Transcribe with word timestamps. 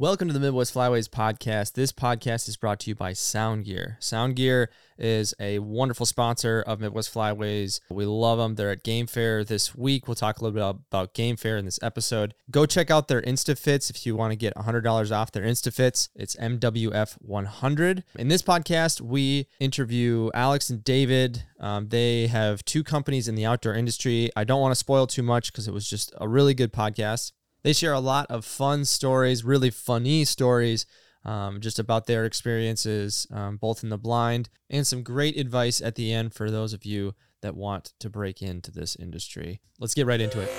Welcome 0.00 0.28
to 0.28 0.34
the 0.34 0.38
Midwest 0.38 0.72
Flyways 0.72 1.08
podcast. 1.08 1.72
This 1.72 1.90
podcast 1.90 2.48
is 2.48 2.56
brought 2.56 2.78
to 2.78 2.90
you 2.90 2.94
by 2.94 3.14
Sound 3.14 3.64
Gear. 3.64 3.96
Sound 3.98 4.36
Gear 4.36 4.70
is 4.96 5.34
a 5.40 5.58
wonderful 5.58 6.06
sponsor 6.06 6.62
of 6.64 6.78
Midwest 6.78 7.12
Flyways. 7.12 7.80
We 7.90 8.04
love 8.04 8.38
them. 8.38 8.54
They're 8.54 8.70
at 8.70 8.84
Game 8.84 9.08
Fair 9.08 9.42
this 9.42 9.74
week. 9.74 10.06
We'll 10.06 10.14
talk 10.14 10.38
a 10.38 10.44
little 10.44 10.54
bit 10.54 10.82
about 10.88 11.14
Game 11.14 11.36
Fair 11.36 11.56
in 11.56 11.64
this 11.64 11.80
episode. 11.82 12.34
Go 12.48 12.64
check 12.64 12.92
out 12.92 13.08
their 13.08 13.20
InstaFits 13.22 13.90
if 13.90 14.06
you 14.06 14.14
want 14.14 14.30
to 14.30 14.36
get 14.36 14.54
$100 14.54 15.10
off 15.10 15.32
their 15.32 15.42
InstaFits. 15.42 16.10
It's 16.14 16.36
MWF100. 16.36 18.04
In 18.20 18.28
this 18.28 18.42
podcast, 18.42 19.00
we 19.00 19.48
interview 19.58 20.30
Alex 20.32 20.70
and 20.70 20.84
David. 20.84 21.42
Um, 21.58 21.88
they 21.88 22.28
have 22.28 22.64
two 22.64 22.84
companies 22.84 23.26
in 23.26 23.34
the 23.34 23.46
outdoor 23.46 23.74
industry. 23.74 24.30
I 24.36 24.44
don't 24.44 24.60
want 24.60 24.70
to 24.70 24.78
spoil 24.78 25.08
too 25.08 25.24
much 25.24 25.50
because 25.50 25.66
it 25.66 25.74
was 25.74 25.90
just 25.90 26.14
a 26.18 26.28
really 26.28 26.54
good 26.54 26.72
podcast. 26.72 27.32
They 27.62 27.72
share 27.72 27.92
a 27.92 28.00
lot 28.00 28.26
of 28.30 28.44
fun 28.44 28.84
stories, 28.84 29.44
really 29.44 29.70
funny 29.70 30.24
stories, 30.24 30.86
um, 31.24 31.60
just 31.60 31.78
about 31.78 32.06
their 32.06 32.24
experiences, 32.24 33.26
um, 33.32 33.56
both 33.56 33.82
in 33.82 33.88
the 33.90 33.98
blind, 33.98 34.48
and 34.70 34.86
some 34.86 35.02
great 35.02 35.36
advice 35.36 35.80
at 35.80 35.96
the 35.96 36.12
end 36.12 36.34
for 36.34 36.50
those 36.50 36.72
of 36.72 36.84
you 36.84 37.14
that 37.42 37.56
want 37.56 37.92
to 37.98 38.08
break 38.08 38.42
into 38.42 38.70
this 38.70 38.96
industry. 38.96 39.60
Let's 39.78 39.94
get 39.94 40.06
right 40.06 40.20
into 40.20 40.40
it. 40.40 40.50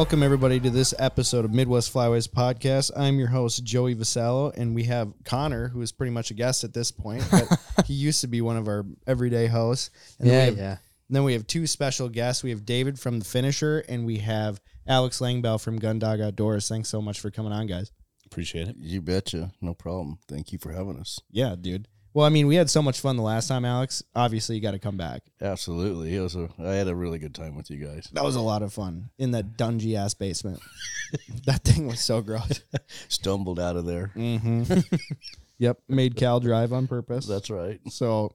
welcome 0.00 0.22
everybody 0.22 0.58
to 0.58 0.70
this 0.70 0.94
episode 0.98 1.44
of 1.44 1.52
Midwest 1.52 1.92
Flyways 1.92 2.26
Podcast. 2.26 2.90
I'm 2.96 3.18
your 3.18 3.28
host, 3.28 3.62
Joey 3.64 3.94
Vasallo, 3.94 4.50
and 4.56 4.74
we 4.74 4.84
have 4.84 5.12
Connor, 5.24 5.68
who 5.68 5.82
is 5.82 5.92
pretty 5.92 6.10
much 6.10 6.30
a 6.30 6.34
guest 6.34 6.64
at 6.64 6.72
this 6.72 6.90
point, 6.90 7.22
but 7.30 7.46
he 7.86 7.92
used 7.92 8.22
to 8.22 8.26
be 8.26 8.40
one 8.40 8.56
of 8.56 8.66
our 8.66 8.86
everyday 9.06 9.46
hosts. 9.46 9.90
And 10.18 10.30
then 10.30 10.40
we 10.40 10.46
have, 10.46 10.56
yeah. 10.56 10.70
and 11.08 11.16
then 11.16 11.24
we 11.24 11.34
have 11.34 11.46
two 11.46 11.66
special 11.66 12.08
guests. 12.08 12.42
We 12.42 12.48
have 12.48 12.64
David 12.64 12.98
from 12.98 13.18
The 13.18 13.26
Finisher, 13.26 13.84
and 13.90 14.06
we 14.06 14.16
have 14.20 14.58
Alex 14.88 15.20
Langbell 15.20 15.60
from 15.60 15.78
Gundog 15.78 16.24
Outdoors. 16.24 16.66
Thanks 16.66 16.88
so 16.88 17.02
much 17.02 17.20
for 17.20 17.30
coming 17.30 17.52
on, 17.52 17.66
guys. 17.66 17.92
Appreciate 18.24 18.68
it. 18.68 18.76
You 18.78 19.02
betcha. 19.02 19.52
No 19.60 19.74
problem. 19.74 20.18
Thank 20.28 20.50
you 20.50 20.58
for 20.58 20.72
having 20.72 20.98
us. 20.98 21.20
Yeah, 21.30 21.56
dude. 21.60 21.88
Well, 22.12 22.26
I 22.26 22.28
mean, 22.28 22.48
we 22.48 22.56
had 22.56 22.68
so 22.68 22.82
much 22.82 23.00
fun 23.00 23.16
the 23.16 23.22
last 23.22 23.46
time, 23.46 23.64
Alex. 23.64 24.02
Obviously, 24.16 24.56
you 24.56 24.62
got 24.62 24.72
to 24.72 24.80
come 24.80 24.96
back. 24.96 25.22
Absolutely. 25.40 26.16
It 26.16 26.20
was 26.20 26.34
a, 26.34 26.48
I 26.58 26.72
had 26.72 26.88
a 26.88 26.94
really 26.94 27.18
good 27.20 27.34
time 27.36 27.54
with 27.54 27.70
you 27.70 27.84
guys. 27.84 28.08
That 28.12 28.24
was 28.24 28.34
a 28.34 28.40
lot 28.40 28.62
of 28.62 28.72
fun 28.72 29.10
in 29.18 29.30
that 29.30 29.56
dungy 29.56 29.94
ass 29.96 30.14
basement. 30.14 30.60
that 31.46 31.62
thing 31.62 31.86
was 31.86 32.00
so 32.00 32.20
gross. 32.20 32.62
Stumbled 33.08 33.60
out 33.60 33.76
of 33.76 33.84
there. 33.86 34.10
Mm-hmm. 34.16 34.80
yep, 35.58 35.78
made 35.88 36.16
Cal 36.16 36.40
drive 36.40 36.72
on 36.72 36.88
purpose. 36.88 37.26
That's 37.26 37.48
right. 37.48 37.80
So 37.90 38.34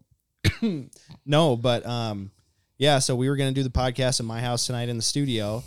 no, 1.26 1.56
but 1.58 1.86
um 1.86 2.32
yeah, 2.78 3.00
so 3.00 3.16
we 3.16 3.30
were 3.30 3.36
gonna 3.36 3.52
do 3.52 3.64
the 3.64 3.70
podcast 3.70 4.20
at 4.20 4.26
my 4.26 4.40
house 4.42 4.66
tonight 4.68 4.90
in 4.90 4.98
the 4.98 5.04
studio. 5.04 5.64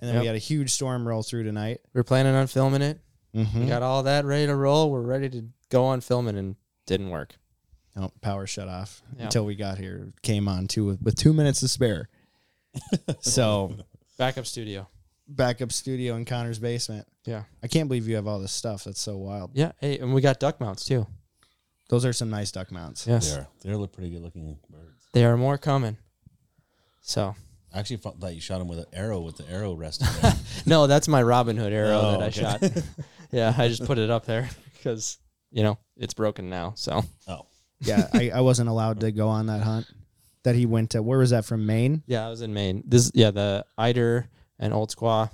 And 0.00 0.08
then 0.08 0.16
we 0.16 0.24
Yep. 0.24 0.26
had 0.28 0.36
a 0.36 0.38
huge 0.38 0.70
storm 0.70 1.06
roll 1.06 1.22
through 1.22 1.44
tonight. 1.44 1.80
We're 1.92 2.04
planning 2.04 2.34
on 2.34 2.46
filming 2.46 2.80
it. 2.80 3.00
Mm-hmm. 3.36 3.60
We 3.60 3.66
got 3.66 3.82
all 3.82 4.04
that 4.04 4.24
ready 4.24 4.46
to 4.46 4.54
roll. 4.56 4.90
We're 4.90 5.02
ready 5.02 5.28
to 5.28 5.44
go 5.68 5.84
on 5.84 6.00
filming 6.00 6.38
and 6.38 6.56
didn't 6.86 7.10
work. 7.10 7.36
Oh, 7.96 8.12
power 8.20 8.46
shut 8.46 8.68
off 8.68 9.02
Yeah. 9.16 9.24
until 9.24 9.44
we 9.44 9.54
got 9.56 9.78
here. 9.78 10.12
Came 10.22 10.48
on 10.48 10.66
too 10.68 10.84
with, 10.86 11.02
with 11.02 11.14
two 11.16 11.32
minutes 11.32 11.60
to 11.60 11.68
spare. 11.68 12.08
so 13.20 13.74
Backup 14.18 14.46
studio. 14.46 14.86
backup 15.28 15.72
studio 15.72 16.14
in 16.16 16.24
Connor's 16.24 16.58
basement. 16.58 17.06
Yeah. 17.24 17.44
I 17.62 17.66
can't 17.68 17.88
believe 17.88 18.06
you 18.08 18.16
have 18.16 18.26
all 18.26 18.38
this 18.38 18.52
stuff. 18.52 18.84
That's 18.84 19.00
so 19.00 19.16
wild. 19.18 19.50
Yeah. 19.54 19.72
Hey, 19.80 19.98
and 19.98 20.14
we 20.14 20.20
got 20.20 20.38
duck 20.40 20.60
mounts 20.60 20.84
too. 20.84 21.06
Those 21.88 22.04
are 22.04 22.12
some 22.12 22.30
nice 22.30 22.52
duck 22.52 22.70
mounts. 22.70 23.06
Yes. 23.06 23.32
They're 23.34 23.48
they're 23.62 23.76
look 23.76 23.92
pretty 23.92 24.10
good 24.10 24.22
looking 24.22 24.58
birds. 24.70 25.08
They 25.12 25.24
are 25.24 25.36
more 25.36 25.58
coming. 25.58 25.96
So 27.00 27.34
I 27.74 27.78
actually 27.80 27.96
thought 27.96 28.34
you 28.34 28.40
shot 28.40 28.58
them 28.58 28.68
with 28.68 28.78
an 28.78 28.86
arrow 28.92 29.20
with 29.20 29.36
the 29.36 29.48
arrow 29.50 29.74
resting 29.74 30.06
there. 30.22 30.34
no, 30.66 30.86
that's 30.86 31.08
my 31.08 31.22
Robin 31.22 31.56
Hood 31.56 31.72
arrow 31.72 31.98
Oh, 31.98 32.10
that 32.12 32.22
I 32.22 32.26
okay. 32.26 32.40
shot. 32.40 32.84
yeah, 33.32 33.52
I 33.56 33.66
just 33.68 33.84
put 33.84 33.98
it 33.98 34.10
up 34.10 34.26
there 34.26 34.48
because 34.76 35.18
you 35.50 35.62
know 35.64 35.78
it's 35.96 36.14
broken 36.14 36.48
now. 36.48 36.74
So 36.76 37.02
oh, 37.26 37.46
Yeah, 37.80 38.08
I, 38.14 38.30
I 38.30 38.40
wasn't 38.40 38.68
allowed 38.68 39.00
to 39.00 39.12
go 39.12 39.28
on 39.28 39.46
that 39.46 39.62
hunt 39.62 39.86
that 40.42 40.54
he 40.54 40.66
went 40.66 40.90
to. 40.90 41.02
Where 41.02 41.18
was 41.18 41.30
that 41.30 41.44
from? 41.44 41.66
Maine? 41.66 42.02
yeah, 42.06 42.26
I 42.26 42.30
was 42.30 42.42
in 42.42 42.52
Maine. 42.54 42.82
This 42.86 43.10
yeah 43.14 43.30
the 43.30 43.64
eider 43.78 44.28
and 44.58 44.72
old 44.74 44.90
squaw. 44.94 45.30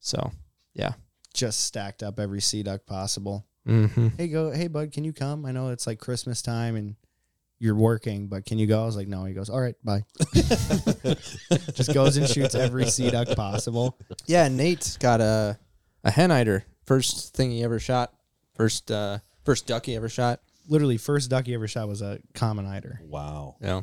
So 0.00 0.30
yeah. 0.74 0.92
Just 1.34 1.60
stacked 1.60 2.02
up 2.02 2.18
every 2.18 2.40
sea 2.40 2.62
duck 2.62 2.86
possible. 2.86 3.46
Mm-hmm. 3.66 4.08
hey 4.16 4.28
go 4.28 4.50
hey 4.50 4.66
bud 4.66 4.92
can 4.92 5.04
you 5.04 5.12
come 5.12 5.44
i 5.44 5.52
know 5.52 5.68
it's 5.68 5.86
like 5.86 5.98
christmas 5.98 6.40
time 6.40 6.74
and 6.74 6.96
you're 7.58 7.74
working 7.74 8.26
but 8.26 8.46
can 8.46 8.58
you 8.58 8.66
go 8.66 8.80
i 8.80 8.86
was 8.86 8.96
like 8.96 9.08
no 9.08 9.26
he 9.26 9.34
goes 9.34 9.50
all 9.50 9.60
right 9.60 9.74
bye 9.84 10.04
just 11.74 11.92
goes 11.92 12.16
and 12.16 12.26
shoots 12.28 12.54
every 12.54 12.86
sea 12.86 13.10
duck 13.10 13.28
possible 13.36 13.98
Yeah, 14.26 14.48
Nate's 14.48 14.96
got 14.96 15.20
a 15.20 15.58
a 16.02 16.10
hen 16.10 16.30
eider. 16.30 16.64
First 16.86 17.34
thing 17.34 17.50
he 17.50 17.62
ever 17.62 17.78
shot. 17.78 18.12
First 18.54 18.90
uh 18.90 19.18
first 19.44 19.66
duck 19.66 19.84
he 19.86 19.96
ever 19.96 20.08
shot. 20.08 20.40
Literally 20.68 20.96
first 20.96 21.30
duck 21.30 21.46
he 21.46 21.54
ever 21.54 21.66
shot 21.66 21.88
was 21.88 22.02
a 22.02 22.18
common 22.34 22.66
eider 22.66 23.00
wow. 23.04 23.56
Yeah. 23.60 23.82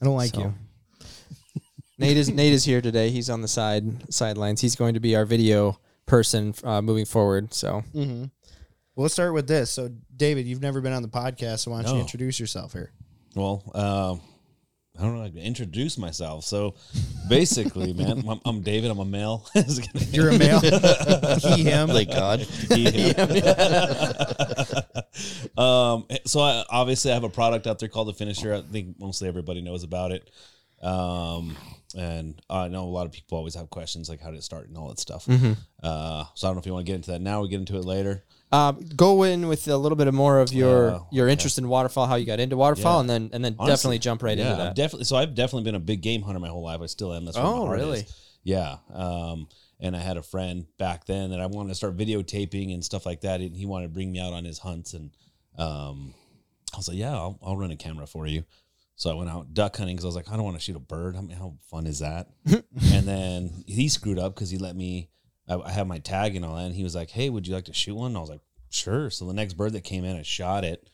i 0.00 0.04
don't 0.04 0.16
like 0.16 0.34
So- 0.34 0.40
you 0.40 0.54
Nate 1.98 2.16
is 2.18 2.28
Nate 2.30 2.52
is 2.52 2.62
here 2.64 2.82
today. 2.82 3.08
He's 3.08 3.30
on 3.30 3.40
the 3.40 3.48
side 3.48 4.12
sidelines. 4.12 4.60
He's 4.60 4.76
going 4.76 4.92
to 4.94 5.00
be 5.00 5.16
our 5.16 5.24
video 5.24 5.80
person 6.04 6.52
uh, 6.62 6.82
moving 6.82 7.06
forward. 7.06 7.54
So 7.54 7.82
mm-hmm. 7.94 8.20
well, 8.20 8.28
let's 8.96 9.14
start 9.14 9.32
with 9.32 9.48
this 9.48 9.70
so 9.70 9.88
david 10.14 10.46
you've 10.46 10.60
never 10.60 10.80
been 10.82 10.92
on 10.92 11.02
the 11.02 11.08
podcast 11.08 11.60
so 11.60 11.70
why 11.70 11.80
don't 11.82 11.92
you 11.92 11.96
No. 11.96 12.00
introduce 12.02 12.38
yourself 12.38 12.74
here 12.74 12.92
Well, 13.34 13.62
um, 13.74 14.20
I 14.98 15.02
don't 15.02 15.14
know 15.16 15.22
how 15.22 15.28
to 15.28 15.40
introduce 15.40 15.98
myself. 15.98 16.44
So 16.44 16.74
basically, 17.28 17.92
man, 18.00 18.24
I'm, 18.26 18.40
I'm 18.46 18.60
David. 18.62 18.90
I'm 18.90 18.98
a 18.98 19.04
male. 19.04 19.46
you're 20.10 20.30
a 20.30 20.38
male 20.38 20.60
he 20.60 21.64
him 21.64 21.88
Thank 21.88 22.10
God. 22.10 22.46
Um, 25.58 26.06
so 26.26 26.40
I, 26.40 26.64
obviously 26.70 27.10
I 27.10 27.14
have 27.14 27.24
a 27.24 27.28
product 27.28 27.66
out 27.66 27.78
there 27.78 27.88
called 27.88 28.08
the 28.08 28.12
Finisher. 28.14 28.54
I 28.54 28.60
think 28.62 28.98
mostly 28.98 29.28
everybody 29.28 29.62
knows 29.62 29.82
about 29.84 30.12
it. 30.12 30.30
Um, 30.82 31.56
and 31.96 32.40
I 32.50 32.68
know 32.68 32.84
a 32.84 32.90
lot 32.90 33.06
of 33.06 33.12
people 33.12 33.38
always 33.38 33.54
have 33.54 33.70
questions 33.70 34.08
like 34.08 34.20
how 34.20 34.30
did 34.30 34.38
it 34.38 34.42
start 34.44 34.68
and 34.68 34.76
all 34.76 34.88
that 34.88 34.98
stuff. 34.98 35.24
Mm-hmm. 35.26 35.52
Uh, 35.82 36.24
so 36.34 36.46
I 36.46 36.48
don't 36.50 36.56
know 36.56 36.60
if 36.60 36.66
you 36.66 36.72
want 36.74 36.84
to 36.86 36.90
get 36.92 36.96
into 36.96 37.12
that 37.12 37.20
now. 37.22 37.40
We 37.42 37.48
get 37.48 37.60
into 37.60 37.76
it 37.76 37.84
later. 37.84 38.24
um, 38.52 38.84
go 38.94 39.22
in 39.22 39.48
with 39.48 39.66
a 39.68 39.76
little 39.76 39.96
bit 39.96 40.06
of 40.06 40.14
more 40.14 40.38
of 40.40 40.52
your 40.52 40.90
Oh, 40.90 41.06
your 41.10 41.28
interest 41.28 41.56
in 41.58 41.68
waterfowl, 41.68 42.06
how 42.06 42.16
you 42.16 42.26
got 42.26 42.38
into 42.40 42.56
waterfowl, 42.56 42.96
Yeah. 42.96 43.00
and 43.00 43.10
then 43.10 43.30
and 43.32 43.44
then 43.44 43.56
Honestly, 43.58 43.72
definitely 43.72 43.98
jump 44.00 44.22
right 44.22 44.36
yeah, 44.38 44.50
into 44.52 44.62
that. 44.64 44.76
definitely. 44.76 45.04
So 45.06 45.16
I've 45.16 45.34
definitely 45.34 45.64
been 45.64 45.74
a 45.74 45.80
big 45.80 46.02
game 46.02 46.22
hunter 46.22 46.38
my 46.40 46.48
whole 46.48 46.62
life. 46.62 46.80
I 46.82 46.86
still 46.86 47.12
am. 47.14 47.24
That's 47.24 47.38
Oh, 47.38 47.66
really? 47.66 48.00
is. 48.00 48.14
Yeah. 48.44 48.76
Um, 48.92 49.48
and 49.80 49.96
I 49.96 50.00
had 50.00 50.16
a 50.18 50.22
friend 50.22 50.66
back 50.78 51.06
then 51.06 51.30
that 51.30 51.40
I 51.40 51.46
wanted 51.46 51.70
to 51.70 51.74
start 51.74 51.96
videotaping 51.96 52.72
and 52.72 52.84
stuff 52.84 53.04
like 53.06 53.22
that, 53.22 53.40
and 53.40 53.56
he 53.56 53.66
wanted 53.66 53.86
to 53.88 53.92
bring 53.94 54.12
me 54.12 54.20
out 54.20 54.32
on 54.34 54.44
his 54.44 54.58
hunts, 54.58 54.92
and 54.94 55.10
um, 55.58 56.14
I 56.74 56.76
was 56.76 56.88
like, 56.88 56.98
yeah, 56.98 57.12
I'll, 57.12 57.38
I'll 57.42 57.56
rent 57.56 57.72
a 57.72 57.76
camera 57.76 58.06
for 58.06 58.26
you. 58.26 58.44
So 58.96 59.10
I 59.10 59.14
went 59.14 59.30
out 59.30 59.52
duck 59.52 59.76
hunting 59.76 59.96
because 59.96 60.04
I 60.04 60.08
was 60.08 60.16
like, 60.16 60.30
I 60.30 60.36
don't 60.36 60.44
want 60.44 60.56
to 60.56 60.62
shoot 60.62 60.76
a 60.76 60.80
bird. 60.80 61.16
I 61.16 61.20
mean, 61.20 61.36
how 61.36 61.54
fun 61.70 61.86
is 61.86 61.98
that? 61.98 62.28
and 62.46 63.06
then 63.06 63.64
he 63.66 63.88
screwed 63.88 64.18
up 64.18 64.34
because 64.34 64.50
he 64.50 64.58
let 64.58 64.74
me. 64.74 65.10
I, 65.48 65.56
I 65.56 65.70
have 65.70 65.86
my 65.86 65.98
tag 65.98 66.34
and 66.34 66.44
all 66.44 66.56
that, 66.56 66.64
and 66.64 66.74
he 66.74 66.82
was 66.82 66.94
like, 66.94 67.10
"Hey, 67.10 67.30
would 67.30 67.46
you 67.46 67.54
like 67.54 67.66
to 67.66 67.74
shoot 67.74 67.94
one?" 67.94 68.08
And 68.08 68.16
I 68.16 68.20
was 68.20 68.30
like, 68.30 68.40
"Sure." 68.70 69.10
So 69.10 69.26
the 69.26 69.34
next 69.34 69.52
bird 69.52 69.74
that 69.74 69.84
came 69.84 70.04
in, 70.04 70.16
I 70.16 70.22
shot 70.22 70.64
it. 70.64 70.88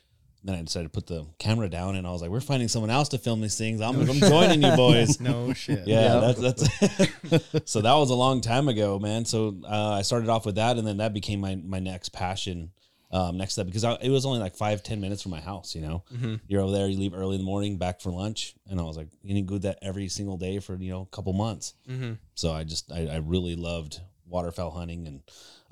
Then 0.44 0.56
I 0.56 0.62
decided 0.62 0.86
to 0.86 0.90
put 0.90 1.06
the 1.06 1.24
camera 1.38 1.68
down, 1.68 1.94
and 1.94 2.06
I 2.06 2.10
was 2.10 2.20
like, 2.20 2.30
"We're 2.30 2.40
finding 2.40 2.66
someone 2.66 2.90
else 2.90 3.08
to 3.10 3.18
film 3.18 3.40
these 3.40 3.56
things. 3.56 3.80
I'm, 3.80 3.98
I'm 4.00 4.18
joining 4.18 4.62
you 4.62 4.72
boys." 4.76 5.20
no 5.20 5.52
shit 5.52 5.86
Yeah, 5.86 6.18
that's 6.18 6.40
that's. 6.40 7.64
so 7.70 7.80
that 7.80 7.94
was 7.94 8.10
a 8.10 8.14
long 8.16 8.40
time 8.40 8.68
ago, 8.68 8.98
man. 8.98 9.24
So 9.24 9.56
uh, 9.64 9.92
I 9.92 10.02
started 10.02 10.28
off 10.28 10.44
with 10.44 10.56
that, 10.56 10.76
and 10.76 10.86
then 10.86 10.96
that 10.96 11.14
became 11.14 11.40
my 11.40 11.54
my 11.54 11.78
next 11.78 12.08
passion. 12.08 12.72
Um, 13.14 13.36
next 13.36 13.52
step 13.52 13.66
because 13.66 13.84
I, 13.84 13.92
it 14.00 14.08
was 14.08 14.24
only 14.24 14.38
like 14.40 14.56
five 14.56 14.82
ten 14.82 14.98
minutes 15.00 15.20
from 15.22 15.32
my 15.32 15.40
house. 15.40 15.75
You 15.75 15.82
know, 15.82 16.04
Mhm. 16.14 16.40
you're 16.48 16.62
over 16.62 16.72
there, 16.72 16.88
you 16.88 16.98
leave 16.98 17.12
early 17.14 17.34
in 17.34 17.42
the 17.42 17.44
morning, 17.44 17.76
back 17.76 18.00
for 18.00 18.10
lunch, 18.10 18.54
and 18.66 18.81
I 18.81 18.84
was 18.84 18.96
like, 18.96 19.08
you 19.22 19.34
need 19.34 19.46
to 19.48 19.54
do 19.54 19.58
that 19.60 19.78
every 19.82 20.08
single 20.08 20.38
day 20.38 20.58
for 20.60 20.75
you 20.76 20.90
know 20.90 21.02
a 21.02 21.06
couple 21.16 21.32
months. 21.34 21.75
Mm-hmm. 21.87 22.12
So 22.34 22.52
I 22.52 22.64
just 22.64 22.90
I, 22.90 23.08
I 23.08 23.16
really 23.16 23.54
loved 23.54 24.00
waterfowl 24.26 24.70
hunting 24.70 25.06
and 25.06 25.22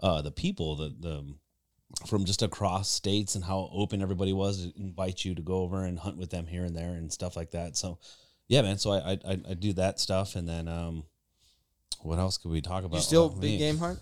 uh, 0.03 0.21
the 0.21 0.31
people 0.31 0.77
the 0.77 0.95
the 1.01 1.35
from 2.07 2.25
just 2.27 2.43
across 2.43 2.91
states 2.91 3.35
and 3.35 3.43
how 3.45 3.71
open 3.73 4.03
everybody 4.03 4.33
was 4.35 4.67
to 4.67 4.73
invite 4.81 5.25
you 5.25 5.35
to 5.35 5.43
go 5.43 5.63
over 5.63 5.85
and 5.85 5.99
hunt 5.99 6.19
with 6.19 6.31
them 6.31 6.47
here 6.47 6.65
and 6.65 6.77
there 6.77 6.91
and 6.91 7.11
stuff 7.13 7.37
like 7.37 7.53
that. 7.53 7.75
So 7.77 7.99
yeah, 8.49 8.61
man. 8.63 8.77
So 8.79 8.91
I 8.93 9.13
I, 9.13 9.19
I, 9.25 9.41
I 9.51 9.55
do 9.55 9.73
that 9.73 9.99
stuff 9.99 10.37
and 10.37 10.47
then 10.47 10.69
um, 10.69 11.05
what 12.03 12.19
else 12.19 12.37
could 12.39 12.51
we 12.51 12.61
talk 12.61 12.85
about? 12.85 12.97
You 12.97 13.03
still 13.03 13.33
Oh, 13.35 13.41
big 13.41 13.53
man. 13.53 13.59
game 13.59 13.79
hunt? 13.79 13.99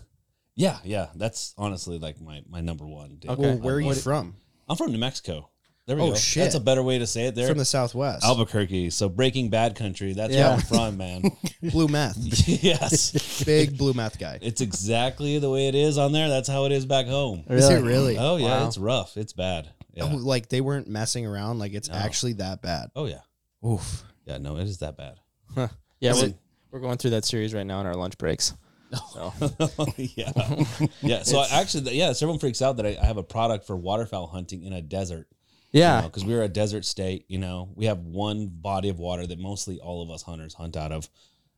Yeah, 0.59 0.77
yeah. 0.83 1.07
That's 1.15 1.53
honestly 1.57 1.97
like 1.99 2.19
my 2.19 2.41
my 2.49 2.59
number 2.61 2.85
one. 2.85 3.15
dude. 3.19 3.31
Okay. 3.31 3.41
well, 3.41 3.57
where 3.59 3.75
are 3.75 3.79
you 3.79 3.87
What- 3.87 3.97
from 3.97 4.35
I'm 4.67 4.75
from 4.77 4.91
New 4.91 4.97
Mexico. 4.99 5.49
There 5.87 5.95
we 5.95 6.03
Oh, 6.03 6.09
go. 6.09 6.15
shit. 6.15 6.43
That's 6.43 6.53
a 6.55 6.59
better 6.59 6.83
way 6.83 6.99
to 6.99 7.07
say 7.07 7.25
it. 7.27 7.33
There, 7.33 7.47
from 7.47 7.57
the 7.57 7.65
southwest 7.65 8.23
Albuquerque. 8.23 8.91
So 8.91 9.09
Breaking 9.09 9.49
Bad 9.49 9.75
country. 9.75 10.13
That's 10.13 10.31
Yeah. 10.33 10.49
where 10.49 10.53
I'm 10.57 10.61
from, 10.61 10.97
man. 10.97 11.23
blue 11.71 11.87
meth 11.87 12.17
yes, 12.47 13.43
big 13.45 13.77
blue 13.77 13.93
meth 13.93 14.19
guy 14.19 14.37
it's 14.41 14.61
exactly 14.61 15.39
the 15.39 15.49
way 15.49 15.67
it 15.67 15.75
is 15.75 15.97
on 15.97 16.11
there. 16.11 16.27
That's 16.29 16.47
how 16.49 16.65
it 16.65 16.71
is 16.73 16.85
back 16.85 17.07
home. 17.07 17.43
is 17.49 17.67
it 17.69 17.81
really 17.81 18.17
Oh 18.19 18.35
yeah, 18.35 18.59
Wow. 18.61 18.67
it's 18.67 18.77
rough. 18.77 19.15
It's 19.17 19.33
bad. 19.33 19.69
Yeah. 19.95 20.03
Oh, 20.11 20.17
like 20.17 20.49
they 20.49 20.61
weren't 20.61 20.87
messing 20.87 21.25
around. 21.25 21.57
Like 21.57 21.73
it's 21.73 21.89
No. 21.89 21.95
actually 21.95 22.33
that 22.33 22.61
bad. 22.61 22.91
Oh 22.95 23.05
yeah. 23.05 23.21
Oof. 23.65 24.03
Yeah. 24.25 24.37
No, 24.39 24.57
it 24.57 24.63
is 24.65 24.77
that 24.79 24.97
bad. 24.97 25.19
Yeah, 26.01 26.11
Is 26.11 26.21
we're, 26.21 26.27
it- 26.29 26.37
we're 26.71 26.79
going 26.81 26.97
through 26.97 27.11
that 27.11 27.25
series 27.25 27.53
right 27.55 27.65
now 27.65 27.79
in 27.81 27.87
our 27.87 27.95
lunch 27.95 28.17
breaks. 28.19 28.53
Yeah. 29.97 30.31
Yeah. 31.01 31.23
So 31.23 31.39
I 31.39 31.61
actually, 31.61 31.95
yeah, 31.97 32.09
everyone 32.09 32.39
freaks 32.39 32.61
out 32.61 32.77
that 32.77 32.85
I, 32.85 32.97
I 33.01 33.05
have 33.05 33.17
a 33.17 33.23
product 33.23 33.65
for 33.67 33.75
waterfowl 33.75 34.27
hunting 34.27 34.63
in 34.63 34.73
a 34.73 34.81
desert. 34.81 35.27
yeah, 35.71 36.01
because 36.01 36.25
we're 36.25 36.41
a 36.43 36.47
desert 36.47 36.85
state. 36.85 37.25
You 37.27 37.37
know, 37.37 37.69
we 37.75 37.85
have 37.85 37.99
one 37.99 38.47
body 38.47 38.89
of 38.89 38.97
water 38.99 39.27
that 39.27 39.39
mostly 39.39 39.79
all 39.79 40.01
of 40.01 40.09
us 40.09 40.23
hunters 40.23 40.53
hunt 40.55 40.75
out 40.75 40.91
of, 40.91 41.09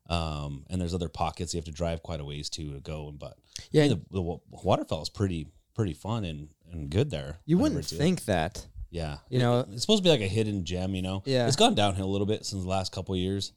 um, 0.09 0.65
and 0.69 0.81
there's 0.81 0.93
other 0.93 1.09
pockets 1.09 1.53
you 1.53 1.57
have 1.59 1.65
to 1.65 1.71
drive 1.71 2.03
quite 2.03 2.19
a 2.19 2.25
ways 2.25 2.49
to 2.51 2.73
to 2.73 2.79
go. 2.81 3.07
And 3.09 3.17
but 3.19 3.37
yeah. 3.71 3.87
the, 3.87 4.01
the 4.11 4.21
waterfowl 4.49 5.01
is 5.01 5.09
pretty 5.09 5.47
pretty 5.75 5.93
fun 5.93 6.25
and 6.25 6.49
and 6.71 6.89
good 6.89 7.09
there. 7.09 7.39
you 7.45 7.57
wouldn't 7.57 7.85
think 7.85 8.25
that. 8.25 8.65
yeah. 8.89 9.17
You 9.29 9.39
know- 9.39 9.59
It- 9.61 9.67
it's 9.73 9.81
supposed 9.81 10.03
to 10.03 10.07
be 10.07 10.09
like 10.09 10.21
a 10.21 10.27
hidden 10.27 10.63
gem. 10.65 10.95
You 10.95 11.01
know, 11.01 11.23
Yeah. 11.25 11.47
It's 11.47 11.55
gone 11.55 11.75
downhill 11.75 12.05
a 12.05 12.11
little 12.11 12.27
bit 12.27 12.45
since 12.45 12.63
the 12.63 12.69
last 12.69 12.91
couple 12.91 13.13
of 13.13 13.19
years, 13.19 13.51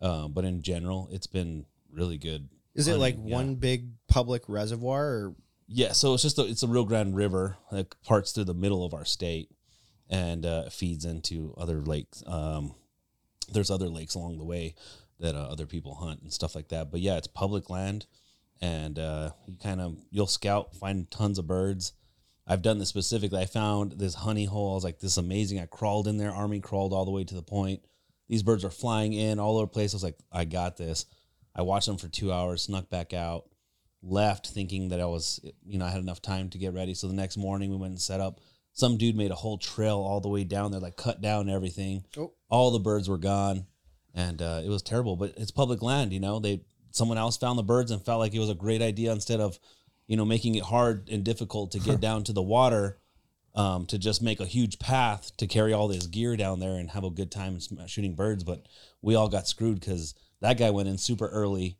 um, 0.00 0.32
but 0.32 0.44
in 0.44 0.62
general, 0.62 1.08
it's 1.12 1.26
been 1.26 1.66
really 1.92 2.16
good. 2.18 2.48
Is 2.80 2.88
it 2.88 2.98
like 2.98 3.16
yeah. 3.18 3.34
one 3.34 3.54
big 3.56 3.90
public 4.08 4.42
reservoir 4.48 5.04
or 5.04 5.34
Yeah, 5.68 5.92
so 5.92 6.14
it's 6.14 6.22
just 6.22 6.38
a, 6.38 6.46
it's 6.46 6.62
a 6.62 6.68
Rio 6.68 6.84
Grande 6.84 7.14
River 7.14 7.56
that 7.70 7.94
parts 8.02 8.32
through 8.32 8.44
the 8.44 8.54
middle 8.54 8.84
of 8.84 8.94
our 8.94 9.04
state 9.04 9.50
and 10.08 10.44
uh, 10.44 10.68
feeds 10.68 11.04
into 11.04 11.54
other 11.56 11.80
lakes. 11.80 12.22
Um, 12.26 12.74
there's 13.52 13.70
other 13.70 13.88
lakes 13.88 14.14
along 14.14 14.38
the 14.38 14.44
way 14.44 14.74
that 15.20 15.34
uh, 15.34 15.48
other 15.50 15.66
people 15.66 15.94
hunt 15.94 16.22
and 16.22 16.32
stuff 16.32 16.54
like 16.54 16.68
that. 16.68 16.90
But 16.90 17.00
yeah, 17.00 17.16
it's 17.16 17.26
public 17.26 17.70
land, 17.70 18.06
and 18.60 18.98
uh, 18.98 19.30
you 19.46 19.56
kind 19.62 19.80
of 19.80 19.96
you'll 20.10 20.26
scout, 20.26 20.74
find 20.74 21.10
tons 21.10 21.38
of 21.38 21.46
birds. 21.46 21.92
I've 22.46 22.62
done 22.62 22.78
this 22.78 22.88
specifically. 22.88 23.40
I 23.40 23.46
found 23.46 23.92
this 23.92 24.14
honey 24.14 24.46
hole. 24.46 24.72
I 24.72 24.74
was 24.74 24.84
like, 24.84 24.98
this 24.98 25.12
is 25.12 25.18
amazing. 25.18 25.60
I 25.60 25.66
crawled 25.66 26.08
in 26.08 26.16
there, 26.16 26.32
army 26.32 26.60
crawled 26.60 26.92
all 26.92 27.04
the 27.04 27.10
way 27.12 27.22
to 27.22 27.34
the 27.34 27.42
point. 27.42 27.84
These 28.28 28.42
birds 28.42 28.64
are 28.64 28.70
flying 28.70 29.12
in 29.12 29.38
all 29.38 29.56
over 29.56 29.66
the 29.66 29.72
place. 29.72 29.94
I 29.94 29.96
was 29.96 30.02
like, 30.02 30.18
I 30.32 30.44
got 30.44 30.76
this. 30.76 31.06
I 31.54 31.62
watched 31.62 31.86
them 31.86 31.96
for 31.96 32.08
two 32.08 32.32
hours, 32.32 32.62
snuck 32.62 32.88
back 32.90 33.12
out, 33.12 33.44
left 34.02 34.48
thinking 34.48 34.88
that 34.88 35.00
I 35.00 35.06
was, 35.06 35.40
you 35.66 35.78
know, 35.78 35.84
I 35.84 35.90
had 35.90 36.00
enough 36.00 36.22
time 36.22 36.48
to 36.50 36.58
get 36.58 36.72
ready. 36.72 36.94
So 36.94 37.06
the 37.06 37.14
next 37.14 37.36
morning 37.36 37.70
we 37.70 37.76
went 37.76 37.92
and 37.92 38.00
set 38.00 38.20
up. 38.20 38.40
Some 38.72 38.96
dude 38.96 39.16
made 39.16 39.30
a 39.30 39.36
whole 39.36 39.58
trail 39.58 39.98
all 39.98 40.20
the 40.20 40.28
way 40.28 40.44
down 40.44 40.70
there, 40.70 40.80
like 40.80 40.96
cut 40.96 41.20
down 41.20 41.50
everything. 41.50 42.04
Oh. 42.16 42.32
All 42.48 42.70
the 42.70 42.78
birds 42.78 43.08
were 43.08 43.18
gone, 43.18 43.66
and 44.14 44.40
uh, 44.40 44.62
it 44.64 44.68
was 44.68 44.82
terrible. 44.82 45.16
But 45.16 45.34
it's 45.36 45.50
public 45.50 45.82
land, 45.82 46.12
you 46.12 46.20
know. 46.20 46.38
They 46.38 46.62
someone 46.92 47.18
else 47.18 47.36
found 47.36 47.58
the 47.58 47.64
birds 47.64 47.90
and 47.90 48.04
felt 48.04 48.20
like 48.20 48.32
it 48.32 48.38
was 48.38 48.48
a 48.48 48.54
great 48.54 48.80
idea 48.80 49.12
instead 49.12 49.40
of, 49.40 49.58
you 50.06 50.16
know, 50.16 50.24
making 50.24 50.54
it 50.54 50.62
hard 50.62 51.08
and 51.10 51.24
difficult 51.24 51.72
to 51.72 51.80
get 51.80 52.00
down 52.00 52.24
to 52.24 52.32
the 52.32 52.42
water. 52.42 52.98
Um, 53.52 53.86
to 53.86 53.98
just 53.98 54.22
make 54.22 54.38
a 54.38 54.46
huge 54.46 54.78
path 54.78 55.36
to 55.38 55.48
carry 55.48 55.72
all 55.72 55.88
this 55.88 56.06
gear 56.06 56.36
down 56.36 56.60
there 56.60 56.76
and 56.76 56.88
have 56.90 57.02
a 57.02 57.10
good 57.10 57.32
time 57.32 57.58
shooting 57.88 58.14
birds, 58.14 58.44
but 58.44 58.68
we 59.02 59.16
all 59.16 59.28
got 59.28 59.48
screwed 59.48 59.80
because 59.80 60.14
that 60.40 60.58
guy 60.58 60.70
went 60.70 60.88
in 60.88 60.98
super 60.98 61.26
early 61.28 61.76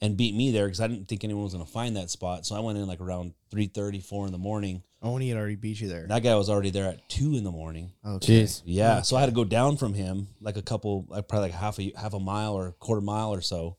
and 0.00 0.16
beat 0.16 0.34
me 0.34 0.50
there 0.50 0.66
because 0.66 0.80
I 0.80 0.86
didn't 0.86 1.08
think 1.08 1.24
anyone 1.24 1.44
was 1.44 1.54
going 1.54 1.64
to 1.64 1.70
find 1.70 1.96
that 1.96 2.10
spot. 2.10 2.44
So 2.46 2.54
I 2.54 2.60
went 2.60 2.78
in 2.78 2.86
like 2.86 3.00
around 3.00 3.34
3 3.50 3.70
4 4.00 4.26
in 4.26 4.32
the 4.32 4.38
morning. 4.38 4.82
oh, 5.02 5.14
and 5.14 5.22
he 5.22 5.28
had 5.28 5.38
already 5.38 5.56
beat 5.56 5.80
you 5.80 5.88
there? 5.88 6.06
That 6.06 6.22
guy 6.22 6.34
was 6.34 6.50
already 6.50 6.70
there 6.70 6.88
at 6.88 7.08
2 7.08 7.36
in 7.36 7.44
the 7.44 7.50
morning. 7.50 7.92
Okay. 8.06 8.42
Jeez. 8.42 8.62
Yeah. 8.64 9.02
So 9.02 9.16
I 9.16 9.20
had 9.20 9.26
to 9.26 9.32
go 9.32 9.44
down 9.44 9.76
from 9.76 9.94
him 9.94 10.28
like 10.40 10.56
a 10.56 10.62
couple, 10.62 11.06
like 11.08 11.28
probably 11.28 11.50
like 11.50 11.58
half 11.58 11.78
a, 11.78 11.92
half 11.96 12.14
a 12.14 12.20
mile 12.20 12.54
or 12.54 12.68
a 12.68 12.72
quarter 12.72 13.00
mile 13.00 13.32
or 13.32 13.40
so. 13.40 13.76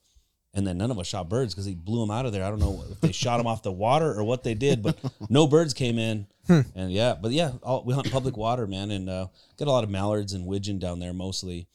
And 0.53 0.65
then 0.65 0.77
none 0.77 0.89
of 0.89 0.97
us 0.97 1.07
shot 1.07 1.27
birds 1.27 1.53
because 1.53 1.65
he 1.65 1.75
blew 1.75 1.99
them 1.99 2.09
out 2.11 2.25
of 2.25 2.31
there. 2.31 2.43
I 2.43 2.49
don't 2.49 2.59
know 2.59 2.85
if 2.89 3.01
they 3.01 3.11
shot 3.11 3.37
them 3.37 3.45
off 3.45 3.61
the 3.61 3.73
water 3.73 4.13
or 4.17 4.23
what 4.23 4.43
they 4.43 4.53
did, 4.53 4.81
but 4.81 4.97
no 5.29 5.47
birds 5.47 5.73
came 5.73 5.99
in. 5.99 6.27
And 6.47 6.91
yeah, 6.91 7.15
but 7.21 7.31
yeah, 7.31 7.51
all, 7.61 7.83
we 7.83 7.93
hunt 7.93 8.09
public 8.09 8.37
water, 8.37 8.65
man, 8.65 8.89
and 8.89 9.09
uh, 9.09 9.27
get 9.57 9.67
a 9.67 9.71
lot 9.71 9.83
of 9.83 9.89
mallards 9.89 10.31
and 10.31 10.45
widgeon 10.45 10.79
down 10.79 10.99
there 10.99 11.11
mostly. 11.11 11.67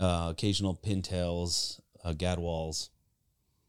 Uh, 0.00 0.28
occasional 0.30 0.74
pintails, 0.74 1.78
uh, 2.04 2.12
gadwalls, 2.12 2.90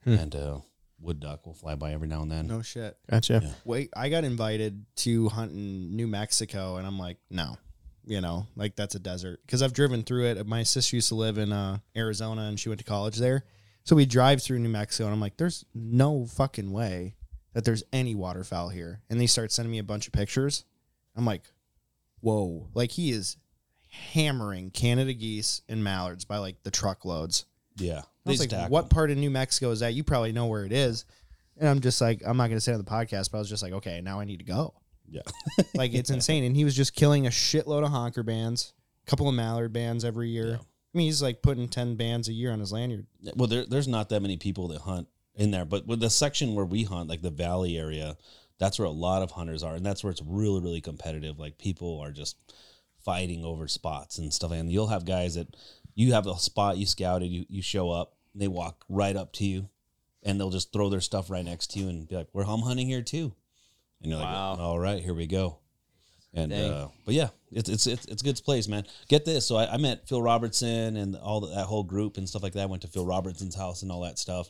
and 0.06 0.36
uh, 0.36 0.60
wood 1.00 1.20
duck 1.20 1.46
will 1.46 1.54
fly 1.54 1.76
by 1.76 1.94
every 1.94 2.08
now 2.08 2.22
and 2.22 2.32
then. 2.32 2.48
No 2.48 2.62
shit. 2.62 2.98
Gotcha. 3.10 3.42
Yeah. 3.44 3.52
Wait, 3.66 3.90
I 3.96 4.10
got 4.10 4.24
invited 4.24 4.86
to 4.98 5.30
hunt 5.30 5.52
in 5.52 5.96
New 5.96 6.08
Mexico, 6.08 6.78
and 6.78 6.88
I'm 6.88 7.00
like, 7.00 7.18
no, 7.30 7.58
you 8.06 8.22
know, 8.22 8.48
like 8.56 8.76
that's 8.76 8.96
a 8.96 9.00
desert 9.00 9.40
because 9.46 9.62
I've 9.62 9.74
driven 9.74 10.04
through 10.04 10.26
it. 10.26 10.48
My 10.48 10.64
sister 10.64 10.96
used 10.96 11.10
to 11.10 11.16
live 11.16 11.38
in 11.38 11.52
uh, 11.52 11.80
Arizona, 11.96 12.44
and 12.44 12.60
she 12.60 12.70
went 12.70 12.80
to 12.80 12.86
college 12.86 13.18
there. 13.18 13.46
So 13.86 13.96
we 13.96 14.06
drive 14.06 14.42
through 14.42 14.60
New 14.60 14.70
Mexico, 14.70 15.06
and 15.06 15.14
I'm 15.14 15.20
like, 15.20 15.38
there's 15.38 15.66
no 15.74 16.26
fucking 16.26 16.72
way 16.72 17.16
that 17.54 17.66
there's 17.66 17.84
any 17.92 18.16
waterfowl 18.16 18.70
here. 18.70 19.02
And 19.10 19.20
they 19.20 19.28
start 19.28 19.52
sending 19.52 19.72
me 19.72 19.80
a 19.80 19.84
bunch 19.84 20.08
of 20.08 20.14
pictures. 20.14 20.66
I'm 21.16 21.26
like, 21.26 21.44
whoa, 22.22 22.70
like 22.74 22.92
he 22.92 23.12
is 23.12 23.38
hammering 23.90 24.72
Canada 24.72 25.14
geese 25.14 25.62
and 25.70 25.84
mallards 25.84 26.26
by 26.26 26.38
like 26.38 26.64
the 26.64 26.72
truckloads. 26.72 27.46
Yeah, 27.78 28.02
I 28.26 28.30
was 28.30 28.40
like, 28.40 28.50
stack 28.50 28.70
what 28.70 28.90
part 28.90 29.12
of 29.12 29.18
New 29.18 29.30
Mexico 29.30 29.72
is 29.72 29.80
that? 29.82 29.94
You 29.94 30.04
probably 30.04 30.32
know 30.32 30.48
where 30.48 30.66
it 30.66 30.72
is. 30.72 31.06
And 31.58 31.70
I'm 31.70 31.82
just 31.82 32.02
like, 32.02 32.22
I'm 32.26 32.38
not 32.38 32.48
going 32.48 32.58
to 32.58 32.62
say 32.62 32.74
on 32.74 32.80
the 32.80 32.84
podcast, 32.84 33.32
but 33.32 33.38
I 33.38 33.40
was 33.40 33.50
just 33.50 33.62
like, 33.62 33.74
okay, 33.74 34.02
now 34.02 34.20
I 34.20 34.26
need 34.26 34.38
to 34.38 34.46
go. 34.46 34.74
Yeah. 35.08 35.22
like, 35.76 35.94
it's 35.94 36.10
insane. 36.10 36.44
And 36.44 36.56
he 36.56 36.66
was 36.66 36.76
just 36.76 36.96
killing 36.96 37.28
a 37.28 37.30
shitload 37.30 37.84
of 37.84 37.92
honker 37.92 38.24
bands, 38.24 38.74
a 39.06 39.10
couple 39.10 39.28
of 39.28 39.36
mallard 39.36 39.74
bands 39.74 40.04
every 40.04 40.30
year. 40.30 40.48
Yeah. 40.48 40.56
I 40.56 40.98
mean, 40.98 41.08
he's 41.08 41.22
like 41.22 41.42
putting 41.42 41.68
10 41.68 41.96
bands 41.96 42.28
a 42.28 42.34
year 42.34 42.52
on 42.52 42.60
his 42.60 42.72
lanyard. 42.72 43.08
Well, 43.36 43.48
there, 43.48 43.66
there's 43.66 43.88
not 43.88 44.10
that 44.10 44.22
many 44.22 44.38
people 44.38 44.68
that 44.70 44.82
hunt 44.82 45.08
in 45.36 45.52
there, 45.52 45.66
but 45.66 45.88
with 45.88 46.00
the 46.00 46.10
section 46.10 46.56
where 46.56 46.66
we 46.66 46.84
hunt, 46.84 47.10
like 47.10 47.22
the 47.22 47.32
valley 47.32 47.78
area, 47.78 48.16
that's 48.60 48.78
where 48.78 48.88
a 48.88 48.92
lot 48.92 49.24
of 49.24 49.32
hunters 49.32 49.64
are, 49.64 49.76
and 49.76 49.86
that's 49.86 50.04
where 50.04 50.12
it's 50.12 50.22
really, 50.24 50.62
really 50.62 50.82
competitive. 50.82 51.40
Like 51.40 51.58
people 51.58 52.00
are 52.00 52.12
just 52.12 52.38
fighting 53.04 53.44
over 53.44 53.68
spots 53.68 54.18
and 54.18 54.34
stuff. 54.34 54.52
And 54.52 54.72
you'll 54.72 54.88
have 54.88 55.06
guys 55.06 55.36
that 55.36 55.56
you 55.96 56.14
have 56.14 56.28
a 56.28 56.38
spot 56.38 56.78
you 56.78 56.86
scouted, 56.86 57.30
you 57.30 57.46
you 57.50 57.62
show 57.62 57.90
up, 57.92 58.14
they 58.36 58.48
walk 58.48 58.84
right 58.90 59.16
up 59.16 59.32
to 59.34 59.46
you, 59.46 59.70
and 60.24 60.40
they'll 60.40 60.50
just 60.50 60.72
throw 60.74 60.90
their 60.90 61.02
stuff 61.02 61.30
right 61.30 61.46
next 61.46 61.68
to 61.72 61.80
you 61.80 61.90
and 61.90 62.08
be 62.08 62.16
like, 62.16 62.28
"We're 62.34 62.44
home 62.44 62.62
hunting 62.62 62.88
here 62.88 63.02
too," 63.02 63.34
and 64.02 64.12
you're 64.12 64.20
Wow. 64.20 64.52
like, 64.52 64.60
"All 64.60 64.80
right, 64.80 65.02
here 65.04 65.14
we 65.14 65.28
go." 65.28 65.60
And 66.36 66.52
uh, 66.52 66.88
but 67.06 67.14
yeah, 67.14 67.30
it's 67.52 67.70
it's 67.70 67.86
it's 67.86 68.06
it's 68.06 68.22
a 68.24 68.26
good 68.26 68.42
place, 68.44 68.68
man. 68.68 68.86
Get 69.08 69.24
this. 69.24 69.46
So 69.46 69.56
I, 69.56 69.74
I 69.74 69.78
met 69.78 70.08
Phil 70.08 70.22
Robertson 70.22 70.98
and 70.98 71.16
all 71.16 71.42
the, 71.42 71.48
that 71.54 71.66
whole 71.66 71.84
group 71.84 72.18
and 72.18 72.28
stuff 72.28 72.42
like 72.42 72.54
that. 72.54 72.64
I 72.64 72.66
went 72.66 72.82
to 72.82 72.88
Phil 72.88 73.06
Robertson's 73.06 73.54
house 73.56 73.84
and 73.84 73.92
all 73.92 74.02
that 74.02 74.18
stuff. 74.18 74.50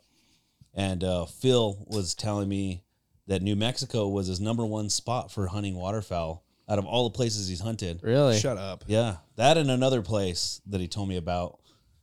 And 0.73 1.03
uh, 1.03 1.25
Phil 1.25 1.83
was 1.87 2.15
telling 2.15 2.47
me 2.49 2.83
that 3.27 3.41
New 3.41 3.55
Mexico 3.55 4.07
was 4.07 4.27
his 4.27 4.39
number 4.39 4.65
one 4.65 4.89
spot 4.89 5.29
for 5.31 5.47
hunting 5.47 5.75
waterfowl 5.75 6.43
out 6.69 6.79
of 6.79 6.85
all 6.85 7.09
the 7.09 7.15
places 7.15 7.47
he's 7.47 7.59
hunted. 7.59 8.01
Really? 8.03 8.39
Shut 8.39 8.57
up. 8.57 8.83
Yeah, 8.87 9.17
that 9.35 9.57
and 9.57 9.69
another 9.69 10.01
place 10.01 10.61
that 10.67 10.79
he 10.81 10.87
told 10.87 11.09
me 11.09 11.17
about. 11.17 11.59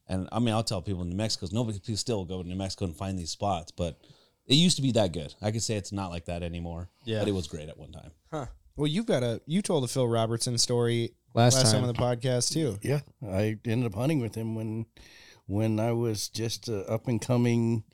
And 0.08 0.28
I 0.32 0.40
mean, 0.40 0.52
I'll 0.54 0.64
tell 0.64 0.82
people 0.82 1.02
in 1.02 1.08
New 1.10 1.16
Mexico, 1.16 1.46
nobody 1.52 1.78
people 1.78 1.96
still 1.96 2.24
go 2.24 2.42
to 2.42 2.48
New 2.48 2.56
Mexico 2.56 2.84
and 2.86 2.96
find 2.96 3.18
these 3.18 3.30
spots, 3.30 3.70
but 3.70 3.98
it 4.46 4.54
used 4.54 4.76
to 4.76 4.82
be 4.82 4.90
that 4.92 5.12
good. 5.12 5.34
I 5.40 5.52
could 5.52 5.62
say 5.62 5.76
it's 5.76 5.92
not 5.92 6.10
like 6.10 6.24
that 6.24 6.42
anymore. 6.42 6.88
Yeah. 7.04 7.20
but 7.20 7.28
it 7.28 7.32
was 7.32 7.46
great 7.46 7.68
at 7.68 7.78
one 7.78 7.92
time. 7.92 8.10
Huh. 8.30 8.46
Well, 8.76 8.88
you've 8.88 9.06
got 9.06 9.22
a, 9.22 9.40
you 9.46 9.62
told 9.62 9.84
the 9.84 9.88
Phil 9.88 10.08
Robertson 10.08 10.58
story 10.58 11.12
Last, 11.34 11.54
last 11.54 11.64
time 11.72 11.82
time. 11.82 11.88
on 11.88 11.94
the 11.94 12.00
podcast, 12.00 12.52
too. 12.52 12.78
Yeah, 12.82 13.00
I 13.24 13.56
ended 13.64 13.86
up 13.86 13.94
hunting 13.94 14.20
with 14.20 14.34
him 14.34 14.54
when 14.56 14.86
when 15.46 15.78
I 15.78 15.92
was 15.92 16.28
just 16.28 16.68
a 16.68 16.84
up 16.90 17.06
and 17.06 17.20
coming 17.20 17.84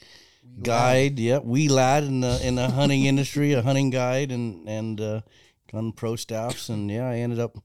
guide. 0.63 1.19
Yeah, 1.19 1.39
wee 1.39 1.69
lad 1.69 2.05
in 2.05 2.21
the 2.21 2.41
in 2.47 2.55
the 2.55 2.69
hunting 2.71 3.05
industry, 3.13 3.53
a 3.53 3.63
hunting 3.63 3.91
guide, 3.91 4.31
and 4.33 4.67
and 4.69 5.01
uh, 5.01 5.21
on 5.73 5.93
pro 5.93 6.17
staffs, 6.17 6.69
and 6.69 6.91
yeah, 6.91 7.09
I 7.09 7.17
ended 7.17 7.39
up 7.41 7.57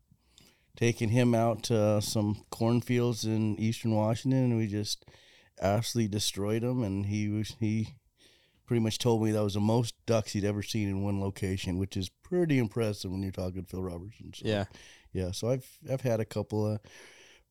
taking 0.76 1.10
him 1.10 1.36
out 1.36 1.64
to 1.64 2.02
some 2.02 2.44
cornfields 2.50 3.26
in 3.26 3.60
eastern 3.60 3.94
Washington, 3.94 4.44
and 4.44 4.58
we 4.58 4.68
just 4.68 5.06
absolutely 5.62 6.08
destroyed 6.10 6.64
him. 6.64 6.84
And 6.84 7.06
he 7.06 7.28
was 7.30 7.56
he 7.60 7.96
pretty 8.66 8.82
much 8.82 8.98
told 8.98 9.24
me 9.24 9.32
that 9.32 9.44
was 9.44 9.56
the 9.56 9.60
most 9.60 9.94
ducks 10.06 10.32
he'd 10.34 10.46
ever 10.46 10.64
seen 10.64 10.88
in 10.88 11.04
one 11.04 11.20
location, 11.20 11.78
which 11.78 11.98
is 11.98 12.10
pretty 12.24 12.58
impressive 12.58 13.12
when 13.12 13.22
you're 13.22 13.32
talking 13.32 13.66
Phil 13.66 13.84
Robertson. 13.84 14.32
So 14.34 14.48
Yeah. 14.48 14.66
yeah, 15.14 15.32
so 15.32 15.50
I've 15.50 15.68
I've 15.92 16.02
had 16.02 16.20
a 16.20 16.26
couple 16.26 16.66
of 16.66 16.80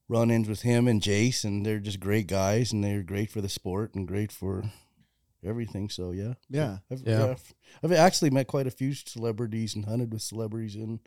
run-ins 0.09 0.49
with 0.49 0.63
him 0.63 0.89
and 0.89 1.01
Jace, 1.01 1.45
and 1.45 1.65
they're 1.65 1.79
just 1.79 2.01
great 2.01 2.27
guys, 2.27 2.73
and 2.73 2.83
they're 2.83 3.03
great 3.03 3.31
for 3.31 3.41
the 3.41 3.49
sport 3.49 3.95
and 3.95 4.09
great 4.09 4.33
for 4.33 4.65
everything. 5.45 5.89
So 5.89 6.13
yeah, 6.13 6.35
Yeah. 6.49 6.79
I've, 6.91 7.03
Yeah. 7.03 7.27
I've, 7.27 7.55
I've 7.83 7.93
actually 7.93 8.31
met 8.31 8.47
quite 8.47 8.67
a 8.67 8.71
few 8.71 8.95
celebrities 8.95 9.75
and 9.75 9.85
hunted 9.85 10.13
with 10.13 10.23
celebrities 10.23 10.75
in, 10.77 11.01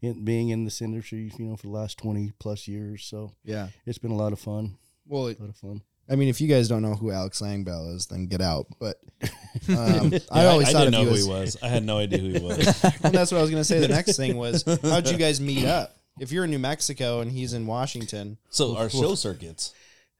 in 0.00 0.24
being 0.24 0.48
in 0.50 0.64
this 0.64 0.80
industry, 0.82 1.32
you 1.38 1.44
know, 1.46 1.56
for 1.56 1.66
the 1.66 1.72
last 1.72 1.98
twenty 1.98 2.32
plus 2.38 2.66
years. 2.68 3.04
So 3.04 3.32
Yeah. 3.44 3.68
it's 3.86 3.98
been 3.98 4.10
a 4.12 4.16
lot 4.16 4.32
of 4.32 4.40
fun. 4.40 4.76
Well, 5.06 5.28
A 5.28 5.34
lot 5.38 5.48
of 5.50 5.56
fun. 5.56 5.82
I 6.10 6.16
mean, 6.16 6.28
if 6.28 6.40
you 6.40 6.48
guys 6.48 6.68
don't 6.68 6.82
know 6.82 6.94
who 6.94 7.10
Alex 7.12 7.40
Langbell 7.40 7.94
is, 7.94 8.06
then 8.06 8.26
get 8.26 8.40
out. 8.40 8.66
But 8.80 8.96
um, 9.68 10.12
I 10.32 10.46
always 10.46 10.68
I, 10.68 10.72
thought 10.72 10.84
didn't 10.84 10.86
of 10.86 10.92
know 10.92 11.00
you 11.02 11.08
who 11.10 11.14
he 11.14 11.28
was. 11.28 11.56
I 11.62 11.68
had 11.68 11.84
no 11.84 11.98
idea 11.98 12.18
who 12.18 12.28
he 12.28 12.38
was. 12.40 12.84
and 13.04 13.14
that's 13.14 13.30
what 13.30 13.38
I 13.38 13.40
was 13.42 13.50
going 13.50 13.60
to 13.60 13.64
say. 13.64 13.78
The 13.78 13.88
next 13.88 14.16
thing 14.16 14.36
was, 14.36 14.64
how'd 14.82 15.08
you 15.08 15.16
guys 15.16 15.40
meet 15.40 15.64
up? 15.64 15.96
If 16.20 16.30
you're 16.32 16.44
in 16.44 16.50
New 16.50 16.58
Mexico 16.58 17.20
and 17.20 17.30
he's 17.30 17.54
in 17.54 17.66
Washington, 17.66 18.36
So 18.50 18.76
our 18.76 18.90
show 18.90 19.14
circuits. 19.14 19.72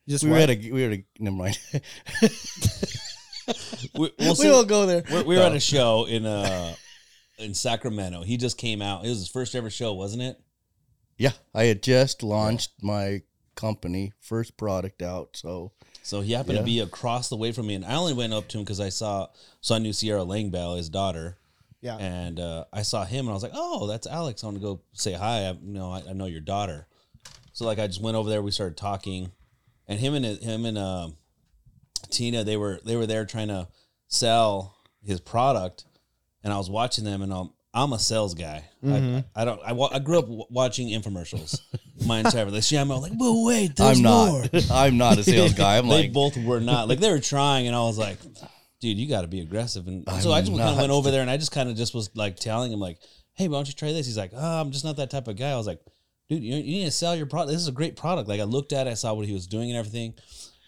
just 0.08 0.22
We 0.24 0.30
were 0.30 0.36
what? 0.36 0.50
at 0.50 0.58
a 0.64 0.70
we 0.70 0.86
were 0.86 0.92
at 0.92 0.98
a 1.00 1.04
never 1.18 1.36
mind. 1.36 1.58
We, 3.94 4.10
we'll 4.18 4.34
we 4.38 4.50
won't 4.50 4.68
go 4.68 4.86
there. 4.86 5.02
We're, 5.10 5.24
we 5.24 5.36
were 5.36 5.42
at 5.42 5.52
a 5.54 5.60
show 5.60 6.04
in 6.06 6.24
uh 6.26 6.74
in 7.38 7.54
Sacramento. 7.54 8.22
He 8.22 8.36
just 8.36 8.56
came 8.58 8.80
out. 8.82 9.04
It 9.04 9.08
was 9.08 9.18
his 9.18 9.28
first 9.28 9.54
ever 9.54 9.70
show, 9.70 9.92
wasn't 9.94 10.22
it? 10.22 10.40
Yeah, 11.18 11.32
I 11.54 11.64
had 11.64 11.82
just 11.82 12.22
launched 12.22 12.70
my 12.82 13.22
company, 13.54 14.12
first 14.20 14.56
product 14.56 15.02
out. 15.02 15.36
So 15.36 15.72
So 16.02 16.20
he 16.20 16.32
happened 16.32 16.54
Yeah. 16.54 16.60
to 16.60 16.66
be 16.66 16.80
across 16.80 17.28
the 17.28 17.36
way 17.36 17.52
from 17.52 17.66
me, 17.66 17.74
and 17.74 17.84
I 17.84 17.94
only 17.96 18.14
went 18.14 18.32
up 18.32 18.48
to 18.48 18.58
him 18.58 18.64
because 18.64 18.80
I 18.80 18.88
saw 18.88 19.28
so 19.60 19.74
I 19.74 19.78
knew 19.78 19.92
Sierra 19.92 20.22
Langbell, 20.24 20.76
his 20.76 20.88
daughter, 20.88 21.38
Yeah. 21.80 21.96
and 21.96 22.40
uh, 22.40 22.64
I 22.72 22.82
saw 22.82 23.04
him, 23.04 23.26
and 23.26 23.30
I 23.30 23.34
was 23.34 23.42
like, 23.42 23.52
"Oh, 23.54 23.86
that's 23.86 24.06
Alex. 24.06 24.42
I 24.42 24.46
want 24.46 24.56
to 24.58 24.62
go 24.62 24.80
say 24.92 25.12
hi. 25.12 25.48
I, 25.48 25.50
you 25.52 25.58
know, 25.74 25.90
I, 25.92 26.02
I 26.08 26.12
know 26.12 26.26
your 26.26 26.40
daughter." 26.40 26.86
So 27.52 27.66
like, 27.66 27.78
I 27.78 27.86
just 27.86 28.00
went 28.00 28.16
over 28.16 28.30
there. 28.30 28.40
We 28.42 28.50
started 28.50 28.76
talking, 28.78 29.32
and 29.86 30.00
him 30.00 30.14
and 30.14 30.24
him 30.24 30.64
and 30.64 30.78
uh, 30.78 31.08
Tina, 32.10 32.44
they 32.44 32.56
were 32.56 32.80
they 32.84 32.96
were 32.96 33.06
there 33.06 33.24
trying 33.24 33.48
to 33.48 33.68
sell 34.08 34.76
his 35.04 35.20
product, 35.20 35.84
and 36.44 36.52
I 36.52 36.58
was 36.58 36.70
watching 36.70 37.04
them, 37.04 37.22
and 37.22 37.32
I'm 37.32 37.50
I'm 37.74 37.92
a 37.92 37.98
sales 37.98 38.34
guy. 38.34 38.64
I, 38.82 38.86
mm-hmm. 38.86 39.18
I 39.34 39.44
don't. 39.44 39.60
I, 39.64 39.72
wa- 39.72 39.90
I 39.92 39.98
grew 39.98 40.18
up 40.18 40.26
w- 40.26 40.44
watching 40.50 40.88
infomercials 40.88 41.58
my 42.06 42.18
entire 42.18 42.44
life. 42.50 42.70
Yeah, 42.70 42.82
I'm 42.82 42.88
like, 42.88 43.16
but 43.18 43.32
wait, 43.32 43.76
there's 43.76 43.98
I'm 43.98 44.04
more 44.04 44.42
not. 44.52 44.66
I'm 44.70 44.98
not 44.98 45.18
a 45.18 45.24
sales 45.24 45.54
guy. 45.54 45.78
I'm 45.78 45.88
they 45.88 46.02
like, 46.02 46.12
both 46.12 46.36
were 46.36 46.60
not 46.60 46.88
like 46.88 47.00
they 47.00 47.10
were 47.10 47.20
trying 47.20 47.66
and 47.66 47.76
i 47.76 47.80
was 47.80 47.98
like 47.98 48.18
dude 48.80 48.98
you 48.98 49.08
got 49.08 49.22
to 49.22 49.28
be 49.28 49.40
aggressive 49.40 49.86
and 49.86 50.04
so 50.20 50.30
i 50.30 50.38
I'm 50.38 50.44
just 50.44 50.56
kind 50.56 50.70
of 50.70 50.76
went 50.76 50.90
over 50.90 51.10
there 51.10 51.22
and 51.22 51.30
i 51.30 51.36
just 51.36 51.52
kind 51.52 51.68
of 51.68 51.76
just 51.76 51.94
was 51.94 52.10
like 52.14 52.36
telling 52.36 52.72
him 52.72 52.80
like 52.80 52.98
hey 53.34 53.48
why 53.48 53.56
don't 53.56 53.68
you 53.68 53.74
try 53.74 53.92
this 53.92 54.06
he's 54.06 54.16
like 54.18 54.32
oh 54.34 54.60
i'm 54.60 54.70
just 54.70 54.84
not 54.84 54.96
that 54.96 55.10
type 55.10 55.28
of 55.28 55.36
guy 55.36 55.50
i 55.50 55.56
was 55.56 55.66
like 55.66 55.80
dude 56.28 56.42
you, 56.42 56.56
you 56.56 56.62
need 56.62 56.84
to 56.84 56.90
sell 56.90 57.14
your 57.14 57.26
product 57.26 57.52
this 57.52 57.60
is 57.60 57.68
a 57.68 57.72
great 57.72 57.96
product 57.96 58.28
like 58.28 58.40
i 58.40 58.44
looked 58.44 58.72
at 58.72 58.86
it 58.86 58.90
i 58.90 58.94
saw 58.94 59.14
what 59.14 59.26
he 59.26 59.32
was 59.32 59.46
doing 59.46 59.70
and 59.70 59.78
everything 59.78 60.14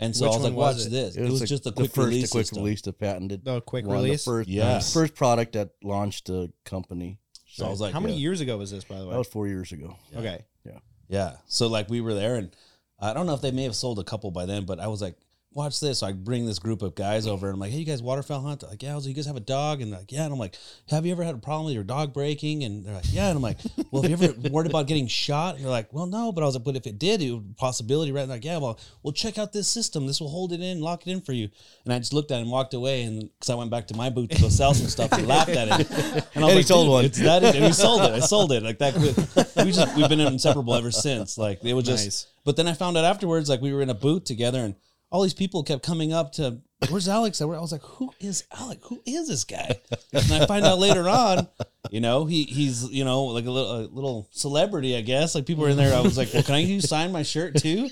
and 0.05 0.15
so 0.17 0.25
Which 0.27 0.33
i 0.33 0.37
was 0.37 0.45
like 0.45 0.53
one 0.55 0.67
was 0.67 0.77
watch 0.79 0.87
it? 0.87 0.91
this 0.91 1.17
it 1.17 1.23
was, 1.23 1.41
like 1.41 1.49
just 1.49 1.67
a 1.67 1.71
the 1.71 1.77
quick 1.77 1.91
first, 1.93 2.09
release 2.09 2.23
the 2.23 2.33
quick 2.33 2.47
system. 2.47 2.63
release, 2.65 2.83
the 2.83 2.93
patented. 2.93 3.45
The 3.45 3.61
quick 3.61 3.87
one, 3.87 3.97
the 3.99 4.03
release. 4.05 4.25
first, 4.25 4.49
Yes. 4.49 4.93
first 4.93 5.15
product 5.15 5.53
that 5.55 5.71
launched 5.83 6.27
the 6.27 6.53
company. 6.65 7.19
so 7.47 7.67
i 7.67 7.71
was 7.71 7.81
like 7.81 7.93
How 7.93 8.01
many 8.01 8.15
yeah. 8.15 8.21
years 8.21 8.41
ago 8.41 8.57
was 8.59 8.71
this, 8.71 8.85
by 8.85 8.99
the 8.99 9.05
way? 9.07 9.13
That 9.13 9.19
was 9.19 9.29
four 9.29 9.47
years 9.49 9.73
ago. 9.73 9.97
okay. 10.17 10.45
Yeah. 10.65 10.79
Yeah. 11.09 11.33
So 11.47 11.67
like 11.69 11.89
we 11.91 12.01
were 12.01 12.15
there 12.15 12.37
and 12.37 12.55
I 13.01 13.13
don't 13.13 13.27
know 13.27 13.35
if 13.35 13.41
they 13.43 13.51
may 13.51 13.65
have 13.65 13.75
sold 13.77 13.99
a 13.99 14.05
couple 14.05 14.31
by 14.31 14.47
then, 14.47 14.65
but 14.65 14.79
I 14.81 14.87
was 14.87 15.03
like, 15.03 15.17
watch 15.55 15.81
this. 15.81 16.01
So 16.01 16.07
I 16.07 16.13
bring 16.13 16.47
this 16.47 16.59
group 16.59 16.83
of 16.83 16.95
guys 16.95 17.27
over 17.27 17.47
and 17.47 17.55
I'm 17.55 17.61
like, 17.61 17.71
hey, 17.71 17.79
you 17.79 17.85
guys 17.85 18.03
waterfowl 18.03 18.43
hunt? 18.43 18.61
They're 18.61 18.71
like, 18.71 18.83
yeah. 18.83 18.93
I 18.93 18.95
was 18.97 19.05
like, 19.05 19.11
you 19.11 19.15
guys 19.15 19.27
have 19.27 19.37
a 19.37 19.41
dog? 19.41 19.81
And 19.81 19.93
they're 19.93 20.01
like, 20.01 20.13
yeah. 20.13 20.25
And 20.25 20.33
I'm 20.33 20.39
like, 20.39 20.57
have 20.91 21.07
you 21.07 21.13
ever 21.13 21.23
had 21.23 21.35
a 21.35 21.39
problem 21.39 21.67
with 21.67 21.75
your 21.75 21.85
dog 21.85 22.13
breaking? 22.13 22.65
And 22.65 22.85
they're 22.85 22.95
like, 22.95 23.13
yeah. 23.13 23.29
And 23.29 23.37
I'm 23.37 23.43
like, 23.43 23.59
well, 23.91 24.03
have 24.03 24.11
you 24.11 24.29
ever 24.29 24.49
worried 24.51 24.69
about 24.69 24.87
getting 24.87 25.07
shot? 25.07 25.57
And 25.57 25.65
they're 25.65 25.71
like, 25.71 25.93
well, 25.93 26.07
no. 26.07 26.33
But 26.33 26.43
I 26.43 26.47
was 26.47 26.57
like, 26.57 26.65
but 26.65 26.77
if 26.77 26.87
it 26.87 26.99
did, 26.99 27.23
it 27.23 27.31
would 27.31 27.57
possibility, 27.57 28.13
right? 28.13 28.23
And 28.23 28.31
like, 28.31 28.45
yeah, 28.45 28.59
well, 28.59 28.79
well, 29.03 29.13
check 29.13 29.39
out 29.39 29.53
this 29.53 29.69
system. 29.69 30.07
This 30.07 30.21
will 30.21 30.29
hold 30.29 30.53
it 30.53 30.61
in, 30.61 30.81
lock 30.81 31.07
it 31.07 31.11
in 31.11 31.21
for 31.21 31.33
you. 31.33 31.49
And 31.85 31.93
I 31.93 31.99
just 31.99 32.13
looked 32.13 32.31
at 32.31 32.41
him, 32.41 32.51
walked 32.51 32.75
away. 32.75 33.03
And 33.03 33.31
because 33.39 33.51
I 33.51 33.55
went 33.55 33.71
back 33.71 33.87
to 33.89 33.97
my 33.97 34.11
booth 34.11 34.31
to 34.31 34.43
go 34.43 34.49
sell 34.49 34.75
some 34.75 34.89
stuff 34.89 35.13
and 35.13 35.27
laughed 35.27 35.51
at 35.51 35.81
it. 35.81 35.91
And 36.35 36.45
I 36.45 36.47
was 36.47 36.53
he 36.53 36.59
like, 36.59 36.67
sold 36.67 36.89
one." 36.89 37.05
It's 37.05 37.19
that. 37.21 37.45
And 37.45 37.65
we 37.65 37.73
sold 37.73 38.03
it. 38.03 38.11
I 38.11 38.21
sold 38.21 38.53
it 38.53 38.63
like 38.63 38.79
that. 38.79 38.97
We 38.97 39.71
just 39.71 39.97
we've 39.97 40.09
been 40.09 40.21
inseparable 40.21 40.75
ever 40.75 40.91
since. 40.91 41.39
Like 41.39 41.65
it 41.65 41.75
was 41.75 41.85
just. 41.85 42.05
Nice. 42.05 42.27
But 42.45 42.57
then 42.57 42.69
I 42.69 42.75
found 42.75 42.97
out 42.99 43.05
afterwards, 43.05 43.49
like 43.49 43.63
we 43.63 43.73
were 43.73 43.81
in 43.81 43.91
a 43.91 43.95
booth 43.95 44.25
together, 44.25 44.61
and 44.61 44.75
all 45.15 45.23
these 45.23 45.33
people 45.33 45.63
kept 45.63 45.85
coming 45.85 46.13
up 46.13 46.33
to, 46.33 46.59
"Where's 46.91 47.09
Alex?" 47.09 47.41
I 47.41 47.45
was 47.45 47.71
like, 47.71 47.83
"Who 47.83 48.11
is 48.19 48.43
Alex? 48.51 48.81
Who 48.89 49.01
is 49.07 49.29
this 49.29 49.45
guy?" 49.45 49.79
And 50.13 50.33
I 50.33 50.45
find 50.47 50.65
out 50.67 50.81
later 50.81 51.09
on, 51.09 51.47
you 51.89 52.01
know, 52.01 52.25
he 52.25 52.43
he's 52.43 52.91
you 52.91 53.05
know 53.05 53.23
like 53.27 53.47
a 53.47 53.51
little 53.53 53.77
a 53.77 53.83
little 53.87 54.29
celebrity, 54.33 54.97
I 54.97 55.03
guess. 55.03 55.37
Like 55.37 55.47
people 55.47 55.63
were 55.63 55.71
in 55.71 55.77
there. 55.77 55.95
I 55.97 56.01
was 56.01 56.19
like, 56.19 56.35
"Well, 56.35 56.43
can 56.43 56.57
I 56.57 56.59
you 56.59 56.81
sign 56.81 57.13
my 57.13 57.23
shirt 57.23 57.55
too?" 57.55 57.89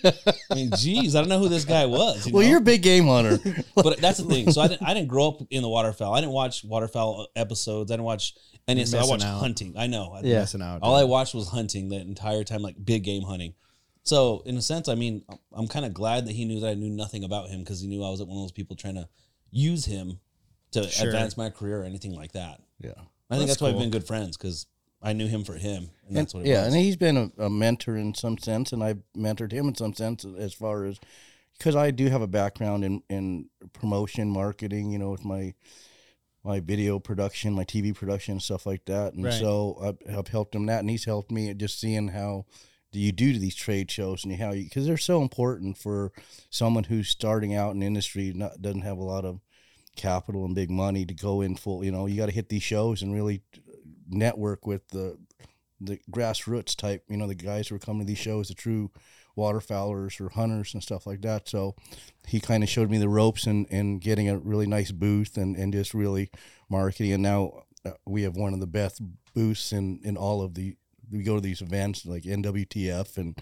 I 0.50 0.54
mean, 0.56 0.70
geez, 0.76 1.14
I 1.14 1.20
don't 1.20 1.28
know 1.28 1.38
who 1.38 1.48
this 1.48 1.64
guy 1.64 1.86
was. 1.86 2.26
you 2.26 2.32
Well, 2.32 2.42
know? 2.42 2.48
you're 2.48 2.58
a 2.58 2.62
big 2.62 2.82
game 2.82 3.06
hunter. 3.06 3.38
but 3.76 3.98
that's 3.98 4.18
the 4.18 4.24
thing. 4.24 4.50
So 4.50 4.60
I 4.60 4.66
didn't 4.66 4.82
I 4.82 4.92
didn't 4.92 5.08
grow 5.08 5.28
up 5.28 5.42
in 5.50 5.62
the 5.62 5.68
waterfowl. 5.68 6.12
I 6.12 6.20
didn't 6.20 6.32
watch 6.32 6.64
waterfowl 6.64 7.28
episodes. 7.36 7.92
I 7.92 7.94
didn't 7.94 8.04
watch 8.06 8.34
any. 8.66 8.84
So 8.84 8.98
I 8.98 9.04
watched 9.04 9.24
out. 9.24 9.38
hunting. 9.38 9.74
I 9.78 9.86
know. 9.86 10.18
Yeah. 10.24 10.40
Missing 10.40 10.62
out, 10.62 10.80
All. 10.82 10.96
I 10.96 11.04
watched 11.04 11.34
was 11.36 11.48
hunting 11.50 11.88
the 11.88 12.00
entire 12.00 12.42
time, 12.42 12.62
like 12.62 12.74
big 12.84 13.04
game 13.04 13.22
hunting. 13.22 13.54
So 14.04 14.42
in 14.46 14.56
a 14.56 14.62
sense, 14.62 14.88
I 14.88 14.94
mean, 14.94 15.24
I'm 15.52 15.68
kind 15.68 15.84
of 15.84 15.94
glad 15.94 16.26
that 16.26 16.32
he 16.32 16.44
knew 16.44 16.60
that 16.60 16.70
I 16.70 16.74
knew 16.74 16.90
nothing 16.90 17.22
about 17.24 17.48
him 17.50 17.60
because 17.60 17.80
he 17.80 17.86
knew 17.86 18.02
I 18.04 18.10
was 18.10 18.20
one 18.22 18.36
of 18.36 18.42
those 18.42 18.52
people 18.52 18.74
trying 18.76 18.96
to 18.96 19.08
use 19.50 19.84
him 19.84 20.18
to 20.72 20.88
Sure. 20.88 21.08
advance 21.08 21.36
my 21.36 21.50
career 21.50 21.82
or 21.82 21.84
anything 21.84 22.14
like 22.14 22.32
that. 22.32 22.60
yeah. 22.80 22.90
I 23.30 23.36
think 23.36 23.46
That's 23.48 23.52
that's, 23.52 23.60
why 23.62 23.68
cool. 23.70 23.78
we've 23.78 23.84
been 23.84 23.90
good 23.98 24.06
friends 24.06 24.36
because 24.36 24.66
I 25.00 25.14
knew 25.14 25.26
him 25.26 25.42
for 25.44 25.54
him, 25.54 25.88
and 26.06 26.14
that's 26.16 26.34
what 26.34 26.44
it 26.44 26.48
yeah, 26.50 26.64
was. 26.64 26.74
and 26.74 26.82
he's 26.82 26.96
been 26.96 27.16
a, 27.16 27.44
a 27.44 27.48
mentor 27.50 27.96
in 27.96 28.14
some 28.14 28.36
sense, 28.38 28.72
and 28.72 28.84
I've 28.84 29.02
mentored 29.16 29.52
him 29.52 29.68
in 29.68 29.74
some 29.74 29.94
sense 29.94 30.24
as 30.24 30.52
far 30.52 30.84
as 30.84 30.98
because 31.56 31.74
I 31.74 31.90
do 31.92 32.08
have 32.08 32.20
a 32.22 32.26
background 32.26 32.84
in 32.84 33.02
in 33.08 33.48
promotion, 33.72 34.28
marketing, 34.30 34.90
you 34.92 34.98
know, 34.98 35.10
with 35.10 35.24
my 35.24 35.54
my 36.44 36.60
video 36.60 36.98
production, 36.98 37.54
my 37.54 37.64
TV 37.64 37.94
production, 37.94 38.38
stuff 38.38 38.66
like 38.66 38.84
that, 38.84 39.14
and 39.14 39.24
Right. 39.24 39.32
so 39.40 39.78
I've, 39.82 40.18
I've 40.18 40.28
helped 40.28 40.54
him 40.54 40.66
that, 40.66 40.80
and 40.80 40.90
he's 40.90 41.04
helped 41.06 41.30
me 41.30 41.54
just 41.54 41.80
seeing 41.80 42.08
how 42.08 42.44
do 42.92 42.98
you 42.98 43.10
do 43.10 43.32
to 43.32 43.38
these 43.38 43.54
trade 43.54 43.90
shows 43.90 44.24
and 44.24 44.36
how 44.36 44.52
you 44.52 44.64
because 44.64 44.86
they're 44.86 44.96
so 44.96 45.22
important 45.22 45.78
for 45.78 46.12
someone 46.50 46.84
who's 46.84 47.08
starting 47.08 47.54
out 47.54 47.74
in 47.74 47.82
industry, 47.82 48.32
not 48.34 48.60
doesn't 48.60 48.82
have 48.82 48.98
a 48.98 49.04
lot 49.04 49.24
of 49.24 49.40
capital 49.96 50.44
and 50.44 50.54
big 50.54 50.70
money 50.70 51.04
to 51.04 51.14
go 51.14 51.40
in 51.40 51.56
full. 51.56 51.84
You 51.84 51.90
know, 51.90 52.06
you 52.06 52.16
got 52.16 52.26
to 52.26 52.32
hit 52.32 52.48
these 52.48 52.62
shows 52.62 53.02
and 53.02 53.14
really 53.14 53.42
network 54.08 54.66
with 54.66 54.88
the 54.88 55.18
the 55.80 55.98
grassroots 56.10 56.76
type. 56.76 57.04
You 57.08 57.16
know, 57.16 57.26
the 57.26 57.34
guys 57.34 57.68
who 57.68 57.74
are 57.74 57.80
coming 57.80 58.02
to 58.02 58.06
these 58.06 58.18
shows, 58.18 58.48
the 58.48 58.54
true 58.54 58.90
waterfowlers 59.36 60.20
or 60.20 60.28
hunters 60.28 60.74
and 60.74 60.82
stuff 60.82 61.06
like 61.06 61.22
that. 61.22 61.48
So 61.48 61.74
he 62.26 62.40
kind 62.40 62.62
of 62.62 62.68
showed 62.68 62.90
me 62.90 62.98
the 62.98 63.08
ropes 63.08 63.46
and 63.46 63.66
and 63.70 64.00
getting 64.00 64.28
a 64.28 64.38
really 64.38 64.66
nice 64.66 64.92
booth 64.92 65.36
and 65.36 65.56
and 65.56 65.72
just 65.72 65.94
really 65.94 66.30
marketing. 66.68 67.12
And 67.12 67.22
now 67.22 67.62
uh, 67.84 67.92
we 68.06 68.22
have 68.22 68.36
one 68.36 68.54
of 68.54 68.60
the 68.60 68.66
best 68.66 69.00
booths 69.34 69.72
in 69.72 70.00
in 70.04 70.16
all 70.16 70.42
of 70.42 70.54
the. 70.54 70.76
We 71.12 71.22
go 71.22 71.34
to 71.36 71.40
these 71.40 71.60
events 71.60 72.06
like 72.06 72.22
NWTF 72.22 73.16
and 73.16 73.38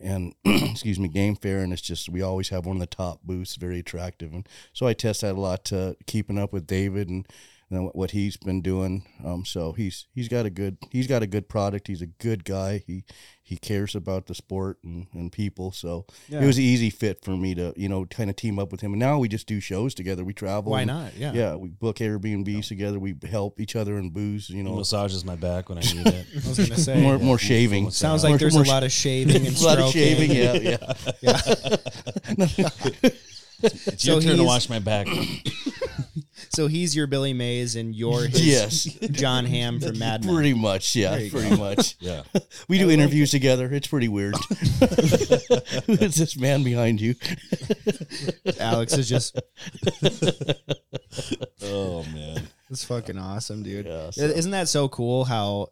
and 0.00 0.34
excuse 0.44 0.98
me 0.98 1.08
Game 1.08 1.36
Fair, 1.36 1.58
and 1.58 1.72
it's 1.72 1.82
just 1.82 2.08
we 2.08 2.22
always 2.22 2.50
have 2.50 2.66
one 2.66 2.76
of 2.76 2.80
the 2.80 2.86
top 2.86 3.22
booths, 3.24 3.56
very 3.56 3.80
attractive. 3.80 4.32
And 4.32 4.48
so 4.72 4.86
I 4.86 4.94
test 4.94 5.22
that 5.22 5.34
a 5.34 5.40
lot, 5.40 5.64
to 5.66 5.96
keeping 6.06 6.38
up 6.38 6.52
with 6.52 6.66
David 6.66 7.08
and 7.08 7.26
you 7.70 7.76
know, 7.76 7.90
what 7.94 8.12
he's 8.12 8.36
been 8.36 8.62
doing. 8.62 9.04
Um, 9.24 9.44
so 9.44 9.72
he's 9.72 10.06
he's 10.14 10.28
got 10.28 10.46
a 10.46 10.50
good 10.50 10.78
he's 10.90 11.06
got 11.06 11.22
a 11.22 11.26
good 11.26 11.48
product. 11.48 11.86
He's 11.88 12.02
a 12.02 12.06
good 12.06 12.44
guy. 12.44 12.82
He 12.86 13.04
he 13.42 13.56
cares 13.56 13.94
about 13.94 14.26
the 14.26 14.34
sport 14.34 14.78
and, 14.84 15.06
and 15.12 15.30
people. 15.32 15.72
So 15.72 16.06
Yeah. 16.28 16.40
it 16.42 16.46
was 16.46 16.56
an 16.58 16.64
easy 16.64 16.88
fit 16.90 17.22
for 17.24 17.36
me 17.36 17.54
to 17.54 17.72
you 17.76 17.88
know 17.88 18.04
kind 18.06 18.30
of 18.30 18.36
team 18.36 18.58
up 18.58 18.72
with 18.72 18.80
him. 18.80 18.92
And 18.92 19.00
now 19.00 19.18
we 19.18 19.28
just 19.28 19.46
do 19.46 19.60
shows 19.60 19.94
together. 19.94 20.24
We 20.24 20.32
travel. 20.32 20.72
Why 20.72 20.80
and- 20.82 20.88
not? 20.88 21.14
Yeah. 21.16 21.32
Yeah, 21.32 21.54
we 21.56 21.68
book 21.68 21.96
Airbnbs 21.98 22.68
together. 22.68 22.98
We 22.98 23.14
help 23.28 23.60
each 23.60 23.76
other 23.76 23.98
in 23.98 24.10
booze. 24.10 24.48
You 24.48 24.56
He 24.56 24.62
know, 24.62 24.76
massages 24.76 25.24
my 25.24 25.36
back 25.36 25.68
when 25.68 25.78
I 25.78 25.82
need 25.82 26.06
it. 26.06 26.26
I 26.44 26.48
was 26.48 26.58
gonna 26.58 26.76
say. 26.78 27.00
more 27.02 27.16
yeah. 27.16 27.24
more 27.24 27.38
shaving. 27.38 27.90
Sounds 27.90 28.22
More- 28.22 28.30
like 28.32 28.40
there's 28.40 28.54
more 28.54 28.64
a 28.64 28.68
lot 28.68 28.82
of 28.82 28.92
shaving 28.92 29.46
and 29.46 29.56
a 29.60 29.64
lot 29.64 29.78
of 29.78 29.88
stroking. 29.90 30.30
shaving. 30.30 30.30
Yeah, 30.30 30.54
yeah. 30.54 30.78
yeah. 31.20 32.48
It's 33.60 34.04
your 34.06 34.20
So 34.20 34.28
turn 34.28 34.36
to 34.38 34.44
wash 34.44 34.68
my 34.70 34.78
back. 34.78 35.06
So 36.50 36.66
he's 36.66 36.94
your 36.96 37.06
Billy 37.06 37.32
Mays 37.32 37.76
and 37.76 37.94
you're 37.94 38.26
his 38.26 38.46
Yes. 38.46 38.84
Jon 39.10 39.44
Hamm 39.44 39.80
from 39.80 39.98
Mad 39.98 40.24
Men. 40.24 40.34
Pretty 40.34 40.54
much, 40.54 40.94
yeah, 40.96 41.10
There 41.10 41.20
you 41.20 41.30
pretty 41.30 41.56
much. 41.56 41.96
yeah. 42.00 42.22
We 42.68 42.78
do 42.78 42.90
interviews 42.90 43.30
together. 43.30 43.68
It's 43.72 43.86
pretty 43.86 44.08
weird. 44.08 44.34
Who 45.86 45.92
is 45.94 46.16
this 46.16 46.36
man 46.36 46.62
behind 46.64 47.00
you? 47.00 47.14
Alex 48.60 48.96
is 48.96 49.08
just 49.08 49.38
Oh 51.62 52.04
man. 52.14 52.48
it's 52.70 52.84
fucking 52.84 53.18
awesome, 53.18 53.62
dude. 53.62 53.86
Yeah, 53.86 54.10
so- 54.10 54.22
Isn't 54.24 54.52
that 54.52 54.68
so 54.68 54.88
cool 54.88 55.24
how 55.24 55.68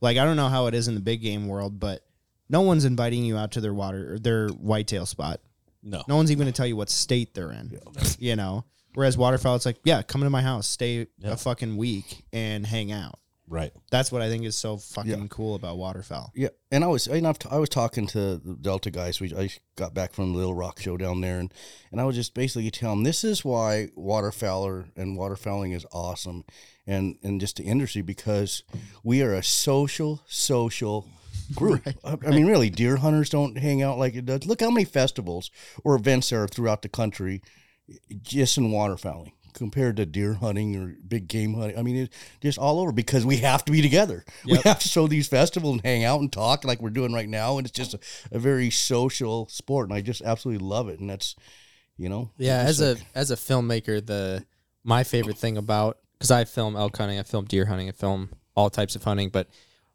like 0.00 0.16
I 0.18 0.24
don't 0.24 0.36
know 0.36 0.48
how 0.48 0.66
it 0.66 0.74
is 0.74 0.88
in 0.88 0.94
the 0.94 1.00
big 1.00 1.22
game 1.22 1.46
world, 1.48 1.78
but 1.80 2.04
no 2.48 2.60
one's 2.62 2.84
inviting 2.84 3.24
you 3.24 3.36
out 3.36 3.52
to 3.52 3.60
their 3.60 3.74
water 3.74 4.14
or 4.14 4.18
their 4.18 4.48
whitetail 4.48 5.06
spot. 5.06 5.40
No. 5.82 6.02
No 6.08 6.16
one's 6.16 6.30
even 6.30 6.44
gonna 6.44 6.52
tell 6.52 6.66
you 6.66 6.76
what 6.76 6.90
state 6.90 7.34
they're 7.34 7.52
in. 7.52 7.78
You 8.18 8.36
know? 8.36 8.64
Whereas 8.94 9.16
waterfowl, 9.16 9.56
it's 9.56 9.66
like, 9.66 9.78
yeah, 9.84 10.02
come 10.02 10.20
to 10.22 10.30
my 10.30 10.42
house, 10.42 10.66
stay 10.66 11.06
Yeah. 11.18 11.32
a 11.32 11.36
fucking 11.36 11.76
week 11.76 12.24
and 12.32 12.66
hang 12.66 12.92
out. 12.92 13.18
Right. 13.48 13.72
That's 13.90 14.10
what 14.10 14.22
I 14.22 14.28
think 14.30 14.44
is 14.44 14.56
so 14.56 14.78
fucking 14.78 15.10
Yeah. 15.10 15.26
cool 15.28 15.54
about 15.56 15.76
waterfowl. 15.76 16.30
Yeah, 16.34 16.48
and 16.70 16.82
I 16.82 16.86
was 16.86 17.06
and 17.06 17.26
I've 17.26 17.38
t- 17.38 17.48
I 17.50 17.58
was 17.58 17.68
talking 17.68 18.06
to 18.08 18.38
the 18.38 18.56
Delta 18.58 18.90
guys. 18.90 19.20
We 19.20 19.34
I 19.36 19.50
got 19.76 19.92
back 19.92 20.14
from 20.14 20.32
the 20.32 20.38
Little 20.38 20.54
Rock 20.54 20.80
show 20.80 20.96
down 20.96 21.20
there, 21.20 21.38
and 21.38 21.52
and 21.90 22.00
I 22.00 22.04
was 22.04 22.16
just 22.16 22.32
basically 22.32 22.70
telling 22.70 22.98
them 22.98 23.04
this 23.04 23.24
is 23.24 23.44
why 23.44 23.88
waterfowler 23.96 24.90
and 24.96 25.18
waterfowling 25.18 25.74
is 25.74 25.84
awesome, 25.92 26.44
and 26.86 27.16
and 27.22 27.40
just 27.40 27.56
the 27.56 27.64
industry 27.64 28.00
because 28.00 28.62
we 29.02 29.20
are 29.22 29.34
a 29.34 29.42
social 29.42 30.22
social 30.26 31.08
group. 31.54 31.86
I, 32.04 32.16
I 32.26 32.30
mean, 32.30 32.46
really, 32.46 32.70
deer 32.70 32.96
hunters 32.96 33.28
don't 33.28 33.58
hang 33.58 33.82
out 33.82 33.98
like 33.98 34.14
it 34.14 34.24
does. 34.24 34.46
Look 34.46 34.60
how 34.60 34.70
many 34.70 34.84
festivals 34.86 35.50
or 35.84 35.94
events 35.94 36.30
there 36.30 36.42
are 36.44 36.48
throughout 36.48 36.80
the 36.82 36.88
country 36.88 37.42
just 38.22 38.58
in 38.58 38.70
waterfowling 38.70 39.32
compared 39.54 39.96
to 39.98 40.06
deer 40.06 40.32
hunting 40.34 40.74
or 40.76 40.94
big 41.06 41.28
game 41.28 41.52
hunting. 41.54 41.78
I 41.78 41.82
mean, 41.82 41.96
it's 41.96 42.16
just 42.40 42.58
all 42.58 42.80
over 42.80 42.90
because 42.90 43.26
we 43.26 43.36
have 43.38 43.64
to 43.66 43.72
be 43.72 43.82
together. 43.82 44.24
We 44.46 44.56
have 44.64 44.78
to 44.78 44.88
show 44.88 45.06
these 45.06 45.28
festivals 45.28 45.74
and 45.74 45.82
hang 45.84 46.04
out 46.04 46.20
and 46.20 46.32
talk 46.32 46.64
like 46.64 46.80
we're 46.80 46.90
doing 46.90 47.12
right 47.12 47.28
now. 47.28 47.58
And 47.58 47.66
it's 47.66 47.76
just 47.76 47.94
a, 47.94 48.00
a 48.30 48.38
very 48.38 48.70
social 48.70 49.46
sport. 49.48 49.88
And 49.88 49.94
I 49.96 50.00
just 50.00 50.22
absolutely 50.22 50.66
love 50.66 50.88
it. 50.88 51.00
And 51.00 51.10
that's, 51.10 51.36
you 51.98 52.08
know, 52.08 52.30
Yeah, 52.38 52.58
as 52.60 52.80
like- 52.80 52.98
a 52.98 53.18
as 53.18 53.30
a 53.30 53.36
filmmaker, 53.36 54.04
the 54.04 54.44
my 54.84 55.04
favorite 55.04 55.36
thing 55.36 55.56
about 55.58 55.98
because 56.18 56.30
I 56.30 56.44
film 56.44 56.74
elk 56.76 56.96
hunting, 56.96 57.18
I 57.18 57.22
film 57.22 57.44
deer 57.44 57.66
hunting, 57.66 57.88
I 57.88 57.92
film 57.92 58.30
all 58.56 58.70
types 58.70 58.96
of 58.96 59.04
hunting, 59.04 59.28
but 59.28 59.48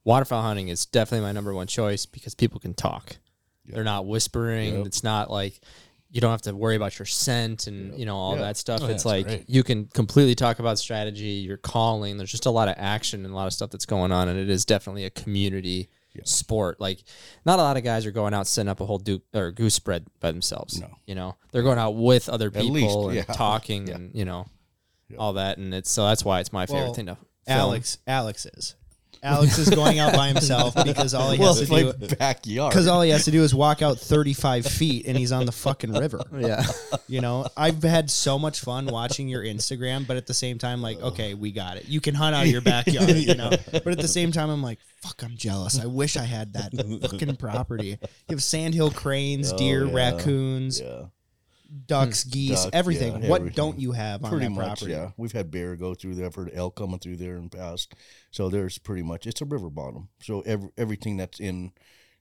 waterfowl 0.03 0.41
hunting 0.43 0.67
is 0.67 0.85
definitely 0.85 1.25
my 1.25 1.31
number 1.31 1.53
one 1.53 1.67
choice 1.67 2.05
because 2.05 2.35
people 2.35 2.59
can 2.59 2.73
talk. 2.73 3.17
They're 3.65 3.83
not 3.83 4.05
whispering. 4.05 4.85
It's 4.85 5.03
not 5.03 5.29
like 5.31 5.59
you 6.09 6.21
don't 6.21 6.31
have 6.31 6.41
to 6.43 6.55
worry 6.55 6.75
about 6.75 6.97
your 6.97 7.05
scent 7.05 7.67
and 7.67 7.97
you 7.99 8.05
know 8.05 8.15
all 8.15 8.35
Yeah. 8.35 8.41
that 8.43 8.57
stuff. 8.57 8.79
Oh, 8.81 8.85
it's 8.85 9.03
that's 9.03 9.05
like 9.05 9.25
great. 9.27 9.49
you 9.49 9.63
can 9.63 9.85
completely 9.87 10.35
talk 10.35 10.59
about 10.59 10.79
strategy. 10.79 11.43
You're 11.45 11.57
calling. 11.57 12.17
There's 12.17 12.31
just 12.31 12.45
a 12.45 12.51
lot 12.51 12.67
of 12.69 12.75
action 12.77 13.25
and 13.25 13.33
a 13.33 13.35
lot 13.35 13.47
of 13.47 13.53
stuff 13.53 13.69
that's 13.71 13.85
going 13.85 14.11
on, 14.11 14.27
and 14.29 14.39
it 14.39 14.49
is 14.49 14.63
definitely 14.65 15.05
a 15.05 15.09
community 15.09 15.89
sport. 16.23 16.79
Like, 16.81 17.03
not 17.45 17.59
a 17.59 17.61
lot 17.61 17.77
of 17.77 17.83
guys 17.83 18.05
are 18.05 18.11
going 18.11 18.33
out 18.33 18.47
setting 18.47 18.69
up 18.69 18.79
a 18.81 18.85
whole 18.85 18.97
duke 18.97 19.21
or 19.35 19.51
goose 19.51 19.75
spread 19.75 20.07
by 20.19 20.31
themselves. 20.31 20.79
No. 20.79 20.89
you 21.05 21.13
know 21.15 21.35
they're 21.51 21.61
going 21.63 21.77
out 21.77 21.91
with 21.95 22.27
other 22.29 22.49
people 22.51 22.71
least, 22.71 22.95
and 22.97 23.13
yeah. 23.15 23.23
talking 23.35 23.89
and 23.89 24.15
you 24.15 24.25
know 24.25 24.47
all 25.19 25.33
that, 25.33 25.57
and 25.57 25.73
it's 25.73 25.91
so 25.91 26.05
that's 26.07 26.25
why 26.25 26.39
it's 26.39 26.51
my 26.53 26.65
favorite 26.65 26.83
Well, 26.85 26.93
thing 26.93 27.05
to. 27.07 27.15
film. 27.15 27.25
Alex, 27.59 27.97
Alex 28.07 28.45
is. 28.45 28.75
Alex 29.23 29.57
is 29.57 29.69
going 29.69 29.99
out 29.99 30.13
by 30.13 30.27
himself 30.29 30.75
because 30.83 31.13
all 31.13 31.31
he 31.31 31.39
well, 31.39 31.53
has 31.55 31.67
to 31.67 31.71
my 31.71 31.91
do 31.91 32.15
backyard. 32.15 32.71
because 32.71 32.87
all 32.87 33.01
he 33.01 33.09
has 33.11 33.25
to 33.25 33.31
do 33.31 33.43
is 33.43 33.53
walk 33.53 33.81
out 33.81 33.97
35 33.97 34.65
feet 34.65 35.05
and 35.07 35.17
he's 35.17 35.31
on 35.31 35.45
the 35.45 35.51
fucking 35.51 35.91
river. 35.93 36.21
Yeah. 36.37 36.63
You 37.07 37.21
know, 37.21 37.47
I've 37.57 37.81
had 37.83 38.11
so 38.11 38.37
much 38.37 38.59
fun 38.59 38.85
watching 38.85 39.27
your 39.27 39.43
Instagram, 39.43 40.05
but 40.05 40.17
at 40.17 40.27
the 40.27 40.33
same 40.33 40.57
time, 40.59 40.81
like, 40.81 41.01
okay, 41.01 41.33
we 41.33 41.51
got 41.51 41.77
it. 41.77 41.87
You 41.87 41.99
can 41.99 42.13
hunt 42.15 42.35
out 42.35 42.43
of 42.45 42.51
your 42.51 42.61
backyard, 42.73 43.09
you 43.09 43.33
know. 43.35 43.49
But 43.71 43.87
at 43.87 43.97
the 43.97 44.07
same 44.07 44.31
time, 44.31 44.49
I'm 44.49 44.61
like, 44.61 44.79
fuck, 45.01 45.23
I'm 45.23 45.35
jealous. 45.35 45.79
I 45.79 45.85
wish 45.87 46.15
I 46.15 46.23
had 46.23 46.53
that 46.53 46.73
fucking 47.09 47.37
property. 47.37 47.97
You 48.27 48.35
have 48.35 48.43
sandhill 48.43 48.91
cranes, 48.91 49.51
oh, 49.51 49.57
deer, 49.57 49.83
Oh, 49.83 49.87
yeah. 49.87 49.93
raccoons, 49.95 50.79
yeah. 50.81 51.05
Ducks, 51.85 52.23
hmm. 52.23 52.29
geese, 52.29 52.63
Duck, 52.63 52.73
everything. 52.73 53.23
yeah, 53.23 53.29
what 53.29 53.41
everything. 53.41 53.55
don't 53.55 53.79
you 53.79 53.91
have 53.91 54.23
on 54.23 54.29
pretty 54.31 54.45
that 54.45 54.51
much, 54.51 54.65
property? 54.79 54.91
yeah. 54.91 55.11
We've 55.17 55.31
had 55.31 55.51
bear 55.51 55.75
go 55.75 55.93
through 55.93 56.15
there. 56.15 56.25
I've 56.27 56.35
heard 56.35 56.51
elk 56.53 56.75
coming 56.75 56.99
through 56.99 57.17
there 57.17 57.35
in 57.37 57.49
the 57.49 57.57
past. 57.57 57.93
So 58.31 58.49
there's 58.49 58.77
pretty 58.77 59.03
much 59.03 59.27
it's 59.27 59.41
a 59.41 59.45
river 59.45 59.69
bottom. 59.69 60.09
So 60.21 60.41
every, 60.41 60.69
everything 60.77 61.17
that's 61.17 61.39
in 61.39 61.71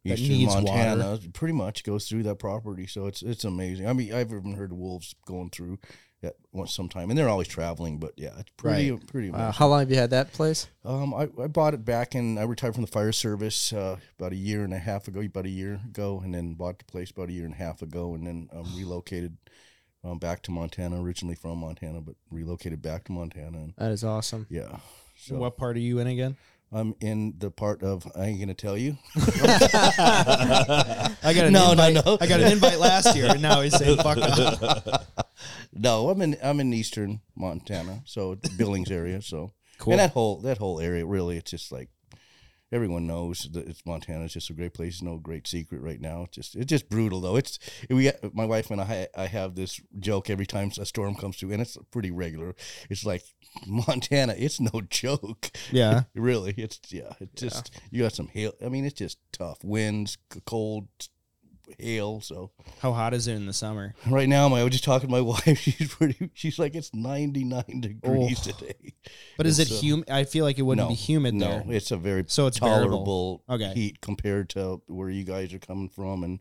That 0.04 0.18
eastern 0.18 0.28
needs 0.36 0.54
Montana 0.54 1.18
pretty 1.32 1.54
much 1.54 1.84
goes 1.84 2.08
through 2.08 2.24
that 2.24 2.38
property. 2.38 2.86
So 2.86 3.06
it's 3.06 3.22
it's 3.22 3.44
amazing. 3.44 3.86
I 3.88 3.92
mean, 3.92 4.12
I've 4.12 4.32
even 4.32 4.54
heard 4.54 4.72
wolves 4.72 5.14
going 5.26 5.50
through 5.50 5.78
at 6.22 6.34
once 6.52 6.74
sometime, 6.74 7.10
and 7.10 7.18
they're 7.18 7.28
always 7.28 7.48
traveling. 7.48 7.98
But 7.98 8.12
yeah, 8.16 8.30
it's 8.38 8.50
pretty 8.56 8.96
pretty. 8.96 9.30
Uh, 9.30 9.52
how 9.52 9.68
long 9.68 9.80
have 9.80 9.90
you 9.90 9.96
had 9.96 10.10
that 10.10 10.32
place? 10.32 10.68
Um, 10.84 11.14
I, 11.14 11.28
I 11.42 11.46
bought 11.46 11.74
it 11.74 11.84
back 11.84 12.14
and 12.14 12.38
I 12.38 12.44
retired 12.44 12.74
from 12.74 12.84
the 12.84 12.90
fire 12.90 13.12
service 13.12 13.72
uh, 13.72 13.96
about 14.18 14.32
a 14.32 14.36
year 14.36 14.64
and 14.64 14.72
a 14.72 14.78
half 14.78 15.08
ago, 15.08 15.20
about 15.20 15.46
a 15.46 15.50
year 15.50 15.80
ago, 15.84 16.20
and 16.24 16.34
then 16.34 16.54
bought 16.54 16.78
the 16.78 16.84
place 16.84 17.10
about 17.10 17.28
a 17.28 17.32
year 17.32 17.44
and 17.44 17.54
a 17.54 17.58
half 17.58 17.82
ago, 17.82 18.14
and 18.14 18.26
then 18.26 18.48
um, 18.52 18.66
relocated 18.76 19.36
um, 20.04 20.18
back 20.18 20.42
to 20.42 20.50
Montana. 20.50 21.00
Originally 21.02 21.34
from 21.36 21.58
Montana, 21.58 22.00
but 22.00 22.14
relocated 22.30 22.80
back 22.82 23.04
to 23.04 23.12
Montana, 23.12 23.58
and 23.58 23.74
That 23.76 23.90
is 23.92 24.04
awesome. 24.04 24.46
yeah. 24.48 24.78
So 25.16 25.36
What 25.36 25.56
part 25.56 25.76
are 25.76 25.80
you 25.80 25.98
in 25.98 26.06
again? 26.06 26.36
I'm 26.72 26.94
in 27.00 27.34
the 27.38 27.50
part 27.50 27.82
of 27.84 28.06
I 28.16 28.26
ain't 28.26 28.40
gonna 28.40 28.52
tell 28.52 28.76
you. 28.76 28.98
I 29.14 29.20
got 31.22 31.36
an 31.46 31.52
No, 31.52 31.72
no, 31.74 31.86
invite. 31.86 32.04
no. 32.04 32.18
I 32.20 32.26
got 32.26 32.40
an 32.40 32.50
invite 32.52 32.78
last 32.78 33.14
year, 33.16 33.26
and 33.30 33.40
now 33.40 33.60
he's 33.60 33.76
saying 33.76 33.96
fuck 33.98 34.18
off. 34.18 35.25
No, 35.78 36.08
I'm 36.10 36.20
in 36.22 36.36
I'm 36.42 36.60
in 36.60 36.72
eastern 36.72 37.20
Montana, 37.36 38.02
so 38.04 38.36
Billings 38.56 38.90
area. 38.90 39.20
So 39.22 39.52
Cool. 39.78 39.92
and 39.92 40.00
that 40.00 40.10
whole 40.12 40.40
that 40.40 40.58
whole 40.58 40.80
area 40.80 41.04
really, 41.04 41.36
it's 41.36 41.50
just 41.50 41.70
like 41.70 41.90
everyone 42.72 43.06
knows 43.06 43.48
that 43.52 43.68
it's 43.68 43.84
Montana. 43.86 44.24
It's 44.24 44.34
just 44.34 44.50
a 44.50 44.54
great 44.54 44.74
place. 44.74 45.02
No 45.02 45.18
great 45.18 45.46
secret 45.46 45.80
right 45.82 46.00
now. 46.00 46.22
It's 46.22 46.34
just 46.36 46.56
it's 46.56 46.66
just 46.70 46.88
brutal 46.88 47.20
though. 47.20 47.36
It's 47.36 47.58
we 47.90 48.10
my 48.32 48.44
wife 48.46 48.70
and 48.70 48.80
I 48.80 49.08
I 49.14 49.26
have 49.26 49.54
this 49.54 49.80
joke 49.98 50.30
every 50.30 50.46
time 50.46 50.70
a 50.80 50.86
storm 50.86 51.14
comes 51.14 51.36
through, 51.36 51.52
and 51.52 51.60
it's 51.62 51.76
pretty 51.90 52.10
regular. 52.10 52.54
It's 52.90 53.04
like 53.04 53.22
Montana. 53.66 54.34
It's 54.36 54.60
no 54.60 54.80
joke. 54.90 55.50
Yeah. 55.70 56.04
really. 56.14 56.54
It's 56.56 56.80
yeah. 56.90 57.12
It's 57.20 57.40
just 57.40 57.70
you 57.90 58.02
got 58.02 58.14
some 58.14 58.28
hail. 58.28 58.52
I 58.64 58.68
mean, 58.68 58.84
it's 58.84 58.98
just 58.98 59.18
tough 59.32 59.62
winds, 59.62 60.16
cold, 60.46 60.88
hail. 61.78 62.20
So 62.20 62.50
How 62.80 62.92
hot 62.92 63.14
is 63.14 63.26
it 63.28 63.34
in 63.34 63.46
the 63.46 63.52
summer? 63.52 63.94
right 64.08 64.28
now, 64.28 64.48
my 64.48 64.60
I 64.60 64.64
was 64.64 64.72
just 64.72 64.84
talking 64.84 65.08
to 65.08 65.12
my 65.12 65.20
wife. 65.22 65.58
She's 65.58 65.94
pretty. 65.94 66.30
She's 66.34 66.58
like 66.58 66.74
it's 66.74 66.92
ninety 66.94 67.44
nine 67.44 67.80
degrees 67.80 68.40
Oh. 68.46 68.50
today. 68.52 68.94
But 69.36 69.46
is 69.46 69.58
it 69.58 69.70
uh, 69.70 69.74
humid? 69.74 70.10
I 70.10 70.24
feel 70.24 70.44
like 70.44 70.58
it 70.58 70.62
wouldn't 70.62 70.86
no, 70.86 70.90
be 70.90 70.94
humid 70.94 71.34
no, 71.34 71.46
there. 71.48 71.64
it's 71.68 71.90
a 71.90 71.96
very 71.96 72.24
So 72.28 72.46
it's 72.46 72.58
tolerable 72.58 73.42
Okay. 73.48 73.72
heat 73.74 74.00
compared 74.00 74.48
to 74.50 74.82
where 74.86 75.10
you 75.10 75.24
guys 75.24 75.52
are 75.54 75.58
coming 75.58 75.88
from. 75.88 76.24
And 76.24 76.40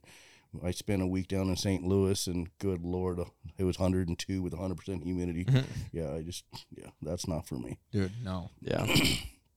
I 0.64 0.72
spent 0.72 1.02
a 1.02 1.08
week 1.08 1.28
down 1.28 1.50
in 1.50 1.56
St. 1.58 1.84
Louis, 1.84 2.28
and 2.28 2.48
good 2.60 2.82
lord, 2.84 3.20
uh, 3.20 3.26
it 3.58 3.66
was 3.66 3.78
102 3.78 4.42
with 4.42 4.54
100 4.54 4.76
percent 4.78 5.04
humidity. 5.04 5.44
Mm-hmm. 5.46 5.60
Yeah, 5.92 6.14
I 6.14 6.22
just 6.22 6.46
yeah, 6.72 6.90
that's 7.02 7.28
not 7.28 7.46
for 7.48 7.56
me. 7.56 7.78
Dude, 7.92 8.12
no. 8.24 8.52
Yeah. 8.62 8.86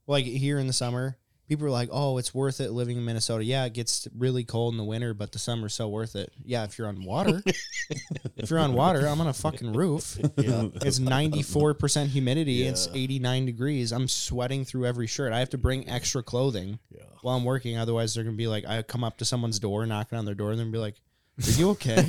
Like 0.08 0.24
here 0.24 0.58
in 0.58 0.66
the 0.66 0.72
summer, 0.72 1.18
people 1.48 1.66
are 1.66 1.70
like, 1.70 1.88
"Oh, 1.90 2.18
it's 2.18 2.34
worth 2.34 2.60
it 2.60 2.70
living 2.70 2.96
in 2.96 3.04
Minnesota." 3.04 3.44
Yeah, 3.44 3.64
it 3.64 3.72
gets 3.72 4.06
really 4.16 4.44
cold 4.44 4.74
in 4.74 4.78
the 4.78 4.84
winter, 4.84 5.14
but 5.14 5.32
the 5.32 5.38
summer's 5.38 5.74
so 5.74 5.88
worth 5.88 6.14
it. 6.14 6.32
Yeah, 6.44 6.64
if 6.64 6.78
you're 6.78 6.88
on 6.88 7.04
water. 7.04 7.42
if 8.36 8.50
you're 8.50 8.58
on 8.58 8.74
water, 8.74 9.06
I'm 9.06 9.20
on 9.20 9.26
a 9.26 9.32
fucking 9.32 9.72
roof. 9.72 10.18
Yeah, 10.36 10.68
It's 10.82 10.98
94% 10.98 12.06
humidity. 12.06 12.64
It's 12.64 12.88
89 12.92 13.46
degrees. 13.46 13.92
I'm 13.92 14.08
sweating 14.08 14.64
through 14.64 14.86
every 14.86 15.06
shirt. 15.06 15.32
I 15.32 15.38
have 15.38 15.50
to 15.50 15.58
bring 15.58 15.88
extra 15.88 16.22
clothing 16.22 16.78
yeah. 16.90 17.02
while 17.22 17.36
I'm 17.36 17.44
working. 17.44 17.76
Otherwise, 17.76 18.14
they're 18.14 18.24
going 18.24 18.36
to 18.36 18.38
be 18.38 18.46
like, 18.46 18.66
I 18.66 18.82
come 18.82 19.04
up 19.04 19.18
to 19.18 19.24
someone's 19.24 19.58
door, 19.58 19.84
knocking 19.86 20.18
on 20.18 20.24
their 20.24 20.34
door, 20.34 20.50
and 20.50 20.58
they're 20.58 20.64
going 20.64 20.72
to 20.72 20.78
be 20.78 20.82
like, 20.82 21.00
Are 21.46 21.50
you 21.52 21.70
okay? 21.70 21.96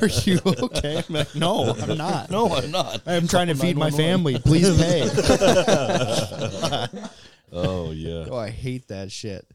Are 0.00 0.08
you 0.24 0.40
okay? 0.46 1.02
I'm 1.06 1.14
like, 1.14 1.34
No, 1.34 1.74
I'm 1.74 1.98
not. 1.98 2.30
No, 2.30 2.54
I'm 2.54 2.70
not. 2.70 3.02
I'm 3.06 3.28
trying 3.28 3.48
to 3.48 3.54
feed 3.54 3.76
my 3.76 3.90
family. 3.90 4.38
Please 4.38 4.74
pay. 4.80 5.06
Oh 7.52 7.90
yeah. 7.90 8.26
Oh, 8.30 8.36
I 8.36 8.50
hate 8.50 8.88
that 8.88 9.10
shit. 9.10 9.46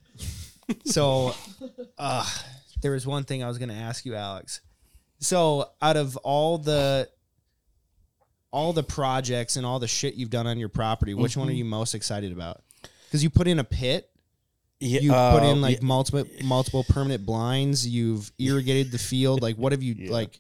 So, 0.85 1.33
uh, 1.97 2.27
there 2.81 2.91
was 2.91 3.07
one 3.07 3.23
thing 3.23 3.43
I 3.43 3.47
was 3.47 3.57
going 3.57 3.69
to 3.69 3.75
ask 3.75 4.05
you, 4.05 4.15
Alex. 4.15 4.61
So, 5.19 5.69
out 5.81 5.95
of 5.95 6.17
all 6.17 6.57
the 6.57 7.09
all 8.51 8.73
the 8.73 8.83
projects 8.83 9.55
and 9.55 9.65
all 9.65 9.79
the 9.79 9.87
shit 9.87 10.15
you've 10.15 10.29
done 10.29 10.47
on 10.47 10.57
your 10.57 10.69
property, 10.69 11.13
which 11.13 11.37
one 11.37 11.47
are 11.47 11.51
you 11.53 11.65
most 11.65 11.95
excited 11.95 12.31
about? 12.31 12.61
Because 13.07 13.23
you 13.23 13.29
put 13.29 13.47
in 13.47 13.59
a 13.59 13.63
pit, 13.63 14.09
Yeah, 14.85 14.99
you 15.01 15.09
put 15.11 15.43
uh, 15.43 15.47
in 15.51 15.61
like 15.61 15.77
yeah, 15.81 15.85
multiple 15.85 16.25
multiple 16.43 16.83
permanent 16.83 17.25
blinds, 17.25 17.87
you've 17.87 18.31
irrigated 18.39 18.91
the 18.91 18.97
field. 18.99 19.41
Like, 19.41 19.55
what 19.57 19.71
have 19.71 19.83
you 19.83 19.95
Yeah. 19.97 20.11
like? 20.11 20.39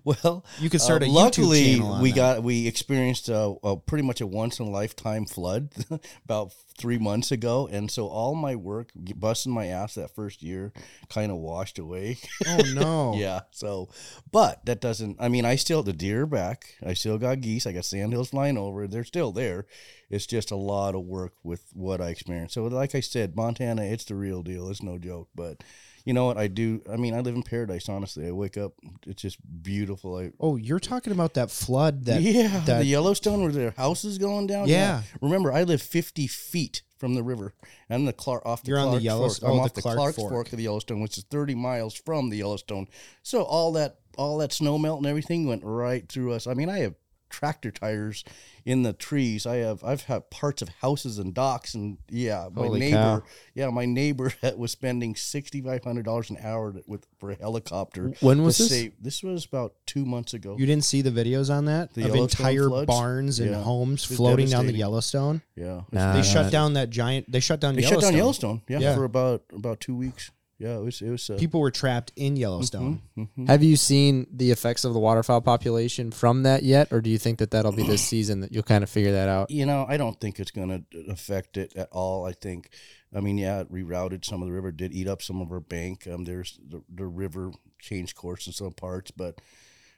well. 0.04 0.44
You 0.60 0.70
could 0.70 0.80
start 0.80 1.02
Uh, 1.02 1.06
a 1.06 1.08
luckily, 1.08 1.60
YouTube 1.62 1.76
channel. 1.76 1.92
On 1.94 2.02
we 2.02 2.10
that. 2.10 2.16
got 2.16 2.42
we 2.42 2.66
experienced 2.66 3.28
a, 3.28 3.54
a 3.64 3.76
pretty 3.76 4.02
much 4.06 4.20
a 4.20 4.26
once 4.26 4.58
in 4.60 4.66
a 4.66 4.70
lifetime 4.70 5.26
flood 5.26 5.70
about 6.24 6.52
three 6.78 6.96
months 6.98 7.30
ago, 7.30 7.68
and 7.70 7.90
so 7.90 8.06
all 8.06 8.34
my 8.34 8.54
work, 8.56 8.90
busting 8.94 9.52
my 9.52 9.66
ass 9.66 9.94
that 9.96 10.14
first 10.14 10.42
year, 10.42 10.72
kind 11.10 11.30
of 11.30 11.38
washed 11.38 11.78
away. 11.78 12.18
Oh 12.46 12.62
no! 12.72 13.14
yeah. 13.18 13.40
So, 13.50 13.88
but 14.32 14.64
that 14.64 14.80
doesn't. 14.80 15.16
I 15.20 15.28
mean, 15.28 15.44
I 15.44 15.56
still 15.56 15.82
the 15.82 15.92
deer 15.92 16.22
are 16.22 16.26
back. 16.26 16.76
I 16.86 16.94
still 16.94 17.18
got 17.18 17.40
geese. 17.40 17.66
I 17.66 17.72
got 17.72 17.84
sandhills 17.84 18.30
flying 18.30 18.56
over. 18.56 18.86
They're 18.86 19.04
still 19.04 19.32
there. 19.32 19.66
It's 20.10 20.26
just 20.26 20.50
a 20.50 20.56
lot 20.56 20.94
of 20.96 21.02
work 21.02 21.34
with 21.44 21.70
what 21.72 22.00
I 22.00 22.08
experienced. 22.08 22.54
So, 22.54 22.64
like 22.64 22.94
I 22.94 23.00
said, 23.00 23.36
Montana, 23.36 23.82
it's 23.82 24.04
the 24.04 24.16
real 24.16 24.42
deal. 24.42 24.68
It's 24.68 24.82
no 24.82 24.98
joke. 24.98 25.28
But 25.36 25.62
you 26.04 26.12
know 26.12 26.26
what? 26.26 26.36
I 26.36 26.48
do. 26.48 26.82
I 26.90 26.96
mean, 26.96 27.14
I 27.14 27.20
live 27.20 27.34
in 27.34 27.42
paradise. 27.42 27.88
Honestly, 27.88 28.26
I 28.26 28.32
wake 28.32 28.56
up. 28.56 28.72
It's 29.06 29.22
just 29.22 29.38
beautiful. 29.62 30.16
I 30.16 30.32
Oh, 30.40 30.56
you're 30.56 30.80
talking 30.80 31.12
about 31.12 31.34
that 31.34 31.50
flood 31.50 32.06
that 32.06 32.22
yeah, 32.22 32.60
that 32.66 32.78
the 32.78 32.84
Yellowstone 32.86 33.42
where 33.42 33.52
their 33.52 33.70
house 33.70 34.04
is 34.04 34.18
going 34.18 34.48
down. 34.48 34.68
Yeah. 34.68 35.02
Remember, 35.20 35.52
I 35.52 35.62
live 35.62 35.80
fifty 35.80 36.26
feet 36.26 36.82
from 36.98 37.14
the 37.14 37.22
river. 37.22 37.54
I'm 37.88 38.04
the 38.04 38.12
Clark 38.12 38.44
off 38.44 38.62
the 38.62 38.70
You're 38.70 38.78
on 38.78 38.86
the 38.86 38.90
Clark 38.92 39.02
Yellows- 39.04 39.38
Fork. 39.38 39.52
I'm 39.52 39.58
oh, 39.58 39.62
off 39.62 39.74
the 39.74 39.82
Clark 39.82 39.96
Clark, 39.96 40.14
Fork. 40.16 40.32
Fork. 40.32 40.52
of 40.52 40.56
the 40.56 40.64
Yellowstone, 40.64 41.00
which 41.00 41.18
is 41.18 41.24
thirty 41.24 41.54
miles 41.54 41.94
from 41.94 42.30
the 42.30 42.38
Yellowstone. 42.38 42.88
So 43.22 43.42
all 43.42 43.72
that 43.72 44.00
all 44.18 44.38
that 44.38 44.52
snow 44.52 44.76
melt 44.76 44.98
and 44.98 45.06
everything 45.06 45.46
went 45.46 45.62
right 45.64 46.06
through 46.08 46.32
us. 46.32 46.46
I 46.46 46.54
mean, 46.54 46.68
I 46.68 46.78
have 46.80 46.94
tractor 47.30 47.70
tires 47.70 48.24
in 48.66 48.82
the 48.82 48.92
trees. 48.92 49.46
I 49.46 49.56
have 49.56 49.82
I've 49.82 50.02
had 50.02 50.28
parts 50.30 50.60
of 50.60 50.68
houses 50.82 51.18
and 51.18 51.32
docks 51.32 51.72
and 51.74 51.96
yeah, 52.10 52.48
my 52.52 52.66
Holy 52.66 52.80
neighbor 52.80 52.96
cow. 52.96 53.22
yeah, 53.54 53.70
my 53.70 53.86
neighbor 53.86 54.32
was 54.56 54.72
spending 54.72 55.14
sixty 55.14 55.62
five 55.62 55.82
hundred 55.84 56.04
dollars 56.04 56.28
an 56.30 56.36
hour 56.42 56.74
with 56.86 57.06
for 57.18 57.30
a 57.30 57.36
helicopter. 57.36 58.12
When 58.20 58.42
was 58.42 58.58
this? 58.58 58.68
save- 58.68 58.92
this 59.00 59.22
was 59.22 59.44
about 59.46 59.74
two 59.86 60.04
months 60.04 60.34
ago. 60.34 60.56
You 60.58 60.66
didn't 60.66 60.84
see 60.84 61.00
the 61.02 61.10
videos 61.10 61.48
on 61.54 61.64
that 61.66 61.94
The 61.94 62.08
of 62.08 62.14
entire 62.14 62.68
floods? 62.68 62.86
barns 62.86 63.40
and 63.40 63.50
Yeah. 63.52 63.62
homes 63.62 64.10
It 64.10 64.16
floating 64.16 64.48
down 64.48 64.66
the. 64.66 64.74
Yellowstone. 64.74 65.42
yeah. 65.56 65.82
Nah, 65.92 66.12
They 66.14 66.20
Uh, 66.20 66.22
shut 66.22 66.50
down 66.52 66.72
that 66.74 66.90
giant. 66.90 67.30
They 67.30 67.40
shut 67.40 67.60
down 67.60 67.74
They 67.76 67.82
Yellowstone. 67.82 68.00
shut 68.00 68.10
down 68.10 68.16
Yellowstone, 68.18 68.62
yeah, 68.68 68.78
Yeah. 68.80 68.94
for 68.94 69.04
about 69.04 69.42
about 69.54 69.80
two 69.80 69.94
weeks. 69.94 70.30
Yeah, 70.60 70.76
it 70.76 70.82
was 70.84 71.00
it 71.00 71.08
was. 71.08 71.30
Uh, 71.30 71.36
People 71.38 71.58
were 71.60 71.70
trapped 71.70 72.12
in 72.16 72.36
Yellowstone. 72.36 73.00
mhm. 73.16 73.48
Have 73.48 73.62
you 73.62 73.76
seen 73.76 74.26
the 74.30 74.50
effects 74.50 74.84
of 74.84 74.92
the 74.92 75.00
waterfowl 75.00 75.40
population 75.40 76.10
from 76.12 76.42
that 76.42 76.62
yet, 76.62 76.92
or 76.92 77.00
do 77.00 77.08
you 77.08 77.16
think 77.16 77.38
that 77.38 77.50
that'll 77.50 77.72
be 77.72 77.82
this 77.82 78.02
season 78.14 78.40
that 78.40 78.52
you'll 78.52 78.62
kind 78.62 78.84
of 78.84 78.90
figure 78.90 79.12
that 79.12 79.26
out? 79.30 79.50
You 79.50 79.64
know, 79.64 79.86
I 79.88 79.96
don't 79.96 80.20
think 80.20 80.38
it's 80.38 80.50
going 80.50 80.68
to 80.92 81.10
affect 81.10 81.56
it 81.56 81.74
at 81.76 81.88
all. 81.90 82.26
I 82.26 82.32
think, 82.32 82.68
I 83.16 83.20
mean, 83.20 83.38
yeah, 83.38 83.60
it 83.60 83.72
rerouted 83.72 84.26
some 84.26 84.42
of 84.42 84.48
the 84.48 84.52
river, 84.54 84.70
did 84.70 84.92
eat 84.92 85.08
up 85.08 85.22
some 85.22 85.40
of 85.40 85.50
our 85.50 85.60
bank. 85.60 86.06
Um, 86.06 86.24
there's 86.24 86.58
the, 86.68 86.82
the 86.94 87.06
river 87.06 87.52
changed 87.78 88.14
course 88.14 88.46
in 88.46 88.52
some 88.52 88.72
parts, 88.74 89.10
but, 89.10 89.40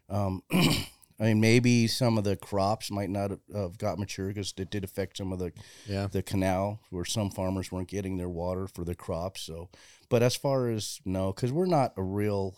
um, 0.08 0.42
I 1.22 1.26
mean, 1.26 1.40
maybe 1.40 1.86
some 1.86 2.18
of 2.18 2.24
the 2.24 2.34
crops 2.36 2.90
might 2.90 3.08
not 3.08 3.30
have- 3.54 3.78
got 3.78 3.96
mature 3.98 4.26
because 4.28 4.52
it 4.56 4.70
did 4.70 4.82
affect 4.82 5.18
some 5.18 5.32
of 5.32 5.38
the 5.38 5.52
Yeah. 5.86 6.08
the 6.08 6.20
canal 6.22 6.80
where 6.90 7.04
some 7.04 7.30
farmers 7.30 7.70
weren't 7.70 7.86
getting 7.86 8.16
their 8.16 8.28
water 8.28 8.66
for 8.66 8.84
their 8.84 8.96
crops. 8.96 9.42
So, 9.42 9.68
but 10.08 10.22
as 10.22 10.34
far 10.34 10.68
as 10.68 11.00
no, 11.04 11.32
because 11.32 11.52
we're 11.52 11.66
not 11.66 11.92
a 11.96 12.02
real 12.02 12.56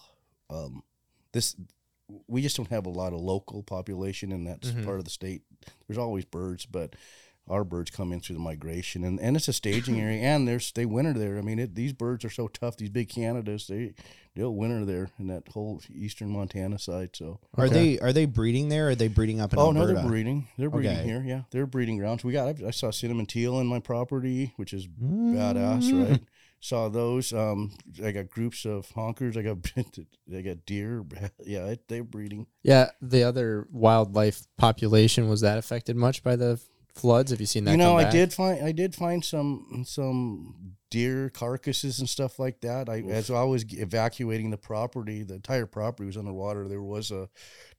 um, 0.51 0.83
this. 1.33 1.57
We 2.27 2.43
just 2.43 2.57
don't 2.57 2.69
have 2.71 2.85
a 2.87 2.91
lot 2.91 3.13
of 3.15 3.21
local 3.21 3.63
population 3.63 4.31
in 4.33 4.45
that 4.45 4.61
Mhm. 4.61 4.85
part 4.85 4.99
of 4.99 5.05
the 5.05 5.11
state. 5.11 5.43
There's 5.87 5.99
always 5.99 6.25
birds, 6.27 6.65
but 6.67 6.97
our 7.49 7.65
birds 7.65 7.91
come 7.91 8.13
in 8.13 8.21
through 8.21 8.37
the 8.37 8.41
migration, 8.43 9.05
and, 9.05 9.21
and 9.21 9.37
it's 9.37 9.49
a 9.49 9.53
staging 9.53 10.01
area, 10.01 10.21
and 10.23 10.49
there's 10.49 10.73
they 10.73 10.87
winter 10.87 11.13
there. 11.13 11.37
I 11.39 11.43
mean, 11.43 11.59
it, 11.59 11.75
these 11.75 11.93
birds 11.93 12.25
are 12.25 12.31
so 12.31 12.49
tough. 12.49 12.77
These 12.77 12.91
big 12.91 13.09
Canadas, 13.11 13.67
they 13.67 13.93
they'll 14.35 14.55
winter 14.55 14.85
there 14.85 15.11
in 15.19 15.27
that 15.29 15.49
whole 15.49 15.81
eastern 15.95 16.31
Montana 16.31 16.79
side. 16.79 17.11
So, 17.15 17.41
Are 17.57 17.69
they 17.69 17.99
are 17.99 18.13
they 18.13 18.25
breeding 18.25 18.69
there? 18.71 18.87
Or 18.87 18.91
are 18.91 18.95
they 18.95 19.09
breeding 19.09 19.41
up 19.41 19.53
in 19.53 19.59
oh 19.59 19.73
no, 19.73 19.87
they're 19.87 20.03
breeding. 20.03 20.49
They're 20.57 20.71
breeding 20.71 20.93
Okay. 20.97 21.05
here. 21.05 21.23
Yeah, 21.25 21.43
they're 21.51 21.67
breeding 21.67 21.99
grounds. 21.99 22.25
We 22.25 22.33
got. 22.33 22.63
I 22.63 22.71
saw 22.71 22.91
cinnamon 22.91 23.27
teal 23.27 23.61
in 23.61 23.67
my 23.67 23.81
property, 23.81 24.53
which 24.57 24.73
is 24.73 24.87
Mm. 24.87 25.35
badass, 25.35 25.93
right? 25.93 26.23
Saw 26.61 26.89
those. 26.89 27.31
Um, 27.35 27.73
I 28.03 28.11
got 28.13 28.31
groups 28.31 28.65
of 28.65 28.87
honkers. 28.95 29.37
I 29.37 29.43
got 29.43 29.59
I 30.35 30.41
got 30.41 30.65
deer. 30.65 31.05
Yeah, 31.45 31.75
they're 31.89 32.03
breeding. 32.05 32.47
Yeah. 32.63 32.89
The 33.03 33.23
other 33.25 33.69
wildlife 33.71 34.47
population 34.57 35.29
was 35.29 35.43
that 35.43 35.59
affected 35.59 35.95
much 35.95 36.23
by 36.23 36.37
the 36.37 36.59
floods? 36.95 37.31
Have 37.31 37.41
you 37.41 37.47
seen 37.47 37.65
that? 37.65 37.73
you 37.73 37.77
know, 37.77 37.97
I 37.97 38.11
did 38.11 38.33
find 38.33 38.65
I 38.65 38.73
did 38.73 38.95
find 38.95 39.25
some 39.25 39.85
some 39.87 40.75
deer 40.91 41.29
carcasses 41.29 41.99
and 41.99 42.09
stuff 42.09 42.39
like 42.39 42.61
that. 42.61 42.89
I 42.89 43.01
as 43.01 43.31
I 43.31 43.43
was 43.43 43.65
evacuating 43.73 44.51
the 44.51 44.57
property, 44.57 45.23
the 45.23 45.35
entire 45.35 45.67
property 45.67 46.07
was 46.07 46.17
underwater. 46.17 46.69
There 46.69 46.83
was 46.83 47.11
a 47.11 47.29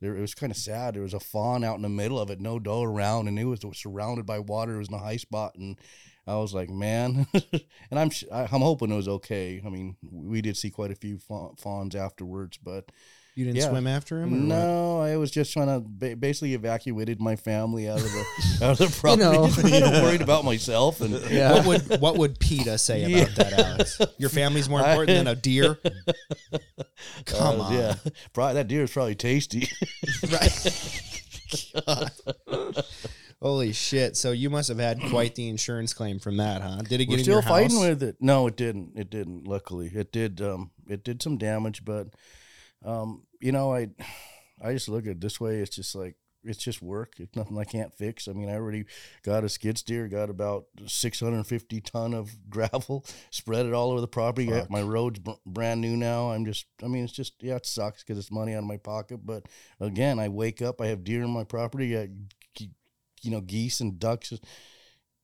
there 0.01 0.15
it 0.15 0.21
was 0.21 0.35
kind 0.35 0.51
of 0.51 0.57
sad. 0.57 0.95
There 0.95 1.03
was 1.03 1.13
a 1.13 1.19
fawn 1.19 1.63
out 1.63 1.77
in 1.77 1.81
the 1.81 1.89
middle 1.89 2.19
of 2.19 2.29
it, 2.29 2.41
no 2.41 2.59
doe 2.59 2.83
around, 2.83 3.27
and 3.27 3.39
it 3.39 3.45
was 3.45 3.61
surrounded 3.73 4.25
by 4.25 4.39
water. 4.39 4.75
It 4.75 4.79
was 4.79 4.89
in 4.89 4.95
a 4.95 4.99
high 4.99 5.17
spot, 5.17 5.55
and 5.55 5.79
I 6.27 6.35
was 6.35 6.53
like, 6.53 6.69
man, 6.69 7.27
and 7.33 7.99
I'm 7.99 8.11
I'm 8.31 8.61
hoping 8.61 8.91
it 8.91 8.95
was 8.95 9.07
okay. 9.07 9.61
I 9.65 9.69
mean, 9.69 9.95
we 10.01 10.41
did 10.41 10.57
see 10.57 10.71
quite 10.71 10.91
a 10.91 10.95
few 10.95 11.17
fa- 11.19 11.51
fawns 11.57 11.95
afterwards, 11.95 12.57
but 12.57 12.91
You 13.35 13.43
didn't 13.45 13.57
Yeah. 13.57 13.69
swim 13.69 13.85
after 13.85 14.21
him? 14.21 14.33
or 14.33 14.37
what? 14.37 14.45
no, 14.45 14.99
I 15.01 15.17
was 15.17 15.29
just 15.29 15.51
trying 15.51 15.67
to 15.67 15.81
ba- 15.85 16.15
basically 16.15 16.53
evacuated 16.53 17.19
my 17.21 17.35
family 17.35 17.89
out 17.89 17.97
of 17.99 18.03
the 18.05 18.25
out 18.63 18.71
of 18.71 18.77
the 18.77 18.85
You 18.85 18.89
property. 18.91 19.21
know. 19.23 19.45
You 19.75 19.79
know, 19.81 20.03
worried 20.03 20.21
about 20.21 20.45
myself 20.45 21.01
and 21.01 21.13
Yeah. 21.29 21.51
What 21.53 21.65
would 21.89 21.99
what 22.01 22.17
would 22.17 22.39
PETA 22.39 22.77
say 22.77 23.03
about 23.21 23.35
that, 23.35 23.53
Alex? 23.53 24.01
Your 24.17 24.29
family's 24.29 24.69
more 24.69 24.79
important 24.79 25.17
than 25.17 25.27
a 25.27 25.35
deer? 25.35 25.77
Come 27.25 27.59
Uh, 27.59 27.63
on. 27.65 27.73
yeah, 27.73 27.95
probably 28.33 28.53
that 28.53 28.67
deer 28.69 28.83
is 28.83 28.91
probably 28.91 29.15
tasty. 29.15 29.67
Right. 30.31 31.11
Holy 33.41 33.73
shit. 33.73 34.15
So 34.17 34.31
you 34.31 34.49
must 34.49 34.69
have 34.69 34.79
had 34.79 34.99
quite 35.09 35.35
the 35.35 35.49
insurance 35.49 35.93
claim 35.93 36.19
from 36.19 36.37
that, 36.37 36.61
huh? 36.61 36.81
Did 36.87 37.01
it 37.01 37.05
get 37.05 37.09
We're 37.09 37.17
in 37.17 37.23
still 37.23 37.33
your 37.35 37.41
fighting 37.43 37.77
house? 37.77 37.89
with 37.89 38.03
it. 38.03 38.15
No, 38.19 38.47
it 38.47 38.55
didn't. 38.55 38.93
It 38.95 39.09
didn't. 39.09 39.45
Luckily, 39.47 39.91
it 39.93 40.11
did. 40.11 40.41
Um, 40.41 40.71
it 40.87 41.03
did 41.03 41.21
some 41.21 41.37
damage, 41.37 41.83
but 41.85 42.07
um, 42.83 43.23
you 43.39 43.51
know, 43.51 43.73
I 43.73 43.89
I 44.63 44.73
just 44.73 44.89
look 44.89 45.05
at 45.05 45.11
it 45.11 45.21
this 45.21 45.39
way. 45.39 45.59
It's 45.59 45.75
just 45.75 45.95
like 45.95 46.15
it's 46.45 46.63
just 46.63 46.81
work. 46.81 47.13
It's 47.17 47.35
nothing 47.35 47.57
I 47.57 47.63
can't 47.63 47.93
fix. 47.93 48.27
I 48.27 48.33
mean, 48.33 48.49
I 48.49 48.53
already 48.53 48.85
got 49.23 49.43
a 49.43 49.49
skid 49.49 49.77
steer, 49.77 50.07
got 50.07 50.29
about 50.29 50.65
650 50.85 51.81
ton 51.81 52.13
of 52.13 52.35
gravel, 52.49 53.05
spread 53.31 53.65
it 53.65 53.73
all 53.73 53.91
over 53.91 54.01
the 54.01 54.07
property. 54.07 54.47
Got 54.47 54.69
my 54.69 54.83
road's 54.83 55.19
br- 55.19 55.31
brand 55.45 55.81
new 55.81 55.97
now. 55.97 56.31
I'm 56.31 56.45
just, 56.45 56.67
I 56.83 56.87
mean, 56.87 57.03
it's 57.03 57.13
just, 57.13 57.33
yeah, 57.41 57.55
it 57.55 57.65
sucks 57.65 58.03
because 58.03 58.17
it's 58.19 58.31
money 58.31 58.53
out 58.53 58.59
of 58.59 58.65
my 58.65 58.77
pocket. 58.77 59.25
But 59.25 59.47
again, 59.79 60.19
I 60.19 60.29
wake 60.29 60.61
up, 60.61 60.81
I 60.81 60.87
have 60.87 61.03
deer 61.03 61.23
in 61.23 61.31
my 61.31 61.43
property, 61.43 61.97
I, 61.97 62.09
you 63.21 63.31
know, 63.31 63.41
geese 63.41 63.79
and 63.79 63.99
ducks 63.99 64.31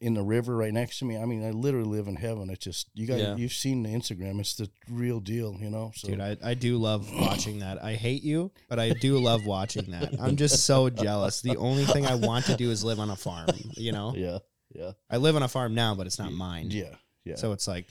in 0.02 0.16
the 0.16 0.22
river 0.24 0.56
right 0.58 0.74
next 0.74 0.98
to 1.00 1.06
me. 1.06 1.16
I 1.18 1.26
mean, 1.26 1.46
I 1.46 1.52
literally 1.52 1.88
live 1.88 2.08
in 2.08 2.16
heaven. 2.16 2.50
It's 2.50 2.66
just, 2.66 2.90
you 2.96 3.06
got, 3.08 3.20
Yeah. 3.20 3.36
you've 3.36 3.54
seen 3.54 3.84
the 3.84 3.90
Instagram. 3.90 4.40
It's 4.40 4.56
the 4.56 4.68
real 4.90 5.20
deal, 5.20 5.56
you 5.62 5.70
know? 5.70 5.92
So, 5.96 6.08
Dude, 6.08 6.20
I, 6.20 6.36
I 6.44 6.56
do 6.56 6.78
love 6.78 7.08
watching 7.14 7.60
that. 7.60 7.84
I 7.84 7.94
hate 7.94 8.24
you, 8.24 8.52
but 8.68 8.80
I 8.80 8.90
do 8.94 9.20
love 9.20 9.46
watching 9.46 9.92
that. 9.92 10.16
I'm 10.20 10.36
just 10.38 10.66
so 10.66 10.90
jealous. 10.90 11.42
The 11.42 11.56
only 11.58 11.86
thing 11.86 12.06
I 12.08 12.16
want 12.16 12.46
to 12.46 12.56
do 12.58 12.72
is 12.72 12.84
live 12.84 13.00
on 13.00 13.12
a 13.12 13.16
farm, 13.16 13.48
you 13.78 13.92
know? 13.92 14.14
yeah, 14.16 14.40
yeah, 14.74 14.92
I 15.10 15.18
live 15.18 15.36
on 15.36 15.44
a 15.44 15.48
farm 15.48 15.76
now, 15.76 15.94
but 15.96 16.08
it's 16.08 16.18
not 16.18 16.34
mine. 16.34 16.72
yeah, 16.72 16.96
yeah. 17.24 17.36
So 17.36 17.52
it's 17.52 17.68
like, 17.68 17.86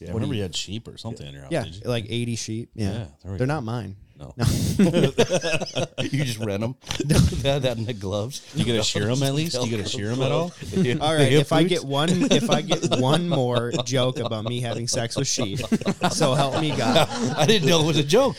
yeah. 0.00 0.10
I 0.10 0.12
remember 0.14 0.34
you 0.34 0.42
had 0.42 0.54
sheep 0.54 0.86
or 0.88 0.96
something 0.96 1.26
in 1.26 1.32
your 1.34 1.42
house. 1.42 1.52
yeah, 1.52 1.64
like 1.84 2.06
80 2.08 2.36
sheep. 2.36 2.70
Yeah. 2.74 2.86
Yeah, 2.86 3.04
there 3.24 3.38
They're 3.38 3.46
go. 3.46 3.54
not 3.54 3.64
mine. 3.64 3.96
No. 4.18 4.32
No. 4.38 4.44
you 4.78 6.24
just 6.24 6.38
rent 6.38 6.60
them. 6.62 6.74
that, 7.04 7.58
that 7.62 7.76
and 7.76 7.86
the 7.86 7.92
gloves. 7.92 8.40
You 8.54 8.64
get 8.64 8.76
to 8.76 8.82
shear 8.82 9.04
them 9.06 9.22
at 9.22 9.34
least. 9.34 9.62
You 9.62 9.68
get 9.68 9.84
to 9.84 9.88
shear 9.90 10.08
them 10.08 10.22
at 10.22 10.32
all. 10.32 10.52
All 11.02 11.14
right, 11.14 11.32
if 11.32 11.52
I 11.52 11.64
get 11.64 11.84
one, 11.84 12.08
if 12.32 12.48
I 12.48 12.62
get 12.62 12.98
one 12.98 13.28
more 13.28 13.72
joke 13.84 14.18
about 14.18 14.44
me 14.46 14.62
having 14.62 14.88
sex 14.88 15.16
with 15.16 15.28
sheep, 15.28 15.58
so 16.10 16.32
help 16.32 16.58
me 16.62 16.74
God. 16.74 17.08
I 17.36 17.44
didn't 17.44 17.68
know 17.68 17.82
it 17.82 17.86
was 17.86 17.98
a 17.98 18.04
joke. 18.04 18.36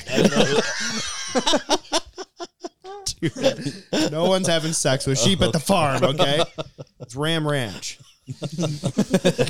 No 4.12 4.26
one's 4.26 4.48
having 4.48 4.74
sex 4.74 5.06
with 5.06 5.20
sheep 5.20 5.42
at 5.42 5.54
the 5.54 5.60
farm. 5.60 6.04
Okay, 6.04 6.44
it's 7.00 7.16
Ram 7.16 7.48
Ranch. 7.48 8.00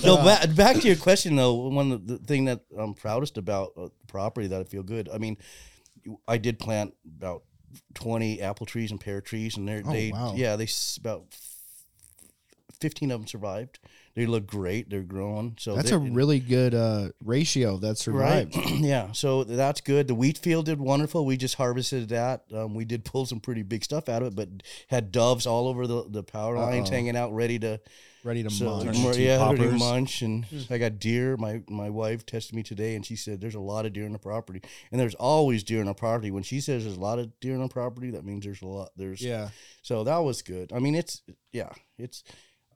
no, 0.03 0.17
back, 0.17 0.55
back 0.55 0.75
to 0.77 0.87
your 0.87 0.95
question 0.97 1.35
though. 1.35 1.53
One 1.53 1.91
of 1.91 2.07
the 2.07 2.17
thing 2.17 2.45
that 2.45 2.61
I'm 2.77 2.93
proudest 2.93 3.37
about 3.37 3.73
uh, 3.77 3.87
property 4.07 4.47
that 4.47 4.61
I 4.61 4.63
feel 4.63 4.83
good. 4.83 5.09
I 5.13 5.17
mean, 5.17 5.37
I 6.27 6.37
did 6.37 6.59
plant 6.59 6.93
about 7.17 7.43
20 7.95 8.41
apple 8.41 8.65
trees 8.65 8.91
and 8.91 8.99
pear 8.99 9.21
trees, 9.21 9.57
and 9.57 9.67
they're 9.67 9.81
Oh, 9.85 9.91
they 9.91 10.11
wow. 10.11 10.33
yeah 10.35 10.55
they 10.55 10.67
about 10.99 11.25
15 12.79 13.11
of 13.11 13.21
them 13.21 13.27
survived. 13.27 13.79
They 14.17 14.25
look 14.25 14.47
great. 14.47 14.89
They're 14.89 15.03
growing. 15.03 15.57
So 15.59 15.75
That's 15.75 15.91
they- 15.91 15.95
a 15.95 15.99
really 15.99 16.39
good 16.39 16.73
uh, 16.73 17.09
ratio 17.23 17.77
that 17.77 17.99
survived. 17.99 18.57
Right. 18.57 18.69
yeah. 18.79 19.11
So 19.11 19.43
that's 19.43 19.79
good. 19.79 20.07
The 20.07 20.15
wheat 20.15 20.39
field 20.39 20.65
did 20.65 20.79
wonderful. 20.79 21.23
We 21.23 21.37
just 21.37 21.53
harvested 21.53 22.09
that. 22.09 22.45
Um, 22.51 22.73
we 22.73 22.83
did 22.83 23.05
pull 23.05 23.27
some 23.27 23.39
pretty 23.39 23.61
big 23.61 23.83
stuff 23.83 24.09
out 24.09 24.23
of 24.23 24.29
it, 24.29 24.35
but 24.35 24.49
had 24.87 25.11
doves 25.11 25.45
all 25.45 25.67
over 25.67 25.85
the, 25.85 26.03
the 26.09 26.23
power 26.23 26.57
lines 26.57 26.89
Uh-oh. 26.89 26.95
hanging 26.95 27.15
out, 27.15 27.31
ready 27.31 27.59
to 27.59 27.79
Ready 28.23 28.41
to 28.43 28.49
so, 28.49 28.65
munch. 28.83 28.97
more- 28.97 29.11
into 29.11 29.21
yeah, 29.21 29.49
ready 29.51 29.69
to 29.69 29.77
munch. 29.77 30.21
And 30.23 30.45
I 30.71 30.79
got 30.79 30.97
deer. 30.99 31.37
My 31.37 31.61
my 31.69 31.89
wife 31.91 32.25
tested 32.25 32.55
me 32.55 32.63
today, 32.63 32.95
and 32.95 33.05
she 33.05 33.15
said 33.15 33.39
there's 33.39 33.55
a 33.55 33.59
lot 33.59 33.85
of 33.85 33.93
deer 33.93 34.05
in 34.05 34.11
the 34.11 34.19
property, 34.19 34.61
and 34.91 34.99
there's 34.99 35.15
always 35.15 35.63
deer 35.63 35.79
in 35.79 35.85
the 35.85 35.93
property. 35.93 36.31
When 36.31 36.43
she 36.43 36.59
says 36.59 36.83
there's 36.83 36.97
a 36.97 36.99
lot 36.99 37.19
of 37.19 37.31
deer 37.39 37.53
in 37.53 37.61
the 37.61 37.69
property, 37.69 38.09
that 38.11 38.25
means 38.25 38.43
there's 38.43 38.63
a 38.63 38.67
lot. 38.67 38.89
There's 38.97 39.21
Yeah. 39.21 39.49
so 39.83 40.03
that 40.03 40.17
was 40.17 40.41
good. 40.41 40.73
I 40.73 40.79
mean, 40.79 40.95
it's 40.95 41.21
yeah, 41.53 41.69
it's. 41.99 42.23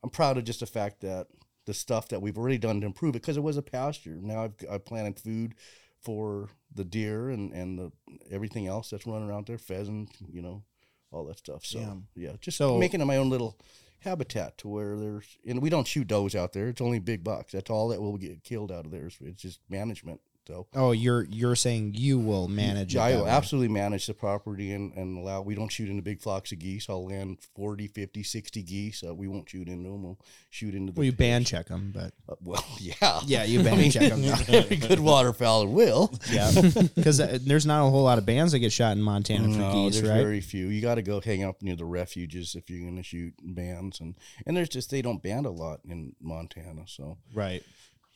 I'm 0.04 0.10
proud 0.10 0.38
of 0.38 0.44
just 0.46 0.60
the 0.62 0.66
fact 0.66 1.02
that 1.02 1.28
the 1.66 1.74
stuff 1.74 2.08
that 2.10 2.22
we've 2.22 2.38
already 2.38 2.58
done 2.58 2.82
to 2.82 2.88
improve 2.88 3.16
it 3.16 3.22
because 3.22 3.38
it 3.38 3.44
was 3.44 3.58
a 3.58 3.62
pasture. 3.62 4.18
Now 4.22 4.44
I've 4.46 4.54
I 4.70 4.78
planted 4.80 5.20
food 5.20 5.56
for 6.02 6.50
the 6.74 6.84
deer 6.84 7.30
and 7.30 7.54
and 7.54 7.78
the 7.78 7.92
everything 8.32 8.68
else 8.68 8.90
that's 8.90 9.06
running 9.06 9.30
around 9.30 9.46
there, 9.48 9.58
pheasant, 9.60 10.10
you 10.32 10.42
know, 10.42 10.64
all 11.12 11.26
that 11.26 11.38
stuff. 11.38 11.66
So 11.66 11.80
Yeah. 11.80 11.96
yeah, 12.16 12.36
just 12.42 12.58
So- 12.58 12.78
making 12.78 13.02
it 13.02 13.06
my 13.06 13.18
own 13.18 13.30
little 13.30 13.58
habitat 14.00 14.58
to 14.58 14.68
where 14.68 14.98
there's 14.98 15.38
and 15.46 15.62
we 15.62 15.70
don't 15.70 15.88
shoot 15.88 16.08
does 16.08 16.34
out 16.34 16.54
there. 16.54 16.70
It's 16.70 16.82
only 16.82 16.98
big 17.00 17.24
bucks. 17.24 17.52
That's 17.52 17.70
all 17.70 17.90
that 17.90 18.02
will 18.02 18.18
get 18.18 18.44
killed 18.44 18.72
out 18.72 18.86
of 18.86 18.92
there. 18.92 19.12
It's 19.22 19.42
just 19.42 19.60
management. 19.70 20.20
So 20.47 20.65
Oh, 20.73 20.91
you're 20.91 21.23
you're 21.25 21.56
saying 21.56 21.93
you 21.95 22.17
will 22.19 22.47
manage 22.47 22.95
it. 22.95 22.97
yeah, 22.97 23.04
I 23.04 23.15
will 23.15 23.25
way. 23.25 23.30
absolutely 23.30 23.67
manage 23.67 24.08
the 24.08 24.13
property 24.15 24.71
and, 24.73 24.91
and 24.93 25.17
allow, 25.19 25.41
we 25.41 25.54
don't 25.54 25.69
shoot 25.71 25.88
into 25.88 26.01
big 26.01 26.19
flocks 26.19 26.51
of 26.51 26.58
geese. 26.60 26.89
I'll 26.89 27.06
land 27.06 27.38
40, 27.56 27.88
50, 27.88 28.23
60 28.23 28.63
geese. 28.63 29.04
Uh, 29.08 29.13
we 29.13 29.27
won't 29.27 29.47
shoot 29.47 29.67
into 29.67 29.89
them. 29.89 30.04
We'll 30.04 30.19
shoot 30.49 30.73
into 30.73 30.91
the. 30.93 30.99
Well, 30.99 31.06
you 31.06 31.12
ban 31.12 31.43
check 31.45 31.67
them, 31.67 31.91
but 31.93 32.13
Uh, 32.27 32.36
well, 32.43 32.65
yeah. 32.80 33.19
yeah, 33.25 33.43
you 33.43 33.62
ban 33.63 33.91
check 33.91 34.10
them. 34.10 34.23
Every 34.49 34.77
good 34.88 34.97
waterfowler 34.99 35.69
will. 35.71 36.12
Yeah, 36.32 36.51
because 36.95 37.17
there's 37.17 37.67
not 37.67 37.86
a 37.86 37.89
whole 37.91 38.04
lot 38.04 38.17
of 38.17 38.25
bands 38.25 38.51
that 38.54 38.60
get 38.60 38.71
shot 38.71 38.93
in 38.97 39.01
Montana 39.04 39.43
for 39.43 39.60
No, 39.60 39.73
geese, 39.73 39.99
there's 40.01 40.10
right? 40.10 40.21
very 40.23 40.41
few. 40.41 40.67
You 40.67 40.82
got 40.82 40.95
to 40.95 41.04
go 41.04 41.21
hang 41.21 41.43
up 41.43 41.62
near 41.62 41.75
the 41.75 41.86
refuges 41.86 42.56
if 42.56 42.67
you're 42.69 42.82
going 42.82 42.97
to 42.97 43.04
shoot 43.04 43.34
bands, 43.43 43.99
and 43.99 44.15
and 44.47 44.58
there's 44.58 44.69
just 44.69 44.89
they 44.89 45.04
don't 45.04 45.21
band 45.21 45.45
a 45.45 45.51
lot 45.51 45.82
in 45.88 46.15
Montana. 46.19 46.84
So 46.88 47.19
right. 47.34 47.63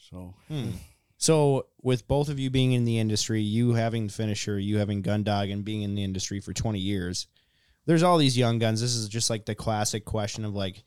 so 0.09 0.33
So, 1.17 1.67
with 1.81 2.07
both 2.07 2.29
of 2.29 2.39
you 2.39 2.49
being 2.49 2.73
in 2.73 2.85
the 2.85 2.99
industry, 2.99 3.41
you 3.41 3.73
having 3.73 4.07
the 4.07 4.13
Finisher, 4.13 4.59
you 4.59 4.79
having 4.79 5.01
Gundog, 5.01 5.51
and 5.51 5.63
being 5.63 5.81
in 5.81 5.95
the 5.95 6.03
industry 6.03 6.39
for 6.41 6.53
20 6.53 6.77
years, 6.79 7.27
there's 7.85 8.03
all 8.03 8.17
these 8.17 8.37
young 8.37 8.59
guns. 8.59 8.81
This 8.81 8.95
is 8.95 9.07
just 9.07 9.29
like 9.29 9.45
the 9.45 9.55
classic 9.55 10.03
question 10.05 10.43
of 10.43 10.53
like, 10.53 10.83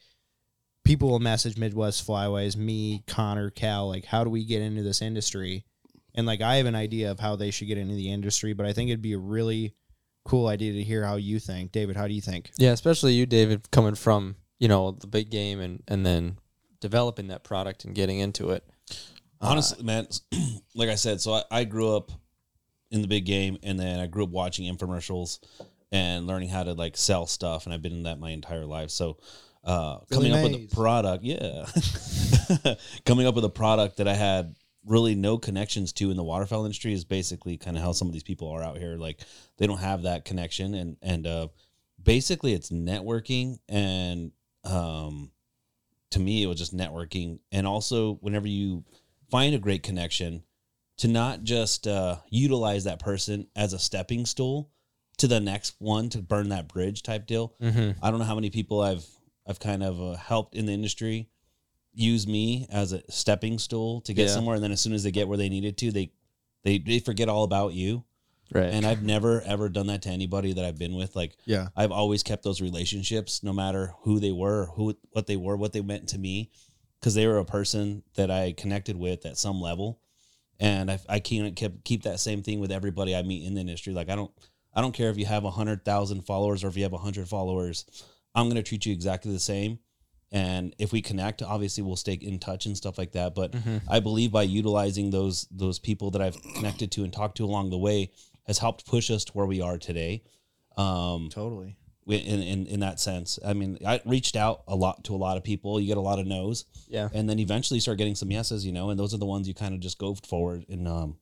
people 0.85 1.09
will 1.09 1.19
message 1.19 1.57
Midwest 1.57 2.07
Flyways, 2.07 2.57
me, 2.57 3.05
Connor, 3.07 3.51
Cal, 3.51 3.89
like, 3.89 4.05
how 4.05 4.25
do 4.25 4.31
we 4.31 4.45
get 4.45 4.63
into 4.63 4.83
this 4.83 5.01
industry? 5.01 5.65
And 6.15 6.27
like, 6.27 6.41
I 6.41 6.57
have 6.57 6.67
an 6.67 6.75
idea 6.75 7.11
of 7.11 7.21
how 7.21 7.37
they 7.37 7.51
should 7.51 7.69
get 7.69 7.79
into 7.79 7.95
the 7.95 8.11
industry, 8.11 8.53
but 8.53 8.67
I 8.67 8.73
think 8.73 8.91
it'd 8.91 9.03
be 9.03 9.13
a 9.13 9.19
really 9.19 9.75
cool 10.25 10.47
idea 10.47 10.73
to 10.73 10.83
hear 10.83 11.05
how 11.05 11.17
you 11.17 11.39
think. 11.39 11.73
David, 11.73 11.97
how 11.97 12.07
do 12.07 12.15
you 12.15 12.21
think? 12.21 12.51
Yeah, 12.59 12.73
especially 12.73 13.15
you, 13.15 13.27
David, 13.27 13.71
coming 13.71 13.95
from 13.95 14.37
you 14.59 14.69
know 14.69 14.93
the 14.93 15.07
big 15.07 15.31
game 15.31 15.61
and 15.61 15.83
and 15.89 16.05
then 16.05 16.39
developing 16.81 17.29
that 17.29 17.45
product 17.45 17.85
and 17.85 17.95
getting 17.95 18.19
into 18.19 18.51
it. 18.51 18.65
Honestly, 19.41 19.85
man, 19.85 20.07
like 20.75 20.89
I 20.89 20.95
said, 20.95 21.21
so 21.21 21.35
I, 21.35 21.43
I 21.51 21.65
grew 21.65 21.97
up 21.97 22.11
in 22.91 23.03
the 23.03 23.09
big 23.09 23.25
game, 23.27 23.59
and 23.63 23.79
then 23.79 24.01
I 24.01 24.07
grew 24.07 24.25
up 24.25 24.31
watching 24.31 24.73
infomercials. 24.75 25.39
and 25.91 26.27
learning 26.27 26.49
how 26.49 26.63
to 26.63 26.75
like 26.75 26.97
sell 26.97 27.27
stuff. 27.27 27.65
And 27.65 27.73
I've 27.73 27.83
been 27.83 27.93
in 27.93 28.03
that 28.05 28.19
my 28.19 28.31
entire 28.31 28.67
life. 28.67 28.91
So 28.91 29.19
uh, 29.65 29.99
coming 30.11 30.33
up 30.33 30.43
with 30.43 30.55
a 30.55 30.67
product, 30.75 31.25
yeah, 31.25 31.67
coming 33.05 33.27
up 33.27 33.35
with 33.35 33.45
a 33.45 33.51
product 33.51 33.97
that 33.99 34.09
I 34.09 34.15
had 34.15 34.55
really 34.87 35.15
no 35.15 35.37
connections 35.37 35.93
to 35.93 36.11
in 36.11 36.17
the 36.17 36.25
waterfowl 36.25 36.65
industry 36.65 36.93
is 36.93 37.05
basically 37.05 37.57
kind 37.59 37.77
of 37.77 37.83
how 37.83 37.93
some 37.93 38.09
of 38.09 38.13
these 38.13 38.23
people 38.23 38.49
are 38.51 38.63
out 38.63 38.79
here. 38.79 38.97
Like 38.97 39.21
they 39.59 39.67
don't 39.67 39.79
have 39.79 40.03
that 40.03 40.25
connection, 40.25 40.75
and 40.75 40.97
and 41.03 41.27
uh, 41.27 41.49
basically 42.03 42.55
it's 42.55 42.71
networking 42.71 43.59
and 43.69 44.33
um, 44.65 45.31
to 46.11 46.21
me 46.21 46.43
it 46.43 46.47
was 46.47 46.59
just 46.59 46.77
networking, 46.77 47.41
and 47.53 47.67
also 47.67 48.15
whenever 48.21 48.47
you 48.47 48.85
find 49.31 49.55
a 49.55 49.59
great 49.59 49.83
connection, 49.83 50.43
to 50.99 51.09
not 51.09 51.43
just 51.45 51.87
uh, 51.87 52.17
utilize 52.31 52.85
that 52.85 52.99
person 53.01 53.47
as 53.55 53.73
a 53.73 53.79
stepping 53.79 54.27
stool 54.27 54.71
to 55.19 55.27
the 55.27 55.41
next 55.41 55.75
one 55.79 56.09
to 56.11 56.19
burn 56.23 56.49
that 56.51 56.69
bridge 56.69 57.03
type 57.03 57.27
deal. 57.27 57.55
Mm-hmm. 57.63 58.05
I 58.05 58.11
don't 58.11 58.19
know 58.21 58.25
how 58.25 58.35
many 58.35 58.51
people 58.51 58.81
I've 58.81 59.07
I've 59.47 59.59
kind 59.61 59.83
of 59.83 60.01
uh, 60.01 60.15
helped 60.17 60.55
in 60.55 60.67
the 60.67 60.73
industry 60.73 61.29
use 61.95 62.27
me 62.27 62.67
as 62.71 62.93
a 62.93 63.03
stepping 63.11 63.59
stool 63.59 64.01
to 64.03 64.13
get 64.15 64.27
Yeah. 64.29 64.35
somewhere, 64.35 64.55
and 64.57 64.63
then 64.63 64.73
as 64.73 64.81
soon 64.81 64.93
as 64.93 65.03
they 65.03 65.11
get 65.11 65.27
where 65.29 65.39
they 65.39 65.49
needed 65.49 65.77
to, 65.79 65.91
they 65.91 66.13
they 66.65 66.79
they 66.79 66.99
forget 67.01 67.29
all 67.29 67.45
about 67.45 67.73
you. 67.73 68.05
Right. 68.53 68.73
And 68.73 68.87
I've 68.87 69.03
never 69.03 69.43
ever 69.43 69.69
done 69.69 69.89
that 69.89 70.03
to 70.03 70.09
anybody 70.11 70.53
that 70.55 70.65
I've 70.65 70.79
been 70.79 70.95
with. 70.95 71.15
Like 71.17 71.37
Yeah. 71.45 71.69
I've 71.77 71.93
always 71.93 72.23
kept 72.23 72.43
those 72.45 72.61
relationships, 72.61 73.43
no 73.43 73.53
matter 73.53 73.93
who 74.03 74.21
they 74.21 74.33
were, 74.33 74.67
who 74.75 74.97
what 75.11 75.27
they 75.27 75.37
were, 75.37 75.57
what 75.57 75.73
they 75.73 75.81
meant 75.83 76.09
to 76.11 76.19
me, 76.19 76.51
because 77.01 77.15
they 77.15 77.27
were 77.27 77.39
a 77.39 77.45
person 77.45 78.03
that 78.15 78.31
I 78.31 78.53
connected 78.53 78.97
with 78.97 79.27
at 79.27 79.39
some 79.39 79.61
level, 79.61 80.01
and 80.59 80.91
I, 80.91 80.99
I 81.09 81.21
can't 81.21 81.55
keep 81.55 81.85
keep 81.85 82.03
that 82.05 82.21
same 82.21 82.43
thing 82.43 82.61
with 82.61 82.73
everybody 82.73 83.15
I 83.15 83.23
meet 83.23 83.47
in 83.47 83.55
the 83.55 83.61
industry. 83.61 83.93
Like 83.93 84.11
I 84.11 84.17
don't 84.17 84.31
I 84.75 84.81
don't 84.81 84.93
care 84.93 85.11
if 85.11 85.19
you 85.19 85.27
have 85.27 85.45
a 85.45 85.51
hundred 85.51 85.85
thousand 85.85 86.23
followers 86.23 86.65
or 86.65 86.69
if 86.69 86.77
you 86.77 86.83
have 86.83 86.93
a 86.93 86.99
hundred 86.99 87.29
followers, 87.29 87.85
I'm 88.35 88.49
gonna 88.49 88.63
treat 88.63 88.87
you 88.87 88.93
exactly 88.93 89.33
the 89.33 89.41
same. 89.41 89.79
And 90.31 90.75
if 90.79 90.93
we 90.93 91.01
connect, 91.01 91.43
obviously 91.43 91.83
we'll 91.83 91.97
stay 91.97 92.13
in 92.13 92.39
touch 92.39 92.67
and 92.67 92.77
stuff 92.77 92.99
like 92.99 93.13
that. 93.13 93.35
But 93.35 93.55
I 93.89 94.01
believe 94.01 94.31
by 94.31 94.43
utilizing 94.43 95.11
those 95.11 95.47
those 95.51 95.79
people 95.79 96.11
that 96.13 96.23
I've 96.23 96.41
connected 96.55 96.93
to 96.93 97.05
and 97.05 97.13
talked 97.13 97.39
to 97.39 97.45
along 97.45 97.71
the 97.71 97.79
way 97.79 98.13
has 98.47 98.59
helped 98.59 98.87
push 98.87 99.11
us 99.11 99.25
to 99.25 99.33
where 99.33 99.47
we 99.47 99.61
are 99.61 99.79
today. 99.79 100.23
Um, 100.77 101.29
Totally. 101.31 101.77
In, 102.17 102.43
in 102.43 102.67
in 102.67 102.81
that 102.81 102.99
sense. 103.01 103.39
I 103.45 103.53
mean, 103.53 103.79
I 103.87 104.01
reached 104.05 104.37
out 104.37 104.63
a 104.67 104.75
lot 104.75 105.05
to 105.05 105.15
a 105.15 105.17
lot 105.17 105.37
of 105.37 105.45
people. 105.45 105.79
You 105.81 105.87
get 105.87 105.97
a 105.97 106.01
lot 106.03 106.19
of 106.19 106.27
no's, 106.27 106.65
yeah. 106.89 107.09
and 107.13 107.29
then 107.29 107.39
eventually 107.39 107.77
you 107.77 107.81
start 107.83 107.99
getting 107.99 108.15
some 108.15 108.31
yeses. 108.31 108.65
You 108.65 108.73
know, 108.73 108.91
and 108.91 108.99
those 108.99 109.13
are 109.15 109.19
the 109.19 109.27
ones 109.27 109.47
you 109.49 109.55
kind 109.55 109.75
of 109.75 109.81
just 109.81 109.99
go 109.99 110.15
forward. 110.15 110.65
And 110.69 110.89
um, 110.89 111.17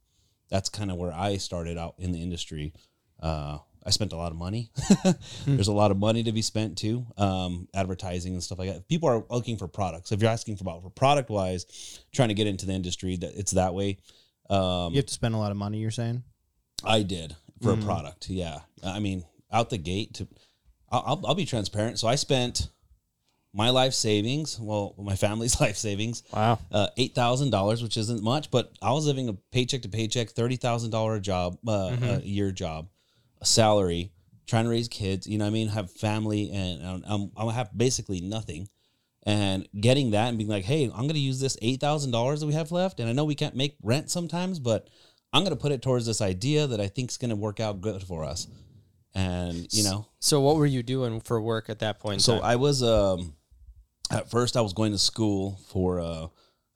that's 0.48 0.68
kind 0.68 0.90
of 0.90 0.96
where 0.96 1.12
I 1.12 1.36
started 1.38 1.76
out 1.78 1.94
in 1.98 2.12
the 2.12 2.22
industry. 2.22 2.72
Uh, 3.20 3.58
I 3.84 3.90
spent 3.90 4.12
a 4.12 4.16
lot 4.16 4.32
of 4.32 4.38
money. 4.38 4.70
There's 5.46 5.68
a 5.68 5.72
lot 5.72 5.92
of 5.92 5.96
money 5.96 6.24
to 6.24 6.32
be 6.32 6.42
spent 6.42 6.76
too, 6.76 7.06
um, 7.16 7.68
advertising 7.72 8.32
and 8.32 8.42
stuff 8.42 8.58
like 8.58 8.68
that. 8.68 8.76
If 8.78 8.88
People 8.88 9.08
are 9.08 9.24
looking 9.30 9.56
for 9.56 9.68
products. 9.68 10.10
If 10.10 10.20
you're 10.20 10.30
asking 10.30 10.56
for 10.56 10.64
about 10.64 10.82
for 10.82 10.90
product 10.90 11.30
wise, 11.30 12.00
trying 12.12 12.28
to 12.28 12.34
get 12.34 12.48
into 12.48 12.66
the 12.66 12.72
industry, 12.72 13.16
that 13.16 13.30
it's 13.36 13.52
that 13.52 13.74
way. 13.74 13.98
Um, 14.50 14.92
You 14.92 14.96
have 14.98 15.06
to 15.06 15.14
spend 15.14 15.34
a 15.34 15.38
lot 15.38 15.50
of 15.52 15.56
money. 15.56 15.78
You're 15.78 15.90
saying. 15.92 16.24
I 16.84 17.02
did 17.02 17.36
for 17.62 17.74
Mhm. 17.74 17.82
a 17.82 17.84
product. 17.86 18.28
Yeah, 18.28 18.60
I 18.84 18.98
mean, 18.98 19.24
out 19.52 19.70
the 19.70 19.78
gate 19.78 20.14
to, 20.14 20.28
I'll, 20.90 21.02
I'll, 21.06 21.26
I'll 21.28 21.34
be 21.34 21.44
transparent. 21.46 21.98
So 21.98 22.08
I 22.08 22.14
spent 22.14 22.68
my 23.52 23.70
life 23.70 23.94
savings, 23.94 24.60
well, 24.60 24.94
my 24.98 25.16
family's 25.16 25.60
life 25.66 25.76
savings, 25.76 26.22
Wow. 26.32 26.58
uh, 26.70 26.88
eight 26.96 27.14
thousand 27.14 27.50
dollars, 27.50 27.82
which 27.82 27.96
isn't 27.96 28.22
much, 28.22 28.50
but 28.50 28.72
I 28.82 28.92
was 28.92 29.06
living 29.06 29.28
a 29.28 29.32
paycheck 29.52 29.82
to 29.82 29.88
paycheck, 29.88 30.30
thirty 30.30 30.56
thousand 30.56 30.90
dollar 30.90 31.18
job, 31.20 31.58
uh, 31.66 31.90
Mhm. 31.90 32.22
a 32.22 32.26
year 32.26 32.52
job, 32.52 32.88
a 33.40 33.46
salary, 33.46 34.12
trying 34.46 34.64
to 34.64 34.70
raise 34.70 34.88
kids. 34.88 35.26
You 35.26 35.38
know, 35.38 35.44
what 35.44 35.50
I 35.50 35.52
mean, 35.52 35.68
have 35.68 35.90
family, 35.90 36.50
and 36.52 36.84
um, 36.84 37.02
I'm 37.06 37.30
I'm 37.36 37.54
have 37.54 37.76
basically 37.76 38.20
nothing. 38.20 38.68
And 39.22 39.68
getting 39.80 40.12
that 40.12 40.28
and 40.28 40.38
being 40.38 40.48
like, 40.50 40.64
hey, 40.64 40.84
I'm 40.84 41.02
going 41.02 41.14
to 41.14 41.18
use 41.18 41.40
this 41.40 41.56
eight 41.60 41.80
thousand 41.80 42.12
dollars 42.12 42.40
that 42.40 42.46
we 42.46 42.52
have 42.52 42.70
left, 42.70 43.00
and 43.00 43.08
I 43.08 43.12
know 43.12 43.24
we 43.24 43.34
can't 43.34 43.56
make 43.56 43.76
rent 43.82 44.08
sometimes, 44.10 44.58
but 44.60 44.88
I'm 45.32 45.42
going 45.42 45.56
to 45.56 45.60
put 45.60 45.72
it 45.72 45.82
towards 45.82 46.06
this 46.06 46.20
idea 46.20 46.66
that 46.68 46.80
I 46.80 46.86
think 46.88 47.10
is 47.10 47.16
going 47.16 47.30
to 47.30 47.36
work 47.36 47.58
out 47.58 47.80
good 47.80 48.02
for 48.04 48.22
us. 48.24 48.46
And 49.16 49.66
you 49.72 49.82
know, 49.82 50.06
So 50.20 50.40
what 50.40 50.56
were 50.56 50.66
you 50.66 50.82
doing 50.82 51.20
for 51.20 51.40
work 51.40 51.70
at 51.70 51.78
that 51.78 51.98
point? 51.98 52.20
so? 52.20 52.38
I 52.40 52.56
was 52.56 52.82
um 52.82 53.34
at 54.10 54.30
first 54.30 54.56
I 54.56 54.60
was 54.60 54.72
going 54.72 54.92
to 54.92 54.98
school 54.98 55.58
for 55.68 56.00
uh 56.00 56.26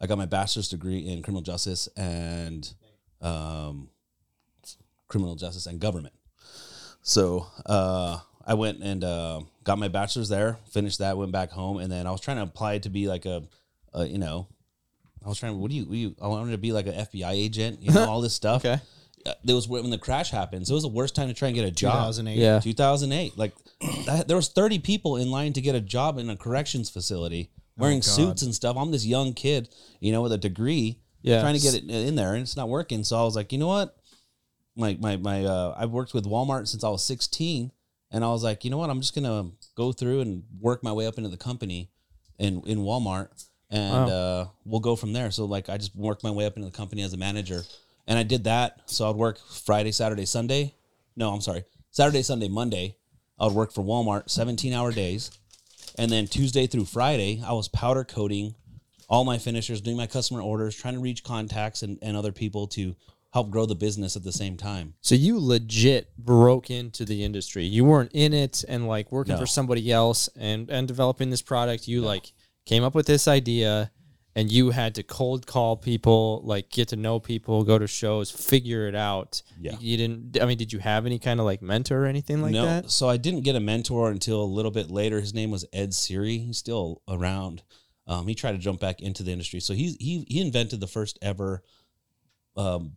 I 0.01 0.07
got 0.07 0.17
my 0.19 0.27
bachelor's 0.27 0.69
degree 0.69 1.01
in 1.01 1.23
criminal 1.23 1.43
justice 1.43 1.87
and 1.97 2.73
um 3.21 3.91
criminal 5.09 5.37
justice 5.37 5.67
and 5.67 5.79
government. 5.79 6.15
So 7.03 7.47
uh 7.67 8.21
I 8.47 8.55
went 8.55 8.83
and 8.83 9.05
uh, 9.05 9.43
got 9.65 9.79
my 9.79 9.89
bachelor's 9.89 10.29
there, 10.31 10.57
finished 10.71 10.99
that, 10.99 11.17
went 11.19 11.31
back 11.31 11.51
home, 11.51 11.77
and 11.77 11.93
then 11.93 12.07
I 12.07 12.11
was 12.11 12.21
trying 12.21 12.39
to 12.39 12.43
apply 12.43 12.79
to 12.79 12.89
be 12.89 13.07
like 13.07 13.27
a, 13.27 13.43
a 13.93 14.07
you 14.07 14.19
know, 14.19 14.49
I 15.25 15.29
was 15.29 15.39
trying. 15.39 15.59
What 15.59 15.71
do 15.71 15.77
you? 15.77 15.85
What 15.85 15.93
do 15.93 15.99
you 15.99 16.17
I 16.21 16.27
wanted 16.27 16.53
to 16.53 16.59
be 16.59 16.73
like 16.73 16.87
an 16.87 16.95
FBI 16.95 17.31
agent, 17.33 17.83
you 17.83 17.93
know, 17.93 18.05
all 18.09 18.23
this 18.23 18.35
stuff. 18.35 18.65
okay. 18.65 18.81
Uh, 19.27 19.33
There 19.45 19.55
was 19.55 19.69
when 19.69 19.91
the 19.91 19.99
crash 19.99 20.31
happened, 20.31 20.67
so 20.67 20.73
it 20.73 20.77
was 20.77 20.83
the 20.83 20.89
worst 20.89 21.15
time 21.15 21.29
to 21.29 21.35
try 21.35 21.49
and 21.49 21.55
get 21.55 21.65
a 21.67 21.71
job. 21.71 21.95
2008. 22.15 22.37
Yeah. 22.39 22.59
2008 22.61 23.37
like 23.39 23.53
that, 24.07 24.29
there 24.29 24.37
was 24.37 24.49
30 24.49 24.79
people 24.81 25.17
in 25.17 25.31
line 25.31 25.53
to 25.55 25.61
get 25.61 25.75
a 25.75 25.81
job 25.81 26.19
in 26.19 26.29
a 26.31 26.37
corrections 26.37 26.89
facility 26.91 27.51
wearing 27.77 27.99
God. 27.99 28.05
suits 28.05 28.43
and 28.43 28.55
stuff 28.55 28.77
i'm 28.77 28.91
this 28.91 29.07
young 29.07 29.33
kid 29.33 29.69
you 30.01 30.13
know 30.13 30.21
with 30.23 30.33
a 30.33 30.39
degree 30.39 30.99
Yeah. 31.23 31.41
trying 31.41 31.55
to 31.57 31.61
get 31.61 31.75
it 31.75 31.89
in 31.91 32.15
there 32.15 32.35
and 32.35 32.43
it's 32.43 32.57
not 32.57 32.69
working 32.69 33.05
so 33.05 33.17
i 33.19 33.23
was 33.23 33.35
like 33.37 33.53
you 33.53 33.59
know 33.59 33.69
what 33.69 33.97
my 34.77 34.97
my 35.01 35.17
my 35.17 35.45
uh 35.45 35.75
i've 35.79 35.91
worked 35.91 36.13
with 36.13 36.25
walmart 36.27 36.69
since 36.69 36.85
i 36.85 36.89
was 36.91 37.03
16 37.05 37.71
and 38.11 38.25
i 38.25 38.29
was 38.29 38.43
like 38.43 38.65
you 38.65 38.71
know 38.71 38.77
what 38.77 38.91
i'm 38.91 39.01
just 39.01 39.15
gonna 39.15 39.51
go 39.77 39.93
through 39.93 40.21
and 40.21 40.43
work 40.61 40.83
my 40.85 40.93
way 40.93 41.07
up 41.07 41.17
into 41.17 41.31
the 41.31 41.39
company 41.39 41.91
in 42.39 42.61
in 42.67 42.79
walmart 42.81 43.29
and 43.71 44.11
uh 44.11 44.47
we'll 44.67 44.81
go 44.81 44.95
from 44.97 45.13
there 45.15 45.31
so 45.31 45.47
like 45.47 45.69
i 45.71 45.79
just 45.79 45.95
worked 45.97 46.23
my 46.23 46.31
way 46.31 46.45
up 46.45 46.57
into 46.57 46.69
the 46.69 46.77
company 46.77 47.03
as 47.03 47.13
a 47.15 47.17
manager 47.17 47.63
and 48.11 48.19
i 48.19 48.23
did 48.23 48.45
that. 48.45 48.81
So 48.87 49.09
i'd 49.09 49.17
work 49.17 49.39
friday 49.49 49.93
saturday 49.93 50.27
sunday. 50.27 50.75
No 51.17 51.33
i'm 51.33 51.41
sorry. 51.41 51.65
Saturday 51.91 52.23
sunday 52.23 52.49
monday 52.49 52.97
i 53.39 53.47
would 53.47 53.55
work 53.55 53.73
for 53.73 53.83
walmart 53.83 54.29
17 54.31 54.73
hour 54.75 54.93
days. 54.93 55.31
And 55.97 56.11
then 56.11 56.27
tuesday 56.27 56.67
through 56.67 56.85
friday 56.85 57.43
i 57.47 57.53
was 57.53 57.69
powder 57.69 58.05
coating 58.05 58.55
all 59.09 59.25
my 59.25 59.39
finishers 59.39 59.81
doing 59.81 59.97
my 59.97 60.07
customer 60.07 60.41
orders 60.41 60.77
trying 60.77 60.95
to 60.95 61.01
reach 61.01 61.25
contacts 61.25 61.83
and, 61.83 61.99
and 62.01 62.17
other 62.17 62.31
people 62.31 62.69
to 62.69 62.95
help 63.33 63.51
grow 63.51 63.67
the 63.67 63.75
business 63.75 64.17
at 64.17 64.23
the 64.25 64.33
same 64.33 64.57
time. 64.57 64.95
So 65.01 65.15
you 65.15 65.39
legit 65.39 66.17
broke 66.17 66.71
into 66.71 67.05
the 67.05 67.23
industry. 67.25 67.65
You 67.65 67.85
weren't 67.85 68.11
in 68.13 68.33
it 68.33 68.65
and 68.69 68.87
like 68.89 69.11
working 69.13 69.35
No. 69.35 69.41
for 69.41 69.47
somebody 69.47 69.91
else 69.91 70.29
and 70.37 70.71
and 70.71 70.87
developing 70.89 71.31
this 71.31 71.43
product. 71.43 71.87
You 71.89 72.03
like 72.03 72.33
came 72.67 72.83
up 72.85 72.95
with 72.95 73.07
this 73.07 73.27
idea 73.29 73.91
and 74.35 74.51
you 74.51 74.71
had 74.71 74.95
to 74.95 75.03
cold 75.03 75.47
call 75.47 75.77
people, 75.77 76.41
like 76.45 76.71
get 76.71 76.89
to 76.89 76.97
know 76.97 77.19
people, 77.19 77.65
go 77.65 77.79
to 77.79 77.87
shows, 77.87 78.31
figure 78.31 78.87
it 78.87 78.95
out. 78.95 79.43
Yeah. 79.61 79.77
You 79.81 79.97
didn't 79.97 80.41
I 80.41 80.47
mean, 80.47 80.59
did 80.59 80.73
you 80.73 80.79
have 80.79 81.07
any 81.07 81.19
kind 81.19 81.41
of 81.41 81.47
like 81.47 81.63
mentor 81.63 82.05
or 82.05 82.07
anything 82.07 82.41
like 82.43 82.53
that? 82.53 82.59
no, 82.59 82.67
that? 82.67 82.91
so 82.91 83.09
I 83.09 83.17
didn't 83.17 83.43
get 83.43 83.57
a 83.57 83.61
mentor 83.61 84.11
until 84.11 84.43
a 84.43 84.45
little 84.45 84.71
bit 84.71 84.91
later. 84.91 85.21
His 85.21 85.35
name 85.35 85.51
was 85.51 85.65
Ed 85.73 85.91
Sceery. 85.91 86.39
He's 86.47 86.59
still 86.59 87.03
around. 87.09 87.63
Um, 88.07 88.27
he 88.27 88.35
tried 88.35 88.53
to 88.53 88.59
jump 88.59 88.81
back 88.81 89.01
into 89.01 89.23
the 89.23 89.33
industry, 89.33 89.61
so 89.61 89.75
he 89.75 89.97
he 90.01 90.25
he 90.29 90.41
invented 90.41 90.81
the 90.81 90.87
first 90.87 91.19
ever 91.23 91.63
um, 92.57 92.97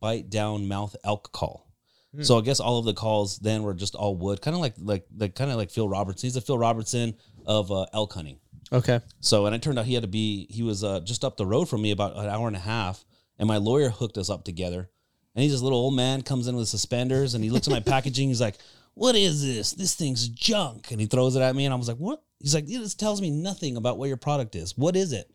bite 0.00 0.30
down 0.30 0.68
mouth 0.68 0.96
elk 1.04 1.32
call. 1.32 1.68
Hmm. 2.14 2.22
So 2.22 2.38
I 2.38 2.42
guess 2.42 2.60
all 2.60 2.78
of 2.78 2.84
the 2.84 2.94
calls 2.94 3.38
then 3.38 3.62
were 3.62 3.74
just 3.74 3.94
all 3.94 4.16
wood, 4.16 4.40
kind 4.42 4.54
of 4.54 4.60
like 4.60 4.74
like 4.78 5.06
like 5.16 5.34
kind 5.34 5.50
of 5.50 5.56
like 5.56 5.70
Phil 5.70 5.88
Robertson. 5.88 6.26
He's 6.26 6.36
a 6.36 6.40
Phil 6.40 6.58
Robertson 6.58 7.14
of 7.46 7.70
uh, 7.72 7.86
elk 7.92 8.12
hunting. 8.12 8.38
Okay. 8.72 9.00
So, 9.20 9.46
and 9.46 9.54
it 9.54 9.62
turned 9.62 9.78
out 9.78 9.84
he 9.84 9.94
had 9.94 10.02
to 10.02 10.08
be, 10.08 10.46
he 10.50 10.62
was 10.62 10.82
uh, 10.82 11.00
just 11.00 11.24
up 11.24 11.36
the 11.36 11.46
road 11.46 11.68
from 11.68 11.82
me 11.82 11.90
about 11.90 12.16
an 12.16 12.28
hour 12.28 12.46
and 12.46 12.56
a 12.56 12.60
half. 12.60 13.04
And 13.38 13.46
my 13.46 13.58
lawyer 13.58 13.90
hooked 13.90 14.18
us 14.18 14.30
up 14.30 14.44
together. 14.44 14.88
And 15.34 15.42
he's 15.42 15.52
this 15.52 15.62
little 15.62 15.78
old 15.78 15.94
man, 15.94 16.22
comes 16.22 16.46
in 16.46 16.56
with 16.56 16.68
suspenders, 16.68 17.34
and 17.34 17.42
he 17.42 17.50
looks 17.50 17.66
at 17.66 17.72
my 17.72 17.80
packaging. 17.92 18.28
He's 18.28 18.40
like, 18.40 18.56
What 18.94 19.16
is 19.16 19.42
this? 19.42 19.72
This 19.72 19.94
thing's 19.94 20.28
junk. 20.28 20.90
And 20.90 21.00
he 21.00 21.06
throws 21.06 21.36
it 21.36 21.42
at 21.42 21.56
me. 21.56 21.64
And 21.64 21.74
I 21.74 21.76
was 21.76 21.88
like, 21.88 21.96
What? 21.96 22.22
He's 22.38 22.54
like, 22.54 22.66
This 22.66 22.94
tells 22.94 23.20
me 23.20 23.30
nothing 23.30 23.76
about 23.76 23.98
what 23.98 24.08
your 24.08 24.16
product 24.16 24.54
is. 24.54 24.76
What 24.76 24.96
is 24.96 25.12
it? 25.12 25.30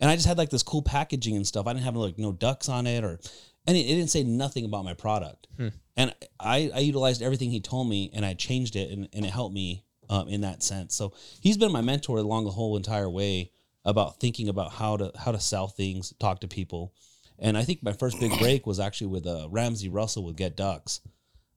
And 0.00 0.10
I 0.10 0.14
just 0.14 0.26
had 0.26 0.38
like 0.38 0.50
this 0.50 0.62
cool 0.62 0.82
packaging 0.82 1.36
and 1.36 1.46
stuff. 1.46 1.66
I 1.66 1.72
didn't 1.72 1.84
have 1.84 1.96
like 1.96 2.18
no 2.18 2.32
ducks 2.32 2.68
on 2.68 2.86
it 2.86 3.02
or, 3.02 3.18
and 3.66 3.76
it, 3.76 3.80
it 3.80 3.94
didn't 3.94 4.10
say 4.10 4.22
nothing 4.22 4.64
about 4.64 4.84
my 4.84 4.94
product. 4.94 5.46
And 5.96 6.14
I, 6.38 6.70
I 6.74 6.80
utilized 6.80 7.22
everything 7.22 7.50
he 7.50 7.60
told 7.60 7.88
me 7.88 8.10
and 8.12 8.24
I 8.24 8.34
changed 8.34 8.76
it 8.76 8.90
and, 8.90 9.08
and 9.14 9.24
it 9.24 9.30
helped 9.30 9.54
me 9.54 9.85
um, 10.08 10.28
in 10.28 10.40
that 10.42 10.62
sense. 10.62 10.94
So 10.94 11.12
he's 11.40 11.56
been 11.56 11.72
my 11.72 11.80
mentor 11.80 12.18
along 12.18 12.44
the 12.44 12.50
whole 12.50 12.76
entire 12.76 13.08
way 13.10 13.50
about 13.84 14.18
thinking 14.20 14.48
about 14.48 14.72
how 14.72 14.96
to 14.96 15.12
how 15.18 15.32
to 15.32 15.40
sell 15.40 15.68
things, 15.68 16.12
talk 16.18 16.40
to 16.40 16.48
people. 16.48 16.92
And 17.38 17.56
I 17.56 17.62
think 17.64 17.82
my 17.82 17.92
first 17.92 18.18
big 18.18 18.36
break 18.38 18.66
was 18.66 18.80
actually 18.80 19.08
with 19.08 19.26
uh, 19.26 19.48
Ramsey 19.50 19.88
Russell 19.88 20.24
with 20.24 20.36
Get 20.36 20.56
Ducks. 20.56 21.00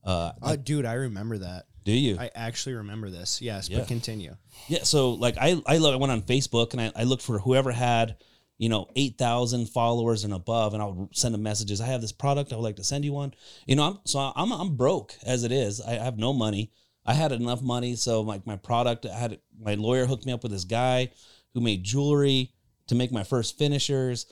Uh, 0.04 0.32
Uh, 0.42 0.56
dude, 0.56 0.86
I 0.86 0.94
remember 0.94 1.38
that. 1.40 1.66
do 1.86 1.92
you? 1.92 2.18
I 2.20 2.30
actually 2.36 2.76
remember 2.76 3.10
this. 3.10 3.42
Yes, 3.42 3.70
Yeah. 3.70 3.80
but 3.80 3.88
continue. 3.88 4.36
Yeah, 4.68 4.84
so 4.84 5.12
like 5.12 5.38
I 5.40 5.62
I, 5.66 5.78
lo- 5.78 5.94
I 5.94 5.96
went 5.96 6.12
on 6.12 6.22
Facebook 6.22 6.74
and 6.74 6.82
I, 6.82 6.92
I 6.96 7.04
looked 7.04 7.24
for 7.24 7.40
whoever 7.40 7.72
had 7.72 8.18
you 8.62 8.68
know, 8.68 8.90
8,000 8.98 9.68
followers 9.70 10.26
and 10.26 10.34
above. 10.34 10.74
And 10.74 10.84
I'll 10.84 11.08
send 11.14 11.34
them 11.34 11.42
messages. 11.44 11.80
I 11.80 11.86
have 11.86 12.02
this 12.02 12.12
product. 12.12 12.52
I 12.52 12.58
would 12.58 12.62
like 12.64 12.76
to 12.76 12.84
send 12.84 13.06
you 13.06 13.14
one. 13.14 13.34
You 13.66 13.78
know, 13.78 13.84
I'm, 13.84 14.00
so 14.04 14.20
I'm, 14.36 14.52
I'm 14.52 14.76
broke 14.76 15.16
as 15.26 15.46
it 15.46 15.54
is. 15.54 15.80
I 15.80 15.92
have 15.94 16.18
no 16.18 16.34
money. 16.34 16.70
I 17.06 17.14
had 17.14 17.32
enough 17.32 17.62
money. 17.62 17.96
So 17.96 18.22
like 18.22 18.46
my 18.46 18.56
product, 18.56 19.06
I 19.06 19.18
had 19.18 19.40
my 19.60 19.76
lawyer 19.76 20.06
hooked 20.06 20.26
me 20.26 20.32
up 20.32 20.44
with 20.44 20.52
this 20.52 20.66
guy 20.66 21.10
who 21.54 21.62
made 21.62 21.84
jewelry 21.84 22.52
to 22.88 22.96
make 22.96 23.12
my 23.12 23.24
first 23.24 23.58
finishers 23.58 24.26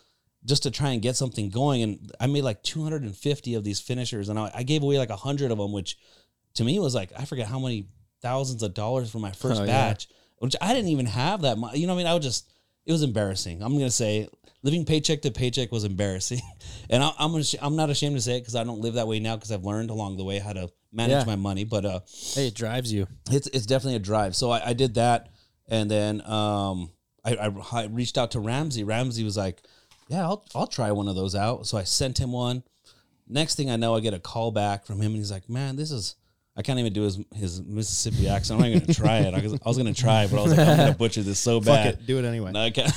just 0.46 0.64
to 0.64 0.72
try 0.72 0.92
and 0.92 1.02
get 1.02 1.16
something 1.16 1.50
going. 1.50 1.82
And 1.82 2.12
I 2.20 2.28
made 2.28 2.44
like 2.44 2.64
250 2.64 3.54
of 3.56 3.64
these 3.64 3.80
finishers 3.80 4.30
and 4.30 4.38
I, 4.40 4.52
I 4.54 4.64
gave 4.64 4.84
away 4.84 4.98
like 4.98 5.10
a 5.10 5.16
hundred 5.16 5.52
of 5.52 5.58
them, 5.58 5.72
which 5.72 5.98
to 6.56 6.64
me 6.64 6.80
was 6.80 6.96
like, 6.96 7.12
I 7.18 7.26
forget 7.26 7.48
how 7.48 7.60
many 7.60 7.88
thousands 8.22 8.64
of 8.64 8.74
dollars 8.74 9.12
for 9.12 9.20
my 9.20 9.32
first 9.32 9.62
Oh, 9.62 9.66
yeah. 9.66 9.90
batch, 9.90 10.08
which 10.38 10.56
I 10.62 10.74
didn't 10.74 10.90
even 10.90 11.06
have 11.08 11.42
that 11.42 11.58
much. 11.58 11.76
You 11.76 11.88
know 11.88 11.94
what 11.94 12.02
I 12.02 12.04
mean? 12.04 12.12
I 12.12 12.14
was 12.16 12.24
just, 12.24 12.52
it 12.86 12.92
was 12.92 13.04
embarrassing. 13.04 13.62
I'm 13.62 13.74
going 13.74 13.86
to 13.86 13.92
say 13.92 14.28
living 14.64 14.86
paycheck 14.86 15.22
to 15.24 15.32
paycheck 15.32 15.72
was 15.72 15.84
embarrassing. 15.84 16.42
and 16.90 17.04
I, 17.04 17.12
I'm, 17.20 17.36
I'm 17.62 17.76
not 17.76 17.90
ashamed 17.90 18.16
to 18.16 18.22
say 18.22 18.38
it 18.38 18.42
because 18.42 18.56
I 18.56 18.64
don't 18.64 18.80
live 18.82 18.96
that 18.96 19.08
way 19.08 19.20
now 19.20 19.36
because 19.36 19.52
I've 19.52 19.66
learned 19.66 19.90
along 19.90 20.18
the 20.18 20.24
way 20.24 20.40
how 20.40 20.54
to 20.54 20.70
manage 20.92 21.12
Yeah. 21.20 21.24
my 21.26 21.36
money. 21.36 21.64
But, 21.64 21.86
uh, 21.86 22.00
Hey, 22.34 22.48
it 22.48 22.56
drives 22.56 22.92
you. 22.94 23.08
it's 23.32 23.48
it's 23.48 23.66
definitely 23.66 23.96
a 23.96 24.00
drive. 24.00 24.36
So 24.36 24.52
I, 24.52 24.70
I 24.70 24.74
did 24.74 24.96
that, 24.96 25.30
and 25.68 25.90
then 25.92 26.22
um, 26.30 26.92
I, 27.26 27.36
I 27.36 27.52
I 27.74 27.86
reached 27.86 28.18
out 28.18 28.32
to 28.32 28.40
Ramsey. 28.40 28.84
Ramsey 28.84 29.24
was 29.24 29.38
like, 29.38 29.62
"Yeah, 30.08 30.24
I'll 30.24 30.46
I'll 30.56 30.68
try 30.68 30.92
one 30.92 31.08
of 31.08 31.16
those 31.16 31.36
out." 31.36 31.68
So 31.68 31.78
I 31.78 31.84
sent 31.84 32.20
him 32.20 32.32
one. 32.32 32.64
Next 33.28 33.56
thing 33.56 33.70
I 33.70 33.76
know, 33.76 33.94
I 33.96 34.00
get 34.00 34.14
a 34.14 34.20
call 34.20 34.52
back 34.52 34.86
from 34.86 34.98
him, 35.00 35.08
and 35.08 35.18
he's 35.18 35.32
like, 35.32 35.50
"Man, 35.50 35.76
this 35.76 35.92
is." 35.92 36.16
I 36.60 36.64
can't 36.64 36.80
even 36.80 36.92
do 36.92 37.04
his 37.04 37.20
his 37.36 37.62
Mississippi 37.62 38.28
accent. 38.28 38.56
I'm 38.60 38.62
not 38.62 38.70
even 38.70 38.80
gonna 38.80 38.94
try 38.96 39.18
it. 39.20 39.32
I 39.36 39.42
was, 39.42 39.54
I 39.54 39.68
was 39.68 39.78
gonna 39.78 39.94
try, 39.94 40.24
it, 40.24 40.32
but 40.32 40.40
I 40.40 40.42
was 40.42 40.58
like, 40.58 40.68
I'm 40.68 40.78
gonna 40.78 40.92
butcher 40.94 41.22
this 41.22 41.38
so 41.38 41.62
Fuck 41.62 41.66
bad. 41.76 41.86
it, 41.94 42.08
do 42.08 42.18
it 42.18 42.26
anyway. 42.26 42.52
No, 42.52 42.62
I 42.64 42.72
can't. 42.72 42.92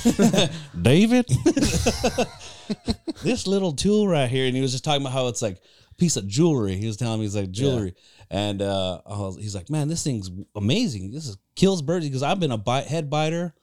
David, 0.81 1.27
this 3.23 3.45
little 3.47 3.73
tool 3.73 4.07
right 4.07 4.29
here, 4.29 4.45
and 4.47 4.55
he 4.55 4.61
was 4.63 4.71
just 4.71 4.83
talking 4.83 5.01
about 5.01 5.13
how 5.13 5.27
it's 5.27 5.41
like 5.43 5.61
piece 6.01 6.17
of 6.17 6.27
jewelry. 6.27 6.75
He 6.75 6.87
was 6.87 6.97
telling 6.97 7.19
me 7.19 7.27
it's 7.27 7.35
like 7.35 7.51
jewelry, 7.51 7.93
and 8.31 8.59
uh, 8.59 9.01
I 9.05 9.17
was, 9.19 9.37
he's 9.37 9.53
like, 9.53 9.69
"Man, 9.69 9.87
this 9.87 10.03
thing's 10.03 10.31
amazing. 10.55 11.11
This 11.11 11.27
is 11.27 11.37
kills 11.55 11.83
birds." 11.83 12.05
Because 12.07 12.23
I've 12.23 12.39
been 12.39 12.51
a 12.51 12.57
bite, 12.57 12.87
head 12.87 13.07
biter 13.07 13.53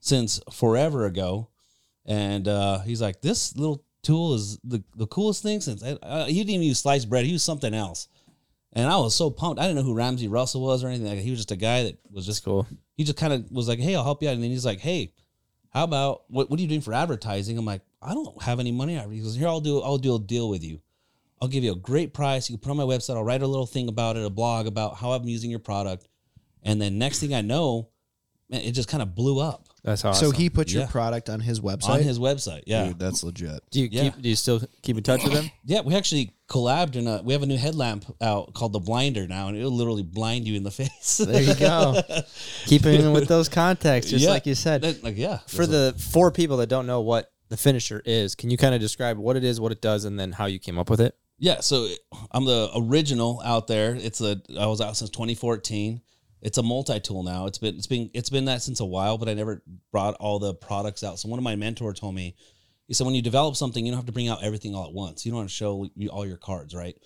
since 0.00 0.40
forever 0.52 1.06
ago, 1.06 1.50
and 2.04 2.48
uh, 2.48 2.80
he's 2.80 3.00
like, 3.00 3.22
"This 3.22 3.56
little 3.56 3.84
tool 4.02 4.34
is 4.34 4.58
the 4.64 4.82
the 4.96 5.06
coolest 5.06 5.44
thing 5.44 5.60
since." 5.60 5.84
I, 5.84 6.24
he 6.24 6.34
didn't 6.40 6.50
even 6.50 6.66
use 6.66 6.80
sliced 6.80 7.08
bread; 7.08 7.24
he 7.24 7.30
used 7.30 7.44
something 7.46 7.72
else. 7.72 8.08
And 8.72 8.88
I 8.88 8.96
was 8.96 9.14
so 9.14 9.30
pumped. 9.30 9.60
I 9.60 9.66
didn't 9.68 9.76
know 9.76 9.84
who 9.84 9.94
Ramsey 9.94 10.26
Russell 10.26 10.62
was 10.62 10.82
or 10.82 10.88
anything 10.88 11.06
like. 11.06 11.20
He 11.20 11.30
was 11.30 11.38
just 11.38 11.52
a 11.52 11.56
guy 11.56 11.84
that 11.84 11.98
was 12.10 12.26
just 12.26 12.44
Cool. 12.44 12.66
he 12.96 13.04
just 13.04 13.16
kind 13.16 13.32
of 13.32 13.48
was 13.52 13.68
like, 13.68 13.78
"Hey, 13.78 13.94
I'll 13.94 14.02
help 14.02 14.20
you 14.20 14.28
out." 14.28 14.34
And 14.34 14.42
then 14.42 14.50
he's 14.50 14.66
like, 14.66 14.80
"Hey, 14.80 15.12
how 15.70 15.84
about 15.84 16.24
what? 16.26 16.50
What 16.50 16.58
are 16.58 16.62
you 16.62 16.68
doing 16.68 16.80
for 16.80 16.92
advertising?" 16.92 17.56
I'm 17.56 17.64
like, 17.64 17.82
"I 18.02 18.14
don't 18.14 18.42
have 18.42 18.58
any 18.58 18.72
money." 18.72 18.98
He 19.12 19.20
goes, 19.20 19.36
"Here, 19.36 19.46
I'll 19.46 19.60
do. 19.60 19.80
I'll 19.80 19.98
do 19.98 20.16
a 20.16 20.18
deal 20.18 20.48
with 20.48 20.64
you. 20.64 20.80
I'll 21.40 21.48
give 21.48 21.64
you 21.64 21.72
a 21.72 21.76
great 21.76 22.14
price. 22.14 22.48
You 22.48 22.56
can 22.56 22.62
put 22.62 22.70
on 22.70 22.76
my 22.76 22.84
website. 22.84 23.16
I'll 23.16 23.24
write 23.24 23.42
a 23.42 23.46
little 23.46 23.66
thing 23.66 23.88
about 23.88 24.16
it, 24.16 24.24
a 24.24 24.30
blog 24.30 24.66
about 24.66 24.96
how 24.96 25.12
I'm 25.12 25.24
using 25.28 25.50
your 25.50 25.58
product." 25.60 26.08
And 26.62 26.80
then 26.80 26.98
next 26.98 27.18
thing 27.20 27.34
I 27.34 27.42
know, 27.42 27.88
man, 28.48 28.62
it 28.62 28.72
just 28.72 28.88
kind 28.88 29.02
of 29.02 29.14
blew 29.14 29.38
up 29.40 29.68
That's 29.82 30.02
awesome. 30.02 30.30
So 30.30 30.30
he 30.34 30.48
put 30.48 30.70
your 30.72 30.82
Yeah. 30.84 30.88
product 30.88 31.28
on 31.28 31.40
his 31.40 31.60
website. 31.60 31.88
on 31.90 32.02
his 32.02 32.18
website. 32.18 32.62
Yeah, 32.66 32.86
Dude, 32.88 32.98
that's 32.98 33.22
legit. 33.22 33.60
do 33.70 33.80
you 33.80 33.88
Yeah. 33.92 34.02
keep? 34.04 34.22
Do 34.22 34.28
you 34.30 34.36
still 34.36 34.62
keep 34.80 34.96
in 34.96 35.02
touch 35.02 35.22
with 35.22 35.34
him? 35.34 35.50
yeah. 35.66 35.82
We 35.82 35.94
actually 35.94 36.30
collabed, 36.48 36.96
and 36.96 37.26
we 37.26 37.34
have 37.34 37.42
a 37.42 37.46
new 37.46 37.58
headlamp 37.58 38.06
out 38.22 38.54
called 38.54 38.72
the 38.72 38.80
Blinder 38.80 39.26
now, 39.28 39.48
and 39.48 39.56
it'll 39.58 39.70
literally 39.70 40.02
blind 40.02 40.46
you 40.48 40.54
in 40.54 40.62
the 40.62 40.70
face. 40.80 41.18
There 41.18 41.42
you 41.42 41.54
go. 41.54 42.00
Keeping 42.66 42.94
in 42.94 43.12
with 43.12 43.28
those 43.28 43.50
contacts, 43.50 44.08
just 44.08 44.24
Yeah. 44.24 44.30
like 44.30 44.46
you 44.46 44.54
said. 44.54 44.80
That- 44.82 45.04
like 45.04 45.18
yeah, 45.18 45.40
For 45.46 45.66
the 45.66 45.94
four 45.98 46.30
people 46.30 46.56
that 46.58 46.68
don't 46.68 46.86
know 46.86 47.02
what 47.02 47.30
the 47.50 47.56
finisher 47.58 48.00
is, 48.06 48.34
can 48.34 48.50
you 48.50 48.56
kind 48.56 48.74
of 48.74 48.80
describe 48.80 49.18
what 49.18 49.36
it 49.36 49.44
is, 49.44 49.60
what 49.60 49.70
it 49.72 49.82
does, 49.82 50.04
and 50.06 50.18
then 50.18 50.32
how 50.32 50.46
you 50.46 50.58
came 50.58 50.78
up 50.78 50.88
with 50.88 51.00
it? 51.02 51.14
Yeah, 51.38 51.60
so 51.60 51.88
I'm 52.30 52.44
the 52.44 52.70
original 52.76 53.42
out 53.44 53.66
there. 53.66 53.94
It's 53.94 54.20
a 54.20 54.40
I 54.58 54.66
was 54.66 54.80
out 54.80 54.96
since 54.96 55.10
2014. 55.10 56.00
It's 56.42 56.58
a 56.58 56.62
multi-tool 56.62 57.22
now. 57.22 57.46
It's 57.46 57.58
been 57.58 57.76
it's 57.76 57.86
been 57.86 58.10
it's 58.14 58.30
been 58.30 58.44
that 58.44 58.62
since 58.62 58.80
a 58.80 58.84
while, 58.84 59.18
but 59.18 59.28
I 59.28 59.34
never 59.34 59.62
brought 59.90 60.14
all 60.14 60.38
the 60.38 60.54
products 60.54 61.02
out. 61.02 61.18
So 61.18 61.28
one 61.28 61.38
of 61.38 61.42
my 61.42 61.56
mentors 61.56 61.98
told 61.98 62.14
me, 62.14 62.36
he 62.86 62.94
said, 62.94 63.06
when 63.06 63.14
you 63.14 63.22
develop 63.22 63.56
something, 63.56 63.84
you 63.84 63.92
don't 63.92 63.98
have 63.98 64.06
to 64.06 64.12
bring 64.12 64.28
out 64.28 64.44
everything 64.44 64.74
all 64.74 64.86
at 64.86 64.92
once. 64.92 65.24
You 65.24 65.32
don't 65.32 65.42
have 65.42 65.48
to 65.48 65.54
show 65.54 65.88
you 65.96 66.08
all 66.10 66.26
your 66.26 66.36
cards, 66.36 66.74
right? 66.74 66.96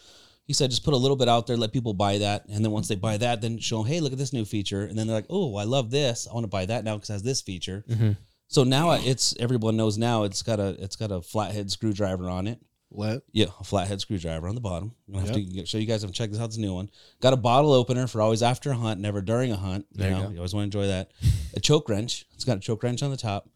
He 0.45 0.55
said, 0.55 0.71
just 0.71 0.85
put 0.85 0.95
a 0.95 0.99
little 0.99 1.17
bit 1.17 1.29
out 1.29 1.47
there, 1.47 1.59
let 1.59 1.73
people 1.73 1.93
buy 1.93 2.19
that, 2.19 2.47
and 2.49 2.65
then 2.65 2.73
once 2.73 2.89
they 2.89 2.97
buy 2.97 3.19
that, 3.19 3.43
then 3.43 3.59
show 3.59 3.83
them, 3.83 3.87
hey, 3.87 4.01
look 4.01 4.13
at 4.13 4.19
this 4.19 4.33
new 4.33 4.47
feature, 4.47 4.85
and 4.85 4.99
then 4.99 5.07
they're 5.07 5.17
like, 5.17 5.27
oh, 5.29 5.57
I 5.57 5.65
love 5.65 5.91
this. 5.91 6.27
I 6.27 6.33
want 6.33 6.45
to 6.45 6.49
buy 6.49 6.65
that 6.65 6.85
now 6.85 6.97
because 6.97 7.11
it 7.11 7.15
has 7.15 7.23
this 7.23 7.43
feature. 7.43 7.85
Mm-hmm. 7.89 8.13
So 8.49 8.65
now 8.65 8.93
it's 8.93 9.37
everyone 9.39 9.77
knows 9.77 9.99
now 9.99 10.25
it's 10.25 10.43
got 10.43 10.59
a 10.59 10.69
it's 10.83 10.97
got 10.97 11.13
a 11.13 11.21
flathead 11.21 11.71
screwdriver 11.71 12.31
on 12.31 12.47
it. 12.47 12.59
What? 12.91 13.23
Yeah, 13.33 13.47
a 13.61 13.65
flathead 13.65 14.01
screwdriver 14.01 14.49
on 14.49 14.55
the 14.55 14.61
bottom. 14.61 14.95
I'm 15.09 15.15
gonna 15.15 15.27
have 15.27 15.35
to 15.37 15.67
show 15.67 15.79
you 15.79 15.87
guys. 15.87 16.03
I'm 16.05 16.13
check 16.13 16.31
this 16.31 16.41
out. 16.41 16.49
This 16.49 16.57
new 16.57 16.75
one. 16.75 16.91
Got 17.21 17.33
a 17.35 17.37
bottle 17.37 17.73
opener 17.73 18.07
for 18.07 18.23
always 18.23 18.43
after 18.43 18.71
a 18.71 18.75
hunt, 18.75 19.01
never 19.01 19.21
during 19.21 19.53
a 19.53 19.57
hunt. 19.57 19.87
You 19.93 19.99
There 19.99 20.11
you 20.11 20.17
know, 20.17 20.23
go. 20.25 20.31
you 20.31 20.37
always 20.39 20.55
want 20.55 20.73
to 20.73 20.79
enjoy 20.79 20.89
that. 20.89 21.11
A 21.55 21.61
choke 21.61 21.89
wrench. 21.89 22.27
It's 22.35 22.45
got 22.45 22.57
a 22.57 22.61
choke 22.61 22.83
wrench 22.83 23.03
on 23.03 23.11
the 23.11 23.17
top, 23.17 23.49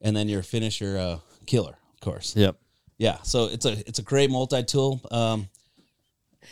and 0.00 0.16
then 0.16 0.28
your 0.28 0.42
finisher 0.42 0.96
uh, 0.96 1.18
killer, 1.46 1.76
of 1.94 2.00
course. 2.00 2.34
Yep. 2.34 2.56
Yeah, 2.96 3.20
so 3.22 3.44
it's 3.44 3.64
a 3.66 3.72
it's 3.86 3.98
a 3.98 4.02
great 4.02 4.30
multi 4.30 4.62
tool. 4.64 5.00
Um, 5.10 5.48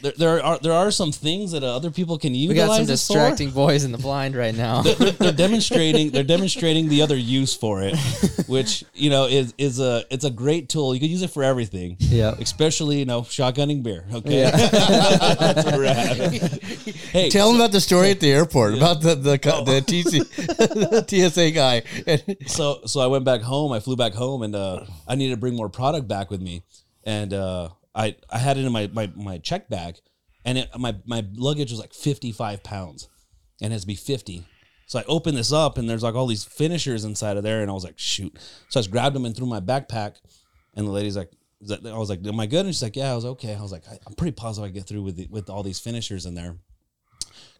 there, 0.02 0.12
there 0.18 0.42
are 0.44 0.58
there 0.58 0.72
are 0.72 0.90
some 0.90 1.12
things 1.12 1.52
that 1.52 1.62
other 1.62 1.90
people 1.90 2.18
can 2.18 2.32
We 2.32 2.38
utilize. 2.38 2.68
got 2.68 2.76
some 2.76 2.86
distracting 2.86 3.50
boys 3.50 3.84
in 3.84 3.92
the 3.92 3.98
blind 3.98 4.36
right 4.36 4.54
now. 4.54 4.82
they're, 4.82 5.10
they're 5.12 5.32
demonstrating 5.46 6.10
they're 6.10 6.22
demonstrating 6.24 6.88
the 6.88 7.02
other 7.02 7.16
use 7.16 7.54
for 7.56 7.82
it, 7.82 7.96
which 8.46 8.84
you 8.94 9.10
know 9.10 9.26
is 9.26 9.54
is 9.58 9.80
a 9.80 10.04
it's 10.10 10.24
a 10.24 10.30
great 10.30 10.68
tool. 10.68 10.94
You 10.94 11.00
can 11.00 11.10
use 11.10 11.22
it 11.22 11.30
for 11.30 11.42
everything. 11.42 11.96
Yeah. 11.98 12.34
especially 12.40 12.98
you 12.98 13.04
know 13.04 13.22
shotgunning 13.22 13.82
beer. 13.82 14.04
Okay, 14.12 14.42
That's 14.50 15.64
rad. 15.78 16.16
Hey, 17.12 17.28
Tell 17.30 17.48
them 17.52 17.60
about 17.60 17.72
the 17.72 17.80
story 17.80 18.10
at 18.10 18.20
the 18.20 18.30
airport 18.32 18.74
about 18.74 19.00
the 19.02 19.14
the, 19.14 19.36
Oh. 19.52 19.64
the 19.64 19.80
TC 19.80 20.26
the 20.46 21.04
TSA 21.30 21.50
guy. 21.52 21.82
so 22.46 22.80
so 22.86 23.00
I 23.00 23.06
went 23.06 23.24
back 23.24 23.40
home. 23.42 23.72
I 23.72 23.80
flew 23.80 23.96
back 23.96 24.12
home, 24.14 24.42
and 24.42 24.54
uh, 24.54 24.84
I 25.06 25.14
needed 25.14 25.34
to 25.34 25.40
bring 25.40 25.54
more 25.54 25.68
product 25.68 26.08
back 26.08 26.30
with 26.30 26.40
me. 26.40 26.62
And 27.04 27.32
uh, 27.32 27.68
I 27.96 28.16
I 28.30 28.38
had 28.38 28.58
it 28.58 28.64
in 28.64 28.72
my 28.72 28.88
my, 28.92 29.10
my 29.16 29.38
check 29.38 29.68
bag, 29.68 29.96
and 30.44 30.58
it, 30.58 30.68
my 30.78 30.94
my 31.06 31.24
luggage 31.34 31.70
was 31.70 31.80
like 31.80 31.94
fifty 31.94 32.30
five 32.30 32.62
pounds, 32.62 33.08
and 33.60 33.72
it 33.72 33.74
has 33.74 33.82
to 33.82 33.86
be 33.86 33.96
fifty. 33.96 34.46
So 34.86 35.00
I 35.00 35.04
opened 35.08 35.36
this 35.36 35.52
up, 35.52 35.78
and 35.78 35.88
there's 35.88 36.02
like 36.02 36.14
all 36.14 36.26
these 36.26 36.44
finishers 36.44 37.04
inside 37.04 37.36
of 37.36 37.42
there, 37.42 37.62
and 37.62 37.70
I 37.70 37.74
was 37.74 37.82
like, 37.82 37.98
shoot. 37.98 38.38
So 38.68 38.78
I 38.78 38.82
just 38.82 38.92
grabbed 38.92 39.16
them 39.16 39.24
and 39.24 39.34
threw 39.34 39.46
my 39.46 39.60
backpack, 39.60 40.16
and 40.74 40.86
the 40.86 40.92
lady's 40.92 41.16
like. 41.16 41.30
I 41.58 41.96
was 41.96 42.10
like, 42.10 42.24
"Am 42.26 42.38
I 42.38 42.44
good?" 42.44 42.66
And 42.66 42.74
she's 42.74 42.82
like, 42.82 42.96
"Yeah." 42.96 43.12
I 43.12 43.14
was 43.14 43.24
okay. 43.24 43.54
I 43.54 43.62
was 43.62 43.72
like, 43.72 43.84
"I'm 44.06 44.12
pretty 44.12 44.32
positive 44.32 44.68
I 44.68 44.72
get 44.72 44.86
through 44.86 45.02
with 45.02 45.16
the, 45.16 45.26
with 45.30 45.48
all 45.48 45.62
these 45.62 45.80
finishers 45.80 46.26
in 46.26 46.34
there." 46.34 46.58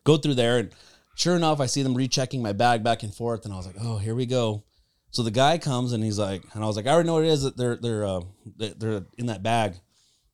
Go 0.05 0.19
through 0.19 0.35
there, 0.35 0.59
and 0.59 0.71
sure 1.15 1.35
enough, 1.35 1.61
I 1.61 1.67
see 1.67 1.83
them 1.83 1.95
rechecking 1.95 2.43
my 2.43 2.53
bag 2.53 2.85
back 2.85 3.03
and 3.03 3.15
forth, 3.15 3.47
and 3.47 3.55
I 3.55 3.57
was 3.57 3.67
like, 3.67 3.77
"Oh, 3.81 3.97
here 3.97 4.15
we 4.15 4.27
go." 4.27 4.65
So 5.13 5.23
the 5.23 5.31
guy 5.31 5.57
comes 5.57 5.95
and 5.95 6.05
he's 6.05 6.19
like, 6.19 6.43
and 6.53 6.63
I 6.63 6.67
was 6.67 6.77
like, 6.77 6.87
I 6.87 6.91
already 6.91 7.07
know 7.07 7.15
what 7.15 7.25
it 7.25 7.29
is 7.29 7.43
that 7.43 7.57
they're 7.57 7.77
they're 7.77 8.05
uh, 8.05 8.21
they're 8.59 9.07
in 9.17 9.27
that 9.27 9.43
bag, 9.43 9.77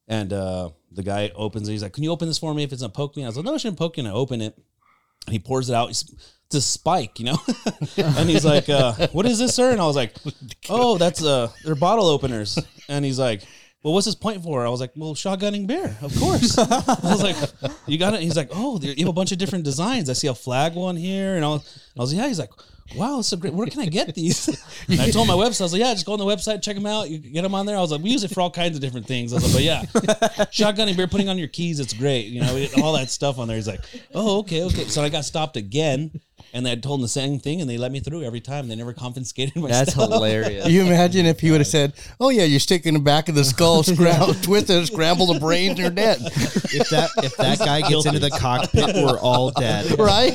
and 0.09 0.33
uh, 0.33 0.71
the 0.91 1.03
guy 1.03 1.31
opens 1.35 1.69
it. 1.69 1.73
He's 1.73 1.83
like, 1.83 1.93
"Can 1.93 2.05
you 2.05 2.11
open 2.11 2.29
this 2.29 2.39
for 2.39 2.55
me 2.55 2.63
if 2.63 2.73
it's 2.73 2.83
gonna 2.83 2.93
poke 2.93 3.17
me?" 3.17 3.25
I 3.25 3.27
was 3.27 3.37
like, 3.37 3.45
"No, 3.45 3.55
it 3.55 3.61
shouldn't 3.61 3.79
poke 3.79 3.97
you." 3.97 4.03
And 4.03 4.13
I 4.13 4.15
open 4.15 4.41
it, 4.41 4.57
and 5.27 5.33
he 5.33 5.39
pours 5.39 5.69
it 5.71 5.75
out. 5.75 5.91
It's 5.91 6.05
a 6.55 6.61
spike, 6.61 7.19
you 7.19 7.27
know, 7.27 7.39
and 7.97 8.29
he's 8.29 8.45
like, 8.45 8.69
uh, 8.69 9.09
"What 9.13 9.27
is 9.27 9.39
this, 9.39 9.55
sir?" 9.55 9.73
And 9.73 9.81
I 9.81 9.87
was 9.87 9.97
like, 9.97 10.15
"Oh, 10.69 10.99
that's 10.99 11.25
uh, 11.25 11.51
they're 11.65 11.75
bottle 11.75 12.07
openers." 12.07 12.59
And 12.89 13.05
he's 13.05 13.19
like. 13.19 13.43
Well, 13.83 13.95
what's 13.95 14.07
this 14.07 14.15
point 14.15 14.43
for? 14.45 14.65
I 14.65 14.69
was 14.69 14.81
like, 14.81 14.93
well, 14.95 15.15
shotgunning 15.15 15.67
beer, 15.67 15.97
of 16.03 16.17
course. 16.17 16.57
I 16.59 16.63
was 17.03 17.23
like, 17.23 17.37
you 17.87 17.99
got 17.99 18.15
it. 18.15 18.21
He's 18.21 18.37
like, 18.37 18.51
oh, 18.53 18.79
you 18.81 18.95
have 19.05 19.09
a 19.09 19.13
bunch 19.13 19.33
of 19.33 19.39
different 19.39 19.65
designs. 19.65 20.09
I 20.09 20.13
see 20.13 20.29
a 20.29 20.35
flag 20.35 20.75
one 20.75 20.97
here, 20.97 21.35
and 21.35 21.45
I 21.45 21.49
was, 21.49 21.83
I 21.97 22.01
was 22.01 22.13
like, 22.13 22.23
yeah. 22.23 22.29
He's 22.29 22.39
like, 22.39 22.51
wow, 22.97 23.17
that's 23.17 23.29
so 23.29 23.37
great. 23.37 23.55
Where 23.55 23.67
can 23.67 23.81
I 23.81 23.87
get 23.87 24.15
these? 24.15 24.49
And 24.89 25.01
I 25.01 25.11
told 25.11 25.29
my 25.29 25.35
website, 25.35 25.61
I 25.61 25.65
was 25.65 25.73
like, 25.73 25.81
yeah, 25.81 25.95
just 25.95 26.07
go 26.07 26.13
on 26.13 26.19
the 26.19 26.25
website, 26.25 26.61
check 26.61 26.75
them 26.75 26.87
out. 26.87 27.09
You 27.09 27.21
can 27.21 27.33
get 27.33 27.43
them 27.43 27.55
on 27.55 27.67
there. 27.67 27.77
I 27.77 27.81
was 27.81 27.93
like, 27.93 28.03
we 28.03 28.11
use 28.11 28.25
it 28.25 28.33
for 28.33 28.41
all 28.41 28.51
kinds 28.51 28.77
of 28.77 28.83
different 28.83 29.07
things. 29.07 29.33
I 29.33 29.37
was 29.37 29.45
like, 29.45 29.55
but 29.55 29.63
yeah, 29.63 29.83
shotgunning 30.51 30.97
beer, 30.97 31.07
putting 31.07 31.29
on 31.29 31.39
your 31.39 31.49
keys, 31.49 31.79
it's 31.79 31.93
great. 31.93 32.27
You 32.27 32.41
know, 32.41 32.67
all 32.83 32.93
that 32.95 33.09
stuff 33.09 33.39
on 33.39 33.47
there. 33.47 33.57
He's 33.57 33.69
like, 33.69 33.81
oh, 34.13 34.41
okay, 34.41 34.65
okay. 34.65 34.85
So 34.85 35.03
I 35.03 35.09
got 35.09 35.25
stopped 35.25 35.57
again, 35.57 36.21
and 36.55 36.67
I 36.69 36.75
told 36.75 36.99
them 37.01 37.03
the 37.03 37.09
same 37.09 37.39
thing, 37.39 37.61
and 37.61 37.69
they 37.71 37.79
let 37.79 37.91
me 37.93 38.01
through 38.01 38.23
every 38.25 38.41
time. 38.41 38.69
They 38.69 38.75
never 38.77 38.93
confiscated 38.93 39.57
my 39.57 39.69
That's 39.69 39.93
stuff. 39.93 40.11
hilarious. 40.11 40.67
you 40.69 40.83
imagine 40.83 41.27
if 41.27 41.41
he 41.41 41.51
would 41.51 41.61
have 41.61 41.67
said, 41.67 41.95
"Oh 42.21 42.29
yeah, 42.31 42.45
you're 42.45 42.61
sticking 42.61 42.95
the 42.95 43.01
back 43.01 43.29
of 43.29 43.35
the 43.35 43.45
skull, 43.45 43.83
scramble, 43.83 44.35
twist 44.35 44.69
it, 44.71 44.87
scramble 44.87 45.33
the 45.33 45.41
brains, 45.41 45.79
you're 45.79 45.91
dead." 45.91 46.19
If 46.21 46.89
that 46.91 47.11
if 47.23 47.37
that 47.37 47.59
guy 47.59 47.81
gets 47.89 48.07
into 48.07 48.19
the 48.19 48.31
cockpit, 48.31 48.95
we're 48.97 49.19
all 49.19 49.51
dead. 49.51 49.99
right? 49.99 50.33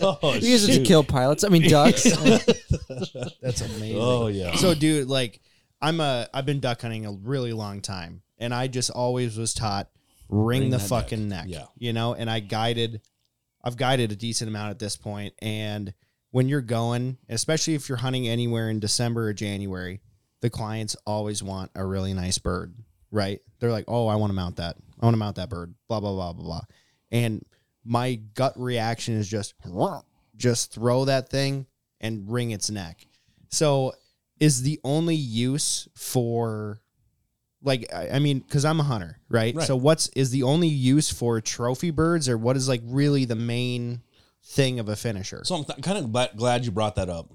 Oh, 0.00 0.34
You 0.34 0.48
use 0.50 0.64
it 0.64 0.66
to 0.68 0.72
shoot. 0.74 0.86
kill 0.86 1.04
pilots. 1.04 1.44
I 1.44 1.48
mean 1.48 1.68
ducks. 1.68 2.04
That's 3.42 3.60
amazing. 3.60 3.98
Oh 3.98 4.28
yeah. 4.28 4.54
So, 4.56 4.74
dude, 4.74 5.08
like, 5.08 5.40
I'm 5.80 6.00
a 6.00 6.28
I've 6.32 6.46
been 6.46 6.60
duck 6.60 6.82
hunting 6.82 7.06
a 7.06 7.12
really 7.12 7.52
long 7.52 7.80
time, 7.80 8.22
and 8.38 8.54
I 8.54 8.66
just 8.68 8.90
always 8.90 9.36
was 9.36 9.54
taught 9.54 9.88
ring, 10.28 10.62
Ring 10.62 10.70
the 10.70 10.78
that 10.78 10.88
fucking 10.88 11.28
neck. 11.28 11.46
neck. 11.46 11.54
Yeah. 11.54 11.66
you 11.76 11.92
know, 11.92 12.14
and 12.14 12.28
I 12.30 12.40
guided, 12.40 13.00
I've 13.68 13.76
guided 13.76 14.10
a 14.10 14.16
decent 14.16 14.48
amount 14.48 14.70
at 14.70 14.78
this 14.78 14.96
point, 14.96 15.34
and 15.42 15.92
when 16.30 16.48
you're 16.48 16.62
going, 16.62 17.18
especially 17.28 17.74
if 17.74 17.86
you're 17.86 17.98
hunting 17.98 18.26
anywhere 18.26 18.70
in 18.70 18.80
December 18.80 19.28
or 19.28 19.34
January, 19.34 20.00
the 20.40 20.48
clients 20.48 20.96
always 21.06 21.42
want 21.42 21.70
a 21.74 21.84
really 21.84 22.14
nice 22.14 22.38
bird, 22.38 22.74
right? 23.10 23.40
They're 23.60 23.70
like, 23.70 23.84
"Oh, 23.86 24.06
I 24.06 24.14
want 24.14 24.30
to 24.30 24.34
mount 24.34 24.56
that. 24.56 24.76
I 24.98 25.04
want 25.04 25.12
to 25.12 25.18
mount 25.18 25.36
that 25.36 25.50
bird." 25.50 25.74
Blah 25.86 26.00
blah 26.00 26.14
blah 26.14 26.32
blah 26.32 26.44
blah. 26.44 26.60
And 27.10 27.44
my 27.84 28.14
gut 28.14 28.58
reaction 28.58 29.16
is 29.16 29.28
just 29.28 29.52
just 30.34 30.72
throw 30.72 31.04
that 31.04 31.28
thing 31.28 31.66
and 32.00 32.32
wring 32.32 32.52
its 32.52 32.70
neck. 32.70 33.06
So, 33.50 33.92
is 34.40 34.62
the 34.62 34.80
only 34.82 35.14
use 35.14 35.88
for 35.94 36.80
like 37.62 37.92
I 37.92 38.10
I 38.10 38.18
mean, 38.18 38.40
because 38.40 38.64
I'm 38.64 38.80
a 38.80 38.84
hunter, 38.84 39.18
right? 39.28 39.54
Right. 39.54 39.66
So, 39.66 39.76
what's 39.76 40.08
is 40.08 40.30
the 40.30 40.42
only 40.42 40.68
use 40.68 41.10
for 41.10 41.40
trophy 41.40 41.90
birds, 41.90 42.28
or 42.28 42.38
what 42.38 42.56
is 42.56 42.68
like 42.68 42.82
really 42.84 43.24
the 43.24 43.36
main 43.36 44.02
thing 44.44 44.78
of 44.78 44.88
a 44.88 44.96
finisher? 44.96 45.42
So 45.44 45.56
I'm 45.56 45.64
th- 45.64 45.82
kind 45.82 45.98
of 45.98 46.12
glad, 46.12 46.30
glad 46.36 46.64
you 46.64 46.70
brought 46.70 46.96
that 46.96 47.08
up. 47.08 47.32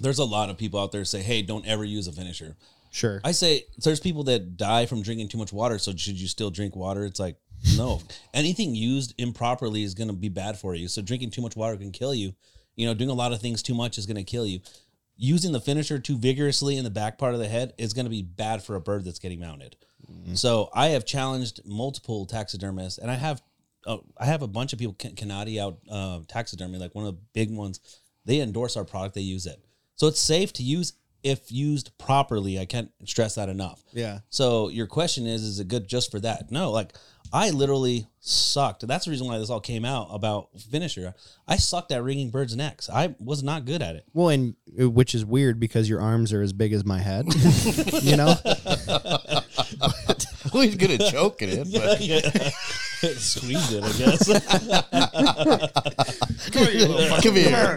There's 0.00 0.18
a 0.18 0.24
lot 0.24 0.50
of 0.50 0.58
people 0.58 0.80
out 0.80 0.92
there 0.92 1.04
say, 1.04 1.22
"Hey, 1.22 1.42
don't 1.42 1.66
ever 1.66 1.84
use 1.84 2.06
a 2.06 2.12
finisher." 2.12 2.56
Sure. 2.90 3.20
I 3.24 3.32
say 3.32 3.64
there's 3.78 4.00
people 4.00 4.24
that 4.24 4.56
die 4.56 4.86
from 4.86 5.02
drinking 5.02 5.28
too 5.28 5.38
much 5.38 5.52
water. 5.52 5.78
So 5.78 5.94
should 5.94 6.18
you 6.18 6.28
still 6.28 6.50
drink 6.50 6.74
water? 6.74 7.04
It's 7.04 7.20
like 7.20 7.36
no. 7.76 8.00
Anything 8.34 8.74
used 8.74 9.14
improperly 9.18 9.82
is 9.82 9.94
going 9.94 10.08
to 10.08 10.14
be 10.14 10.28
bad 10.28 10.58
for 10.58 10.74
you. 10.74 10.88
So 10.88 11.02
drinking 11.02 11.30
too 11.30 11.42
much 11.42 11.56
water 11.56 11.76
can 11.76 11.92
kill 11.92 12.14
you. 12.14 12.34
You 12.74 12.86
know, 12.86 12.94
doing 12.94 13.10
a 13.10 13.14
lot 13.14 13.32
of 13.32 13.40
things 13.40 13.62
too 13.62 13.74
much 13.74 13.96
is 13.98 14.06
going 14.06 14.16
to 14.16 14.24
kill 14.24 14.46
you. 14.46 14.60
Using 15.18 15.52
the 15.52 15.60
finisher 15.60 15.98
too 15.98 16.18
vigorously 16.18 16.76
in 16.76 16.84
the 16.84 16.90
back 16.90 17.16
part 17.16 17.32
of 17.32 17.40
the 17.40 17.48
head 17.48 17.72
is 17.78 17.94
going 17.94 18.04
to 18.04 18.10
be 18.10 18.22
bad 18.22 18.62
for 18.62 18.76
a 18.76 18.80
bird 18.80 19.04
that's 19.04 19.18
getting 19.18 19.40
mounted. 19.40 19.76
So 20.34 20.68
I 20.74 20.88
have 20.88 21.04
challenged 21.04 21.62
multiple 21.64 22.26
taxidermists, 22.26 22.98
and 22.98 23.10
I 23.10 23.14
have 23.14 23.42
uh, 23.86 23.98
I 24.18 24.26
have 24.26 24.42
a 24.42 24.46
bunch 24.48 24.72
of 24.72 24.78
people 24.78 24.94
Can- 24.94 25.14
Canadi 25.14 25.60
out 25.60 25.78
uh, 25.90 26.20
taxidermy, 26.28 26.78
like 26.78 26.94
one 26.94 27.06
of 27.06 27.14
the 27.14 27.20
big 27.32 27.50
ones. 27.50 27.80
They 28.24 28.40
endorse 28.40 28.76
our 28.76 28.84
product. 28.84 29.14
They 29.14 29.22
use 29.22 29.46
it, 29.46 29.64
so 29.94 30.06
it's 30.06 30.20
safe 30.20 30.52
to 30.54 30.62
use 30.62 30.92
if 31.22 31.50
used 31.50 31.96
properly. 31.98 32.58
I 32.60 32.66
can't 32.66 32.90
stress 33.04 33.34
that 33.36 33.48
enough. 33.48 33.82
yeah. 33.92 34.20
So 34.30 34.68
your 34.68 34.86
question 34.86 35.26
is, 35.26 35.42
is 35.42 35.58
it 35.60 35.66
good 35.68 35.88
just 35.88 36.10
for 36.12 36.20
that? 36.20 36.50
No, 36.52 36.70
like 36.70 36.94
I 37.32 37.50
literally 37.50 38.06
sucked. 38.20 38.86
That's 38.86 39.04
the 39.04 39.10
reason 39.10 39.26
why 39.26 39.38
this 39.38 39.50
all 39.50 39.60
came 39.60 39.84
out 39.84 40.08
about 40.10 40.48
finisher. 40.70 41.14
I 41.46 41.56
sucked 41.56 41.92
at 41.92 42.02
ringing 42.02 42.30
birds' 42.30 42.56
necks. 42.56 42.88
I 42.90 43.14
was 43.18 43.42
not 43.42 43.64
good 43.64 43.82
at 43.82 43.96
it. 43.96 44.04
Well, 44.12 44.28
and 44.30 44.54
uh, 44.80 44.90
which 44.90 45.14
is 45.14 45.24
weird 45.24 45.60
because 45.60 45.88
your 45.88 46.00
arms 46.00 46.32
are 46.32 46.42
as 46.42 46.52
big 46.52 46.72
as 46.72 46.84
my 46.84 46.98
head. 46.98 47.26
you 48.02 48.16
know. 48.16 48.34
well, 50.52 50.62
he's 50.62 50.76
good 50.76 51.00
at 51.00 51.12
choking 51.12 51.48
it. 51.50 51.68
But 51.72 51.96
Squeeze 53.18 53.72
it, 53.72 53.84
I 53.84 53.92
guess. 53.98 54.26
Come 56.50 56.66
here. 56.66 56.88
come 57.20 57.34
here. 57.34 57.76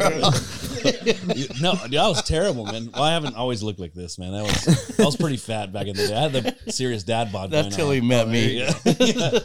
No, 1.61 1.75
dude, 1.87 1.95
I 1.95 2.07
was 2.07 2.21
terrible, 2.23 2.65
man. 2.65 2.89
Well, 2.93 3.03
I 3.03 3.11
haven't 3.11 3.35
always 3.35 3.61
looked 3.63 3.79
like 3.79 3.93
this, 3.93 4.17
man. 4.17 4.33
I 4.33 4.41
was 4.43 4.99
I 4.99 5.05
was 5.05 5.15
pretty 5.15 5.37
fat 5.37 5.71
back 5.73 5.87
in 5.87 5.95
the 5.95 6.07
day. 6.07 6.15
I 6.15 6.21
had 6.21 6.33
the 6.33 6.71
serious 6.71 7.03
dad 7.03 7.31
bod. 7.31 7.51
That's 7.51 7.75
till 7.75 7.91
he 7.91 8.01
met 8.01 8.27
me. 8.27 8.59
Yeah. 8.59 8.73
Yeah. 8.85 9.39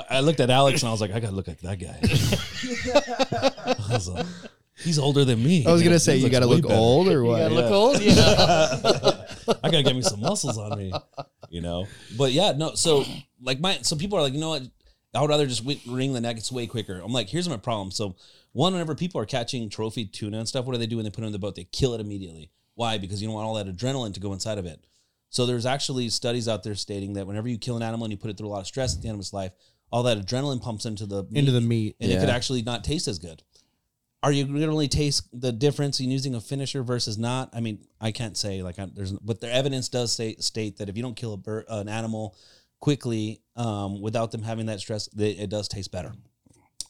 I 0.10 0.20
looked 0.20 0.40
at 0.40 0.50
Alex 0.50 0.82
and 0.82 0.88
I 0.88 0.92
was 0.92 1.00
like, 1.00 1.12
I 1.12 1.20
gotta 1.20 1.34
look 1.34 1.48
like 1.48 1.60
that 1.60 1.78
guy. 1.78 1.98
I 3.88 3.92
was 3.92 4.08
like, 4.08 4.26
He's 4.84 4.98
older 4.98 5.24
than 5.24 5.42
me. 5.42 5.66
I 5.66 5.72
was 5.72 5.82
gonna 5.82 5.98
say 5.98 6.18
He 6.18 6.24
you 6.24 6.30
got 6.30 6.40
to 6.40 6.46
look 6.46 6.62
better. 6.62 6.74
old 6.74 7.08
or 7.08 7.24
what? 7.24 7.38
gotta 7.38 7.54
look 7.54 7.70
old, 7.70 8.00
yeah. 8.00 8.14
I 9.64 9.70
gotta 9.70 9.82
get 9.82 9.96
me 9.96 10.02
some 10.02 10.20
muscles 10.20 10.56
on 10.56 10.78
me, 10.78 10.92
you 11.50 11.60
know. 11.60 11.86
But 12.16 12.30
yeah, 12.32 12.52
no. 12.52 12.74
So 12.74 13.04
like 13.42 13.58
my, 13.58 13.78
so 13.82 13.96
people 13.96 14.18
are 14.18 14.22
like, 14.22 14.34
you 14.34 14.40
know 14.40 14.50
what? 14.50 14.62
I 15.14 15.20
would 15.20 15.30
rather 15.30 15.46
just 15.46 15.64
wi- 15.64 15.80
ring 15.88 16.12
the 16.12 16.20
neck. 16.20 16.36
It's 16.36 16.52
way 16.52 16.66
quicker. 16.68 17.00
I'm 17.02 17.12
like, 17.12 17.28
here's 17.28 17.48
my 17.48 17.56
problem. 17.56 17.90
So 17.90 18.14
one, 18.58 18.72
whenever 18.72 18.96
people 18.96 19.20
are 19.20 19.24
catching 19.24 19.68
trophy 19.68 20.04
tuna 20.04 20.36
and 20.40 20.48
stuff, 20.48 20.64
what 20.64 20.72
do 20.72 20.78
they 20.78 20.86
do 20.86 20.96
when 20.96 21.04
they 21.04 21.12
put 21.12 21.22
it 21.22 21.28
in 21.28 21.32
the 21.32 21.38
boat? 21.38 21.54
They 21.54 21.62
kill 21.62 21.94
it 21.94 22.00
immediately. 22.00 22.50
Why? 22.74 22.98
Because 22.98 23.22
you 23.22 23.28
don't 23.28 23.34
want 23.36 23.46
all 23.46 23.54
that 23.54 23.68
adrenaline 23.68 24.12
to 24.14 24.20
go 24.20 24.32
inside 24.32 24.58
of 24.58 24.66
it. 24.66 24.84
So 25.30 25.46
there's 25.46 25.64
actually 25.64 26.08
studies 26.08 26.48
out 26.48 26.64
there 26.64 26.74
stating 26.74 27.12
that 27.12 27.28
whenever 27.28 27.46
you 27.46 27.56
kill 27.56 27.76
an 27.76 27.84
animal 27.84 28.06
and 28.06 28.12
you 28.12 28.16
put 28.16 28.30
it 28.32 28.36
through 28.36 28.48
a 28.48 28.50
lot 28.50 28.58
of 28.58 28.66
stress 28.66 28.96
at 28.96 29.02
the 29.02 29.06
end 29.06 29.14
of 29.14 29.20
its 29.20 29.32
life, 29.32 29.52
all 29.92 30.02
that 30.02 30.18
adrenaline 30.18 30.60
pumps 30.60 30.86
into 30.86 31.06
the 31.06 31.24
Into 31.32 31.52
the 31.52 31.60
meat. 31.60 31.94
and 32.00 32.10
it 32.10 32.18
could 32.18 32.30
actually 32.30 32.62
not 32.62 32.82
taste 32.82 33.06
as 33.06 33.20
good. 33.20 33.44
Are 34.24 34.32
you 34.32 34.44
going 34.44 34.60
to 34.60 34.66
really 34.66 34.88
taste 34.88 35.28
the 35.32 35.52
difference 35.52 36.00
in 36.00 36.10
using 36.10 36.34
a 36.34 36.40
finisher 36.40 36.82
versus 36.82 37.16
not? 37.16 37.50
I 37.52 37.60
mean, 37.60 37.86
I 38.00 38.10
can't 38.10 38.36
say 38.36 38.64
like 38.64 38.80
I'm, 38.80 38.90
there's, 38.92 39.12
but 39.12 39.40
the 39.40 39.54
evidence 39.54 39.88
does 39.88 40.12
say 40.12 40.34
state 40.40 40.78
that 40.78 40.88
if 40.88 40.96
you 40.96 41.02
don't 41.04 41.14
kill 41.14 41.32
a 41.32 41.36
bird, 41.36 41.66
an 41.68 41.88
animal 41.88 42.36
quickly 42.80 43.40
um, 43.54 44.00
without 44.00 44.32
them 44.32 44.42
having 44.42 44.66
that 44.66 44.80
stress, 44.80 45.06
that 45.10 45.40
it 45.40 45.48
does 45.48 45.68
taste 45.68 45.92
better. 45.92 46.12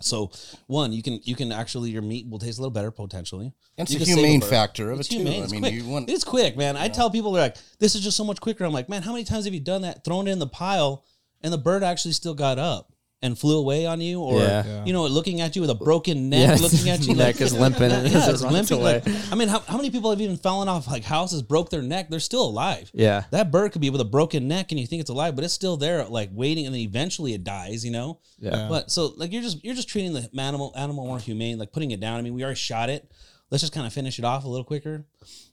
So 0.01 0.31
one, 0.67 0.93
you 0.93 1.03
can 1.03 1.21
you 1.25 1.35
can 1.35 1.51
actually 1.53 1.91
your 1.91 2.03
meat 2.03 2.29
will 2.29 2.39
taste 2.39 2.59
a 2.59 2.63
little 2.63 2.71
better 2.73 2.91
potentially. 2.91 3.53
And 3.77 3.91
It's 3.91 4.01
a 4.01 4.05
humane 4.05 4.41
factor 4.41 4.91
of 4.91 5.01
It's 5.01 5.09
it 5.09 5.13
too. 5.13 5.19
humane. 5.19 5.43
I 5.43 5.47
mean, 5.49 5.61
quick. 5.61 5.75
you 5.75 5.85
want 5.87 6.09
It's 6.11 6.25
quick, 6.25 6.57
man. 6.57 6.77
I 6.77 6.89
tell 6.89 7.11
people 7.11 7.33
they're 7.33 7.43
like, 7.43 7.57
"This 7.79 7.95
is 7.95 8.01
just 8.03 8.17
so 8.17 8.25
much 8.25 8.41
quicker." 8.41 8.65
I'm 8.65 8.73
like, 8.73 8.89
"Man, 8.89 9.03
how 9.03 9.13
many 9.13 9.25
times 9.25 9.45
have 9.45 9.55
you 9.55 9.61
done 9.61 9.83
that? 9.83 10.05
Thrown 10.05 10.29
it 10.29 10.33
in 10.33 10.39
the 10.39 10.47
pile, 10.47 11.05
and 11.43 11.53
the 11.53 11.59
bird 11.59 11.83
actually 11.83 12.13
still 12.13 12.35
got 12.35 12.59
up 12.59 12.93
and 13.21 13.37
flew 13.37 13.59
away 13.59 13.85
on 13.85 14.01
you, 14.01 14.21
or 14.21 14.39
Yeah. 14.41 14.65
Yeah. 14.65 14.85
you 14.85 14.93
know, 14.93 15.05
looking 15.07 15.41
at 15.41 15.57
you 15.57 15.63
with 15.63 15.71
a 15.71 15.75
broken 15.75 16.29
neck, 16.29 16.59
Yeah, 16.61 16.63
looking 16.67 16.89
at 16.89 17.01
you, 17.07 17.15
neck 17.17 17.35
like, 17.35 17.41
is 17.41 17.53
limping 17.53 17.91
and 17.91 18.07
Yeah, 18.13 18.29
it 18.29 18.31
it's 18.35 18.43
runs 18.45 18.71
limping. 18.71 18.81
away. 18.81 19.03
Like, 19.05 19.33
I 19.33 19.35
mean, 19.35 19.49
how, 19.49 19.59
how 19.61 19.77
many 19.77 19.91
people 19.91 20.11
have 20.11 20.21
even 20.21 20.37
fallen 20.37 20.69
off 20.69 20.87
like 20.87 21.03
houses, 21.03 21.43
broke 21.43 21.69
their 21.71 21.83
neck? 21.83 22.11
They're 22.11 22.21
still 22.21 22.45
alive. 22.47 22.91
Yeah. 22.95 23.25
That 23.33 23.51
bird 23.51 23.73
could 23.73 23.81
be 23.81 23.91
with 23.91 24.01
a 24.01 24.05
broken 24.05 24.47
neck, 24.47 24.71
and 24.71 24.79
you 24.81 24.87
think 24.87 25.01
it's 25.01 25.11
alive, 25.11 25.35
but 25.35 25.45
it's 25.45 25.53
still 25.55 25.77
there, 25.77 26.05
like 26.05 26.31
waiting, 26.33 26.67
and 26.67 26.75
then 26.75 26.81
eventually 26.83 27.35
it 27.35 27.43
dies. 27.45 27.85
You 27.85 27.91
know. 27.91 28.21
Yeah. 28.39 28.67
But 28.69 28.91
so 28.91 29.13
like 29.17 29.33
you're 29.33 29.43
just 29.43 29.65
you're 29.65 29.75
just 29.75 29.89
treating 29.89 30.13
the 30.13 30.31
animal 30.39 30.73
animal 30.77 31.05
more 31.05 31.19
humane, 31.19 31.59
like 31.59 31.73
putting 31.73 31.91
it 31.91 31.99
down. 32.01 32.19
I 32.19 32.23
mean, 32.23 32.35
we 32.35 32.45
already 32.45 32.57
shot 32.59 32.89
it. 32.89 33.11
Let's 33.51 33.63
just 33.63 33.73
kind 33.73 33.87
of 33.87 33.93
finish 33.93 34.19
it 34.19 34.25
off 34.25 34.45
a 34.45 34.49
little 34.49 34.65
quicker. 34.65 35.07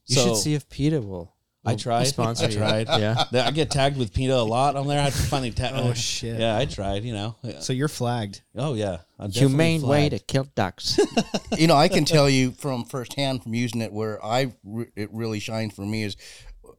You 0.05 0.15
should 0.21 0.37
see 0.37 0.53
if 0.53 0.69
PETA 0.69 1.01
will. 1.01 1.33
I 1.65 1.75
tried. 1.75 2.03
Sponsor 2.05 2.45
I 2.45 2.49
you. 2.49 2.57
tried. 2.57 2.87
Yeah. 2.87 3.23
I 3.33 3.51
get 3.51 3.71
tagged 3.71 3.97
with 3.97 4.13
PETA 4.13 4.35
a 4.35 4.41
lot 4.43 4.75
on 4.75 4.87
there. 4.87 5.01
I 5.01 5.09
finally 5.09 5.51
tag. 5.51 5.73
Oh, 5.75 5.93
shit. 5.93 6.39
Yeah, 6.39 6.57
I 6.57 6.65
tried. 6.65 7.03
You 7.03 7.13
know. 7.13 7.35
So 7.59 7.73
you're 7.73 7.87
flagged. 7.87 8.41
Oh 8.55 8.73
yeah. 8.73 8.99
I'm 9.17 9.29
definitely 9.29 9.49
Humane 9.49 9.81
way 9.81 10.09
to 10.09 10.19
kill 10.19 10.45
ducks. 10.55 10.99
you 11.57 11.67
know, 11.67 11.75
I 11.75 11.87
can 11.87 12.03
tell 12.05 12.29
you 12.29 12.51
from 12.51 12.83
firsthand 12.83 13.43
from 13.43 13.53
using 13.53 13.81
it 13.81 13.93
where 13.93 14.23
I 14.23 14.53
re- 14.63 14.91
it 14.95 15.09
really 15.13 15.39
shines 15.39 15.73
for 15.73 15.83
me 15.83 16.03
is, 16.03 16.17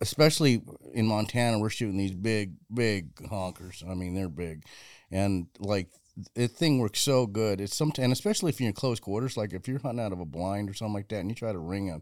especially 0.03 0.63
in 0.93 1.07
Montana, 1.07 1.59
we're 1.59 1.71
shooting 1.71 1.97
these 1.97 2.15
big, 2.15 2.55
big 2.73 3.15
honkers. 3.15 3.89
I 3.89 3.95
mean, 3.95 4.15
they're 4.15 4.29
big, 4.29 4.65
and 5.11 5.47
like 5.59 5.89
the 6.35 6.49
thing 6.49 6.79
works 6.79 7.01
so 7.01 7.27
good. 7.27 7.61
It's 7.61 7.77
some, 7.77 7.93
and 7.99 8.13
especially 8.13 8.51
if 8.51 8.61
you're 8.61 8.69
in 8.69 8.75
close 8.75 9.01
quarters, 9.01 9.37
like 9.37 9.53
if 9.53 9.69
you're 9.69 9.79
hunting 9.79 10.05
out 10.05 10.13
of 10.13 10.21
a 10.21 10.25
blind 10.25 10.69
or 10.69 10.75
something 10.75 10.95
like 10.95 11.09
that, 11.09 11.21
and 11.21 11.31
you 11.31 11.35
try 11.35 11.53
to 11.53 11.59
ring 11.59 11.91
a 11.91 12.01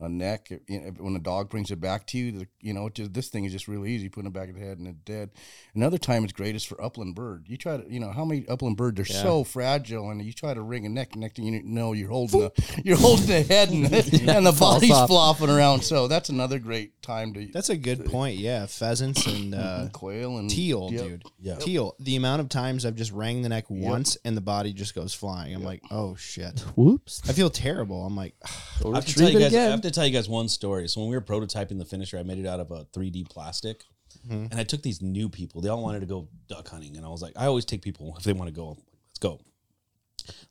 a 0.00 0.08
neck 0.08 0.50
it- 0.50 0.62
you 0.68 0.80
know, 0.80 0.90
when 0.98 1.14
a 1.16 1.18
dog 1.20 1.50
brings 1.50 1.70
it 1.70 1.80
back 1.80 2.06
to 2.08 2.18
you. 2.18 2.32
The, 2.32 2.46
you 2.60 2.72
know, 2.72 2.86
it 2.86 2.94
just, 2.94 3.12
this 3.12 3.28
thing 3.28 3.44
is 3.44 3.52
just 3.52 3.68
really 3.68 3.90
easy. 3.90 4.08
Putting 4.08 4.28
it 4.28 4.32
back 4.32 4.48
of 4.48 4.54
the 4.54 4.60
head 4.60 4.78
and 4.78 4.88
it's 4.88 4.98
dead. 5.04 5.30
Another 5.74 5.98
time 5.98 6.24
it's 6.24 6.32
great 6.32 6.54
is 6.56 6.64
for 6.64 6.82
upland 6.82 7.14
bird. 7.14 7.44
You 7.46 7.56
try 7.56 7.76
to, 7.76 7.92
you 7.92 8.00
know, 8.00 8.10
how 8.10 8.24
many 8.24 8.46
upland 8.48 8.76
bird 8.76 8.96
they're 8.96 9.04
so 9.04 9.44
fragile, 9.44 10.10
and 10.10 10.22
you 10.22 10.32
try 10.32 10.54
to 10.54 10.62
ring 10.62 10.86
a 10.86 10.88
neck, 10.88 11.10
and 11.12 11.20
next 11.20 11.36
thing 11.36 11.46
you 11.46 11.62
know, 11.62 11.92
you're 11.92 12.08
holding 12.08 12.40
the 12.40 12.80
you're 12.84 12.96
holding 12.96 13.26
the 13.26 13.42
head, 13.42 13.70
and, 13.70 13.84
and 14.28 14.46
the 14.46 14.56
body's 14.58 14.90
off. 14.90 15.08
flopping 15.08 15.50
around. 15.50 15.82
So 15.84 16.08
that's 16.08 16.28
another 16.28 16.58
great 16.58 16.99
time 17.10 17.34
to 17.34 17.46
That's 17.52 17.70
a 17.70 17.76
good 17.76 18.04
point. 18.04 18.38
Yeah, 18.38 18.66
pheasants 18.66 19.26
and 19.26 19.54
uh, 19.54 19.88
quail 19.92 20.38
and 20.38 20.48
teal, 20.48 20.88
Yep. 20.92 21.02
dude. 21.02 21.22
Yeah. 21.40 21.54
Teal. 21.56 21.94
The 21.98 22.16
amount 22.16 22.40
of 22.40 22.48
times 22.48 22.86
I've 22.86 22.94
just 22.94 23.12
rang 23.12 23.42
the 23.42 23.48
neck 23.48 23.66
once 23.68 24.16
and 24.24 24.36
the 24.36 24.40
body 24.40 24.72
just 24.72 24.94
goes 24.94 25.12
flying. 25.14 25.54
I'm 25.54 25.64
like, 25.64 25.82
oh 25.90 26.14
shit. 26.16 26.60
Whoops. 26.76 27.22
I 27.28 27.32
feel 27.32 27.50
terrible. 27.50 28.04
I'm 28.04 28.16
like, 28.16 28.34
I 28.44 28.94
have, 28.94 29.06
to 29.06 29.14
tell 29.14 29.30
you 29.30 29.38
it 29.38 29.42
guys, 29.42 29.54
I 29.54 29.62
have 29.62 29.80
to 29.82 29.90
tell 29.90 30.06
you 30.06 30.12
guys 30.12 30.28
one 30.28 30.48
story. 30.48 30.88
So 30.88 31.00
when 31.00 31.10
we 31.10 31.16
were 31.16 31.22
prototyping 31.22 31.78
the 31.78 31.84
finisher, 31.84 32.18
I 32.18 32.22
made 32.22 32.38
it 32.38 32.46
out 32.46 32.60
of 32.60 32.70
a 32.70 32.84
3D 32.86 33.28
plastic, 33.28 33.82
and 34.28 34.54
I 34.54 34.64
took 34.64 34.82
these 34.82 35.02
new 35.02 35.28
people. 35.28 35.60
They 35.60 35.68
all 35.68 35.82
wanted 35.82 36.00
to 36.00 36.06
go 36.06 36.28
duck 36.48 36.68
hunting, 36.68 36.96
and 36.96 37.04
I 37.04 37.08
was 37.08 37.22
like, 37.22 37.32
I 37.36 37.46
always 37.46 37.64
take 37.64 37.82
people 37.82 38.14
if 38.18 38.24
they 38.24 38.32
want 38.32 38.48
to 38.48 38.54
go. 38.54 38.76
Let's 39.08 39.18
go. 39.20 39.40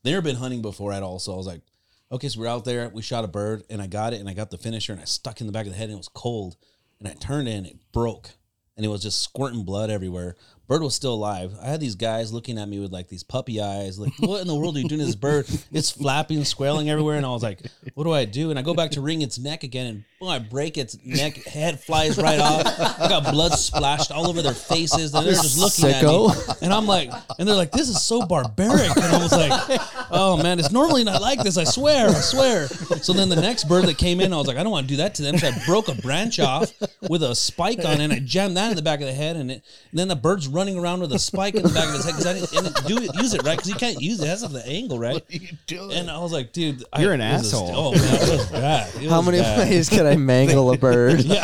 They 0.04 0.12
never 0.12 0.22
been 0.22 0.36
hunting 0.36 0.62
before 0.62 0.92
at 0.92 1.04
all, 1.04 1.20
so 1.20 1.34
I 1.34 1.38
was 1.38 1.48
like, 1.48 1.62
okay, 2.12 2.28
so 2.28 2.40
we're 2.40 2.48
out 2.48 2.66
there. 2.66 2.90
We 2.90 3.02
shot 3.02 3.24
a 3.24 3.28
bird, 3.28 3.64
and 3.70 3.82
I 3.82 3.88
got 3.88 4.14
it, 4.14 4.20
and 4.20 4.30
I 4.30 4.34
got 4.34 4.50
the 4.50 4.58
finisher, 4.58 4.94
and 4.94 5.02
I 5.02 5.06
stuck 5.06 5.42
in 5.42 5.48
the 5.48 5.54
back 5.54 5.66
of 5.66 5.72
the 5.72 5.78
head, 5.78 5.90
and 5.90 5.94
it 5.94 5.98
was 5.98 6.10
cold, 6.10 6.58
and 7.00 7.08
I 7.08 7.14
turned 7.14 7.48
it, 7.48 7.54
and 7.54 7.68
it 7.68 7.78
broke, 7.92 8.32
and 8.76 8.86
it 8.86 8.90
was 8.90 9.02
just 9.02 9.22
squirting 9.22 9.64
blood 9.64 9.90
everywhere. 9.90 10.36
Bird 10.70 10.84
was 10.84 10.94
still 10.94 11.16
alive. 11.16 11.56
I 11.60 11.66
had 11.66 11.80
these 11.80 11.96
guys 11.96 12.32
looking 12.32 12.60
at 12.60 12.70
me 12.70 12.80
with 12.80 12.94
like 12.94 13.08
these 13.08 13.24
puppy 13.24 13.60
eyes, 13.60 13.98
like, 13.98 14.14
what 14.20 14.40
in 14.40 14.46
the 14.46 14.54
world 14.54 14.78
are 14.78 14.80
you 14.80 14.88
doing 14.88 15.00
to 15.00 15.06
this 15.06 15.16
bird? 15.16 15.48
It's 15.72 15.92
flapping, 15.92 16.44
squealing 16.46 16.90
everywhere. 16.90 17.18
And 17.18 17.26
I 17.26 17.30
was 17.30 17.44
like, 17.44 17.62
what 17.96 18.04
do 18.04 18.14
I 18.14 18.26
do? 18.26 18.50
And 18.50 18.60
I 18.60 18.62
go 18.62 18.74
back 18.74 18.92
to 18.92 19.02
wring 19.02 19.22
its 19.22 19.40
neck 19.40 19.64
again, 19.64 19.88
and 19.88 20.04
boom, 20.20 20.30
I 20.30 20.40
break 20.40 20.78
its 20.78 20.98
neck, 21.06 21.36
head 21.46 21.80
flies 21.80 22.18
right 22.18 22.40
off. 22.40 22.66
I 23.00 23.08
got 23.08 23.32
blood 23.32 23.54
splashed 23.54 24.12
all 24.12 24.28
over 24.28 24.42
their 24.42 24.54
faces. 24.54 25.14
And 25.14 25.26
they're 25.26 25.34
just 25.34 25.58
looking 25.58 25.96
at 25.96 26.04
me. 26.04 26.56
And 26.62 26.74
I'm 26.74 26.86
like, 26.86 27.12
and 27.40 27.48
they're 27.48 27.56
like, 27.56 27.72
this 27.72 27.88
is 27.88 28.04
so 28.04 28.26
barbaric. 28.26 28.96
And 28.96 29.06
I 29.06 29.18
was 29.18 29.32
like, 29.32 29.82
oh 30.12 30.38
man, 30.38 30.60
it's 30.60 30.72
normally 30.72 31.04
not 31.04 31.22
like 31.22 31.42
this. 31.42 31.58
I 31.58 31.64
swear, 31.64 32.10
I 32.10 32.14
swear. 32.14 32.68
So 32.68 33.14
then 33.14 33.30
the 33.30 33.36
next 33.36 33.66
bird 33.66 33.86
that 33.86 33.98
came 33.98 34.20
in, 34.20 34.34
I 34.34 34.38
was 34.38 34.48
like, 34.48 34.58
I 34.58 34.64
don't 34.64 34.72
want 34.72 34.88
to 34.88 34.94
do 34.94 34.98
that 34.98 35.16
to 35.16 35.22
them. 35.22 35.38
So 35.38 35.48
I 35.48 35.66
broke 35.66 35.88
a 35.88 35.96
branch 35.96 36.40
off 36.40 36.72
with 37.10 37.24
a 37.24 37.34
spike 37.34 37.86
on 37.86 38.02
it 38.02 38.04
and 38.04 38.14
I 38.14 38.20
jammed 38.20 38.58
that 38.58 38.72
in 38.72 38.76
the 38.76 38.82
back 38.82 39.00
of 39.00 39.08
the 39.08 39.14
head. 39.14 39.36
And, 39.36 39.52
it, 39.52 39.64
and 39.92 40.00
then 40.00 40.10
the 40.10 40.16
bird's 40.16 40.48
running 40.48 40.59
running 40.60 40.78
around 40.78 41.00
with 41.00 41.12
a 41.14 41.20
spike 41.20 41.56
in 41.56 41.64
the 41.64 41.70
back 41.70 41.88
of 41.88 41.94
his 41.96 42.04
head 42.06 42.12
because 42.12 42.26
I 42.28 42.34
didn't, 42.34 42.58
I 42.58 42.62
didn't 42.62 42.86
do 42.88 42.98
it, 43.04 43.16
use 43.22 43.34
it 43.34 43.44
right 43.44 43.56
because 43.58 43.70
you 43.70 43.76
can't 43.76 44.02
use 44.02 44.20
it. 44.20 44.26
It 44.26 44.28
has 44.28 44.42
the 44.42 44.66
angle 44.68 45.00
right. 45.00 45.24
you 45.30 45.48
doing? 45.68 45.92
And 45.94 46.12
I 46.12 46.20
was 46.20 46.34
like, 46.34 46.52
dude, 46.52 46.84
You're 47.00 47.14
an 47.14 47.22
it 47.22 47.32
was 47.38 47.54
a- 47.54 47.56
asshole. 47.58 47.72
oh 47.74 47.92
man, 47.94 48.02
it 48.04 48.30
was 48.30 48.52
bad. 48.52 48.96
It 48.96 49.10
How 49.10 49.18
was 49.18 49.26
many 49.28 49.40
bad. 49.40 49.58
ways 49.70 49.88
can 49.90 50.06
I 50.06 50.16
mangle 50.18 50.72
a 50.72 50.78
bird? 50.78 51.22
Yeah. 51.30 51.44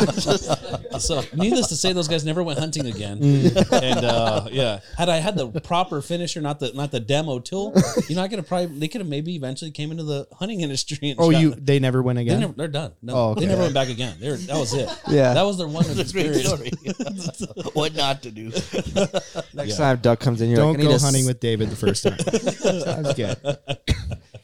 so, 0.98 1.22
needless 1.34 1.68
to 1.68 1.76
say, 1.76 1.92
those 1.92 2.08
guys 2.08 2.24
never 2.24 2.42
went 2.42 2.58
hunting 2.58 2.86
again. 2.86 3.18
Mm. 3.20 3.82
and 3.82 4.04
uh, 4.04 4.48
yeah, 4.50 4.80
had 4.98 5.08
I 5.08 5.16
had 5.18 5.36
the 5.36 5.48
proper 5.60 6.02
finisher, 6.02 6.40
not 6.40 6.58
the 6.60 6.72
not 6.72 6.90
the 6.90 7.00
demo 7.00 7.38
tool, 7.38 7.72
you 8.08 8.16
know, 8.16 8.22
I 8.22 8.28
could 8.28 8.38
have 8.38 8.48
probably 8.48 8.78
they 8.78 8.88
could 8.88 9.00
have 9.00 9.08
maybe 9.08 9.34
eventually 9.36 9.70
came 9.70 9.90
into 9.90 10.02
the 10.02 10.26
hunting 10.34 10.60
industry. 10.60 10.98
And 11.10 11.16
Oh, 11.20 11.30
shot- 11.32 11.40
you 11.40 11.54
they 11.54 11.78
never 11.78 12.02
win 12.02 12.16
They 12.16 12.22
again. 12.22 12.40
never, 12.40 12.52
they're 12.52 12.68
done. 12.68 12.92
No, 13.02 13.14
Oh, 13.14 13.34
they 13.34 13.42
okay. 13.42 13.46
never 13.48 13.62
went 13.62 13.74
back 13.74 13.88
again. 13.88 14.16
They're, 14.20 14.36
that 14.36 14.56
was 14.58 14.74
it. 14.74 14.88
Yeah. 15.08 15.34
that 15.34 15.42
was 15.42 15.56
their 15.58 15.68
one 15.68 15.84
That's 15.86 16.10
a 16.10 16.12
great 16.12 16.26
experience. 16.34 17.38
story. 17.38 17.70
what 17.74 17.94
not 17.94 18.22
to 18.24 18.30
do? 18.30 18.50
Next 19.54 19.76
time 19.76 19.98
Duck 19.98 20.20
comes 20.20 20.40
in, 20.40 20.48
you're 20.50 20.56
Don't 20.56 20.72
like, 20.72 20.80
I 20.80 20.82
need 20.82 20.88
go 20.88 20.96
a 20.96 20.98
hunting 20.98 21.22
s- 21.22 21.28
with 21.28 21.40
David 21.40 21.70
the 21.70 21.76
first 21.76 22.02
time. 22.02 22.18
Sounds 22.80 23.14
good. 23.14 23.36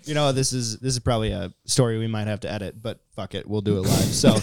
You 0.04 0.14
know, 0.14 0.32
this 0.32 0.52
is 0.52 0.80
this 0.80 0.94
is 0.94 0.98
probably 0.98 1.30
a 1.30 1.52
story 1.64 1.96
we 1.96 2.08
might 2.08 2.26
have 2.26 2.40
to 2.40 2.50
edit, 2.50 2.82
but 2.82 2.98
fuck 3.14 3.36
it, 3.36 3.48
we'll 3.48 3.60
do 3.60 3.76
it 3.78 3.82
live. 3.82 3.90
So, 4.02 4.34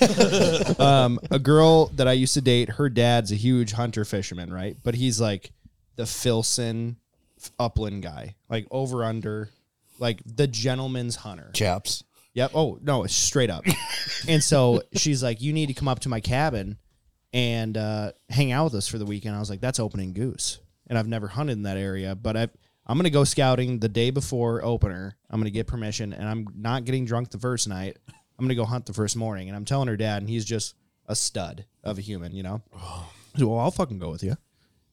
um, 0.84 1.20
a 1.32 1.38
girl 1.38 1.88
that 1.96 2.08
I 2.08 2.14
used 2.14 2.34
to 2.36 2.42
date, 2.42 2.70
her 2.70 2.88
dad's 2.88 3.34
a 3.34 3.36
huge 3.36 3.74
hunter 3.74 4.06
fisherman, 4.06 4.54
right? 4.54 4.78
But 4.82 4.96
he's 4.96 5.20
like 5.20 5.52
the 5.98 6.06
Filson 6.06 6.96
upland 7.60 8.04
guy, 8.04 8.36
like 8.50 8.68
over 8.72 9.04
under, 9.04 9.50
like 10.00 10.22
the 10.26 10.48
gentleman's 10.48 11.18
hunter. 11.18 11.52
Chaps. 11.54 12.06
Yep. 12.36 12.52
Oh 12.54 12.80
no, 12.82 13.04
it's 13.04 13.14
straight 13.14 13.50
up. 13.50 13.66
and 14.30 14.42
so 14.42 14.82
she's 14.94 15.22
like, 15.22 15.42
"You 15.42 15.52
need 15.52 15.66
to 15.68 15.74
come 15.74 15.90
up 15.90 16.00
to 16.00 16.10
my 16.10 16.22
cabin 16.22 16.78
and 17.34 17.78
uh, 17.78 18.12
hang 18.30 18.52
out 18.52 18.66
with 18.66 18.76
us 18.76 18.88
for 18.88 18.98
the 18.98 19.06
weekend." 19.06 19.36
I 19.36 19.40
was 19.40 19.50
like, 19.50 19.62
"That's 19.62 19.80
opening 19.80 20.14
goose," 20.14 20.60
and 20.88 20.98
I've 20.98 21.08
never 21.08 21.28
hunted 21.28 21.54
in 21.54 21.64
that 21.64 21.78
area, 21.78 22.16
but 22.16 22.38
I. 22.38 22.48
I'm 22.88 22.98
gonna 22.98 23.12
go 23.12 23.24
scouting 23.24 23.78
the 23.78 23.88
day 23.88 24.10
before 24.10 24.66
opener. 24.66 25.16
I'm 25.30 25.40
gonna 25.40 25.52
get 25.52 25.68
permission, 25.68 26.12
and 26.12 26.28
I'm 26.28 26.48
not 26.56 26.86
getting 26.86 27.06
drunk 27.06 27.30
the 27.30 27.38
first 27.38 27.68
night. 27.68 27.98
I'm 28.08 28.46
gonna 28.46 28.56
go 28.56 28.66
hunt 28.66 28.88
the 28.88 28.94
first 28.94 29.16
morning, 29.16 29.48
and 29.48 29.56
I'm 29.56 29.64
telling 29.64 29.90
her 29.90 29.96
dad, 29.96 30.24
and 30.24 30.28
he's 30.28 30.44
just 30.44 30.74
a 31.10 31.16
stud 31.16 31.66
of 31.84 31.98
a 31.98 32.02
human, 32.02 32.34
you 32.34 32.44
know. 32.44 32.62
He's 33.34 33.42
like, 33.42 33.50
well, 33.50 33.60
I'll 33.60 33.72
fucking 33.72 34.00
go 34.00 34.10
with 34.10 34.24
you. 34.24 34.32
I 34.32 34.38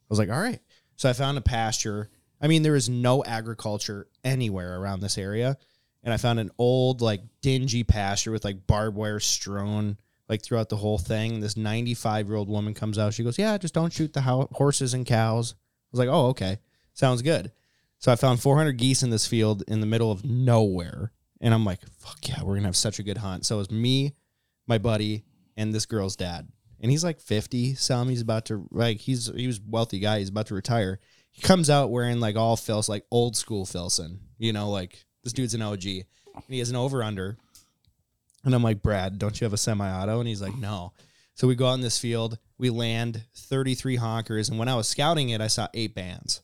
was 0.09 0.19
like, 0.19 0.31
all 0.31 0.41
right. 0.41 0.61
So 0.97 1.09
I 1.09 1.13
found 1.13 1.39
a 1.39 1.43
pasture. 1.43 2.11
I 2.41 2.49
mean, 2.49 2.63
there 2.63 2.77
is 2.77 2.89
no 2.89 3.25
agriculture 3.25 4.09
anywhere 4.25 4.79
around 4.79 5.01
this 5.01 5.17
area. 5.19 5.57
And 6.03 6.13
I 6.13 6.17
found 6.17 6.39
an 6.39 6.51
old, 6.59 7.01
like, 7.01 7.23
dingy 7.41 7.83
pasture 7.83 8.31
with 8.31 8.45
like 8.45 8.67
barbed 8.67 8.97
wire 8.97 9.21
strewn 9.21 9.97
like 10.29 10.43
throughout 10.43 10.69
the 10.69 10.77
whole 10.77 10.99
thing. 10.99 11.41
This 11.41 11.57
95 11.57 12.27
year 12.27 12.37
old 12.37 12.49
woman 12.49 12.75
comes 12.75 12.99
out. 12.99 13.15
She 13.15 13.25
goes, 13.25 13.39
Yeah, 13.39 13.57
just 13.59 13.75
don't 13.75 13.93
shoot 13.93 14.13
the 14.13 14.23
ho- 14.23 14.49
horses 14.53 14.95
and 14.95 15.07
cows. 15.07 15.55
I 15.55 15.59
was 15.93 15.99
like, 15.99 16.09
Oh, 16.09 16.27
okay. 16.29 16.59
Sounds 16.95 17.23
good. 17.23 17.53
So 17.99 18.13
I 18.13 18.17
found 18.17 18.41
400 18.41 18.73
geese 18.73 19.03
in 19.03 19.11
this 19.11 19.27
field 19.27 19.63
in 19.69 19.81
the 19.81 19.87
middle 19.87 20.11
of 20.11 20.25
nowhere. 20.25 21.13
And 21.41 21.53
I'm 21.55 21.65
like, 21.65 21.81
Fuck 21.99 22.29
yeah, 22.29 22.41
we're 22.41 22.55
going 22.55 22.63
to 22.63 22.69
have 22.69 22.77
such 22.77 22.99
a 22.99 23.03
good 23.03 23.19
hunt. 23.19 23.47
So 23.47 23.57
it 23.57 23.59
was 23.59 23.71
me, 23.71 24.15
my 24.67 24.79
buddy, 24.79 25.25
and 25.57 25.75
this 25.75 25.87
girl's 25.87 26.17
dad. 26.17 26.49
And 26.81 26.91
he's 26.91 27.05
like 27.05 27.21
50 27.21 27.75
some. 27.75 28.09
He's 28.09 28.21
about 28.21 28.47
to, 28.47 28.67
like, 28.71 28.99
he's, 28.99 29.27
he 29.35 29.47
was 29.47 29.61
wealthy 29.61 29.99
guy. 29.99 30.19
He's 30.19 30.29
about 30.29 30.47
to 30.49 30.55
retire. 30.55 30.99
He 31.33 31.43
comes 31.43 31.71
out 31.71 31.91
wearing 31.91 32.21
like 32.21 32.37
all 32.37 32.57
Filson, 32.57 32.93
like 32.93 33.05
old 33.11 33.37
school 33.37 33.67
Filson, 33.67 34.21
you 34.39 34.53
know, 34.53 34.71
like 34.71 35.05
this 35.23 35.33
dude's 35.33 35.55
an 35.55 35.63
OG. 35.63 35.85
And 35.85 36.45
he 36.49 36.59
has 36.59 36.71
an 36.71 36.77
over 36.77 37.03
under. 37.03 37.39
And 38.47 38.55
I'm 38.55 38.63
like, 38.63 38.81
Brad, 38.83 39.19
don't 39.19 39.39
you 39.41 39.45
have 39.45 39.53
a 39.53 39.57
semi 39.59 39.91
auto? 39.91 40.21
And 40.21 40.29
he's 40.29 40.41
like, 40.41 40.57
no. 40.57 40.93
So 41.35 41.47
we 41.49 41.55
go 41.57 41.67
out 41.67 41.75
in 41.75 41.81
this 41.83 41.99
field, 41.99 42.39
we 42.57 42.71
land 42.71 43.25
33 43.35 43.99
honkers. 43.99 44.49
And 44.49 44.59
when 44.59 44.69
I 44.69 44.77
was 44.77 44.89
scouting 44.89 45.31
it, 45.31 45.41
I 45.41 45.49
saw 45.49 45.69
eight 45.75 45.95
bands. 45.95 46.43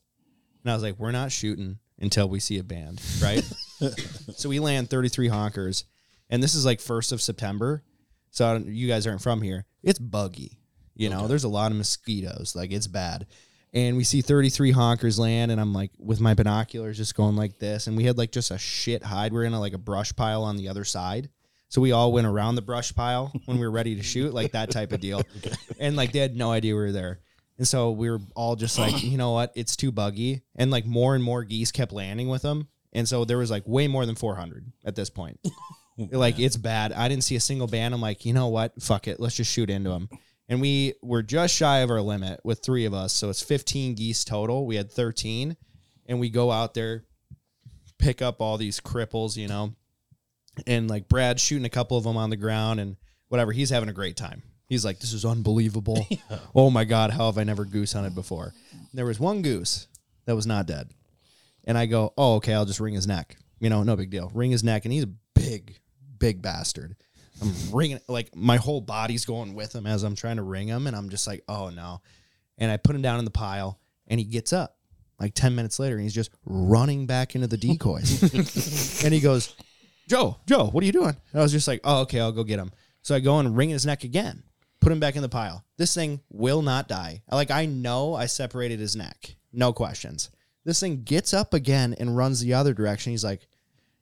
And 0.62 0.70
I 0.70 0.74
was 0.74 0.82
like, 0.82 0.98
we're 0.98 1.12
not 1.12 1.32
shooting 1.32 1.78
until 1.98 2.28
we 2.28 2.40
see 2.40 2.58
a 2.58 2.64
band, 2.64 3.00
right? 3.22 3.42
so 4.36 4.48
we 4.48 4.58
land 4.58 4.90
33 4.90 5.28
honkers. 5.28 5.84
And 6.28 6.42
this 6.42 6.54
is 6.54 6.66
like 6.66 6.80
1st 6.80 7.12
of 7.12 7.22
September. 7.22 7.84
So 8.30 8.46
I 8.48 8.52
don't- 8.54 8.66
you 8.66 8.88
guys 8.88 9.06
aren't 9.06 9.22
from 9.22 9.40
here. 9.40 9.64
It's 9.82 9.98
buggy. 9.98 10.58
You 10.94 11.08
know, 11.08 11.26
there's 11.28 11.44
a 11.44 11.48
lot 11.48 11.70
of 11.70 11.78
mosquitoes. 11.78 12.54
Like 12.54 12.72
it's 12.72 12.86
bad. 12.86 13.26
And 13.72 13.96
we 13.96 14.04
see 14.04 14.20
33 14.20 14.72
honkers 14.74 15.18
land, 15.18 15.50
and 15.50 15.58
I'm 15.58 15.72
like 15.72 15.92
with 15.98 16.20
my 16.20 16.34
binoculars 16.34 16.98
just 16.98 17.14
going 17.14 17.36
like 17.36 17.58
this. 17.58 17.86
And 17.86 17.96
we 17.96 18.04
had 18.04 18.18
like 18.18 18.30
just 18.32 18.50
a 18.50 18.58
shit 18.58 19.02
hide. 19.02 19.32
We're 19.32 19.44
in 19.44 19.54
a, 19.54 19.60
like 19.60 19.72
a 19.72 19.78
brush 19.78 20.14
pile 20.14 20.42
on 20.42 20.56
the 20.56 20.68
other 20.68 20.84
side. 20.84 21.30
So 21.72 21.80
we 21.80 21.92
all 21.92 22.12
went 22.12 22.26
around 22.26 22.56
the 22.56 22.60
brush 22.60 22.94
pile 22.94 23.32
when 23.46 23.56
we 23.56 23.64
were 23.64 23.70
ready 23.70 23.96
to 23.96 24.02
shoot, 24.02 24.34
like 24.34 24.52
that 24.52 24.70
type 24.70 24.92
of 24.92 25.00
deal. 25.00 25.22
And 25.80 25.96
like 25.96 26.12
they 26.12 26.18
had 26.18 26.36
no 26.36 26.52
idea 26.52 26.74
we 26.74 26.82
were 26.82 26.92
there. 26.92 27.20
And 27.56 27.66
so 27.66 27.92
we 27.92 28.10
were 28.10 28.20
all 28.36 28.56
just 28.56 28.78
like, 28.78 29.02
you 29.02 29.16
know 29.16 29.32
what? 29.32 29.52
It's 29.54 29.74
too 29.74 29.90
buggy. 29.90 30.42
And 30.54 30.70
like 30.70 30.84
more 30.84 31.14
and 31.14 31.24
more 31.24 31.44
geese 31.44 31.72
kept 31.72 31.90
landing 31.90 32.28
with 32.28 32.42
them. 32.42 32.68
And 32.92 33.08
so 33.08 33.24
there 33.24 33.38
was 33.38 33.50
like 33.50 33.62
way 33.66 33.88
more 33.88 34.04
than 34.04 34.16
400 34.16 34.70
at 34.84 34.96
this 34.96 35.08
point. 35.08 35.40
Oh, 35.98 36.08
like 36.10 36.38
it's 36.38 36.56
bad. 36.56 36.94
I 36.94 37.06
didn't 37.06 37.22
see 37.22 37.36
a 37.36 37.40
single 37.40 37.66
band. 37.66 37.92
I'm 37.92 38.00
like, 38.00 38.24
you 38.24 38.32
know 38.32 38.48
what? 38.48 38.72
Fuck 38.80 39.08
it. 39.08 39.20
Let's 39.20 39.34
just 39.34 39.52
shoot 39.52 39.68
into 39.68 39.90
them. 39.90 40.08
And 40.48 40.58
we 40.58 40.94
were 41.02 41.22
just 41.22 41.54
shy 41.54 41.80
of 41.80 41.90
our 41.90 42.00
limit 42.00 42.40
with 42.44 42.62
three 42.64 42.86
of 42.86 42.94
us. 42.94 43.12
So 43.12 43.28
it's 43.28 43.42
15 43.42 43.94
geese 43.94 44.24
total. 44.24 44.64
We 44.64 44.76
had 44.76 44.90
13. 44.90 45.54
And 46.06 46.18
we 46.18 46.30
go 46.30 46.50
out 46.50 46.72
there, 46.72 47.04
pick 47.98 48.22
up 48.22 48.40
all 48.40 48.56
these 48.56 48.80
cripples, 48.80 49.36
you 49.36 49.48
know, 49.48 49.74
and 50.66 50.88
like 50.88 51.08
Brad's 51.08 51.42
shooting 51.42 51.64
a 51.64 51.70
couple 51.70 51.96
of 51.96 52.04
them 52.04 52.16
on 52.16 52.30
the 52.30 52.36
ground 52.36 52.80
and 52.80 52.96
whatever. 53.28 53.52
He's 53.52 53.70
having 53.70 53.88
a 53.88 53.94
great 53.94 54.16
time. 54.16 54.42
He's 54.68 54.84
like, 54.84 55.00
this 55.00 55.12
is 55.12 55.24
unbelievable. 55.24 56.06
Oh 56.54 56.70
my 56.70 56.84
God, 56.84 57.10
how 57.10 57.26
have 57.26 57.38
I 57.38 57.44
never 57.44 57.64
goose 57.64 57.92
hunted 57.92 58.14
before? 58.14 58.52
There 58.92 59.06
was 59.06 59.18
one 59.18 59.42
goose 59.42 59.86
that 60.26 60.36
was 60.36 60.46
not 60.46 60.66
dead. 60.66 60.90
And 61.64 61.78
I 61.78 61.86
go, 61.86 62.12
oh, 62.16 62.36
okay, 62.36 62.52
I'll 62.54 62.64
just 62.64 62.80
wring 62.80 62.94
his 62.94 63.06
neck. 63.06 63.36
You 63.58 63.70
know, 63.70 63.82
no 63.82 63.96
big 63.96 64.10
deal. 64.10 64.30
Wring 64.34 64.50
his 64.50 64.64
neck. 64.64 64.84
And 64.84 64.92
he's 64.92 65.04
a 65.04 65.12
big, 65.34 65.78
big 66.18 66.42
bastard. 66.42 66.96
I'm 67.40 67.52
wringing, 67.72 68.00
like, 68.08 68.34
my 68.34 68.56
whole 68.56 68.80
body's 68.80 69.24
going 69.24 69.54
with 69.54 69.74
him 69.74 69.86
as 69.86 70.02
I'm 70.02 70.14
trying 70.14 70.36
to 70.36 70.42
wring 70.42 70.68
him. 70.68 70.86
And 70.86 70.96
I'm 70.96 71.08
just 71.08 71.26
like, 71.26 71.42
oh 71.48 71.70
no. 71.70 72.00
And 72.58 72.70
I 72.70 72.76
put 72.76 72.94
him 72.94 73.02
down 73.02 73.18
in 73.18 73.24
the 73.24 73.30
pile 73.30 73.78
and 74.08 74.20
he 74.20 74.26
gets 74.26 74.52
up 74.52 74.76
like 75.18 75.34
10 75.34 75.54
minutes 75.54 75.78
later 75.78 75.94
and 75.94 76.02
he's 76.02 76.14
just 76.14 76.30
running 76.44 77.06
back 77.06 77.34
into 77.34 77.46
the 77.46 77.56
decoys. 77.56 78.22
and 79.04 79.14
he 79.14 79.20
goes, 79.20 79.54
Joe, 80.08 80.36
Joe, 80.46 80.66
what 80.66 80.82
are 80.82 80.86
you 80.86 80.92
doing? 80.92 81.16
And 81.32 81.40
I 81.40 81.42
was 81.42 81.52
just 81.52 81.68
like, 81.68 81.80
oh, 81.84 82.02
okay, 82.02 82.20
I'll 82.20 82.32
go 82.32 82.44
get 82.44 82.58
him. 82.58 82.72
So 83.02 83.14
I 83.14 83.20
go 83.20 83.38
and 83.38 83.56
wring 83.56 83.70
his 83.70 83.86
neck 83.86 84.04
again, 84.04 84.42
put 84.80 84.92
him 84.92 85.00
back 85.00 85.16
in 85.16 85.22
the 85.22 85.28
pile. 85.28 85.64
This 85.76 85.94
thing 85.94 86.20
will 86.30 86.62
not 86.62 86.88
die. 86.88 87.22
Like, 87.30 87.50
I 87.50 87.66
know 87.66 88.14
I 88.14 88.26
separated 88.26 88.78
his 88.78 88.94
neck, 88.96 89.36
no 89.52 89.72
questions. 89.72 90.30
This 90.64 90.80
thing 90.80 91.02
gets 91.02 91.34
up 91.34 91.54
again 91.54 91.94
and 91.98 92.16
runs 92.16 92.40
the 92.40 92.54
other 92.54 92.72
direction. 92.72 93.10
He's 93.10 93.24
like, 93.24 93.46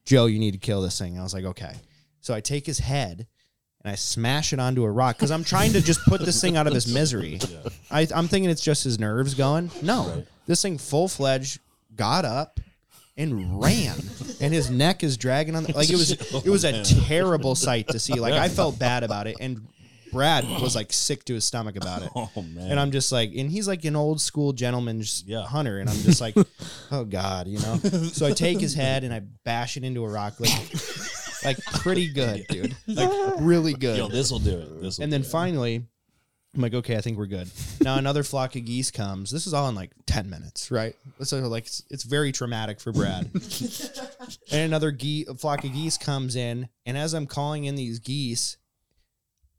Joe, 0.05 0.27
you 0.27 0.39
need 0.39 0.53
to 0.53 0.59
kill 0.59 0.83
this 0.83 0.99
thing. 0.99 1.19
I 1.19 1.23
was 1.23 1.33
like, 1.33 1.45
okay. 1.45 1.75
So 2.21 2.35
I 2.35 2.41
take 2.41 2.67
his 2.67 2.79
head 2.79 3.27
and 3.83 3.93
I 3.93 3.95
smash 3.95 4.53
it 4.53 4.61
onto 4.61 4.85
a 4.85 4.91
rock 4.91 5.17
because 5.17 5.31
I'm 5.31 5.45
trying 5.45 5.73
to 5.73 5.81
just 5.81 6.05
put 6.05 6.21
this 6.21 6.41
thing 6.41 6.57
out 6.57 6.67
of 6.67 6.75
his 6.75 6.93
misery. 6.93 7.41
I, 7.91 8.07
I'm 8.15 8.29
thinking 8.29 8.51
it's 8.51 8.61
just 8.61 8.85
his 8.85 8.99
nerves 8.99 9.35
going. 9.35 9.71
No, 9.83 10.25
this 10.47 10.61
thing 10.61 10.77
full 10.77 11.09
fledged 11.09 11.61
got 11.97 12.25
up 12.25 12.61
and 13.17 13.61
ran, 13.61 13.97
and 14.41 14.53
his 14.53 14.71
neck 14.71 15.03
is 15.05 15.17
dragging 15.17 15.55
on. 15.57 15.65
The, 15.65 15.73
like 15.73 15.91
it 15.91 15.97
was, 15.97 16.13
oh, 16.35 16.43
it 16.45 16.51
was 16.51 16.65
a 16.65 16.83
terrible 16.85 17.55
sight 17.55 17.89
to 17.89 17.99
see. 17.99 18.15
Like 18.15 18.35
I 18.35 18.49
felt 18.49 18.79
bad 18.79 19.03
about 19.03 19.27
it, 19.27 19.37
and 19.41 19.67
Brad 20.13 20.45
was 20.61 20.75
like 20.75 20.93
sick 20.93 21.25
to 21.27 21.35
his 21.35 21.45
stomach 21.45 21.77
about 21.77 22.03
it. 22.03 22.11
Oh 22.17 22.31
man. 22.43 22.71
And 22.71 22.81
I'm 22.81 22.91
just 22.91 23.13
like, 23.13 23.31
and 23.37 23.51
he's 23.51 23.69
like 23.69 23.85
an 23.85 23.95
old 23.97 24.21
school 24.21 24.53
gentleman's 24.53 25.23
Yeah. 25.27 25.45
hunter, 25.47 25.79
and 25.79 25.89
I'm 25.89 25.97
just 25.99 26.21
like, 26.21 26.35
oh 26.93 27.05
god, 27.05 27.47
you 27.47 27.59
know. 27.61 27.77
So 27.77 28.27
I 28.27 28.33
take 28.33 28.61
his 28.61 28.75
head 28.75 29.05
and 29.05 29.13
I 29.15 29.21
bash 29.45 29.77
it 29.77 29.85
into 29.85 30.05
a 30.05 30.09
rock, 30.09 30.41
like, 30.41 30.53
like 31.45 31.59
pretty 31.81 32.13
good, 32.13 32.45
dude, 32.49 32.77
like 32.89 33.11
really 33.39 33.75
good. 33.75 33.99
Yo, 33.99 34.09
this 34.09 34.31
will 34.31 34.39
do 34.41 34.59
it. 34.59 34.81
This 34.83 34.99
will. 34.99 35.05
And 35.05 35.13
then 35.13 35.23
finally, 35.23 35.85
I'm 36.55 36.63
like, 36.63 36.75
okay, 36.75 36.97
I 36.97 37.01
think 37.01 37.17
we're 37.17 37.27
good. 37.27 37.49
Now 37.81 37.97
another 37.97 38.25
flock 38.25 38.57
of 38.57 38.65
geese 38.65 38.91
comes. 38.91 39.31
This 39.31 39.47
is 39.47 39.55
all 39.55 39.69
in 39.69 39.77
like 39.77 39.93
10 40.07 40.29
minutes, 40.29 40.71
right? 40.71 40.97
So 41.23 41.39
like 41.49 41.67
it's, 41.67 41.85
it's 41.91 42.03
very 42.03 42.33
traumatic 42.33 42.81
for 42.81 42.93
Brad. 42.93 43.31
and 44.53 44.61
another 44.63 44.91
ge- 44.91 45.27
flock 45.39 45.65
of 45.65 45.73
geese 45.73 45.97
comes 45.97 46.35
in, 46.35 46.69
and 46.85 46.99
as 46.99 47.15
I'm 47.15 47.27
calling 47.29 47.65
in 47.65 47.77
these 47.77 48.01
geese, 48.01 48.57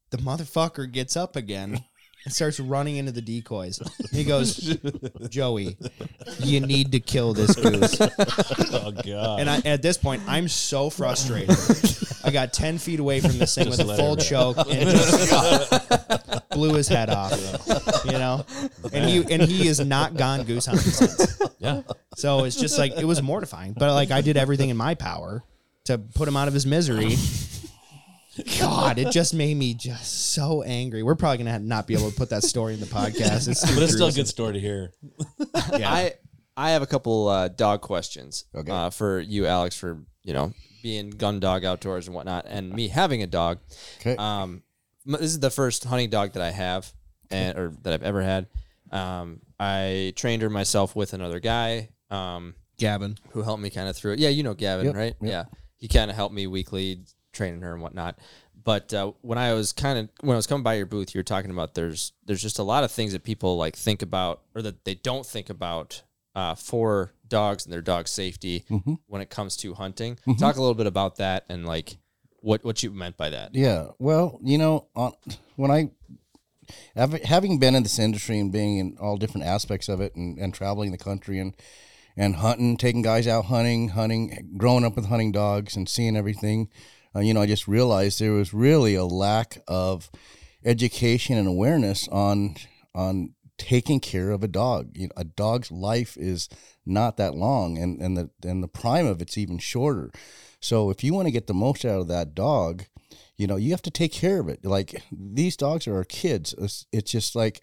the 0.09 0.17
motherfucker 0.17 0.91
gets 0.91 1.15
up 1.15 1.37
again 1.37 1.85
and 2.23 2.33
starts 2.33 2.59
running 2.59 2.97
into 2.97 3.11
the 3.11 3.21
decoys. 3.21 3.79
He 4.11 4.23
goes, 4.23 4.77
Joey, 5.29 5.77
you 6.39 6.59
need 6.59 6.91
to 6.91 6.99
kill 6.99 7.33
this 7.33 7.55
goose. 7.55 7.99
oh 8.01 8.91
god. 8.91 9.39
And 9.39 9.49
I, 9.49 9.61
at 9.65 9.81
this 9.81 9.97
point, 9.97 10.21
I'm 10.27 10.47
so 10.47 10.89
frustrated. 10.89 11.55
I 12.23 12.31
got 12.31 12.53
10 12.53 12.77
feet 12.77 12.99
away 12.99 13.19
from 13.19 13.37
this 13.37 13.55
thing 13.55 13.69
with 13.69 13.79
a 13.79 13.85
let 13.85 13.97
full 13.97 14.15
choke 14.15 14.57
and 14.57 14.89
just 14.89 16.49
blew 16.51 16.75
his 16.75 16.87
head 16.87 17.09
off. 17.09 17.33
You 18.05 18.11
know? 18.11 18.45
And 18.93 19.09
he 19.09 19.33
and 19.33 19.41
he 19.41 19.67
is 19.67 19.79
not 19.79 20.15
gone 20.15 20.43
goose 20.43 20.67
hunting 20.67 20.91
since. 20.91 21.41
yeah. 21.59 21.81
So 22.15 22.43
it's 22.43 22.55
just 22.55 22.77
like 22.77 22.97
it 22.97 23.05
was 23.05 23.21
mortifying. 23.21 23.73
But 23.73 23.93
like 23.93 24.11
I 24.11 24.21
did 24.21 24.37
everything 24.37 24.69
in 24.69 24.77
my 24.77 24.93
power 24.93 25.43
to 25.85 25.97
put 25.97 26.27
him 26.27 26.37
out 26.37 26.47
of 26.47 26.53
his 26.53 26.65
misery. 26.65 27.15
God, 28.59 28.97
it 28.97 29.11
just 29.11 29.33
made 29.33 29.57
me 29.57 29.73
just 29.73 30.31
so 30.33 30.61
angry. 30.63 31.03
We're 31.03 31.15
probably 31.15 31.39
gonna 31.43 31.59
not 31.59 31.87
be 31.87 31.93
able 31.95 32.09
to 32.09 32.15
put 32.15 32.29
that 32.29 32.43
story 32.43 32.73
in 32.73 32.79
the 32.79 32.85
podcast. 32.85 33.47
It's 33.49 33.61
too 33.67 33.73
But 33.75 33.83
it's 33.83 33.93
still 33.93 34.07
a 34.07 34.09
gruesome. 34.09 34.21
good 34.21 34.27
story 34.27 34.53
to 34.53 34.59
hear. 34.59 34.93
I 35.55 36.13
I 36.55 36.71
have 36.71 36.81
a 36.81 36.87
couple 36.87 37.27
uh, 37.27 37.47
dog 37.49 37.81
questions 37.81 38.45
Okay. 38.55 38.71
uh, 38.71 38.89
for 38.89 39.19
you, 39.19 39.45
Alex, 39.47 39.75
for 39.77 40.03
you 40.23 40.33
know 40.33 40.53
being 40.81 41.09
gun 41.09 41.39
dog 41.39 41.65
outdoors 41.65 42.07
and 42.07 42.15
whatnot, 42.15 42.45
and 42.47 42.71
me 42.73 42.87
having 42.87 43.21
a 43.21 43.27
dog. 43.27 43.59
Okay. 43.99 44.15
Um, 44.15 44.63
m- 45.05 45.13
this 45.13 45.21
is 45.31 45.39
the 45.39 45.49
first 45.51 45.83
hunting 45.83 46.09
dog 46.09 46.33
that 46.33 46.41
I 46.43 46.51
have, 46.51 46.91
and 47.29 47.57
or 47.57 47.73
that 47.83 47.93
I've 47.93 48.03
ever 48.03 48.21
had. 48.21 48.47
Um, 48.91 49.41
I 49.59 50.13
trained 50.15 50.41
her 50.41 50.49
myself 50.49 50.95
with 50.95 51.13
another 51.13 51.39
guy. 51.39 51.89
Um, 52.09 52.55
Gavin. 52.77 53.17
who 53.31 53.41
helped 53.43 53.61
me 53.61 53.69
kind 53.69 53.87
of 53.87 53.95
through 53.95 54.13
it. 54.13 54.19
Yeah, 54.19 54.29
you 54.29 54.41
know 54.43 54.53
Gavin, 54.55 54.87
Yep, 54.87 54.95
right? 54.95 55.15
yep. 55.21 55.31
Yeah, 55.31 55.43
he 55.77 55.87
kind 55.87 56.09
of 56.09 56.15
helped 56.17 56.33
me 56.33 56.47
weekly 56.47 57.03
training 57.31 57.61
her 57.61 57.73
and 57.73 57.81
whatnot. 57.81 58.17
But 58.63 58.93
uh, 58.93 59.13
when 59.21 59.37
I 59.37 59.53
was 59.53 59.73
kind 59.73 59.97
of 59.97 60.09
when 60.21 60.35
I 60.35 60.37
was 60.37 60.45
coming 60.47 60.63
by 60.63 60.75
your 60.75 60.85
booth, 60.85 61.15
you 61.15 61.19
were 61.19 61.23
talking 61.23 61.49
about 61.51 61.73
there's 61.73 62.13
there's 62.25 62.41
just 62.41 62.59
a 62.59 62.63
lot 62.63 62.83
of 62.83 62.91
things 62.91 63.11
that 63.13 63.23
people 63.23 63.57
like 63.57 63.75
think 63.75 64.01
about 64.01 64.41
or 64.53 64.61
that 64.61 64.85
they 64.85 64.93
don't 64.95 65.25
think 65.25 65.49
about 65.49 66.03
uh, 66.35 66.53
for 66.55 67.11
dogs 67.27 67.65
and 67.65 67.73
their 67.73 67.81
dog 67.81 68.07
safety 68.07 68.63
Mm-hmm. 68.69 68.93
when 69.07 69.21
it 69.21 69.29
comes 69.29 69.57
to 69.57 69.73
hunting. 69.73 70.17
Talk 70.37 70.57
a 70.57 70.59
little 70.61 70.75
bit 70.75 70.85
about 70.87 71.15
that 71.15 71.45
and 71.49 71.65
like 71.65 71.97
what 72.41 72.63
what 72.63 72.83
you 72.83 72.91
meant 72.91 73.17
by 73.17 73.29
that. 73.31 73.55
Yeah. 73.55 73.87
Well, 73.97 74.39
you 74.43 74.57
know, 74.59 74.87
on, 74.95 75.13
when 75.55 75.71
I 75.71 75.89
having 76.95 77.59
been 77.59 77.75
in 77.75 77.83
this 77.83 77.99
industry 77.99 78.39
and 78.39 78.51
being 78.51 78.77
in 78.77 78.97
all 78.99 79.17
different 79.17 79.47
aspects 79.47 79.89
of 79.89 79.99
it 80.01 80.15
and, 80.15 80.37
and 80.37 80.53
traveling 80.53 80.91
the 80.91 80.97
country 80.97 81.39
and 81.39 81.55
and 82.17 82.35
hunting, 82.35 82.75
taking 82.77 83.01
guys 83.01 83.25
out 83.27 83.45
hunting, 83.45 83.89
hunting, 83.89 84.53
growing 84.57 84.83
up 84.83 84.95
with 84.97 85.05
hunting 85.07 85.31
dogs 85.31 85.75
and 85.77 85.87
seeing 85.87 86.17
everything, 86.17 86.69
uh, 87.15 87.19
you 87.19 87.33
know, 87.33 87.41
I 87.41 87.45
just 87.45 87.67
realized 87.67 88.19
there 88.19 88.31
was 88.31 88.53
really 88.53 88.95
a 88.95 89.05
lack 89.05 89.61
of 89.67 90.09
education 90.63 91.37
and 91.37 91.47
awareness 91.47 92.07
on 92.07 92.55
on 92.93 93.33
taking 93.57 93.99
care 93.99 94.31
of 94.31 94.43
a 94.43 94.47
dog. 94.47 94.91
You 94.93 95.07
know, 95.07 95.13
a 95.17 95.23
dog's 95.23 95.71
life 95.71 96.17
is 96.17 96.49
not 96.85 97.17
that 97.17 97.35
long, 97.35 97.77
and 97.77 98.01
and 98.01 98.17
the 98.17 98.29
and 98.43 98.63
the 98.63 98.67
prime 98.67 99.05
of 99.05 99.21
it's 99.21 99.37
even 99.37 99.57
shorter. 99.57 100.11
So 100.59 100.89
if 100.89 101.03
you 101.03 101.13
want 101.13 101.27
to 101.27 101.31
get 101.31 101.47
the 101.47 101.53
most 101.53 101.85
out 101.85 102.01
of 102.01 102.07
that 102.07 102.33
dog, 102.35 102.85
you 103.35 103.47
know 103.47 103.55
you 103.55 103.71
have 103.71 103.81
to 103.83 103.91
take 103.91 104.13
care 104.13 104.39
of 104.39 104.47
it. 104.47 104.65
Like 104.65 105.03
these 105.11 105.57
dogs 105.57 105.87
are 105.87 105.95
our 105.95 106.03
kids. 106.03 106.55
It's, 106.57 106.85
it's 106.91 107.11
just 107.11 107.35
like 107.35 107.61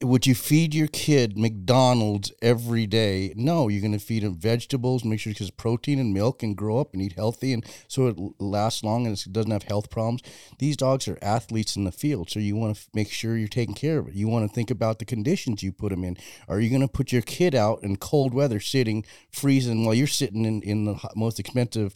would 0.00 0.26
you 0.26 0.34
feed 0.34 0.74
your 0.74 0.86
kid 0.86 1.36
McDonald's 1.36 2.32
every 2.40 2.86
day? 2.86 3.32
No, 3.36 3.68
you're 3.68 3.80
going 3.80 3.92
to 3.92 3.98
feed 3.98 4.22
him 4.22 4.34
vegetables, 4.34 5.04
make 5.04 5.18
sure 5.18 5.32
he 5.32 5.38
gets 5.38 5.50
protein 5.50 5.98
and 5.98 6.14
milk 6.14 6.42
and 6.42 6.56
grow 6.56 6.78
up 6.78 6.92
and 6.92 7.02
eat 7.02 7.14
healthy 7.14 7.52
and 7.52 7.66
so 7.88 8.06
it 8.06 8.16
lasts 8.38 8.84
long 8.84 9.06
and 9.06 9.16
it 9.16 9.32
doesn't 9.32 9.50
have 9.50 9.64
health 9.64 9.90
problems. 9.90 10.22
These 10.58 10.76
dogs 10.76 11.08
are 11.08 11.18
athletes 11.20 11.74
in 11.74 11.84
the 11.84 11.92
field, 11.92 12.30
so 12.30 12.38
you 12.38 12.54
want 12.54 12.76
to 12.76 12.82
make 12.94 13.10
sure 13.10 13.36
you're 13.36 13.48
taking 13.48 13.74
care 13.74 13.98
of 13.98 14.08
it. 14.08 14.14
You 14.14 14.28
want 14.28 14.48
to 14.48 14.54
think 14.54 14.70
about 14.70 15.00
the 15.00 15.04
conditions 15.04 15.62
you 15.62 15.72
put 15.72 15.90
them 15.90 16.04
in. 16.04 16.16
Are 16.48 16.60
you 16.60 16.70
going 16.70 16.82
to 16.82 16.88
put 16.88 17.12
your 17.12 17.22
kid 17.22 17.54
out 17.54 17.82
in 17.82 17.96
cold 17.96 18.34
weather 18.34 18.60
sitting 18.60 19.04
freezing 19.30 19.84
while 19.84 19.94
you're 19.94 20.06
sitting 20.06 20.44
in, 20.44 20.62
in 20.62 20.84
the 20.84 21.10
most 21.16 21.40
expensive 21.40 21.94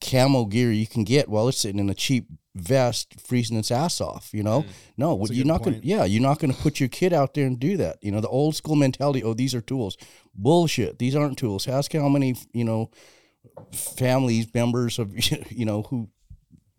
camo 0.00 0.44
gear 0.44 0.70
you 0.70 0.86
can 0.86 1.04
get 1.04 1.28
while 1.28 1.48
it's 1.48 1.58
sitting 1.58 1.80
in 1.80 1.90
a 1.90 1.94
cheap 1.94 2.28
vest 2.60 3.20
freezing 3.20 3.56
its 3.56 3.70
ass 3.70 4.00
off 4.00 4.30
you 4.32 4.42
know 4.42 4.62
mm. 4.62 4.68
no 4.96 5.14
what 5.14 5.30
a 5.30 5.34
you're 5.34 5.46
not 5.46 5.62
gonna 5.62 5.80
yeah 5.82 6.04
you're 6.04 6.22
not 6.22 6.38
gonna 6.38 6.52
put 6.52 6.80
your 6.80 6.88
kid 6.88 7.12
out 7.12 7.34
there 7.34 7.46
and 7.46 7.58
do 7.58 7.76
that 7.76 7.96
you 8.02 8.10
know 8.10 8.20
the 8.20 8.28
old 8.28 8.54
school 8.54 8.76
mentality 8.76 9.22
oh 9.22 9.34
these 9.34 9.54
are 9.54 9.60
tools 9.60 9.96
bullshit 10.34 10.98
these 10.98 11.14
aren't 11.14 11.38
tools 11.38 11.68
ask 11.68 11.92
how 11.92 12.08
many 12.08 12.34
you 12.52 12.64
know 12.64 12.90
families 13.72 14.52
members 14.54 14.98
of 14.98 15.12
you 15.50 15.64
know 15.64 15.82
who 15.82 16.08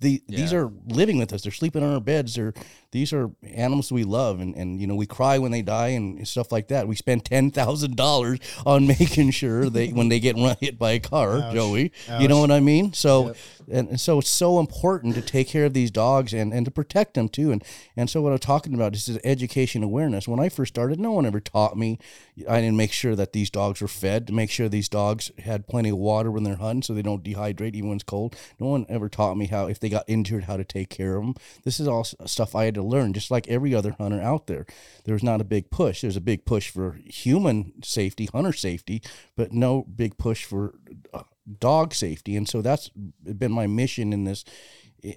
the, 0.02 0.24
these 0.28 0.54
are 0.54 0.72
living 0.88 1.18
with 1.18 1.34
us. 1.34 1.42
They're 1.42 1.52
sleeping 1.52 1.84
on 1.84 1.94
our 1.94 2.00
beds. 2.00 2.36
They're 2.36 2.54
these 2.92 3.12
are 3.12 3.30
animals 3.44 3.92
we 3.92 4.06
love, 4.06 4.40
and, 4.40 4.56
and 4.56 4.80
you 4.80 4.88
know 4.88 4.96
we 4.96 5.06
cry 5.06 5.38
when 5.40 5.52
they 5.52 5.62
die 5.62 5.90
and 5.90 6.26
stuff 6.26 6.54
like 6.54 6.70
that. 6.70 6.88
We 6.88 6.96
spend 6.96 7.26
ten 7.26 7.52
thousand 7.52 7.98
dollars 7.98 8.40
on 8.66 8.88
making 9.00 9.32
sure 9.32 9.70
they 9.70 9.90
when 9.90 10.08
they 10.08 10.22
get 10.22 10.38
run 10.38 10.56
hit 10.62 10.80
by 10.80 10.92
a 10.92 11.00
car, 11.00 11.40
Ouch. 11.40 11.54
Joey. 11.54 11.92
You 12.20 12.30
know 12.30 12.40
what 12.40 12.52
I 12.52 12.62
mean? 12.62 12.94
So 12.94 13.34
and, 13.72 13.90
and 13.90 14.00
so 14.00 14.20
it's 14.20 14.30
so 14.30 14.60
important 14.60 15.16
to 15.16 15.22
take 15.22 15.48
care 15.48 15.66
of 15.66 15.74
these 15.74 15.92
dogs 15.92 16.34
and, 16.34 16.54
and 16.54 16.66
to 16.66 16.72
protect 16.72 17.14
them 17.14 17.30
too. 17.30 17.52
And 17.52 17.64
and 17.96 18.10
so 18.10 18.22
what 18.22 18.34
I'm 18.34 18.40
talking 18.40 18.74
about 18.74 18.96
is 18.96 19.20
education 19.24 19.84
awareness. 19.84 20.28
When 20.28 20.40
I 20.40 20.50
first 20.50 20.74
started, 20.74 21.00
no 21.00 21.12
one 21.12 21.26
ever 21.26 21.40
taught 21.40 21.78
me. 21.78 22.00
I 22.48 22.62
didn't 22.62 22.78
make 22.78 22.92
sure 22.92 23.16
that 23.16 23.34
these 23.34 23.50
dogs 23.50 23.82
were 23.82 23.88
fed, 23.88 24.28
to 24.28 24.34
make 24.34 24.50
sure 24.50 24.70
these 24.70 24.90
dogs 24.90 25.32
had 25.40 25.68
plenty 25.68 25.90
of 25.90 25.98
water 25.98 26.32
when 26.32 26.44
they're 26.44 26.56
hunting, 26.56 26.84
so 26.84 26.94
they 26.94 27.02
don't 27.02 27.24
dehydrate 27.24 27.76
even 27.76 27.90
when 27.90 27.98
it's 27.98 28.04
cold. 28.04 28.36
No 28.60 28.68
one 28.68 28.86
ever 28.90 29.10
taught 29.10 29.38
me 29.38 29.48
how 29.48 29.68
if 29.68 29.80
they 29.80 29.90
got 29.90 30.06
injured, 30.08 30.46
how 30.46 30.58
to 30.58 30.64
take 30.64 30.90
care 30.90 31.18
of 31.18 31.24
them. 31.24 31.36
This 31.64 31.80
is 31.80 31.88
all 31.88 32.04
stuff 32.04 32.56
I 32.56 32.66
had 32.66 32.76
to 32.76 32.84
learn, 32.84 33.14
just 33.14 33.32
like 33.32 33.48
every 33.48 33.76
other 33.76 33.96
hunter 33.98 34.22
out 34.22 34.48
there. 34.48 34.66
There's 35.06 35.24
not 35.24 35.42
a 35.42 35.46
big 35.46 35.70
push. 35.70 36.02
There's 36.02 36.18
a 36.18 36.22
big 36.22 36.46
push 36.46 36.70
for 36.70 37.00
human 37.06 37.74
safety, 37.84 38.30
hunter 38.32 38.54
safety, 38.54 39.02
but 39.36 39.52
no 39.52 39.84
big 39.84 40.18
push 40.18 40.46
for 40.46 40.76
uh, 41.14 41.24
dog 41.60 41.94
safety. 41.94 42.36
And 42.36 42.48
so 42.48 42.62
that's 42.62 42.90
been 42.90 43.52
my 43.52 43.68
mission 43.68 44.14
in 44.14 44.26
this. 44.26 44.44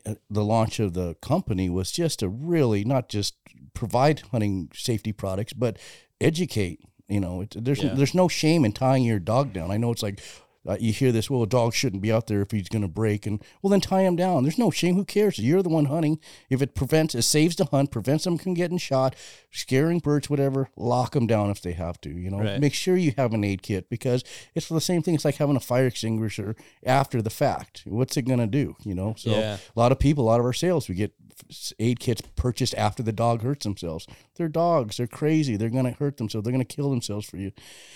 uh, 0.06 0.14
The 0.30 0.44
launch 0.44 0.80
of 0.80 0.94
the 0.94 1.14
company 1.20 1.68
was 1.68 1.92
just 1.92 2.20
to 2.20 2.28
really 2.28 2.84
not 2.84 3.08
just 3.08 3.34
provide 3.74 4.20
hunting 4.30 4.70
safety 4.74 5.12
products, 5.12 5.52
but 5.52 5.78
educate. 6.20 6.80
You 7.08 7.20
know, 7.20 7.42
it, 7.42 7.54
there's 7.58 7.82
Yeah. 7.82 7.94
there's 7.94 8.14
no 8.14 8.28
shame 8.28 8.64
in 8.64 8.72
tying 8.72 9.04
your 9.04 9.18
dog 9.18 9.52
down. 9.52 9.70
I 9.70 9.76
know 9.76 9.90
it's 9.92 10.02
like 10.02 10.20
uh, 10.66 10.76
you 10.80 10.92
hear 10.92 11.10
this, 11.12 11.28
well, 11.28 11.42
a 11.42 11.46
dog 11.46 11.74
shouldn't 11.74 12.02
be 12.02 12.12
out 12.12 12.26
there 12.28 12.40
if 12.42 12.50
he's 12.52 12.68
going 12.68 12.82
to 12.82 12.88
break, 12.88 13.26
and 13.26 13.42
well, 13.62 13.70
then 13.70 13.80
tie 13.80 14.02
him 14.02 14.16
down. 14.16 14.42
There's 14.44 14.58
no 14.58 14.70
shame. 14.70 14.94
Who 14.94 15.04
cares? 15.04 15.38
You're 15.38 15.62
the 15.62 15.68
one 15.68 15.86
hunting. 15.86 16.18
If 16.50 16.62
it 16.62 16.74
prevents, 16.74 17.14
it 17.14 17.22
saves 17.22 17.56
the 17.56 17.64
hunt, 17.66 17.90
prevents 17.90 18.24
them 18.24 18.38
from 18.38 18.54
getting 18.54 18.78
shot, 18.78 19.16
scaring 19.50 19.98
birds, 19.98 20.30
whatever. 20.30 20.68
Lock 20.76 21.12
them 21.12 21.26
down 21.26 21.50
if 21.50 21.60
they 21.62 21.72
have 21.72 22.00
to. 22.02 22.10
You 22.10 22.30
know, 22.30 22.38
Right. 22.40 22.60
make 22.60 22.74
sure 22.74 22.96
you 22.96 23.12
have 23.16 23.32
an 23.34 23.44
aid 23.44 23.62
kit 23.62 23.88
because 23.90 24.22
it's 24.54 24.68
the 24.68 24.80
same 24.80 25.02
thing. 25.02 25.14
It's 25.14 25.24
like 25.24 25.36
having 25.36 25.56
a 25.56 25.60
fire 25.60 25.86
extinguisher 25.86 26.54
after 26.84 27.20
the 27.22 27.30
fact. 27.30 27.82
What's 27.86 28.16
it 28.16 28.22
going 28.22 28.38
to 28.40 28.46
do? 28.46 28.76
You 28.84 28.94
know, 28.94 29.14
so 29.16 29.30
Yeah. 29.30 29.56
a 29.74 29.78
lot 29.78 29.92
of 29.92 29.98
people, 29.98 30.24
a 30.24 30.26
lot 30.26 30.40
of 30.40 30.46
our 30.46 30.52
sales, 30.52 30.88
we 30.88 30.94
get 30.94 31.12
aid 31.78 32.00
kits 32.00 32.22
purchased 32.36 32.74
after 32.76 33.02
the 33.02 33.12
dog 33.12 33.42
hurts 33.42 33.64
themselves. 33.64 34.06
They're 34.36 34.48
dogs. 34.48 34.96
They're 34.96 35.06
crazy. 35.06 35.56
They're 35.56 35.68
going 35.70 35.84
to 35.84 35.92
hurt 35.92 36.16
themselves. 36.16 36.44
They're 36.44 36.52
going 36.52 36.64
to 36.64 36.76
kill 36.76 36.90
themselves 36.90 37.28
for 37.28 37.36
you. 37.36 37.52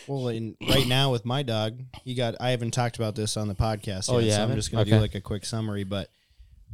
Well, 0.07 0.29
in, 0.29 0.57
right 0.69 0.87
now 0.87 1.11
with 1.13 1.25
my 1.25 1.43
dog, 1.43 1.81
he 2.05 2.15
got. 2.15 2.35
I 2.41 2.51
haven't 2.51 2.73
talked 2.73 2.97
about 2.97 3.15
this 3.15 3.37
on 3.37 3.49
the 3.49 3.55
podcast. 3.55 4.11
Oh, 4.11 4.19
yet, 4.19 4.25
you 4.27 4.31
so 4.33 4.43
I'm 4.43 4.55
just 4.55 4.71
gonna 4.71 4.83
Okay. 4.83 4.91
do 4.93 4.99
like 5.01 5.15
a 5.15 5.21
quick 5.21 5.45
summary. 5.45 5.85
But 5.85 6.11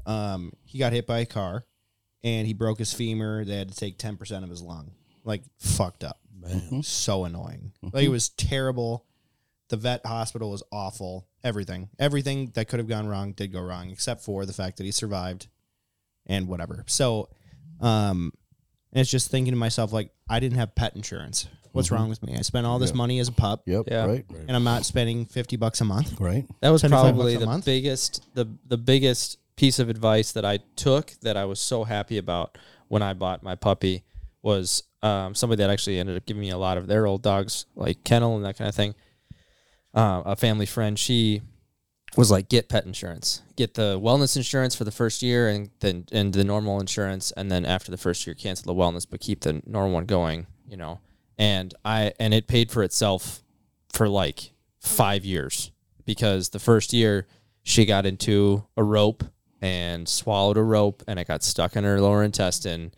um, 0.07 0.53
he 0.65 0.79
got 0.79 0.93
hit 0.93 1.07
by 1.07 1.21
a 1.21 1.27
car, 1.27 1.65
and 2.25 2.47
he 2.47 2.55
broke 2.55 2.79
his 2.79 2.93
femur. 2.93 3.45
They 3.45 3.57
had 3.57 3.69
to 3.71 3.75
take 3.77 3.99
ten 3.99 4.17
percent 4.17 4.45
of 4.45 4.51
his 4.51 4.63
lung. 4.63 4.93
Like 5.25 5.43
fucked 5.59 6.05
up. 6.05 6.19
So 6.83 7.25
annoying. 7.25 7.73
Like 7.93 8.05
it 8.05 8.09
was 8.09 8.31
terrible. 8.31 9.07
The 9.69 9.77
vet 9.77 10.05
hospital 10.05 10.51
was 10.51 10.63
awful. 10.73 11.29
Everything, 11.45 11.89
everything 11.99 12.51
that 12.55 12.67
could 12.69 12.79
have 12.81 12.89
gone 12.89 13.07
wrong 13.07 13.33
did 13.33 13.53
go 13.53 13.61
wrong, 13.61 13.91
except 13.91 14.23
for 14.23 14.45
the 14.45 14.53
fact 14.53 14.77
that 14.77 14.85
he 14.85 14.91
survived, 14.91 15.47
and 16.27 16.49
whatever. 16.49 16.85
So, 16.87 17.29
um, 17.81 18.33
and 18.93 19.01
it's 19.01 19.11
just 19.11 19.31
thinking 19.31 19.53
to 19.53 19.59
myself 19.59 19.93
like, 19.93 20.11
I 20.29 20.41
didn't 20.41 20.59
have 20.59 20.75
pet 20.75 20.95
insurance. 20.97 21.49
What's 21.73 21.91
wrong 21.91 22.11
with 22.11 22.23
me? 22.23 22.35
I 22.37 22.43
spent 22.43 22.67
all 22.67 22.79
this 22.79 22.93
money 22.93 23.19
as 23.19 23.29
a 23.29 23.33
pup 23.33 23.63
Yep. 23.67 23.85
Yeah. 23.91 24.05
Right. 24.05 24.27
and 24.47 24.55
I'm 24.55 24.63
not 24.65 24.85
spending 24.85 25.25
fifty 25.25 25.57
bucks 25.57 25.81
a 25.81 25.85
month. 25.87 26.21
Right. 26.21 26.45
That 26.61 26.69
was 26.69 26.83
75 26.83 27.15
probably 27.15 27.35
a 27.37 27.39
the 27.39 27.47
month? 27.47 27.65
biggest 27.65 28.23
the 28.35 28.47
the 28.67 28.77
biggest 28.77 29.39
piece 29.57 29.79
of 29.79 29.89
advice 29.89 30.33
that 30.33 30.45
I 30.45 30.59
took 30.77 31.13
that 31.23 31.37
I 31.39 31.47
was 31.47 31.61
so 31.61 31.85
happy 31.85 32.19
about 32.19 32.59
when 32.89 33.03
I 33.03 33.15
bought 33.15 33.43
my 33.43 33.55
puppy 33.55 34.05
was 34.43 34.83
um, 35.03 35.35
somebody 35.35 35.63
that 35.63 35.71
actually 35.71 35.99
ended 35.99 36.17
up 36.19 36.27
giving 36.27 36.43
me 36.43 36.51
a 36.51 36.59
lot 36.59 36.77
of 36.77 36.87
their 36.89 37.07
old 37.07 37.23
dogs 37.23 37.65
like 37.75 38.05
kennel 38.05 38.37
and 38.37 38.45
that 38.45 38.59
kind 38.59 38.69
of 38.69 38.75
thing. 38.75 38.95
Uh, 39.95 40.23
a 40.27 40.37
family 40.37 40.67
friend, 40.67 40.99
she 40.99 41.41
was 42.17 42.31
like, 42.31 42.49
get 42.49 42.69
pet 42.69 42.85
insurance, 42.85 43.43
get 43.57 43.75
the 43.75 43.99
wellness 43.99 44.37
insurance 44.37 44.75
for 44.75 44.85
the 44.85 44.91
first 44.91 45.23
year, 45.23 45.49
and 45.49 45.71
then 45.81 46.07
and 46.13 46.33
the 46.33 46.45
normal 46.45 46.81
insurance, 46.81 47.31
and 47.33 47.51
then 47.51 47.65
after 47.65 47.91
the 47.91 47.97
first 47.97 48.27
year, 48.27 48.35
cancel 48.35 48.75
the 48.75 48.81
wellness, 48.81 49.07
but 49.09 49.21
keep 49.21 49.41
the 49.41 49.63
normal 49.67 49.93
one 49.93 50.07
going. 50.07 50.47
You 50.69 50.77
know, 50.77 51.01
and 51.39 51.75
I 51.85 52.13
and 52.19 52.35
it 52.35 52.47
paid 52.47 52.71
for 52.71 52.83
itself 52.83 53.43
for 53.93 54.09
like 54.09 54.53
five 54.81 55.25
years 55.25 55.71
because 56.05 56.51
the 56.51 56.59
first 56.59 56.93
year 56.93 57.27
she 57.63 57.85
got 57.85 58.07
into 58.07 58.65
a 58.77 58.83
rope 58.83 59.25
and 59.61 60.09
swallowed 60.09 60.57
a 60.57 60.63
rope 60.63 61.03
and 61.07 61.19
it 61.19 61.29
got 61.29 61.43
stuck 61.43 61.77
in 61.77 61.85
her 61.85 62.01
lower 62.01 62.25
intestine 62.25 62.93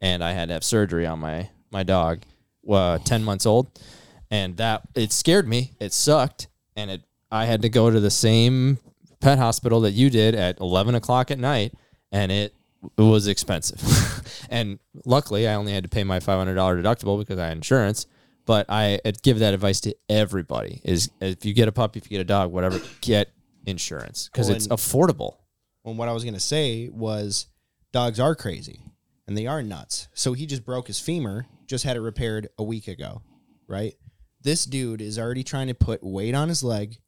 and 0.00 0.22
I 0.22 0.32
had 0.32 0.48
to 0.48 0.54
have 0.54 0.64
surgery 0.64 1.06
on 1.06 1.18
my 1.18 1.50
my 1.70 1.82
dog, 1.82 2.22
uh, 2.68 2.98
ten 2.98 3.24
months 3.24 3.46
old, 3.46 3.78
and 4.30 4.56
that 4.56 4.82
it 4.94 5.12
scared 5.12 5.48
me. 5.48 5.72
It 5.80 5.92
sucked, 5.92 6.48
and 6.76 6.90
it 6.90 7.02
I 7.30 7.44
had 7.44 7.62
to 7.62 7.68
go 7.68 7.90
to 7.90 8.00
the 8.00 8.10
same 8.10 8.78
pet 9.20 9.38
hospital 9.38 9.80
that 9.82 9.92
you 9.92 10.10
did 10.10 10.34
at 10.34 10.60
eleven 10.60 10.94
o'clock 10.94 11.30
at 11.30 11.38
night, 11.38 11.74
and 12.12 12.32
it 12.32 12.54
it 12.96 13.02
was 13.02 13.26
expensive. 13.26 13.82
and 14.50 14.78
luckily, 15.04 15.48
I 15.48 15.54
only 15.54 15.72
had 15.72 15.84
to 15.84 15.88
pay 15.88 16.04
my 16.04 16.20
five 16.20 16.38
hundred 16.38 16.54
dollar 16.54 16.80
deductible 16.80 17.18
because 17.18 17.38
I 17.38 17.48
had 17.48 17.56
insurance. 17.56 18.06
But 18.46 18.66
I 18.68 18.98
I'd 19.04 19.22
give 19.22 19.40
that 19.40 19.54
advice 19.54 19.80
to 19.82 19.94
everybody: 20.08 20.80
is 20.84 21.10
if 21.20 21.44
you 21.44 21.52
get 21.54 21.68
a 21.68 21.72
puppy, 21.72 21.98
if 21.98 22.10
you 22.10 22.16
get 22.16 22.22
a 22.22 22.24
dog, 22.24 22.52
whatever, 22.52 22.80
get 23.00 23.30
insurance 23.66 24.28
because 24.32 24.48
Well, 24.48 24.56
it's 24.56 24.68
affordable. 24.68 25.36
And 25.84 25.98
what 25.98 26.08
I 26.08 26.12
was 26.12 26.24
gonna 26.24 26.40
say 26.40 26.88
was, 26.88 27.46
dogs 27.92 28.20
are 28.20 28.34
crazy, 28.34 28.80
and 29.26 29.36
they 29.36 29.46
are 29.46 29.62
nuts. 29.62 30.08
So 30.14 30.32
he 30.32 30.46
just 30.46 30.64
broke 30.64 30.86
his 30.86 31.00
femur, 31.00 31.46
just 31.66 31.84
had 31.84 31.96
it 31.96 32.00
repaired 32.00 32.48
a 32.58 32.62
week 32.62 32.88
ago, 32.88 33.22
right? 33.66 33.94
This 34.40 34.64
dude 34.64 35.02
is 35.02 35.18
already 35.18 35.44
trying 35.44 35.66
to 35.66 35.74
put 35.74 36.02
weight 36.02 36.34
on 36.34 36.48
his 36.48 36.62
leg. 36.62 36.98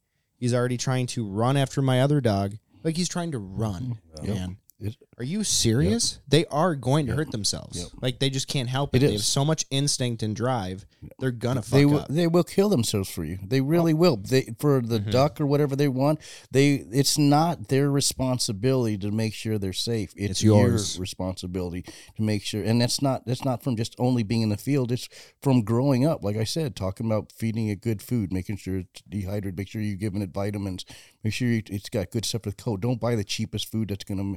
He's 0.41 0.55
already 0.55 0.79
trying 0.79 1.07
to 1.09 1.29
run 1.29 1.57
after 1.57 1.83
my 1.83 2.01
other 2.01 2.21
dog. 2.21 2.57
Like 2.83 2.97
he's 2.97 3.09
trying 3.09 3.33
to 3.33 3.39
run, 3.39 4.01
mm-hmm. 4.17 4.33
man. 4.33 4.57
It- 4.81 4.97
Are 5.21 5.25
you 5.25 5.45
serious? 5.45 6.19
They 6.29 6.47
are 6.47 6.75
going 6.75 7.07
to 7.09 7.15
hurt 7.15 7.31
themselves. 7.31 7.79
Yep. 7.79 7.89
Like 8.01 8.19
they 8.21 8.31
just 8.31 8.49
can't 8.49 8.71
help 8.71 8.95
it. 8.97 9.03
It 9.03 9.07
they 9.09 9.13
have 9.13 9.21
so 9.21 9.45
much 9.45 9.67
instinct 9.71 10.23
and 10.23 10.35
drive. 10.35 10.87
They're 11.19 11.31
gonna 11.31 11.61
fuck 11.61 11.73
they 11.79 11.85
will, 11.85 11.99
up. 12.01 12.09
they 12.09 12.27
will 12.27 12.43
kill 12.43 12.71
themselves 12.71 13.11
for 13.11 13.23
you. 13.23 13.39
They 13.47 13.61
really 13.61 13.93
will. 13.93 14.17
They 14.17 14.55
for 14.59 14.81
the 14.81 14.99
Mm-hmm. 14.99 15.11
duck 15.11 15.39
or 15.39 15.47
whatever 15.47 15.77
they 15.77 15.89
want. 15.89 16.21
They 16.51 16.87
it's 16.91 17.19
not 17.19 17.69
their 17.69 17.91
responsibility 17.91 18.97
to 18.97 19.11
make 19.11 19.35
sure 19.35 19.59
they're 19.59 19.75
safe. 19.75 20.15
It's, 20.17 20.31
It's 20.31 20.43
your 20.43 20.71
responsibility 20.99 21.83
to 22.17 22.23
make 22.23 22.43
sure. 22.43 22.63
And 22.63 22.81
that's 22.81 23.03
not 23.03 23.27
that's 23.27 23.45
not 23.45 23.63
from 23.63 23.77
just 23.77 23.95
only 23.99 24.23
being 24.23 24.41
in 24.41 24.49
the 24.49 24.57
field. 24.57 24.91
It's 24.91 25.07
from 25.43 25.65
growing 25.65 26.07
up. 26.07 26.25
Like 26.25 26.37
I 26.37 26.45
said, 26.45 26.77
talking 26.77 27.05
about 27.05 27.31
feeding 27.31 27.69
it 27.69 27.83
good 27.83 28.01
food, 28.01 28.33
making 28.33 28.57
sure 28.57 28.79
it's 28.79 29.03
dehydrated, 29.07 29.59
make 29.59 29.69
sure 29.69 29.83
you're 29.83 29.97
giving 29.97 30.23
it 30.23 30.31
vitamins, 30.31 30.87
make 31.23 31.35
sure 31.35 31.49
you, 31.49 31.63
it's 31.69 31.91
got 31.91 32.11
good 32.11 32.25
stuff 32.25 32.43
the 32.43 32.53
coat. 32.53 32.81
Don't 32.81 33.01
buy 33.01 33.15
the 33.17 33.25
cheapest 33.25 33.71
food 33.71 33.89
that's 33.89 34.05
gonna, 34.05 34.37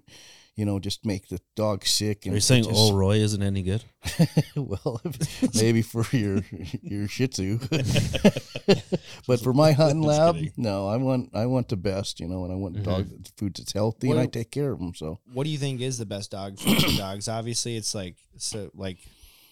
you 0.55 0.65
know, 0.65 0.77
just 0.79 1.05
make 1.05 1.29
the 1.29 1.39
dog 1.55 1.85
sick. 1.85 2.25
And 2.25 2.33
Are 2.33 2.37
you 2.37 2.41
saying 2.41 2.65
just- 2.65 2.75
Ol' 2.75 2.93
Roy 2.95 3.17
isn't 3.17 3.41
any 3.41 3.63
good? 3.63 3.83
well, 4.55 5.01
maybe 5.55 5.81
for 5.81 6.05
your 6.15 6.41
your 6.81 7.07
Shih 7.07 7.27
Tzu, 7.27 7.59
but 9.27 9.39
for 9.39 9.53
my 9.53 9.71
hunting 9.71 10.01
lab, 10.01 10.37
no. 10.57 10.87
I 10.87 10.97
want 10.97 11.29
I 11.33 11.45
want 11.45 11.69
the 11.69 11.77
best, 11.77 12.19
you 12.19 12.27
know, 12.27 12.43
and 12.43 12.51
I 12.53 12.55
want 12.55 12.83
dog 12.83 13.07
food 13.37 13.55
that's 13.55 13.73
healthy, 13.73 14.11
and 14.11 14.19
I 14.19 14.25
take 14.27 14.51
care 14.51 14.71
of 14.71 14.79
them. 14.79 14.93
So 14.93 15.19
what 15.31 15.45
do 15.45 15.49
you 15.49 15.57
think 15.57 15.81
is 15.81 15.97
the 15.97 16.05
best 16.05 16.31
dog 16.31 16.59
food 16.59 16.81
for 16.81 16.97
dogs? 16.97 17.27
Obviously, 17.27 17.75
it's 17.75 17.95
like 17.95 18.17
so 18.37 18.69
like 18.75 18.97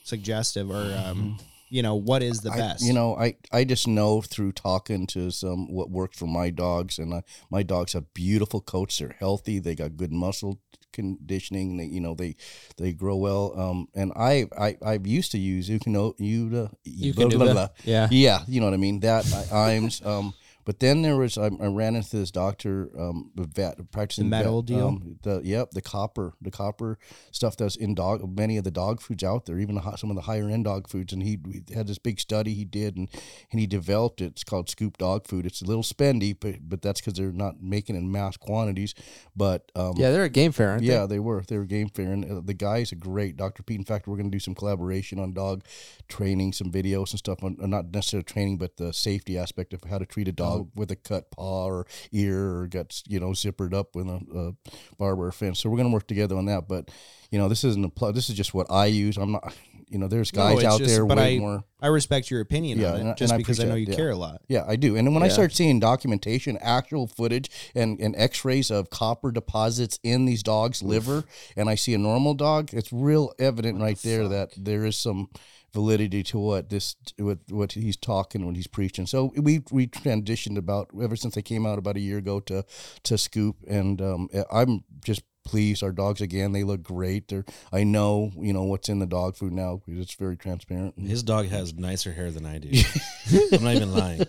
suggestive 0.03 0.69
or 0.69 0.93
um, 1.05 1.37
you 1.71 1.81
know 1.81 1.95
what 1.95 2.21
is 2.21 2.41
the. 2.41 2.51
I- 2.51 2.57
best? 2.57 2.85
you 2.85 2.93
know, 2.93 3.15
I 3.15 3.35
I 3.51 3.63
just 3.63 3.87
know 3.87 4.21
through 4.21 4.51
talking 4.51 5.07
to 5.07 5.31
some 5.31 5.71
what 5.71 5.89
works 5.89 6.17
for 6.17 6.27
my 6.27 6.49
dogs, 6.49 6.99
and 6.99 7.13
I, 7.13 7.23
my 7.49 7.63
dogs 7.63 7.93
have 7.93 8.13
beautiful 8.13 8.59
coats. 8.59 8.99
They're 8.99 9.15
healthy. 9.17 9.57
They 9.59 9.73
got 9.73 9.95
good 9.97 10.11
muscle 10.11 10.59
conditioning. 10.91 11.77
They, 11.77 11.85
you 11.85 12.01
know, 12.01 12.13
they 12.13 12.35
they 12.77 12.91
grow 12.91 13.15
well. 13.15 13.57
Um, 13.57 13.87
and 13.95 14.11
I 14.15 14.47
I 14.57 14.77
I've 14.85 15.07
used 15.07 15.31
to 15.31 15.37
use 15.37 15.69
you 15.69 15.79
can 15.79 15.93
know 15.93 16.13
you 16.17 16.69
You 16.83 17.13
can 17.13 17.29
do 17.29 17.37
that. 17.37 17.73
Yeah. 17.85 18.09
Yeah, 18.11 18.39
you 18.47 18.59
know 18.59 18.67
what 18.67 18.73
I 18.73 18.77
mean. 18.77 18.99
That 18.99 19.25
I, 19.51 19.71
Iams. 19.71 20.05
Um, 20.05 20.33
but 20.65 20.79
then 20.79 21.01
there 21.01 21.17
was 21.17 21.37
I, 21.37 21.45
I 21.45 21.67
ran 21.67 21.95
into 21.95 22.17
this 22.17 22.31
doctor, 22.31 22.89
um, 22.97 23.31
vet 23.35 23.91
practicing 23.91 24.25
The 24.25 24.29
metal 24.29 24.61
vet, 24.61 24.67
deal? 24.67 24.87
Um, 24.87 25.19
the 25.23 25.41
yep, 25.43 25.71
the 25.71 25.81
copper, 25.81 26.33
the 26.41 26.51
copper 26.51 26.97
stuff 27.31 27.57
that's 27.57 27.75
in 27.75 27.95
dog. 27.95 28.37
Many 28.37 28.57
of 28.57 28.63
the 28.63 28.71
dog 28.71 29.01
foods 29.01 29.23
out 29.23 29.45
there, 29.45 29.59
even 29.59 29.75
the, 29.75 29.95
some 29.95 30.09
of 30.09 30.15
the 30.15 30.23
higher 30.23 30.49
end 30.49 30.65
dog 30.65 30.87
foods. 30.87 31.13
And 31.13 31.23
he, 31.23 31.39
he 31.51 31.73
had 31.73 31.87
this 31.87 31.97
big 31.97 32.19
study 32.19 32.53
he 32.53 32.65
did, 32.65 32.95
and 32.95 33.07
and 33.51 33.59
he 33.59 33.67
developed 33.67 34.21
it. 34.21 34.25
It's 34.25 34.43
called 34.43 34.69
Scoop 34.69 34.97
Dog 34.97 35.27
Food. 35.27 35.45
It's 35.45 35.61
a 35.61 35.65
little 35.65 35.83
spendy, 35.83 36.35
but 36.39 36.55
but 36.67 36.81
that's 36.81 37.01
because 37.01 37.13
they're 37.13 37.31
not 37.31 37.61
making 37.61 37.95
it 37.95 37.99
in 37.99 38.11
mass 38.11 38.37
quantities. 38.37 38.93
But 39.35 39.71
um, 39.75 39.93
Yeah, 39.95 40.11
they're 40.11 40.23
a 40.23 40.29
game 40.29 40.51
fair, 40.51 40.71
aren't 40.71 40.83
yeah, 40.83 41.05
they 41.05 41.19
were. 41.19 41.43
They 41.47 41.57
were 41.57 41.65
game 41.65 41.89
fair, 41.89 42.11
and 42.11 42.25
uh, 42.25 42.41
the 42.43 42.53
guy's 42.53 42.91
a 42.91 42.95
great 42.95 43.37
Dr. 43.37 43.63
Pete. 43.63 43.79
In 43.79 43.85
fact, 43.85 44.07
we're 44.07 44.17
going 44.17 44.29
to 44.29 44.35
do 44.35 44.39
some 44.39 44.55
collaboration 44.55 45.19
on 45.19 45.33
dog 45.33 45.63
training, 46.07 46.53
some 46.53 46.71
videos 46.71 47.11
and 47.11 47.19
stuff 47.19 47.43
on 47.43 47.57
uh, 47.61 47.67
not 47.67 47.91
necessarily 47.93 48.23
training, 48.23 48.57
but 48.57 48.77
the 48.77 48.93
safety 48.93 49.37
aspect 49.37 49.73
of 49.73 49.83
how 49.83 49.97
to 49.97 50.05
treat 50.05 50.27
a 50.27 50.31
dog 50.31 50.50
with 50.75 50.91
a 50.91 50.95
cut 50.95 51.31
paw 51.31 51.65
or 51.65 51.85
ear 52.11 52.57
or 52.59 52.67
got 52.67 53.01
you 53.07 53.19
know 53.19 53.29
zippered 53.29 53.73
up 53.73 53.95
with 53.95 54.07
a, 54.07 54.19
a 54.67 54.71
barbed 54.97 55.33
fence. 55.35 55.59
So 55.59 55.69
we're 55.69 55.77
going 55.77 55.89
to 55.89 55.93
work 55.93 56.07
together 56.07 56.35
on 56.37 56.45
that. 56.45 56.67
But 56.67 56.89
you 57.31 57.39
know, 57.39 57.47
this 57.49 57.63
isn't 57.63 57.85
a 57.85 57.89
plug. 57.89 58.15
This 58.15 58.29
is 58.29 58.35
just 58.35 58.53
what 58.53 58.67
I 58.69 58.87
use. 58.87 59.17
I'm 59.17 59.33
not. 59.33 59.53
You 59.87 59.97
know, 59.97 60.07
there's 60.07 60.31
guys 60.31 60.59
it's 60.59 60.63
out 60.63 60.79
just- 60.79 60.89
there 60.89 61.05
but 61.05 61.17
way 61.17 61.35
I- 61.35 61.39
more. 61.39 61.65
I 61.81 61.87
respect 61.87 62.31
your 62.31 62.39
opinion 62.39 62.79
Yeah, 62.79 62.93
on 62.93 63.07
it 63.07 63.11
I- 63.11 63.13
just 63.15 63.35
because 63.35 63.59
I 63.59 63.65
know 63.65 63.75
you 63.75 63.87
it, 63.91 63.95
care 63.95 64.11
a 64.11 64.15
lot. 64.15 64.41
Yeah, 64.47 64.63
I 64.65 64.77
do. 64.77 64.95
And 64.95 65.13
when 65.13 65.21
I 65.21 65.27
start 65.27 65.51
seeing 65.53 65.81
documentation, 65.81 66.57
actual 66.61 67.07
footage, 67.07 67.49
and, 67.75 67.99
and 67.99 68.15
x 68.15 68.45
rays 68.45 68.71
of 68.71 68.89
copper 68.89 69.33
deposits 69.33 69.99
in 70.01 70.23
these 70.23 70.43
dogs' 70.43 70.81
liver, 70.81 71.25
and 71.57 71.69
I 71.69 71.75
see 71.75 71.93
a 71.93 71.97
normal 71.97 72.35
dog, 72.35 72.73
it's 72.73 72.93
real 72.93 73.33
evident 73.37 73.81
right 73.81 73.97
there 73.97 74.29
that 74.29 74.51
there 74.55 74.85
is 74.85 74.95
some 74.95 75.27
validity 75.73 76.21
to 76.23 76.39
what 76.39 76.69
this 76.69 76.95
what 77.17 77.39
what 77.49 77.71
he's 77.73 77.97
talking 77.97 78.45
when 78.45 78.55
he's 78.55 78.67
preaching. 78.67 79.05
So 79.05 79.31
we 79.35 79.61
we 79.71 79.87
transitioned 79.87 80.57
about 80.57 80.89
ever 81.01 81.15
since 81.15 81.35
they 81.35 81.41
came 81.41 81.65
out 81.65 81.77
about 81.79 81.95
a 81.97 82.01
year 82.01 82.17
ago 82.17 82.39
to 82.41 82.65
to 83.03 83.17
Scoop, 83.17 83.57
and 83.67 84.01
um, 84.01 84.29
I'm 84.51 84.83
just 85.03 85.21
pleased. 85.43 85.81
Our 85.81 85.91
dogs 85.91 86.21
again, 86.21 86.51
they 86.51 86.63
look 86.63 86.83
great. 86.83 87.27
They're 87.29 87.45
I 87.71 87.83
know 87.83 88.31
you 88.37 88.53
know 88.53 88.63
what's 88.63 88.89
in 88.89 88.99
the 88.99 89.05
dog 89.07 89.35
food 89.35 89.53
now 89.53 89.81
because 89.85 89.99
it's 90.01 90.13
very 90.13 90.37
transparent. 90.37 90.99
His 90.99 91.23
dog 91.23 91.47
has 91.47 91.73
nicer 91.73 92.11
hair 92.11 92.31
than 92.31 92.45
I 92.45 92.57
do. 92.59 92.69
I'm 93.53 93.63
not 93.63 93.75
even 93.75 93.91
lying. 93.93 94.21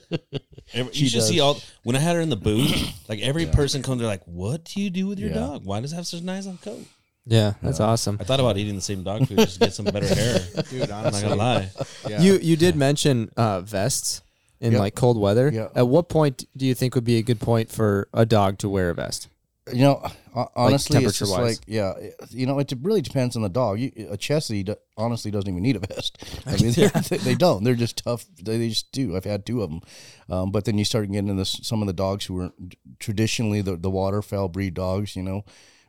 Every, 0.72 0.92
She 0.94 1.04
you 1.04 1.10
should 1.10 1.18
does. 1.18 1.28
see 1.28 1.40
all 1.40 1.60
when 1.82 1.96
I 1.96 1.98
had 1.98 2.14
her 2.16 2.22
in 2.22 2.30
the 2.30 2.36
booth. 2.36 2.72
Like 3.08 3.20
every 3.20 3.46
person 3.46 3.82
comes, 3.82 3.98
they're 4.00 4.08
like, 4.08 4.24
"What 4.26 4.64
do 4.64 4.80
you 4.80 4.88
do 4.90 5.06
with 5.06 5.18
your 5.18 5.30
Yeah. 5.30 5.36
dog? 5.36 5.64
Why 5.66 5.80
does 5.80 5.92
it 5.92 5.96
have 5.96 6.06
such 6.06 6.20
a 6.20 6.24
nice 6.24 6.46
on 6.46 6.56
coat?" 6.58 6.86
Yeah, 7.24 7.54
that's 7.62 7.78
awesome. 7.80 8.16
I 8.20 8.24
thought 8.24 8.40
about 8.40 8.56
eating 8.58 8.74
the 8.74 8.80
same 8.80 9.04
dog 9.04 9.28
food 9.28 9.38
just 9.38 9.54
to 9.54 9.60
get 9.60 9.74
some 9.74 9.84
better 9.84 10.12
hair. 10.12 10.40
Dude, 10.70 10.90
I'm 10.90 11.04
not 11.04 11.22
gonna 11.22 11.36
lie. 11.36 11.70
yeah. 12.08 12.20
You 12.20 12.38
you 12.38 12.56
did 12.56 12.74
mention 12.76 13.30
uh, 13.36 13.60
vests 13.60 14.22
in 14.60 14.72
Yep. 14.72 14.80
like 14.80 14.94
cold 14.96 15.18
weather. 15.18 15.50
Yeah. 15.52 15.68
At 15.74 15.86
what 15.88 16.08
point 16.08 16.44
do 16.56 16.66
you 16.66 16.74
think 16.74 16.94
would 16.96 17.04
be 17.04 17.18
a 17.18 17.22
good 17.22 17.40
point 17.40 17.70
for 17.70 18.08
a 18.12 18.26
dog 18.26 18.58
to 18.58 18.68
wear 18.68 18.90
a 18.90 18.94
vest? 18.94 19.28
You 19.72 19.82
know, 19.82 20.04
ho- 20.34 20.50
honestly, 20.56 21.04
it's 21.04 21.18
just 21.18 21.30
temperature-wise. 21.32 21.58
like 21.58 21.64
yeah. 21.68 21.92
it- 21.96 22.16
You 22.32 22.46
know, 22.46 22.58
it 22.58 22.72
really 22.82 23.00
depends 23.02 23.36
on 23.36 23.42
the 23.42 23.48
dog. 23.48 23.78
You, 23.78 23.92
a 24.10 24.16
Chessie 24.16 24.64
do- 24.64 24.74
honestly 24.96 25.30
doesn't 25.30 25.48
even 25.48 25.62
need 25.62 25.76
a 25.76 25.78
vest. 25.78 26.18
I 26.46 26.56
mean, 26.56 26.72
they, 27.08 27.16
they 27.18 27.34
don't. 27.36 27.62
They're 27.62 27.76
just 27.76 27.98
tough. 28.02 28.24
They, 28.42 28.58
they 28.58 28.68
just 28.70 28.90
do. 28.90 29.14
I've 29.16 29.24
had 29.24 29.46
two 29.46 29.62
of 29.62 29.70
them. 29.70 29.80
Um, 30.28 30.50
but 30.50 30.64
then 30.64 30.76
you 30.78 30.84
start 30.84 31.06
getting 31.06 31.28
into 31.28 31.34
this, 31.34 31.60
some 31.62 31.80
of 31.80 31.86
the 31.86 31.92
dogs 31.92 32.24
who 32.26 32.40
are 32.40 32.50
traditionally 32.98 33.62
the 33.62 33.76
the 33.76 33.90
waterfowl 33.90 34.48
breed 34.48 34.74
dogs. 34.74 35.14
You 35.14 35.22
know, 35.22 35.44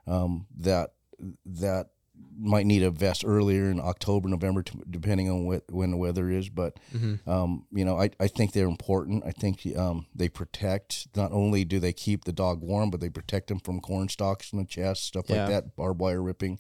um, 0.06 0.46
that 0.60 0.93
that 1.46 1.88
might 2.38 2.66
need 2.66 2.84
a 2.84 2.92
vest 2.92 3.24
earlier 3.26 3.70
in 3.72 3.80
October, 3.80 4.30
November, 4.30 4.64
depending 4.90 5.30
on 5.30 5.46
what, 5.46 5.64
when 5.72 5.90
the 5.92 5.98
weather 5.98 6.30
is. 6.30 6.48
But 6.50 6.80
um, 7.26 7.66
you 7.72 7.84
know, 7.86 8.00
I, 8.00 8.12
I 8.20 8.28
think 8.28 8.52
they're 8.54 8.68
important. 8.68 9.24
I 9.26 9.32
think 9.32 9.66
um, 9.78 10.06
they 10.14 10.30
protect. 10.30 11.08
Not 11.16 11.32
only 11.32 11.66
do 11.66 11.80
they 11.80 11.94
keep 11.94 12.26
the 12.26 12.32
dog 12.34 12.62
warm, 12.62 12.92
but 12.92 13.00
they 13.02 13.10
protect 13.10 13.48
them 13.48 13.60
from 13.60 13.80
corn 13.80 14.10
stalks 14.10 14.52
in 14.54 14.60
the 14.60 14.66
chest, 14.66 15.06
stuff 15.06 15.26
Yeah. 15.28 15.42
like 15.44 15.50
that, 15.50 15.76
barbed 15.76 16.00
wire 16.00 16.22
ripping. 16.22 16.60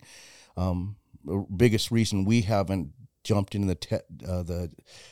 Um, 0.57 0.95
the 1.23 1.45
biggest 1.55 1.91
reason 1.91 2.25
we 2.25 2.41
haven't 2.41 2.91
jumped 3.23 3.55
into 3.55 3.67
the 3.67 3.75
te- 3.75 4.27
uh, 4.27 4.43
the 4.43 4.69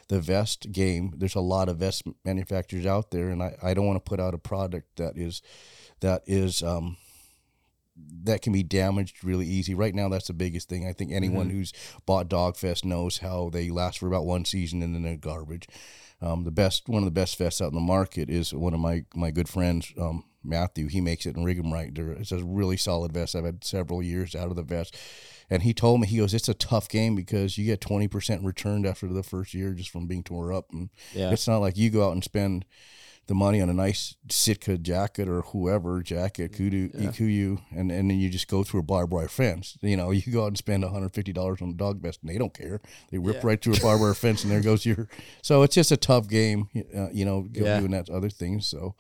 the 0.09 0.19
vest 0.19 0.71
game. 0.71 1.13
There's 1.17 1.35
a 1.35 1.39
lot 1.39 1.69
of 1.69 1.77
vest 1.77 2.03
manufacturers 2.25 2.85
out 2.85 3.11
there, 3.11 3.29
and 3.29 3.41
I, 3.41 3.55
I 3.63 3.73
don't 3.73 3.85
want 3.87 4.03
to 4.03 4.09
put 4.09 4.19
out 4.19 4.33
a 4.33 4.37
product 4.37 4.97
that 4.97 5.17
is 5.17 5.41
that 6.01 6.23
is 6.25 6.61
um, 6.61 6.97
that 8.23 8.41
can 8.41 8.53
be 8.53 8.63
damaged 8.63 9.23
really 9.23 9.45
easy. 9.47 9.73
Right 9.73 9.95
now, 9.95 10.09
that's 10.09 10.27
the 10.27 10.33
biggest 10.33 10.69
thing. 10.69 10.87
I 10.87 10.93
think 10.93 11.11
anyone 11.11 11.49
who's 11.49 11.73
bought 12.05 12.29
Dogfest 12.29 12.85
knows 12.85 13.17
how 13.19 13.49
they 13.49 13.69
last 13.69 13.99
for 13.99 14.07
about 14.07 14.25
one 14.25 14.45
season 14.45 14.81
and 14.83 14.93
then 14.93 15.03
they're 15.03 15.17
garbage. 15.17 15.67
Um, 16.21 16.43
the 16.43 16.51
best, 16.51 16.87
one 16.87 17.01
of 17.01 17.05
the 17.05 17.11
best 17.11 17.35
vests 17.37 17.61
out 17.61 17.69
in 17.69 17.73
the 17.75 17.81
market 17.81 18.29
is 18.29 18.53
one 18.53 18.75
of 18.75 18.79
my 18.79 19.05
my 19.15 19.31
good 19.31 19.49
friends, 19.49 19.91
um, 19.99 20.23
Matthew. 20.43 20.87
He 20.87 21.01
makes 21.01 21.25
it 21.25 21.35
in 21.35 21.43
Rig'em 21.43 21.71
Right. 21.71 21.91
It's 22.19 22.31
a 22.31 22.43
really 22.43 22.77
solid 22.77 23.11
vest. 23.11 23.35
I've 23.35 23.45
had 23.45 23.63
several 23.63 24.03
years 24.03 24.35
out 24.35 24.49
of 24.51 24.55
the 24.55 24.61
vest, 24.61 24.95
and 25.49 25.63
he 25.63 25.73
told 25.73 25.99
me 25.99 26.05
he 26.05 26.17
goes, 26.17 26.35
"It's 26.35 26.47
a 26.47 26.53
tough 26.53 26.87
game 26.89 27.15
because 27.15 27.57
you 27.57 27.65
get 27.65 27.81
twenty 27.81 28.07
percent 28.07 28.43
returned 28.43 28.85
after 28.85 29.07
the 29.07 29.23
first 29.23 29.55
year 29.55 29.73
just 29.73 29.89
from 29.89 30.05
being 30.05 30.21
tore 30.23 30.53
up, 30.53 30.67
and 30.71 30.91
Yeah. 31.15 31.31
it's 31.31 31.47
not 31.47 31.57
like 31.57 31.75
you 31.75 31.89
go 31.89 32.07
out 32.07 32.11
and 32.13 32.23
spend." 32.23 32.65
The 33.27 33.35
money 33.35 33.61
on 33.61 33.69
a 33.69 33.73
nice 33.73 34.15
Sitka 34.29 34.77
jacket 34.77 35.29
or 35.29 35.41
whoever 35.41 36.01
jacket, 36.01 36.53
Kudu, 36.53 36.89
Kuiu, 36.89 37.61
and, 37.71 37.89
and 37.91 38.09
then 38.09 38.19
you 38.19 38.29
just 38.29 38.47
go 38.49 38.63
through 38.63 38.81
a 38.81 38.83
barbed 38.83 39.13
wire 39.13 39.29
fence. 39.29 39.77
You 39.81 39.95
know, 39.95 40.11
you 40.11 40.21
go 40.33 40.43
out 40.43 40.47
and 40.47 40.57
spend 40.57 40.83
$150 40.83 41.61
on 41.61 41.69
a 41.69 41.73
dog 41.73 42.01
vest 42.01 42.19
and 42.21 42.29
they 42.29 42.37
don't 42.37 42.53
care. 42.53 42.81
They 43.09 43.19
rip 43.19 43.43
right 43.43 43.61
through 43.61 43.75
a 43.75 43.79
barbed 43.79 44.01
wire 44.01 44.13
fence 44.15 44.43
and 44.43 44.51
there 44.51 44.61
goes 44.61 44.85
your. 44.85 45.07
So 45.43 45.63
it's 45.63 45.75
just 45.75 45.91
a 45.91 45.97
tough 45.97 46.27
game, 46.27 46.67
uh, 46.95 47.09
you 47.11 47.23
know, 47.25 47.47
Yeah. 47.51 47.79
doing 47.79 47.91
that 47.91 48.09
other 48.09 48.29
things. 48.29 48.67
So 48.67 48.95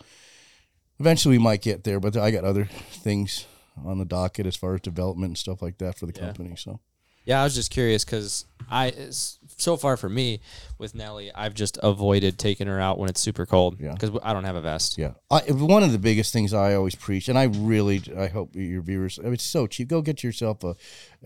eventually 0.99 1.37
we 1.37 1.43
might 1.43 1.61
get 1.61 1.83
there, 1.83 1.99
but 1.99 2.15
I 2.15 2.31
got 2.31 2.43
other 2.43 2.65
things 2.65 3.45
on 3.83 3.97
the 3.97 4.05
docket 4.05 4.45
as 4.45 4.55
far 4.55 4.75
as 4.75 4.81
development 4.81 5.31
and 5.31 5.37
stuff 5.37 5.61
like 5.61 5.77
that 5.79 5.97
for 5.97 6.05
the 6.05 6.13
company. 6.13 6.55
So 6.55 6.79
Yeah, 7.25 7.41
I 7.41 7.43
was 7.43 7.55
just 7.55 7.71
curious 7.71 8.05
because 8.05 8.45
I 8.69 8.93
so 9.57 9.77
far 9.77 9.97
for 9.97 10.09
me 10.09 10.39
with 10.77 10.95
Nelly, 10.95 11.31
I've 11.33 11.53
just 11.53 11.77
avoided 11.83 12.37
taking 12.39 12.67
her 12.67 12.79
out 12.79 12.97
when 12.97 13.09
it's 13.09 13.21
super 13.21 13.45
cold. 13.45 13.77
Yeah. 13.79 13.93
because 13.93 14.11
I 14.23 14.33
don't 14.33 14.43
have 14.45 14.55
a 14.55 14.61
vest. 14.61 14.97
Yeah, 14.97 15.11
I, 15.29 15.39
one 15.51 15.83
of 15.83 15.91
the 15.91 15.99
biggest 15.99 16.33
things 16.33 16.53
I 16.53 16.73
always 16.73 16.95
preach, 16.95 17.29
and 17.29 17.37
I 17.37 17.43
really, 17.43 18.01
I 18.17 18.27
hope 18.27 18.55
your 18.55 18.81
viewers, 18.81 19.19
I 19.19 19.23
mean, 19.23 19.33
it's 19.33 19.43
so 19.43 19.67
cheap. 19.67 19.87
Go 19.89 20.01
get 20.01 20.23
yourself 20.23 20.63
a, 20.63 20.75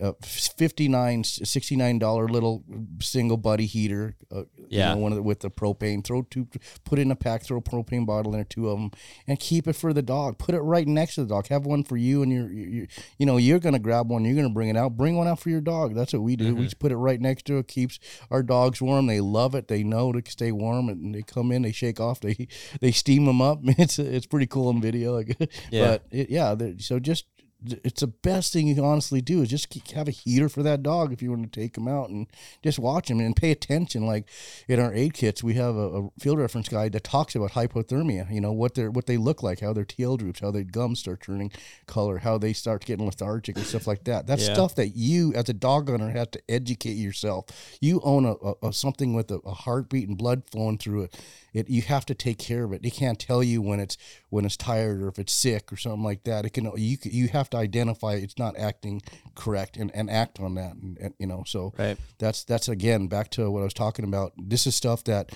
a 0.00 0.14
59 0.22 1.22
$69 1.22 2.30
little 2.30 2.64
single 3.00 3.36
buddy 3.36 3.66
heater, 3.66 4.14
uh, 4.34 4.42
Yeah. 4.68 4.94
know, 4.94 4.98
one 5.00 5.12
of 5.12 5.16
the, 5.16 5.22
with 5.22 5.40
the 5.40 5.50
propane. 5.50 6.04
Throw 6.04 6.22
two, 6.22 6.46
put 6.84 6.98
it 6.98 7.02
in 7.02 7.10
a 7.10 7.16
pack, 7.16 7.42
throw 7.42 7.58
a 7.58 7.62
propane 7.62 8.04
bottle 8.06 8.32
in 8.32 8.38
there, 8.38 8.44
two 8.44 8.68
of 8.68 8.78
them, 8.78 8.90
and 9.26 9.38
keep 9.40 9.66
it 9.66 9.74
for 9.74 9.92
the 9.92 10.02
dog. 10.02 10.38
Put 10.38 10.54
it 10.54 10.60
right 10.60 10.86
next 10.86 11.14
to 11.16 11.22
the 11.22 11.28
dog. 11.28 11.48
Have 11.48 11.64
one 11.66 11.82
for 11.84 11.96
you, 11.96 12.22
and 12.22 12.32
you're, 12.32 12.52
you 12.52 12.86
you 13.18 13.26
know, 13.26 13.36
you're 13.36 13.58
gonna 13.58 13.78
grab 13.78 14.10
one. 14.10 14.24
You're 14.24 14.36
gonna 14.36 14.50
bring 14.50 14.68
it 14.68 14.76
out. 14.76 14.96
Bring 14.96 15.16
one 15.16 15.26
out 15.28 15.40
for 15.40 15.50
your 15.50 15.60
dog. 15.60 15.94
That's 15.94 16.12
what 16.12 16.22
we 16.22 16.36
do. 16.36 16.54
We 16.54 16.64
just 16.64 16.78
put 16.78 16.92
it 16.92 16.96
right 16.96 17.20
next 17.26 17.46
to 17.46 17.58
it. 17.58 17.68
Keeps 17.68 17.98
our 18.30 18.42
dogs 18.42 18.80
warm. 18.80 19.06
They 19.06 19.20
love 19.20 19.54
it. 19.54 19.68
They 19.68 19.82
know 19.82 20.12
to 20.12 20.22
stay 20.30 20.52
warm, 20.52 20.88
and 20.88 21.14
they 21.14 21.22
come 21.22 21.52
in. 21.52 21.62
They 21.62 21.72
shake 21.72 22.00
off. 22.00 22.20
They 22.20 22.48
they 22.80 22.92
steam 22.92 23.24
them 23.26 23.42
up. 23.42 23.60
It's 23.78 23.98
it's 23.98 24.26
pretty 24.26 24.46
cool 24.46 24.70
in 24.70 24.80
video. 24.80 25.22
Yeah. 25.70 25.86
but 25.86 26.06
it, 26.10 26.30
yeah. 26.30 26.54
So 26.78 26.98
just 26.98 27.26
it's 27.64 28.00
the 28.02 28.06
best 28.06 28.52
thing 28.52 28.66
you 28.68 28.74
can 28.74 28.84
honestly 28.84 29.20
do 29.20 29.40
is 29.42 29.48
just 29.48 29.72
have 29.92 30.08
a 30.08 30.12
heater 30.12 30.48
for 30.48 30.62
that 30.62 30.82
dog 30.82 31.12
if 31.12 31.22
you 31.22 31.30
want 31.30 31.50
to 31.50 31.60
take 31.60 31.76
him 31.76 31.88
out 31.88 32.10
and 32.10 32.26
just 32.62 32.78
watch 32.78 33.10
him 33.10 33.18
and 33.18 33.34
pay 33.34 33.50
attention. 33.50 34.06
Like 34.06 34.28
in 34.68 34.78
our 34.78 34.92
aid 34.92 35.14
kits, 35.14 35.42
we 35.42 35.54
have 35.54 35.74
a, 35.74 35.88
a 36.04 36.08
field 36.20 36.38
reference 36.38 36.68
guide 36.68 36.92
that 36.92 37.04
talks 37.04 37.34
about 37.34 37.52
hypothermia. 37.52 38.30
You 38.32 38.40
know 38.40 38.52
what 38.52 38.74
they 38.74 38.88
what 38.88 39.06
they 39.06 39.16
look 39.16 39.42
like, 39.42 39.60
how 39.60 39.72
their 39.72 39.84
tail 39.84 40.16
droops, 40.16 40.40
how 40.40 40.50
their 40.50 40.64
gums 40.64 41.00
start 41.00 41.22
turning 41.22 41.50
color, 41.86 42.18
how 42.18 42.36
they 42.38 42.52
start 42.52 42.84
getting 42.84 43.06
lethargic 43.06 43.56
and 43.56 43.66
stuff 43.66 43.86
like 43.86 44.04
that. 44.04 44.26
That's 44.26 44.46
Yeah. 44.46 44.54
stuff 44.54 44.74
that 44.76 44.96
you 44.96 45.32
as 45.34 45.48
a 45.48 45.54
dog 45.54 45.88
owner 45.88 46.10
have 46.10 46.30
to 46.32 46.40
educate 46.48 46.94
yourself. 46.94 47.46
You 47.80 48.00
own 48.04 48.26
a, 48.26 48.32
a, 48.34 48.68
a 48.68 48.72
something 48.72 49.14
with 49.14 49.30
a, 49.30 49.36
a 49.46 49.52
heartbeat 49.54 50.08
and 50.08 50.18
blood 50.18 50.42
flowing 50.50 50.78
through 50.78 51.04
it. 51.04 51.16
It 51.54 51.70
you 51.70 51.80
have 51.82 52.04
to 52.06 52.14
take 52.14 52.38
care 52.38 52.64
of 52.64 52.72
it. 52.74 52.82
They 52.82 52.90
can't 52.90 53.18
tell 53.18 53.42
you 53.42 53.62
when 53.62 53.80
it's 53.80 53.96
when 54.28 54.44
it's 54.44 54.58
tired 54.58 55.00
or 55.00 55.08
if 55.08 55.18
it's 55.18 55.32
sick 55.32 55.72
or 55.72 55.76
something 55.76 56.02
like 56.02 56.24
that. 56.24 56.44
It 56.44 56.50
can 56.50 56.70
you 56.76 56.98
you 57.02 57.28
have 57.28 57.45
to 57.50 57.56
identify 57.56 58.14
it's 58.14 58.38
not 58.38 58.56
acting 58.58 59.02
correct 59.34 59.76
and, 59.76 59.90
and 59.94 60.10
act 60.10 60.40
on 60.40 60.54
that. 60.56 60.74
And, 60.74 60.98
and 60.98 61.14
you 61.18 61.26
know 61.26 61.42
so 61.46 61.72
Right. 61.78 61.96
that's 62.18 62.44
that's 62.44 62.68
again 62.68 63.06
back 63.08 63.30
to 63.32 63.50
what 63.50 63.60
I 63.60 63.64
was 63.64 63.74
talking 63.74 64.04
about. 64.04 64.32
This 64.36 64.66
is 64.66 64.74
stuff 64.74 65.04
that 65.04 65.30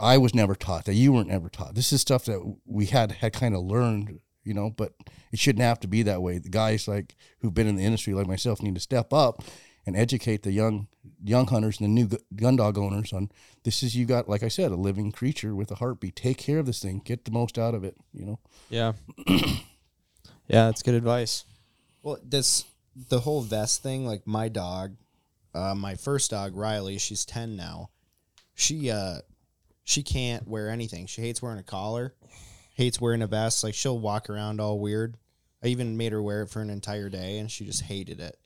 I 0.00 0.18
was 0.18 0.34
never 0.34 0.54
taught 0.54 0.84
that 0.86 0.94
you 0.94 1.12
weren't 1.12 1.30
ever 1.30 1.48
taught. 1.48 1.74
This 1.74 1.92
is 1.92 2.00
stuff 2.00 2.24
that 2.24 2.40
we 2.66 2.86
had 2.86 3.12
had 3.12 3.32
kind 3.32 3.54
of 3.54 3.62
learned, 3.62 4.18
you 4.44 4.52
know, 4.54 4.70
but 4.70 4.92
it 5.32 5.38
shouldn't 5.38 5.62
have 5.62 5.78
to 5.80 5.88
be 5.88 6.02
that 6.02 6.20
way. 6.22 6.38
The 6.38 6.48
guys 6.48 6.88
like 6.88 7.14
who've 7.40 7.54
been 7.54 7.68
in 7.68 7.76
the 7.76 7.84
industry 7.84 8.12
like 8.14 8.26
myself 8.26 8.60
need 8.60 8.74
to 8.74 8.80
step 8.80 9.12
up 9.12 9.42
and 9.86 9.96
educate 9.96 10.42
the 10.42 10.52
young 10.52 10.88
young 11.24 11.46
hunters 11.46 11.80
and 11.80 11.84
the 11.86 12.02
new 12.04 12.08
gun 12.36 12.56
dog 12.56 12.76
owners 12.76 13.12
on 13.12 13.30
this 13.64 13.82
is 13.82 13.96
you 13.96 14.04
got 14.04 14.28
like 14.28 14.42
I 14.42 14.48
said 14.48 14.70
a 14.72 14.76
living 14.76 15.12
creature 15.12 15.54
with 15.54 15.70
a 15.70 15.76
heartbeat. 15.76 16.16
Take 16.16 16.38
care 16.38 16.58
of 16.58 16.66
this 16.66 16.80
thing. 16.82 17.00
Get 17.04 17.24
the 17.24 17.30
most 17.30 17.56
out 17.58 17.74
of 17.74 17.84
it, 17.84 17.96
you 18.12 18.26
know. 18.26 18.38
Yeah. 18.70 18.92
yeah, 20.48 20.66
that's 20.66 20.82
good 20.82 20.94
advice. 20.94 21.44
Well, 22.02 22.18
this 22.24 22.64
the 23.08 23.20
whole 23.20 23.42
vest 23.42 23.82
thing. 23.82 24.06
Like 24.06 24.26
my 24.26 24.48
dog, 24.48 24.96
uh, 25.54 25.74
my 25.74 25.94
first 25.94 26.30
dog 26.30 26.56
Riley, 26.56 26.98
she's 26.98 27.24
ten 27.24 27.56
now. 27.56 27.90
She 28.54 28.90
uh, 28.90 29.18
she 29.84 30.02
can't 30.02 30.48
wear 30.48 30.70
anything. 30.70 31.06
She 31.06 31.22
hates 31.22 31.40
wearing 31.40 31.58
a 31.58 31.64
collar, 31.64 32.14
hates 32.74 33.00
wearing 33.00 33.22
a 33.22 33.26
vest. 33.26 33.62
Like 33.62 33.74
she'll 33.74 33.98
walk 33.98 34.28
around 34.28 34.60
all 34.60 34.78
weird. 34.78 35.16
I 35.62 35.68
even 35.68 35.96
made 35.96 36.12
her 36.12 36.22
wear 36.22 36.42
it 36.42 36.50
for 36.50 36.60
an 36.60 36.70
entire 36.70 37.08
day, 37.08 37.38
and 37.38 37.50
she 37.50 37.64
just 37.64 37.82
hated 37.82 38.20
it. 38.20 38.38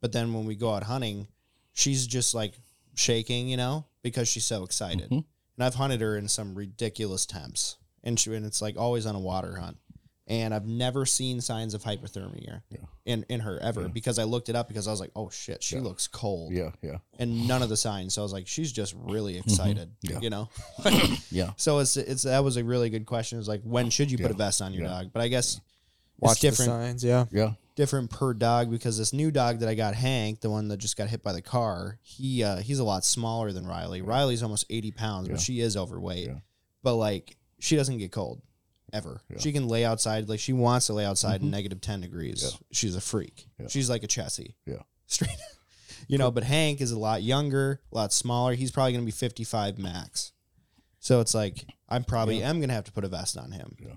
But 0.00 0.12
then 0.12 0.32
when 0.32 0.44
we 0.44 0.54
go 0.54 0.72
out 0.74 0.84
hunting, 0.84 1.28
she's 1.72 2.06
just 2.06 2.34
like 2.34 2.54
shaking, 2.94 3.48
you 3.48 3.56
know, 3.56 3.86
because 4.02 4.28
she's 4.28 4.44
so 4.44 4.64
excited. 4.64 5.10
And 5.10 5.24
I've 5.64 5.74
hunted 5.74 6.00
her 6.00 6.16
in 6.16 6.28
some 6.28 6.54
ridiculous 6.54 7.26
temps, 7.26 7.78
and 8.04 8.18
she 8.18 8.34
and 8.34 8.46
it's 8.46 8.62
like 8.62 8.76
always 8.76 9.06
on 9.06 9.16
a 9.16 9.20
water 9.20 9.56
hunt. 9.56 9.78
And 10.28 10.52
I've 10.52 10.66
never 10.66 11.06
seen 11.06 11.40
signs 11.40 11.72
of 11.72 11.82
hypothermia 11.82 12.60
in 13.06 13.24
in 13.30 13.40
her 13.40 13.58
ever 13.60 13.88
because 13.88 14.18
I 14.18 14.24
looked 14.24 14.50
it 14.50 14.56
up 14.56 14.68
because 14.68 14.86
I 14.86 14.90
was 14.90 15.00
like, 15.00 15.10
oh 15.16 15.30
shit, 15.30 15.62
she 15.62 15.80
looks 15.80 16.06
cold. 16.06 16.52
Yeah, 16.52 16.72
yeah, 16.82 16.98
And 17.18 17.48
none 17.48 17.62
of 17.62 17.70
the 17.70 17.78
signs. 17.78 18.12
So 18.12 18.20
I 18.20 18.24
was 18.24 18.32
like, 18.34 18.46
she's 18.46 18.70
just 18.70 18.94
really 18.98 19.38
excited. 19.38 19.90
Yeah. 20.02 20.20
You 20.20 20.28
know. 20.28 20.50
yeah. 21.30 21.52
So 21.56 21.78
it's 21.78 21.96
it's 21.96 22.24
that 22.24 22.44
was 22.44 22.58
a 22.58 22.64
really 22.64 22.90
good 22.90 23.06
question. 23.06 23.38
It's 23.38 23.48
like 23.48 23.62
when 23.62 23.88
should 23.88 24.10
you 24.10 24.18
put 24.18 24.26
Yeah. 24.26 24.32
a 24.32 24.36
vest 24.36 24.60
on 24.60 24.74
your 24.74 24.82
Yeah. 24.82 24.88
dog? 24.90 25.10
But 25.14 25.22
I 25.22 25.28
guess 25.28 25.60
Watch 26.18 26.32
it's 26.32 26.40
different 26.40 26.72
the 26.72 26.86
signs. 26.86 27.04
Yeah. 27.04 27.24
Yeah. 27.32 27.52
different 27.74 28.10
per 28.10 28.34
dog 28.34 28.70
because 28.70 28.98
this 28.98 29.14
new 29.14 29.30
dog 29.30 29.60
that 29.60 29.68
I 29.70 29.74
got, 29.76 29.94
Hank, 29.94 30.40
the 30.40 30.50
one 30.50 30.68
that 30.68 30.76
just 30.76 30.96
got 30.98 31.08
hit 31.08 31.22
by 31.22 31.32
the 31.32 31.40
car, 31.42 31.98
he 32.02 32.42
uh, 32.44 32.58
he's 32.58 32.80
a 32.80 32.84
lot 32.84 33.02
smaller 33.04 33.50
than 33.52 33.66
Riley. 33.66 34.02
Riley's 34.02 34.42
almost 34.42 34.66
eighty 34.68 34.90
pounds, 34.90 35.28
but 35.30 35.40
she 35.40 35.60
is 35.60 35.74
overweight. 35.74 36.26
Yeah. 36.26 36.38
But 36.82 36.96
like 36.96 37.36
she 37.60 37.76
doesn't 37.76 37.96
get 37.96 38.12
cold 38.12 38.42
ever. 38.92 39.20
Yeah. 39.30 39.38
She 39.38 39.52
can 39.52 39.68
lay 39.68 39.84
outside 39.84 40.28
like 40.28 40.40
she 40.40 40.52
wants 40.52 40.86
to 40.86 40.92
lay 40.92 41.04
outside 41.04 41.42
in 41.42 41.50
negative 41.50 41.80
ten 41.80 42.00
degrees. 42.00 42.42
Yeah. 42.42 42.58
She's 42.72 42.96
a 42.96 43.00
freak. 43.00 43.46
Yeah. 43.58 43.68
She's 43.68 43.90
like 43.90 44.02
a 44.02 44.08
Chessie. 44.08 44.54
Yeah. 44.66 44.82
Straight. 45.06 45.36
you 46.06 46.18
know, 46.18 46.30
but 46.30 46.44
Hank 46.44 46.80
is 46.80 46.92
a 46.92 46.98
lot 46.98 47.22
younger, 47.22 47.80
a 47.92 47.94
lot 47.94 48.12
smaller. 48.12 48.54
He's 48.54 48.70
probably 48.70 48.92
gonna 48.92 49.04
be 49.04 49.10
fifty 49.10 49.44
five 49.44 49.78
max. 49.78 50.32
So 51.00 51.20
it's 51.20 51.34
like 51.34 51.66
I'm 51.88 52.04
probably 52.04 52.42
am 52.42 52.60
gonna 52.60 52.72
have 52.72 52.84
to 52.84 52.92
put 52.92 53.04
a 53.04 53.08
vest 53.08 53.36
on 53.36 53.52
him. 53.52 53.76
Yeah. 53.78 53.94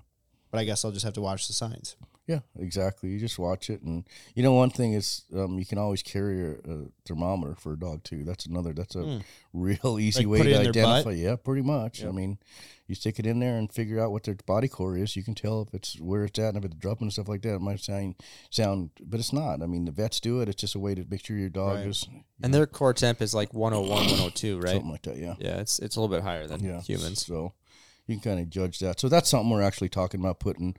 But 0.50 0.58
I 0.58 0.64
guess 0.64 0.84
I'll 0.84 0.92
just 0.92 1.04
have 1.04 1.14
to 1.14 1.22
watch 1.22 1.46
the 1.46 1.52
signs. 1.52 1.96
Yeah, 2.28 2.40
exactly. 2.56 3.10
You 3.10 3.18
just 3.18 3.38
watch 3.38 3.68
it, 3.68 3.82
and 3.82 4.04
you 4.36 4.44
know 4.44 4.52
one 4.52 4.70
thing 4.70 4.92
is 4.92 5.24
um, 5.34 5.58
you 5.58 5.66
can 5.66 5.76
always 5.78 6.02
carry 6.02 6.40
a, 6.40 6.52
a 6.52 6.84
thermometer 7.04 7.56
for 7.56 7.72
a 7.72 7.78
dog 7.78 8.04
too. 8.04 8.22
That's 8.22 8.46
another. 8.46 8.72
That's 8.72 8.94
a 8.94 9.20
real 9.52 9.98
easy. 10.00 10.20
Like 10.24 10.28
way 10.28 10.42
to 10.44 10.56
in 10.56 10.62
their 10.62 10.72
butt? 10.72 10.84
identify. 11.06 11.10
Yeah, 11.12 11.34
pretty 11.34 11.62
much. 11.62 12.04
I 12.04 12.12
mean, 12.12 12.38
you 12.86 12.94
stick 12.94 13.18
it 13.18 13.26
in 13.26 13.40
there 13.40 13.56
and 13.56 13.72
figure 13.72 14.00
out 14.00 14.12
what 14.12 14.22
their 14.22 14.36
body 14.46 14.68
core 14.68 14.96
is. 14.96 15.16
You 15.16 15.24
can 15.24 15.34
tell 15.34 15.62
if 15.62 15.74
it's 15.74 16.00
where 16.00 16.24
it's 16.24 16.38
at 16.38 16.54
and 16.54 16.58
if 16.58 16.64
it's 16.64 16.76
dropping 16.76 17.06
and 17.06 17.12
stuff 17.12 17.26
like 17.26 17.42
that. 17.42 17.56
It 17.56 17.60
might 17.60 17.80
sound 17.80 18.14
sound, 18.50 18.90
but 19.04 19.18
it's 19.18 19.32
not. 19.32 19.60
I 19.60 19.66
mean, 19.66 19.84
the 19.86 19.90
vets 19.92 20.20
do 20.20 20.40
it. 20.40 20.48
It's 20.48 20.60
just 20.60 20.76
a 20.76 20.78
way 20.78 20.94
to 20.94 21.04
make 21.10 21.26
sure 21.26 21.36
your 21.36 21.48
dog 21.48 21.78
Right. 21.78 21.88
is 21.88 22.06
And 22.40 22.54
their 22.54 22.66
core 22.66 22.94
temp 22.94 23.20
is 23.20 23.34
like 23.34 23.52
101, 23.52 23.90
102, 23.98 24.58
right? 24.60 24.68
something 24.68 24.90
like 24.90 25.02
that. 25.02 25.16
Yeah. 25.16 25.34
Yeah, 25.40 25.56
it's 25.58 25.80
it's 25.80 25.96
a 25.96 26.00
little 26.00 26.14
bit 26.16 26.22
higher 26.22 26.46
than 26.46 26.62
yeah. 26.62 26.80
humans. 26.82 27.26
So 27.26 27.54
you 28.06 28.14
can 28.14 28.22
kind 28.22 28.40
of 28.40 28.48
judge 28.48 28.78
that. 28.78 29.00
So 29.00 29.08
that's 29.08 29.28
something 29.28 29.50
we're 29.50 29.62
actually 29.62 29.88
talking 29.88 30.20
about 30.20 30.38
putting 30.38 30.76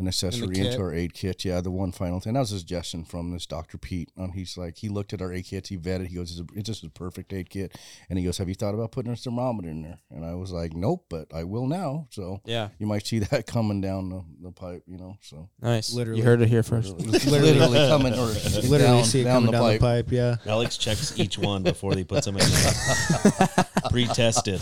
an 0.00 0.08
accessory 0.08 0.54
kit? 0.54 0.66
into 0.66 0.80
our 0.80 0.92
aid 0.94 1.14
kit. 1.14 1.44
Yeah, 1.44 1.60
the 1.60 1.70
one 1.70 1.92
final 1.92 2.20
thing. 2.20 2.32
That 2.32 2.40
was 2.40 2.52
a 2.52 2.58
suggestion 2.58 3.04
from 3.04 3.30
this 3.30 3.46
Dr. 3.46 3.78
Pete. 3.78 4.10
And 4.16 4.34
he's 4.34 4.56
like, 4.56 4.78
he 4.78 4.88
looked 4.88 5.12
at 5.12 5.22
our 5.22 5.32
aid 5.32 5.44
kits, 5.44 5.68
he 5.68 5.76
vetted, 5.76 6.08
he 6.08 6.16
goes, 6.16 6.30
it's, 6.32 6.40
a, 6.40 6.58
it's 6.58 6.66
just 6.66 6.84
a 6.84 6.90
perfect 6.90 7.32
aid 7.32 7.50
kit. 7.50 7.76
And 8.08 8.18
he 8.18 8.24
goes, 8.24 8.38
Have 8.38 8.48
you 8.48 8.54
thought 8.54 8.74
about 8.74 8.92
putting 8.92 9.12
a 9.12 9.16
thermometer 9.16 9.68
in 9.68 9.82
there? 9.82 9.98
And 10.10 10.24
I 10.24 10.34
was 10.34 10.50
like, 10.52 10.72
Nope, 10.74 11.06
but 11.08 11.28
I 11.34 11.44
will 11.44 11.66
now. 11.66 12.06
So 12.10 12.40
Yeah, 12.44 12.68
you 12.78 12.86
might 12.86 13.06
see 13.06 13.18
that 13.30 13.46
coming 13.46 13.80
down 13.80 14.08
the, 14.08 14.24
the 14.42 14.52
pipe, 14.52 14.82
you 14.86 14.96
know. 14.98 15.16
So 15.20 15.48
nice. 15.60 15.92
Literally. 15.92 16.20
you 16.20 16.24
heard 16.24 16.40
it 16.40 16.48
here 16.48 16.62
first. 16.62 16.96
literally, 16.98 17.58
coming 17.88 18.14
or 18.14 18.26
Literally 18.36 18.78
down, 18.78 19.04
see 19.04 19.20
it 19.20 19.24
down 19.24 19.42
coming 19.44 19.46
the 19.46 19.52
down 19.52 19.62
pipe. 19.62 19.80
the 19.80 19.86
pipe. 20.04 20.12
Yeah. 20.12 20.36
Alex 20.50 20.76
checks 20.78 21.18
each 21.18 21.38
one 21.38 21.62
before 21.62 21.94
they 21.94 22.04
put 22.04 22.24
them 22.24 22.36
in 22.36 22.48
there. 22.48 23.66
Pre-tested. 23.90 24.60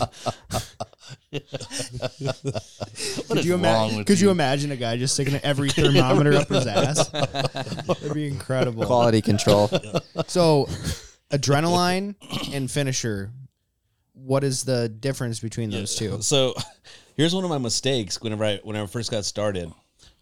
Could 1.31 1.43
you, 3.45 3.53
wrong 3.53 3.59
imagine? 3.59 3.97
with 3.97 4.07
Could 4.07 4.19
you 4.19 4.27
you? 4.27 4.31
imagine 4.31 4.71
a 4.71 4.75
guy 4.75 4.97
just 4.97 5.13
sticking 5.13 5.35
every 5.43 5.69
thermometer 5.71 6.33
up 6.33 6.47
his 6.49 6.65
ass? 6.67 7.07
That'd 7.09 8.13
be 8.13 8.27
incredible. 8.27 8.85
Quality 8.85 9.21
control. 9.21 9.69
So, 10.27 10.67
adrenaline 11.31 12.15
and 12.53 12.69
finisher. 12.69 13.31
What 14.13 14.43
is 14.43 14.63
the 14.63 14.89
difference 14.89 15.39
between 15.39 15.69
those 15.69 15.95
two? 15.95 16.21
So 16.21 16.53
here's 17.15 17.33
one 17.33 17.43
of 17.45 17.49
my 17.49 17.57
mistakes 17.57 18.21
whenever 18.21 18.43
I 18.43 18.59
whenever 18.63 18.83
I 18.83 18.87
first 18.87 19.11
got 19.11 19.23
started. 19.25 19.71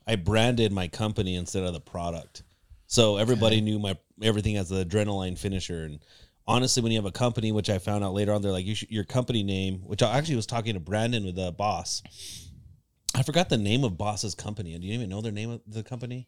I 0.05 0.15
branded 0.15 0.71
my 0.71 0.87
company 0.87 1.35
instead 1.35 1.63
of 1.63 1.73
the 1.73 1.79
product. 1.79 2.43
So 2.85 3.17
everybody 3.17 3.59
knew 3.59 3.79
my 3.79 3.97
everything 4.21 4.55
as 4.57 4.69
the 4.69 4.85
adrenaline 4.85 5.37
finisher. 5.37 5.83
And 5.85 5.99
honestly, 6.47 6.81
when 6.81 6.91
you 6.91 6.97
have 6.97 7.05
a 7.05 7.11
company, 7.11 7.51
which 7.51 7.69
I 7.69 7.79
found 7.79 8.03
out 8.03 8.13
later 8.13 8.33
on, 8.33 8.41
they're 8.41 8.51
like, 8.51 8.65
you 8.65 8.75
should, 8.75 8.91
your 8.91 9.03
company 9.03 9.43
name, 9.43 9.79
which 9.79 10.01
I 10.01 10.17
actually 10.17 10.37
was 10.37 10.45
talking 10.45 10.73
to 10.73 10.79
Brandon 10.79 11.25
with 11.25 11.35
the 11.35 11.51
boss. 11.51 12.01
I 13.15 13.23
forgot 13.23 13.49
the 13.49 13.57
name 13.57 13.83
of 13.83 13.97
Boss's 13.97 14.35
company. 14.35 14.77
Do 14.77 14.85
you 14.85 14.93
even 14.93 15.09
know 15.09 15.21
their 15.21 15.31
name 15.31 15.49
of 15.49 15.61
the 15.67 15.83
company? 15.83 16.27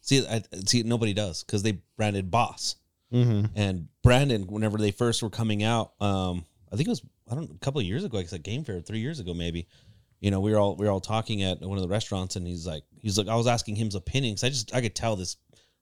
See, 0.00 0.26
I 0.26 0.42
see 0.66 0.82
nobody 0.82 1.14
does 1.14 1.42
because 1.42 1.62
they 1.62 1.80
branded 1.96 2.30
Boss. 2.30 2.76
Mm-hmm. 3.12 3.46
And 3.54 3.88
Brandon, 4.02 4.46
whenever 4.46 4.78
they 4.78 4.90
first 4.90 5.22
were 5.22 5.30
coming 5.30 5.62
out, 5.62 5.92
um, 6.00 6.44
I 6.72 6.76
think 6.76 6.88
it 6.88 6.90
was 6.90 7.02
I 7.30 7.34
don't 7.34 7.50
a 7.50 7.58
couple 7.58 7.80
of 7.80 7.86
years 7.86 8.04
ago, 8.04 8.16
like 8.18 8.32
at 8.32 8.42
Game 8.42 8.64
Fair, 8.64 8.80
three 8.80 8.98
years 8.98 9.20
ago 9.20 9.34
maybe. 9.34 9.66
You 10.20 10.30
know, 10.30 10.40
we 10.40 10.50
were 10.50 10.58
all 10.58 10.76
we 10.76 10.86
were 10.86 10.92
all 10.92 11.00
talking 11.00 11.42
at 11.42 11.60
one 11.60 11.76
of 11.76 11.82
the 11.82 11.88
restaurants, 11.88 12.36
and 12.36 12.46
he's 12.46 12.66
like, 12.66 12.82
he's 13.00 13.18
like, 13.18 13.28
I 13.28 13.36
was 13.36 13.46
asking 13.46 13.76
him 13.76 13.86
his 13.86 13.94
opinion 13.94 14.34
because 14.34 14.44
I 14.44 14.48
just 14.48 14.74
I 14.74 14.80
could 14.80 14.94
tell 14.94 15.16
this 15.16 15.36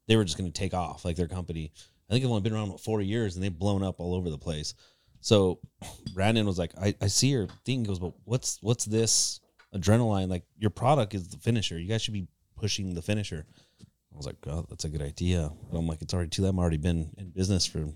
they 0.06 0.16
were 0.16 0.24
just 0.24 0.36
going 0.36 0.50
to 0.50 0.58
take 0.58 0.74
off 0.74 1.04
like 1.04 1.16
their 1.16 1.28
company. 1.28 1.72
I 2.08 2.12
think 2.12 2.22
they've 2.22 2.30
only 2.30 2.42
been 2.42 2.54
around 2.54 2.70
what, 2.70 2.80
four 2.80 3.00
years, 3.00 3.34
and 3.34 3.44
they've 3.44 3.58
blown 3.58 3.82
up 3.82 4.00
all 4.00 4.14
over 4.14 4.30
the 4.30 4.38
place. 4.38 4.74
So 5.20 5.60
Brandon 6.14 6.46
was 6.46 6.58
like, 6.58 6.72
I, 6.80 6.94
I 7.00 7.06
see 7.06 7.28
your 7.28 7.48
thing. 7.64 7.80
He 7.80 7.86
goes, 7.86 7.98
but 7.98 8.12
what's 8.24 8.58
what's 8.60 8.84
this 8.84 9.40
adrenaline? 9.74 10.28
Like 10.28 10.44
your 10.58 10.70
product 10.70 11.14
is 11.14 11.28
the 11.28 11.38
finisher. 11.38 11.78
You 11.78 11.88
guys 11.88 12.02
should 12.02 12.14
be 12.14 12.28
pushing 12.56 12.94
the 12.94 13.02
finisher. 13.02 13.46
I 13.80 14.16
was 14.16 14.26
like, 14.26 14.36
oh, 14.46 14.64
that's 14.68 14.84
a 14.84 14.88
good 14.88 15.02
idea. 15.02 15.50
But 15.70 15.78
I'm 15.78 15.88
like, 15.88 16.00
it's 16.00 16.14
already 16.14 16.30
too 16.30 16.42
late. 16.42 16.50
I've 16.50 16.58
already 16.58 16.76
been 16.76 17.10
in 17.18 17.30
business 17.30 17.66
for 17.66 17.88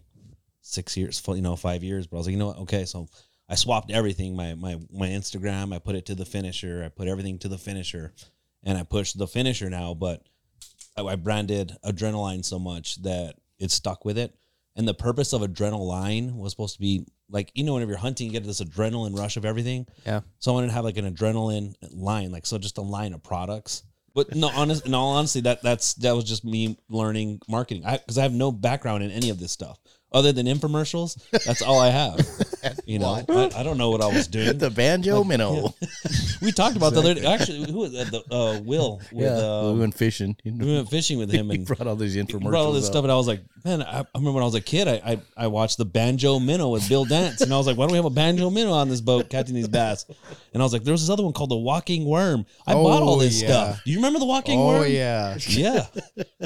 six 0.62 0.96
years, 0.96 1.22
you 1.26 1.42
know, 1.42 1.54
five 1.54 1.84
years. 1.84 2.06
But 2.06 2.16
I 2.16 2.18
was 2.18 2.26
like, 2.26 2.32
you 2.32 2.38
know 2.38 2.48
what? 2.48 2.58
Okay, 2.58 2.84
so 2.84 3.08
I 3.48 3.54
swapped 3.54 3.90
everything. 3.90 4.36
My 4.36 4.54
my 4.54 4.76
my 4.92 5.08
Instagram, 5.08 5.74
I 5.74 5.78
put 5.78 5.94
it 5.94 6.06
to 6.06 6.14
the 6.14 6.24
finisher. 6.24 6.82
I 6.84 6.88
put 6.88 7.08
everything 7.08 7.38
to 7.40 7.48
the 7.48 7.58
finisher, 7.58 8.12
and 8.64 8.76
I 8.76 8.82
pushed 8.82 9.18
the 9.18 9.26
finisher 9.26 9.70
now. 9.70 9.94
But 9.94 10.26
I, 10.96 11.02
I 11.02 11.16
branded 11.16 11.76
adrenaline 11.84 12.44
so 12.44 12.58
much 12.58 13.02
that 13.02 13.36
it 13.58 13.70
stuck 13.70 14.04
with 14.04 14.18
it. 14.18 14.34
and 14.76 14.86
the 14.86 14.94
purpose 14.94 15.32
of 15.32 15.42
adrenaline 15.42 16.36
was 16.36 16.52
supposed 16.52 16.74
to 16.74 16.80
be 16.80 17.04
like 17.30 17.50
you 17.54 17.64
know 17.64 17.74
whenever 17.74 17.90
you're 17.92 17.98
hunting, 17.98 18.26
you 18.28 18.32
get 18.32 18.44
this 18.44 18.60
adrenaline 18.60 19.18
rush 19.18 19.36
of 19.36 19.44
everything. 19.44 19.86
Yeah. 20.06 20.20
So 20.38 20.50
I 20.50 20.54
wanted 20.54 20.68
to 20.68 20.72
have 20.74 20.84
like 20.84 20.96
an 20.96 21.12
adrenaline 21.14 21.74
line, 21.92 22.30
like 22.30 22.46
so 22.46 22.58
just 22.58 22.78
a 22.78 22.82
line 22.82 23.12
of 23.12 23.22
products. 23.22 23.82
But 24.14 24.34
no, 24.34 24.48
honest, 24.48 24.86
in 24.86 24.94
all 24.94 25.10
honesty, 25.16 25.40
that 25.42 25.62
that's 25.62 25.94
that 25.94 26.12
was 26.12 26.24
just 26.24 26.44
me 26.44 26.78
learning 26.88 27.40
marketing. 27.48 27.84
I 27.84 27.98
because 27.98 28.18
I 28.18 28.22
have 28.22 28.32
no 28.32 28.50
background 28.50 29.04
in 29.04 29.10
any 29.10 29.30
of 29.30 29.38
this 29.38 29.52
stuff 29.52 29.78
other 30.12 30.32
than 30.32 30.46
infomercials. 30.46 31.20
That's 31.44 31.62
all 31.62 31.78
I 31.80 31.90
have. 31.90 32.16
You 32.86 32.98
know, 32.98 33.06
I, 33.28 33.50
I 33.56 33.62
don't 33.62 33.78
know 33.78 33.90
what 33.90 34.00
I 34.02 34.08
was 34.08 34.26
doing. 34.28 34.58
the 34.66 34.70
banjo 34.70 35.24
minnow. 35.24 35.74
We 36.42 36.52
talked 36.52 36.76
about 36.76 36.92
the 36.94 37.00
other 37.00 37.26
actually 37.26 37.70
who 37.70 37.78
was 37.78 37.92
that? 37.92 38.10
The 38.10 38.22
uh, 38.34 38.60
Will 38.60 39.00
with 39.12 39.24
Yeah, 39.24 39.36
uh, 39.36 39.72
we 39.72 39.80
went 39.80 39.94
fishing. 39.94 40.36
we 40.44 40.74
went 40.74 40.88
fishing 40.90 41.18
with 41.18 41.30
him 41.38 41.50
and 41.50 41.66
brought 41.66 41.86
all 41.86 41.96
these 41.96 42.14
he 42.14 42.20
infomercials. 42.22 42.42
brought 42.50 42.64
all 42.66 42.72
this 42.72 42.86
up. 42.86 42.92
stuff, 42.92 43.04
and 43.04 43.12
I 43.12 43.16
was 43.16 43.26
like, 43.28 43.42
man, 43.64 43.82
I, 43.82 44.00
I 44.00 44.04
remember 44.14 44.32
when 44.34 44.42
I 44.42 44.46
was 44.46 44.54
a 44.54 44.60
kid, 44.60 44.88
I, 44.88 44.94
I 45.04 45.20
I 45.36 45.46
watched 45.48 45.78
the 45.78 45.84
Banjo 45.84 46.38
Minnow 46.38 46.70
with 46.70 46.88
Bill 46.88 47.04
Dance, 47.04 47.40
and 47.42 47.52
I 47.52 47.56
was 47.56 47.66
like, 47.66 47.76
why 47.76 47.84
don't 47.84 47.92
we 47.92 47.98
have 47.98 48.04
a 48.04 48.10
Banjo 48.10 48.50
Minnow 48.50 48.72
on 48.72 48.88
this 48.88 49.00
boat 49.00 49.28
catching 49.30 49.54
these 49.54 49.68
bass? 49.68 50.06
And 50.52 50.62
I 50.62 50.64
was 50.64 50.72
like, 50.72 50.84
there 50.84 50.92
was 50.92 51.02
this 51.02 51.10
other 51.10 51.22
one 51.22 51.32
called 51.32 51.50
the 51.50 51.56
Walking 51.56 52.04
Worm. 52.04 52.46
I 52.66 52.74
bought 52.74 53.02
all 53.02 53.14
Oh, 53.14 53.18
this 53.20 53.40
yeah. 53.42 53.48
stuff. 53.48 53.80
Do 53.84 53.90
you 53.90 53.98
remember 53.98 54.18
the 54.18 54.26
Walking 54.26 54.58
Oh 54.58 54.66
Worm? 54.66 54.82
Oh 54.82 54.84
yeah. 54.86 55.36
Yeah, 55.48 55.86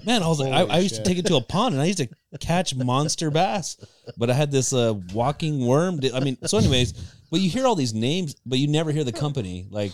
man, 0.04 0.22
I 0.22 0.28
was 0.28 0.40
like, 0.40 0.52
I, 0.52 0.62
I 0.62 0.78
used 0.78 0.96
to 0.96 1.02
take 1.02 1.18
it 1.18 1.26
to 1.26 1.36
a 1.36 1.40
pond, 1.42 1.74
and 1.74 1.82
I 1.82 1.86
used 1.86 1.98
to 1.98 2.08
catch 2.40 2.74
monster 2.74 3.30
bass. 3.30 3.76
But 4.16 4.30
I 4.30 4.34
had 4.34 4.50
this 4.50 4.72
uh, 4.72 4.94
walking 5.12 5.66
worm. 5.66 6.00
I 6.14 6.20
mean, 6.20 6.38
so 6.46 6.58
anyways, 6.58 6.92
but 7.30 7.40
you 7.40 7.48
hear 7.48 7.66
all 7.66 7.74
these 7.74 7.94
names, 7.94 8.34
but 8.44 8.58
you 8.58 8.68
never 8.68 8.92
hear 8.92 9.04
the 9.04 9.12
company. 9.12 9.66
Like, 9.70 9.92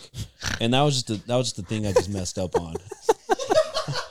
and 0.59 0.73
that 0.73 0.81
was 0.81 0.95
just 0.95 1.09
a, 1.09 1.27
that 1.27 1.35
was 1.35 1.47
just 1.47 1.55
the 1.57 1.63
thing 1.63 1.85
I 1.85 1.93
just 1.93 2.09
messed 2.09 2.37
up 2.37 2.55
on. 2.59 2.73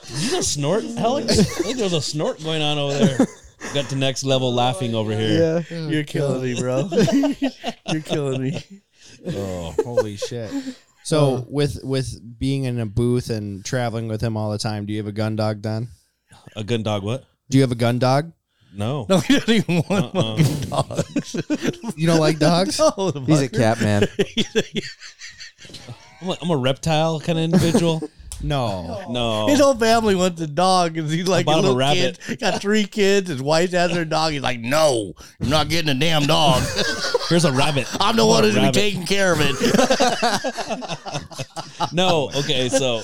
Did 0.07 0.22
you 0.22 0.31
just 0.31 0.55
snort, 0.55 0.85
Alex? 0.97 1.39
I 1.39 1.43
think 1.62 1.76
there 1.76 1.85
was 1.85 1.93
a 1.93 2.01
snort 2.01 2.43
going 2.43 2.62
on 2.62 2.79
over 2.79 2.95
there. 2.95 3.26
Got 3.74 3.91
to 3.91 3.97
next 3.97 4.24
level 4.24 4.53
laughing 4.55 4.95
over 4.95 5.12
here. 5.12 5.64
Yeah, 5.70 5.89
you're 5.89 6.05
killing 6.05 6.43
me, 6.43 6.59
bro. 6.59 6.89
You're 7.91 8.03
killing 8.03 8.43
me. 8.43 8.64
Oh, 9.26 9.74
Holy 9.85 10.16
shit. 10.16 10.51
So 11.03 11.47
with 11.49 11.81
with 11.83 12.39
being 12.39 12.64
in 12.64 12.79
a 12.81 12.87
booth 12.87 13.31
and 13.31 13.64
traveling 13.64 14.09
with 14.09 14.20
him 14.20 14.37
all 14.37 14.51
the 14.51 14.59
time, 14.59 14.87
do 14.87 14.93
you 14.93 14.99
have 14.99 15.07
a 15.07 15.12
gun 15.12 15.37
dog 15.37 15.62
then? 15.62 15.89
a 16.57 16.64
gun 16.64 16.83
dog? 16.83 17.03
What? 17.03 17.24
Do 17.51 17.59
you 17.59 17.62
have 17.62 17.72
a 17.72 17.76
gun 17.76 17.99
dog? 17.99 18.32
No. 18.74 19.07
No, 19.09 19.18
he 19.20 19.38
doesn't 19.38 19.55
even 19.55 19.82
want 19.88 20.14
Uh-uh. 20.14 20.36
fucking 20.36 20.70
dogs. 20.70 21.36
You 21.96 22.07
don't 22.07 22.20
like 22.20 22.38
dogs? 22.38 22.78
No, 22.78 23.11
the 23.11 23.20
He's 23.22 23.40
a 23.42 23.49
fucker. 23.49 23.57
cat 23.59 23.80
man. 23.80 24.07
I'm 26.20 26.28
a, 26.30 26.36
I'm 26.42 26.51
a 26.51 26.57
reptile 26.57 27.20
kind 27.20 27.38
of 27.38 27.44
individual. 27.44 28.09
No. 28.42 29.05
No. 29.11 29.46
His 29.49 29.59
whole 29.59 29.74
family 29.74 30.14
wants 30.14 30.40
a 30.40 30.46
dog, 30.46 30.96
and 30.96 31.09
he's 31.11 31.26
like 31.26 31.42
a 31.44 31.46
bought 31.46 31.59
him 31.59 31.64
a 31.64 31.68
little 31.68 31.76
rabbit. 31.76 32.20
kid. 32.20 32.38
Got 32.40 32.61
three 32.61 32.84
kids. 32.84 33.28
His 33.28 33.42
wife 33.42 33.72
has 33.72 33.90
her 33.92 34.05
dog. 34.05 34.32
He's 34.32 34.42
like, 34.42 34.61
no, 34.61 35.14
I'm 35.40 35.49
not 35.49 35.68
getting 35.68 35.88
a 35.90 35.99
damn 35.99 36.22
dog. 36.24 36.62
Here's 37.28 37.44
a 37.44 37.51
rabbit. 37.53 37.88
I'm 38.01 38.14
the 38.16 38.24
one 38.26 38.44
who's 38.44 38.55
gonna 38.55 38.70
be 38.70 38.78
rabbit. 38.78 38.80
taking 38.80 39.07
care 39.07 39.32
of 39.32 39.38
it. 39.42 39.57
No, 41.92 42.30
okay, 42.36 42.68
so 42.68 43.03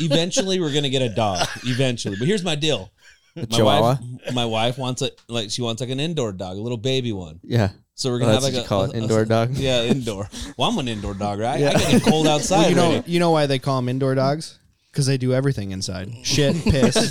eventually 0.00 0.58
we're 0.60 0.72
gonna 0.74 0.88
get 0.90 1.02
a 1.02 1.08
dog. 1.08 1.46
Eventually, 1.64 2.16
but 2.16 2.26
here's 2.26 2.42
my 2.44 2.54
deal. 2.56 2.90
My 3.36 3.44
Chihuahua? 3.44 3.98
wife, 4.00 4.34
my 4.34 4.44
wife 4.44 4.78
wants 4.78 5.02
a 5.02 5.10
like 5.28 5.50
she 5.50 5.62
wants 5.62 5.80
like 5.80 5.90
an 5.90 6.00
indoor 6.00 6.32
dog, 6.32 6.56
a 6.56 6.60
little 6.60 6.76
baby 6.78 7.12
one. 7.12 7.40
Yeah. 7.42 7.70
So 7.94 8.10
we're 8.10 8.16
Oh, 8.16 8.18
gonna 8.20 8.32
that's 8.32 8.44
have 8.46 8.54
like 8.54 8.60
a 8.60 8.62
you 8.62 8.68
call 8.68 8.84
it, 8.84 8.92
a- 8.92 8.94
a- 8.94 9.02
indoor 9.02 9.24
dog? 9.24 9.50
Yeah, 9.56 9.82
indoor. 9.84 10.28
Well, 10.56 10.70
I'm 10.70 10.78
an 10.78 10.88
indoor 10.88 11.14
dog, 11.14 11.38
right? 11.38 11.62
I 11.62 11.90
get 11.92 12.02
cold 12.02 12.26
outside. 12.34 12.58
Well, 12.60 12.68
you 12.70 12.74
know 12.76 12.86
already. 12.92 13.10
you 13.12 13.18
know 13.20 13.30
why 13.30 13.46
they 13.46 13.58
call 13.58 13.76
them 13.76 13.88
indoor 13.88 14.14
dogs? 14.14 14.58
Because 14.90 15.06
they 15.06 15.18
do 15.18 15.32
everything 15.32 15.70
inside. 15.70 16.10
Shit, 16.24 16.56
piss. 16.64 17.08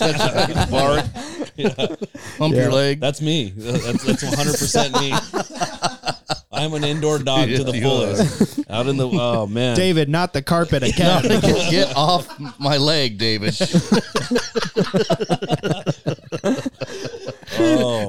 Bark, 0.69 1.05
hump 2.37 2.53
your 2.55 2.71
leg. 2.71 2.99
That's 2.99 3.21
me. 3.21 3.53
That's 3.55 4.03
that's 4.03 4.23
100 4.23 4.51
percent 4.51 4.93
me. 4.99 5.13
I'm 6.51 6.73
an 6.73 6.83
indoor 6.83 7.19
dog 7.19 7.47
to 7.47 7.63
the 7.63 7.79
fullest. 7.79 8.59
Out 8.69 8.87
in 8.87 8.97
the 8.97 9.07
oh 9.07 9.47
man, 9.47 9.77
David, 9.77 10.09
not 10.09 10.33
the 10.33 10.41
carpet 10.41 10.83
again. 10.83 11.21
get, 11.23 11.41
get 11.71 11.95
off 11.95 12.27
my 12.59 12.75
leg, 12.77 13.17
David. 13.17 13.53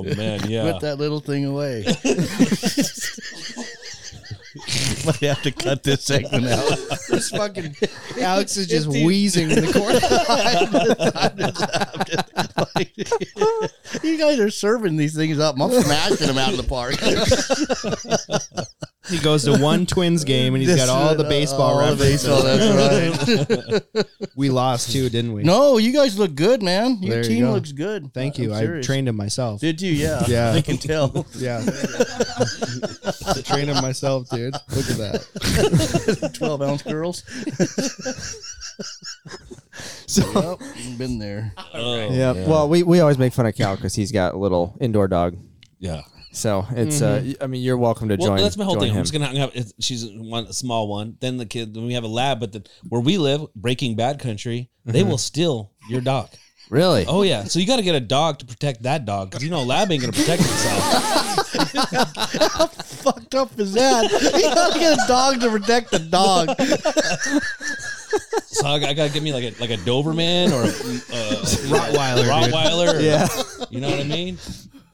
Oh 0.01 0.15
man, 0.17 0.41
yeah. 0.49 0.73
Put 0.73 0.81
that 0.81 0.99
little 0.99 1.21
thing 1.21 1.45
away. 1.45 1.85
Might 5.05 5.17
have 5.17 5.43
to 5.43 5.53
cut 5.53 5.83
this 5.85 6.05
segment 6.05 6.47
out. 6.49 6.79
This 7.09 7.31
fucking 7.31 7.77
Alex 8.21 8.57
is 8.57 8.67
just 8.67 8.89
wheezing 8.89 9.51
in 9.51 9.65
the 9.65 9.73
corner. 9.73 10.01
you 14.03 14.19
guys 14.19 14.41
are 14.41 14.51
serving 14.51 14.97
these 14.97 15.15
things 15.15 15.39
up. 15.39 15.55
I'm 15.61 15.71
smashing 15.71 16.27
them 16.27 16.39
out 16.39 16.51
in 16.51 16.57
the 16.57 16.65
park. 16.65 16.97
He 19.09 19.19
goes 19.19 19.45
to 19.45 19.57
one 19.59 19.87
Twins 19.87 20.25
game 20.25 20.55
and 20.55 20.63
he's 20.63 20.77
got 20.77 20.89
all 20.91 21.15
the 21.15 21.25
uh, 21.25 21.29
baseball 21.29 21.81
All 21.81 21.95
the 21.97 22.05
references. 22.05 22.23
baseball, 22.23 22.43
that's 22.43 23.95
right. 23.97 24.07
We 24.37 24.51
lost 24.51 24.93
too, 24.93 25.09
didn't 25.09 25.33
we? 25.33 25.43
no, 25.43 25.79
you 25.79 25.93
guys 25.93 26.19
look 26.19 26.35
good, 26.35 26.63
man. 26.63 26.99
Your 27.03 27.15
There 27.23 27.23
you 27.25 27.29
team 27.37 27.45
go. 27.47 27.53
looks 27.53 27.73
good. 27.73 28.13
Thank 28.13 28.37
I'm 28.39 28.45
you. 28.45 28.55
I 28.55 28.61
serious. 28.61 28.87
trained 28.87 29.09
him 29.09 29.17
myself. 29.17 29.61
Did 29.61 29.81
you? 29.81 29.93
Yeah. 29.93 30.23
Yeah. 30.29 30.53
I 30.53 30.61
can 30.61 30.77
tell. 30.77 31.27
Yeah. 31.37 31.63
I 31.67 33.41
trained 33.43 33.71
him 33.71 33.83
myself, 33.83 34.29
dude. 34.29 34.53
Look 34.55 34.91
at 34.91 34.99
that. 34.99 36.31
12 36.35 36.63
ounce 36.63 36.83
girls. 36.83 37.25
So 40.07 40.59
yep, 40.61 40.99
been 40.99 41.19
there. 41.19 41.53
Oh, 41.73 42.11
yeah. 42.11 42.33
Well, 42.33 42.69
we, 42.69 42.83
we 42.83 43.01
always 43.01 43.17
make 43.19 43.33
fun 43.33 43.47
of 43.47 43.55
Cal 43.55 43.77
because 43.77 43.95
he's 43.95 44.13
got 44.13 44.35
a 44.35 44.39
little 44.39 44.77
indoor 44.81 45.09
dog. 45.09 45.37
yeah. 45.79 46.03
So 46.33 46.65
it's 46.71 47.03
uh, 47.03 47.33
I 47.41 47.47
mean, 47.49 47.61
you're 47.63 47.77
welcome 47.77 48.09
to 48.09 48.17
Well, 48.17 48.29
join. 48.29 48.39
that's 48.39 48.57
my 48.57 48.65
whole 48.65 48.75
join 48.75 48.83
thing. 48.85 48.91
I'm 48.93 48.97
him. 48.99 49.03
just 49.03 49.13
gonna 49.13 49.27
have 49.39 49.51
it's- 49.51 49.73
she's 49.81 50.07
one 50.13 50.45
a 50.47 50.53
small 50.53 50.87
one. 50.89 51.17
Then 51.21 51.37
the 51.39 51.47
kid. 51.47 51.75
Then 51.75 51.87
we 51.87 51.95
have 51.95 52.05
a 52.05 52.09
lab, 52.09 52.39
but 52.41 52.53
the, 52.53 52.65
where 52.89 53.01
we 53.01 53.19
live, 53.19 53.47
Breaking 53.57 53.97
Bad 53.97 54.21
country, 54.21 54.71
they 54.85 55.03
will 55.03 55.19
steal 55.19 55.73
your 55.89 56.01
dog. 56.01 56.29
really. 56.71 57.05
Oh 57.09 57.23
yeah, 57.23 57.45
so 57.45 57.59
you 57.59 57.67
got 57.67 57.77
to 57.77 57.83
get 57.83 57.97
a 57.97 58.01
dog 58.01 58.39
to 58.39 58.47
protect 58.47 58.85
that 58.85 59.05
dog 59.05 59.31
because 59.31 59.43
you 59.43 59.51
know 59.51 59.61
a 59.61 59.65
lab 59.65 59.91
ain't 59.91 60.03
gonna 60.03 60.13
protect 60.13 60.43
itself. 60.43 60.83
How 62.53 62.67
fucked 62.69 63.35
up 63.35 63.59
is 63.59 63.73
that? 63.75 64.11
You 64.13 64.55
gotta 64.55 64.79
get 64.79 64.93
a 64.93 65.09
dog 65.09 65.41
to 65.41 65.51
protect 65.51 65.91
the 65.91 65.99
dog. 65.99 66.49
So 68.47 68.67
I, 68.67 68.75
I 68.75 68.95
gotta 68.95 69.11
get 69.13 69.23
me 69.23 69.33
like 69.33 69.45
a 69.45 69.61
like 69.61 69.71
a 69.71 69.77
Doberman 69.79 70.53
or 70.53 70.63
a, 70.63 70.67
uh, 70.67 71.45
Rottweiler. 71.71 72.25
Rottweiler. 72.29 73.03
Yeah. 73.03 73.27
you 73.71 73.81
know 73.81 73.91
what 73.91 74.01
I 74.01 74.05
mean. 74.05 74.39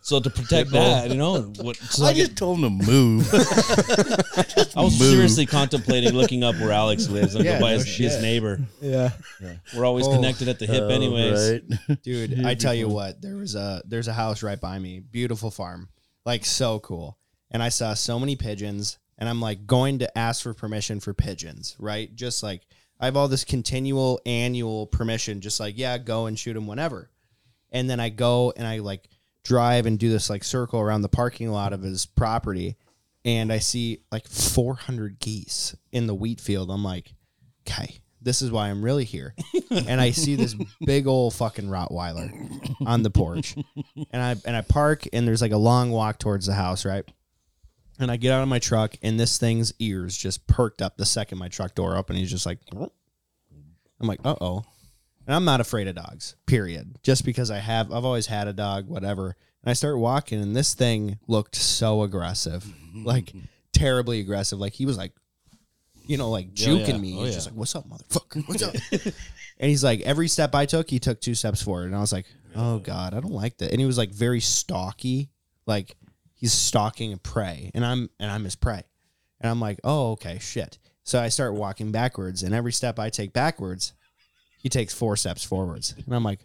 So 0.06 0.20
to 0.20 0.30
protect 0.30 0.70
that, 0.70 1.10
you 1.10 1.16
know, 1.16 1.40
what, 1.62 1.74
so 1.78 2.04
I, 2.04 2.10
I 2.10 2.12
get- 2.12 2.26
just 2.26 2.36
told 2.36 2.60
him 2.60 2.78
to 2.78 2.86
move. 2.86 3.28
I 3.34 4.80
was 4.82 4.96
move. 5.00 5.10
seriously 5.10 5.46
contemplating 5.46 6.12
looking 6.12 6.44
up 6.44 6.54
where 6.60 6.70
Alex 6.70 7.08
lives 7.08 7.34
and 7.34 7.44
Yeah, 7.44 7.54
go 7.58 7.60
by 7.64 7.70
no 7.72 7.78
his, 7.78 7.84
his 7.96 8.12
shit. 8.12 8.22
neighbor. 8.22 8.60
Yeah. 8.80 9.10
We're 9.76 9.84
always 9.84 10.06
Oh. 10.06 10.12
connected 10.14 10.46
at 10.46 10.60
the 10.60 10.66
hip, 10.66 10.84
oh, 10.84 10.88
anyways. 10.90 11.60
Right. 11.88 12.02
Dude, 12.04 12.44
I 12.44 12.54
tell 12.54 12.72
you 12.72 12.88
what, 12.88 13.20
there 13.20 13.34
was 13.34 13.56
a 13.56 13.82
there's 13.84 14.06
a 14.06 14.12
house 14.12 14.44
right 14.44 14.60
by 14.60 14.78
me, 14.78 15.00
beautiful 15.00 15.50
farm, 15.50 15.88
like 16.24 16.44
so 16.44 16.78
cool. 16.78 17.18
And 17.50 17.60
I 17.60 17.68
saw 17.70 17.94
so 17.94 18.20
many 18.20 18.36
pigeons, 18.36 18.98
and 19.18 19.28
I'm 19.28 19.40
like 19.40 19.66
going 19.66 19.98
to 19.98 20.16
ask 20.18 20.40
for 20.40 20.54
permission 20.54 21.00
for 21.00 21.14
pigeons, 21.14 21.74
right? 21.80 22.14
Just 22.14 22.44
like 22.44 22.62
I 23.00 23.06
have 23.06 23.16
all 23.16 23.26
this 23.26 23.42
continual 23.44 24.20
annual 24.24 24.86
permission, 24.86 25.40
just 25.40 25.58
like 25.58 25.76
yeah, 25.76 25.98
go 25.98 26.26
and 26.26 26.38
shoot 26.38 26.54
them 26.54 26.68
whenever. 26.68 27.10
And 27.72 27.90
then 27.90 27.98
I 27.98 28.08
go 28.10 28.52
and 28.56 28.64
I 28.64 28.78
like 28.78 29.08
drive 29.46 29.86
and 29.86 29.98
do 29.98 30.10
this 30.10 30.28
like 30.28 30.44
circle 30.44 30.80
around 30.80 31.02
the 31.02 31.08
parking 31.08 31.50
lot 31.50 31.72
of 31.72 31.82
his 31.82 32.06
property, 32.06 32.76
and 33.24 33.52
I 33.52 33.58
see 33.58 34.00
like 34.10 34.26
400 34.26 35.18
geese 35.18 35.74
in 35.92 36.06
the 36.06 36.14
wheat 36.14 36.40
field. 36.40 36.70
I'm 36.70 36.84
like, 36.84 37.14
okay, 37.66 37.98
this 38.20 38.42
is 38.42 38.50
why 38.50 38.68
I'm 38.68 38.82
really 38.82 39.04
here. 39.04 39.34
and 39.70 40.00
I 40.00 40.10
see 40.10 40.34
this 40.34 40.54
big 40.84 41.06
old 41.06 41.34
fucking 41.34 41.66
Rottweiler 41.66 42.32
on 42.86 43.02
the 43.02 43.10
porch, 43.10 43.56
and 44.10 44.22
I 44.22 44.36
and 44.44 44.56
I 44.56 44.62
park, 44.62 45.04
and 45.12 45.26
there's 45.26 45.42
like 45.42 45.52
a 45.52 45.56
long 45.58 45.90
walk 45.90 46.18
towards 46.18 46.46
the 46.46 46.54
house, 46.54 46.84
right? 46.84 47.04
And 47.98 48.10
I 48.10 48.16
get 48.16 48.32
out 48.32 48.42
of 48.42 48.48
my 48.48 48.58
truck, 48.58 48.96
and 49.02 49.18
this 49.18 49.38
thing's 49.38 49.72
ears 49.78 50.16
just 50.16 50.46
perked 50.46 50.82
up 50.82 50.96
the 50.96 51.06
second 51.06 51.38
my 51.38 51.48
truck 51.48 51.74
door 51.74 51.96
opened. 51.96 52.18
He's 52.18 52.30
just 52.30 52.44
like, 52.44 52.58
I'm 54.00 54.06
like, 54.06 54.20
uh 54.24 54.36
oh. 54.40 54.64
And 55.26 55.34
I'm 55.34 55.44
not 55.44 55.60
afraid 55.60 55.88
of 55.88 55.96
dogs, 55.96 56.36
period. 56.46 56.98
Just 57.02 57.24
because 57.24 57.50
I 57.50 57.58
have, 57.58 57.90
I've 57.92 58.04
always 58.04 58.26
had 58.26 58.46
a 58.48 58.52
dog, 58.52 58.86
whatever. 58.88 59.34
And 59.62 59.70
I 59.70 59.72
start 59.72 59.98
walking, 59.98 60.40
and 60.40 60.54
this 60.54 60.74
thing 60.74 61.18
looked 61.26 61.56
so 61.56 62.02
aggressive, 62.02 62.64
like 62.94 63.32
terribly 63.72 64.20
aggressive. 64.20 64.58
Like 64.60 64.74
he 64.74 64.86
was 64.86 64.96
like, 64.96 65.12
you 66.06 66.16
know, 66.16 66.30
like 66.30 66.48
Yeah, 66.54 66.68
juking 66.68 66.88
yeah. 66.88 66.98
me. 66.98 67.16
Oh, 67.18 67.20
He's 67.24 67.28
yeah. 67.30 67.34
just 67.34 67.46
like, 67.48 67.56
"What's 67.56 67.74
up, 67.74 67.88
motherfucker? 67.88 68.46
What's 68.48 68.62
up?" 68.62 68.74
and 69.58 69.68
he's 69.70 69.82
like, 69.82 70.02
every 70.02 70.28
step 70.28 70.54
I 70.54 70.64
took, 70.66 70.88
he 70.88 71.00
took 71.00 71.20
two 71.20 71.34
steps 71.34 71.60
forward, 71.62 71.86
and 71.86 71.96
I 71.96 72.00
was 72.00 72.12
like, 72.12 72.26
"Oh 72.54 72.78
God, 72.78 73.12
I 73.12 73.18
don't 73.20 73.32
like 73.32 73.56
that." 73.58 73.72
And 73.72 73.80
he 73.80 73.86
was 73.86 73.98
like 73.98 74.10
very 74.10 74.40
stalky, 74.40 75.30
like 75.66 75.96
he's 76.34 76.52
stalking 76.52 77.12
a 77.12 77.16
prey, 77.16 77.72
and 77.74 77.84
I'm 77.84 78.08
and 78.20 78.30
I'm 78.30 78.44
his 78.44 78.54
prey, 78.54 78.84
and 79.40 79.50
I'm 79.50 79.58
like, 79.60 79.80
"Oh, 79.82 80.12
okay, 80.12 80.38
shit." 80.40 80.78
So 81.02 81.20
I 81.20 81.28
start 81.28 81.54
walking 81.54 81.90
backwards, 81.90 82.44
and 82.44 82.54
every 82.54 82.72
step 82.72 83.00
I 83.00 83.10
take 83.10 83.32
backwards, 83.32 83.92
he 84.66 84.68
takes 84.68 84.92
four 84.92 85.14
steps 85.16 85.44
forwards, 85.44 85.94
and 86.06 86.12
I'm 86.12 86.24
like, 86.24 86.40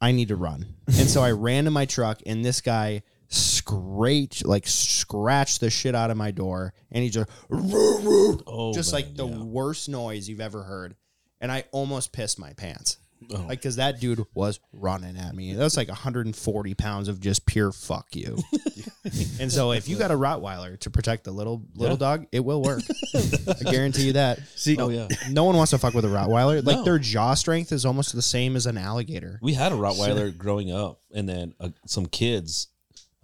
I 0.00 0.12
need 0.12 0.28
to 0.28 0.36
run. 0.36 0.64
And 0.86 1.06
so 1.06 1.22
I 1.22 1.32
ran 1.32 1.66
to 1.66 1.70
my 1.70 1.84
truck, 1.84 2.22
and 2.24 2.42
this 2.42 2.62
guy 2.62 3.02
scratched, 3.28 4.46
like 4.46 4.66
scratched 4.66 5.60
the 5.60 5.68
shit 5.68 5.94
out 5.94 6.10
of 6.10 6.16
my 6.16 6.30
door, 6.30 6.72
and 6.90 7.04
he 7.04 7.10
just, 7.10 7.28
Oh, 7.50 8.72
just 8.74 8.90
man, 8.90 9.02
like 9.02 9.14
the 9.14 9.26
yeah. 9.26 9.36
worst 9.42 9.90
noise 9.90 10.30
you've 10.30 10.40
ever 10.40 10.62
heard. 10.62 10.96
And 11.42 11.52
I 11.52 11.64
almost 11.72 12.14
pissed 12.14 12.38
my 12.38 12.54
pants. 12.54 12.96
Oh. 13.30 13.44
Like, 13.46 13.58
because 13.60 13.76
that 13.76 14.00
dude 14.00 14.24
was 14.32 14.58
running 14.72 15.18
at 15.18 15.34
me. 15.36 15.52
That 15.52 15.62
was 15.62 15.76
like 15.76 15.88
140 15.88 16.74
pounds 16.74 17.08
of 17.08 17.20
just 17.20 17.44
pure 17.44 17.70
fuck 17.70 18.16
you. 18.16 18.38
and 19.40 19.50
so, 19.50 19.72
if 19.72 19.88
you 19.88 19.96
got 19.98 20.10
a 20.10 20.14
Rottweiler 20.14 20.78
to 20.80 20.90
protect 20.90 21.24
the 21.24 21.32
little 21.32 21.62
little 21.74 21.96
dog, 21.96 22.26
it 22.32 22.40
will 22.44 22.62
work. 22.62 22.82
I 23.14 23.70
guarantee 23.70 24.06
you 24.06 24.12
that. 24.14 24.38
See, 24.56 24.76
Oh 24.78 24.88
yeah. 24.90 25.08
No 25.30 25.44
one 25.44 25.56
wants 25.56 25.70
to 25.70 25.78
fuck 25.78 25.94
with 25.94 26.04
a 26.04 26.08
Rottweiler. 26.08 26.64
Like 26.64 26.76
No. 26.78 26.84
their 26.84 26.98
jaw 26.98 27.34
strength 27.34 27.72
is 27.72 27.84
almost 27.84 28.14
the 28.14 28.22
same 28.22 28.54
as 28.56 28.66
an 28.66 28.78
alligator. 28.78 29.38
We 29.42 29.54
had 29.54 29.72
a 29.72 29.74
Rottweiler 29.74 30.36
growing 30.36 30.70
up, 30.72 31.00
and 31.12 31.28
then 31.28 31.54
uh, 31.58 31.70
some 31.86 32.06
kids 32.06 32.68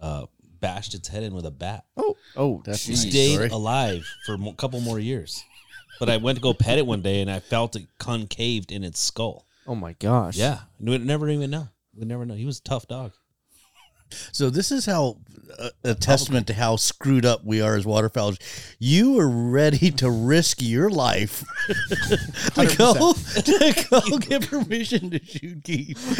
uh, 0.01 0.25
bashed 0.59 0.93
its 0.93 1.07
head 1.07 1.23
in 1.23 1.33
with 1.33 1.45
a 1.45 1.51
bat. 1.51 1.85
Oh, 1.95 2.17
oh, 2.35 2.61
that's 2.65 2.83
It 2.83 2.87
a 2.87 2.91
nice 2.91 3.01
stayed 3.09 3.33
story. 3.35 3.49
alive 3.49 4.05
for 4.25 4.33
a 4.35 4.53
couple 4.53 4.81
more 4.81 4.99
years. 4.99 5.43
But 5.99 6.09
I 6.09 6.17
went 6.17 6.37
to 6.37 6.41
go 6.41 6.53
pet 6.53 6.77
it 6.77 6.85
one 6.85 7.01
day, 7.01 7.21
and 7.21 7.29
I 7.31 7.39
felt 7.39 7.75
it 7.75 7.87
concaved 7.99 8.71
in 8.71 8.83
its 8.83 8.99
skull. 8.99 9.45
Oh 9.67 9.75
my 9.75 9.93
gosh. 9.93 10.35
Yeah, 10.37 10.59
we'd 10.79 11.05
never 11.05 11.29
even 11.29 11.49
know. 11.51 11.67
We'd 11.95 12.07
never 12.07 12.25
know. 12.25 12.33
He 12.35 12.45
was 12.45 12.59
a 12.59 12.63
tough 12.63 12.87
dog. 12.87 13.11
So 14.31 14.49
this 14.49 14.71
is 14.71 14.85
how 14.85 15.17
uh, 15.57 15.69
a 15.83 15.95
testament 15.95 16.47
to 16.47 16.53
how 16.53 16.75
screwed 16.75 17.25
up 17.25 17.43
we 17.43 17.61
are 17.61 17.75
as 17.75 17.85
waterfowlers. 17.85 18.37
You 18.79 19.13
were 19.13 19.29
ready 19.29 19.91
to 19.91 20.09
risk 20.09 20.61
your 20.61 20.89
life 20.89 21.43
to 22.55 22.75
go 22.77 23.13
to 23.13 23.85
go 23.89 24.17
get 24.19 24.47
permission 24.47 25.09
to 25.11 25.23
shoot 25.23 25.63
geese. 25.63 26.19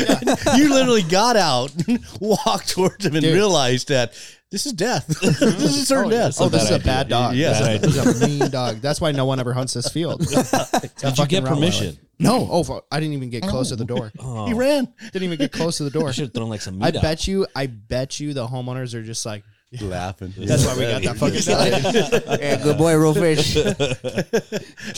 you 0.57 0.73
literally 0.73 1.03
got 1.03 1.35
out, 1.37 1.71
walked 2.19 2.69
towards 2.69 3.05
him, 3.05 3.15
and 3.15 3.23
Dude. 3.23 3.33
realized 3.35 3.89
that 3.89 4.13
this 4.51 4.65
is 4.65 4.73
death. 4.73 5.07
Mm-hmm. 5.19 5.59
this 5.59 5.77
is 5.77 5.87
certain 5.87 6.07
oh, 6.07 6.09
death. 6.09 6.37
oh, 6.39 6.49
this 6.49 6.63
is 6.63 6.71
a 6.71 6.79
bad 6.79 6.85
bad 6.85 7.09
dog. 7.09 7.35
Yeah. 7.35 7.49
this, 7.49 7.61
is 7.61 7.67
a, 7.67 7.79
this 7.79 8.15
is 8.15 8.21
a 8.21 8.27
mean 8.27 8.49
dog. 8.49 8.77
That's 8.77 8.99
why 8.99 9.11
no 9.11 9.25
one 9.25 9.39
ever 9.39 9.53
hunts 9.53 9.73
this 9.73 9.89
field. 9.89 10.19
Did 10.97 11.17
you 11.17 11.27
get 11.27 11.45
permission? 11.45 11.97
No. 12.19 12.47
Oh, 12.51 12.81
I 12.91 12.99
didn't 12.99 13.13
even 13.13 13.29
get 13.29 13.43
close 13.43 13.69
to 13.69 13.75
the 13.75 13.85
door. 13.85 14.11
Oh, 14.19 14.47
He 14.47 14.53
ran. 14.53 14.91
Didn't 15.11 15.23
even 15.23 15.37
get 15.37 15.51
close 15.51 15.77
to 15.77 15.83
the 15.83 15.89
door. 15.89 16.09
I 16.09 16.11
should 16.11 16.25
have 16.25 16.33
thrown 16.33 16.49
like 16.49 16.61
some 16.61 16.77
meat 16.77 16.95
I 16.95 16.97
out. 16.97 17.01
bet 17.01 17.27
you. 17.27 17.47
I 17.55 17.67
bet 17.67 18.19
you 18.19 18.33
the 18.33 18.47
homeowners 18.47 18.93
are 18.93 19.03
just 19.03 19.25
like. 19.25 19.43
Laughing. 19.81 20.33
That's 20.37 20.65
why 20.65 20.75
we 20.75 20.81
got 20.81 21.03
that 21.03 21.17
fucking 21.19 21.41
dog. 21.41 22.39
Yeah, 22.41 22.63
good 22.63 22.77
boy, 22.77 22.95
real 22.95 23.13
fish. 23.13 23.53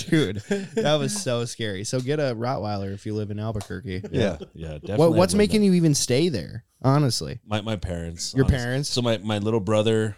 dude. 0.10 0.38
That 0.76 0.96
was 0.98 1.22
so 1.22 1.46
scary. 1.46 1.84
So 1.84 2.00
get 2.00 2.20
a 2.20 2.34
Rottweiler 2.36 2.94
if 2.94 3.06
you 3.06 3.14
live 3.14 3.32
in 3.32 3.40
Albuquerque. 3.40 4.04
Yeah, 4.12 4.38
yeah. 4.54 4.74
Definitely 4.74 4.96
What, 4.98 5.14
what's 5.14 5.34
making 5.34 5.62
that. 5.62 5.68
you 5.68 5.74
even 5.74 5.94
stay 5.94 6.30
there? 6.30 6.64
Honestly, 6.82 7.40
my 7.46 7.62
my 7.62 7.76
parents? 7.76 8.34
Your 8.34 8.46
honestly. 8.46 8.58
parents? 8.66 8.90
So 8.90 9.02
my 9.02 9.18
my 9.20 9.38
little 9.40 9.60
brother 9.60 10.16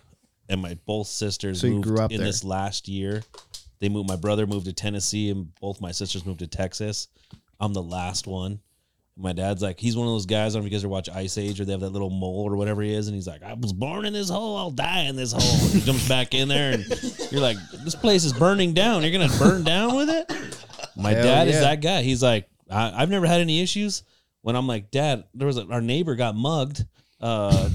and 0.50 0.62
my 0.62 0.78
both 0.86 1.08
sisters 1.08 1.60
So 1.62 1.68
you 1.68 1.74
moved 1.76 1.88
grew 1.88 2.00
up 2.00 2.12
in 2.12 2.18
there. 2.18 2.28
this 2.28 2.44
last 2.44 2.88
year. 2.88 3.24
They 3.80 3.90
moved. 3.90 4.08
My 4.08 4.16
brother 4.16 4.46
moved 4.48 4.66
to 4.68 4.74
Tennessee, 4.74 5.30
and 5.30 5.54
both 5.60 5.82
my 5.82 5.92
sisters 5.92 6.26
moved 6.26 6.40
to 6.40 6.48
Texas. 6.48 7.08
I'm 7.60 7.74
the 7.74 7.82
last 7.84 8.28
one. 8.28 8.60
My 9.16 9.32
dad's 9.32 9.62
like, 9.62 9.80
he's 9.80 9.96
one 9.96 10.08
of 10.08 10.14
those 10.14 10.26
guys. 10.26 10.56
I 10.56 10.58
don't 10.58 10.64
know 10.64 10.68
if 10.68 10.72
you 10.72 10.78
guys 10.78 10.84
ever 10.84 10.90
watch 10.92 11.08
Ice 11.10 11.38
Age 11.38 11.62
or 11.62 11.66
they 11.66 11.72
have 11.72 11.82
that 11.82 11.92
little 11.92 12.10
mole 12.10 12.46
or 12.52 12.56
whatever 12.56 12.82
he 12.82 12.94
is, 12.94 13.08
and 13.08 13.14
he's 13.16 13.28
like, 13.28 13.44
I 13.44 13.54
was 13.54 13.72
born 13.72 14.06
in 14.06 14.14
this 14.14 14.30
hole, 14.30 14.58
I'll 14.58 14.72
die 14.72 15.02
in 15.02 15.16
this 15.16 15.34
hole. 15.34 15.42
And 15.66 15.72
he 15.72 15.82
jumps 15.82 16.08
back 16.08 16.34
in 16.34 16.48
there, 16.48 16.74
and 16.74 16.86
you're 17.32 17.42
like, 17.42 17.58
this 17.84 17.94
place 17.96 18.24
is 18.24 18.34
burning 18.34 18.74
down. 18.74 19.04
You're 19.04 19.12
gonna 19.12 19.38
burn 19.38 19.64
down 19.64 19.96
with 19.96 20.10
it. 20.10 20.32
My 20.96 21.12
Hell 21.12 21.24
dad 21.24 21.48
yeah. 21.48 21.54
is 21.54 21.60
that 21.62 21.82
guy. 21.82 22.02
He's 22.02 22.24
like, 22.24 22.48
I, 22.70 22.92
I've 23.04 23.10
never 23.10 23.28
had 23.28 23.40
any 23.42 23.62
issues. 23.62 24.04
When 24.42 24.56
I'm 24.56 24.68
like, 24.68 24.92
Dad, 24.92 25.24
there 25.34 25.48
was 25.48 25.58
a, 25.58 25.66
our 25.68 25.80
neighbor 25.80 26.16
got 26.16 26.36
mugged. 26.36 26.84
Uh, 27.22 27.70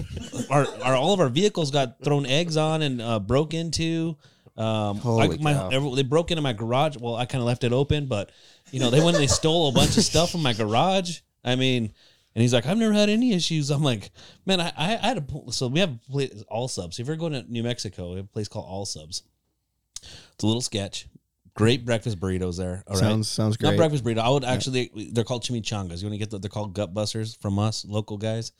our, 0.50 0.66
our 0.82 0.94
all 0.94 1.14
of 1.14 1.20
our 1.20 1.30
vehicles 1.30 1.70
got 1.70 2.02
thrown 2.04 2.26
eggs 2.26 2.58
on 2.58 2.82
and 2.82 3.00
uh, 3.00 3.18
broke 3.18 3.54
into. 3.54 4.16
Um, 4.56 5.00
I, 5.04 5.28
my, 5.40 5.72
every- 5.72 5.94
they 5.94 6.02
broke 6.02 6.30
into 6.30 6.42
my 6.42 6.52
garage. 6.52 6.96
Well, 7.00 7.14
I 7.16 7.24
kind 7.24 7.40
of 7.40 7.46
left 7.46 7.64
it 7.64 7.72
open, 7.72 8.06
but 8.06 8.30
you 8.70 8.80
know, 8.80 8.90
they 8.90 8.98
went 8.98 9.16
and 9.16 9.22
they 9.22 9.28
stole 9.28 9.68
a 9.68 9.72
bunch 9.72 9.96
of 9.96 10.02
stuff 10.04 10.30
from 10.32 10.42
my 10.42 10.52
garage. 10.52 11.20
I 11.44 11.56
mean, 11.56 11.92
and 12.34 12.42
he's 12.42 12.52
like, 12.54 12.66
I've 12.66 12.78
never 12.78 12.92
had 12.92 13.08
any 13.08 13.32
issues. 13.32 13.70
I'm 13.70 13.82
like, 13.82 14.10
man, 14.46 14.60
I, 14.60 14.72
I, 14.76 14.92
I 14.94 15.06
had 15.08 15.18
a 15.18 15.22
pl- 15.22 15.50
so 15.52 15.68
we 15.68 15.80
have 15.80 15.98
Allsup's. 16.10 16.98
If 16.98 17.06
you're 17.06 17.16
going 17.16 17.32
to 17.32 17.42
New 17.50 17.62
Mexico, 17.62 18.10
we 18.10 18.16
have 18.16 18.26
a 18.26 18.28
place 18.28 18.48
called 18.48 18.66
Allsup's. 18.66 19.22
It's 20.02 20.44
a 20.44 20.46
little 20.46 20.60
sketch. 20.60 21.08
Great 21.54 21.84
breakfast 21.84 22.20
burritos 22.20 22.56
there. 22.56 22.84
All 22.86 22.94
right. 22.94 23.00
sounds 23.00 23.28
sounds 23.28 23.56
great. 23.56 23.70
Not 23.70 23.76
breakfast 23.76 24.04
burrito. 24.04 24.18
I 24.18 24.28
would 24.28 24.44
actually. 24.44 24.90
They're 25.12 25.24
called 25.24 25.42
chimichangas. 25.42 26.00
You 26.00 26.06
want 26.08 26.14
to 26.14 26.18
get 26.18 26.30
the? 26.30 26.38
They're 26.38 26.48
called 26.48 26.72
gut 26.74 26.94
busters 26.94 27.34
from 27.34 27.58
us, 27.58 27.84
local 27.84 28.16
guys. 28.16 28.52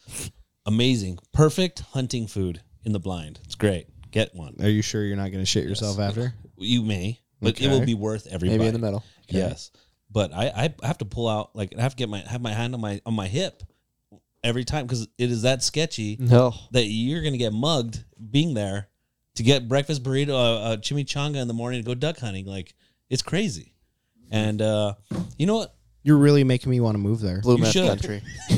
Amazing, 0.67 1.19
perfect 1.33 1.81
hunting 1.93 2.27
food 2.27 2.61
in 2.85 2.93
the 2.93 2.99
blind. 2.99 3.39
It's 3.45 3.55
great. 3.55 3.87
Get 4.11 4.35
one. 4.35 4.57
Are 4.61 4.69
you 4.69 4.83
sure 4.83 5.05
you're 5.05 5.17
not 5.17 5.31
going 5.31 5.43
to 5.43 5.47
shit 5.47 5.65
yourself 5.65 6.01
after? 6.01 6.35
You 6.57 6.83
may, 6.83 7.21
but 7.41 7.61
it 7.61 7.69
will 7.69 7.85
be 7.87 7.95
worth 7.95 8.27
every. 8.27 8.49
Maybe 8.49 8.67
in 8.67 8.73
the 8.73 8.79
middle. 8.81 9.05
Yes, 9.29 9.71
but 10.11 10.33
I 10.33 10.73
I 10.83 10.87
have 10.87 10.99
to 10.99 11.05
pull 11.05 11.29
out 11.29 11.55
like 11.55 11.75
I 11.79 11.83
have 11.83 11.93
to 11.93 11.97
get 11.97 12.09
my 12.09 12.19
have 12.21 12.41
my 12.41 12.53
hand 12.53 12.75
on 12.75 12.81
my 12.81 13.01
on 13.07 13.15
my 13.15 13.27
hip 13.27 13.63
every 14.45 14.65
time 14.65 14.87
because 14.87 15.03
it 15.19 15.31
is 15.31 15.43
that 15.43 15.63
sketchy 15.63 16.17
No. 16.21 16.55
that 16.71 16.85
you're 16.85 17.23
gonna 17.23 17.37
get 17.37 17.53
mugged 17.53 18.05
being 18.31 18.55
there 18.55 18.89
to 19.35 19.43
get 19.43 19.69
breakfast 19.69 20.03
burrito, 20.03 20.31
uh, 20.31 20.61
uh, 20.61 20.77
chimichanga 20.79 21.37
in 21.37 21.47
the 21.49 21.55
morning 21.55 21.81
to 21.83 21.87
go 21.87 21.95
duck 21.95 22.19
hunting. 22.19 22.45
Like 22.47 22.75
it's 23.11 23.23
crazy, 23.23 23.75
and 24.31 24.61
uh, 24.63 24.95
you 25.39 25.47
know 25.47 25.57
what? 25.57 25.75
You're 26.03 26.19
really 26.19 26.45
making 26.45 26.71
me 26.71 26.81
want 26.81 26.95
to 26.95 26.99
move 26.99 27.21
there. 27.21 27.41
Blue 27.43 27.57
You 27.57 27.63
meth 27.63 27.73
should. 27.73 27.87
country. 27.89 28.23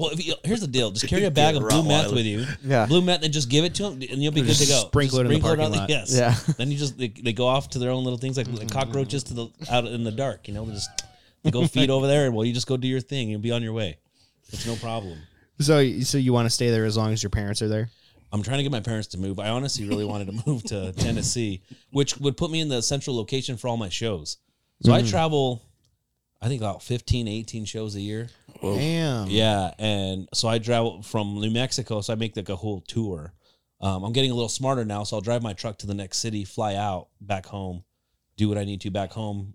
Well, 0.00 0.10
if 0.10 0.26
you, 0.26 0.34
here's 0.44 0.60
the 0.60 0.66
deal: 0.66 0.90
just 0.90 1.08
carry 1.08 1.24
a 1.26 1.30
bag 1.30 1.56
of 1.56 1.68
blue 1.68 1.82
meth 1.82 2.12
with 2.12 2.24
you. 2.24 2.46
Yeah. 2.64 2.86
blue 2.86 3.02
meth, 3.02 3.22
and 3.22 3.32
just 3.32 3.50
give 3.50 3.64
it 3.64 3.74
to 3.74 3.82
them, 3.82 3.92
and 3.94 4.22
you'll 4.22 4.32
be 4.32 4.40
good 4.40 4.56
to 4.56 4.66
go. 4.66 4.86
Sprinkle 4.86 5.18
it 5.18 5.22
in 5.22 5.28
the 5.28 5.34
Sprinkle 5.34 5.48
parking 5.48 5.64
on 5.66 5.72
lot. 5.72 5.90
Yes. 5.90 6.16
Yeah. 6.16 6.34
Then 6.56 6.70
you 6.70 6.78
just 6.78 6.96
they, 6.96 7.08
they 7.08 7.34
go 7.34 7.46
off 7.46 7.68
to 7.70 7.78
their 7.78 7.90
own 7.90 8.02
little 8.04 8.18
things 8.18 8.36
like, 8.36 8.50
like 8.50 8.70
cockroaches 8.70 9.24
to 9.24 9.34
the 9.34 9.48
out 9.70 9.86
in 9.86 10.02
the 10.02 10.10
dark. 10.10 10.48
You 10.48 10.54
know, 10.54 10.64
they 10.64 10.72
just 10.72 10.90
they 11.42 11.50
go 11.50 11.66
feed 11.68 11.90
over 11.90 12.06
there, 12.06 12.26
and 12.26 12.34
well, 12.34 12.46
you 12.46 12.54
just 12.54 12.66
go 12.66 12.76
do 12.76 12.88
your 12.88 13.00
thing. 13.00 13.28
You'll 13.28 13.40
be 13.40 13.52
on 13.52 13.62
your 13.62 13.74
way. 13.74 13.98
It's 14.48 14.66
no 14.66 14.76
problem. 14.76 15.18
So, 15.60 16.00
so 16.00 16.16
you 16.16 16.32
want 16.32 16.46
to 16.46 16.50
stay 16.50 16.70
there 16.70 16.86
as 16.86 16.96
long 16.96 17.12
as 17.12 17.22
your 17.22 17.30
parents 17.30 17.60
are 17.60 17.68
there? 17.68 17.90
I'm 18.32 18.42
trying 18.42 18.58
to 18.58 18.62
get 18.62 18.72
my 18.72 18.80
parents 18.80 19.08
to 19.08 19.18
move. 19.18 19.38
I 19.38 19.48
honestly 19.48 19.86
really 19.86 20.04
wanted 20.04 20.28
to 20.28 20.42
move 20.46 20.62
to 20.64 20.92
Tennessee, 20.92 21.62
which 21.90 22.16
would 22.18 22.36
put 22.36 22.50
me 22.50 22.60
in 22.60 22.68
the 22.68 22.82
central 22.82 23.16
location 23.16 23.56
for 23.56 23.68
all 23.68 23.76
my 23.76 23.88
shows. 23.88 24.38
So 24.82 24.92
I 24.92 25.00
mm-hmm. 25.00 25.10
travel, 25.10 25.62
I 26.42 26.48
think 26.48 26.62
about 26.62 26.82
15, 26.82 27.28
18 27.28 27.64
shows 27.66 27.94
a 27.96 28.00
year. 28.00 28.28
Damn. 28.62 29.28
Yeah, 29.28 29.72
and 29.78 30.28
so 30.32 30.48
I 30.48 30.58
travel 30.58 31.02
from 31.02 31.40
New 31.40 31.50
Mexico, 31.50 32.00
so 32.00 32.12
I 32.12 32.16
make 32.16 32.36
like 32.36 32.48
a 32.48 32.56
whole 32.56 32.80
tour. 32.80 33.34
Um, 33.80 34.04
I'm 34.04 34.12
getting 34.12 34.30
a 34.30 34.34
little 34.34 34.48
smarter 34.48 34.84
now, 34.84 35.04
so 35.04 35.16
I'll 35.16 35.22
drive 35.22 35.42
my 35.42 35.52
truck 35.52 35.78
to 35.78 35.86
the 35.86 35.94
next 35.94 36.18
city, 36.18 36.44
fly 36.44 36.74
out, 36.74 37.08
back 37.20 37.46
home, 37.46 37.84
do 38.36 38.48
what 38.48 38.58
I 38.58 38.64
need 38.64 38.80
to 38.82 38.90
back 38.90 39.12
home 39.12 39.54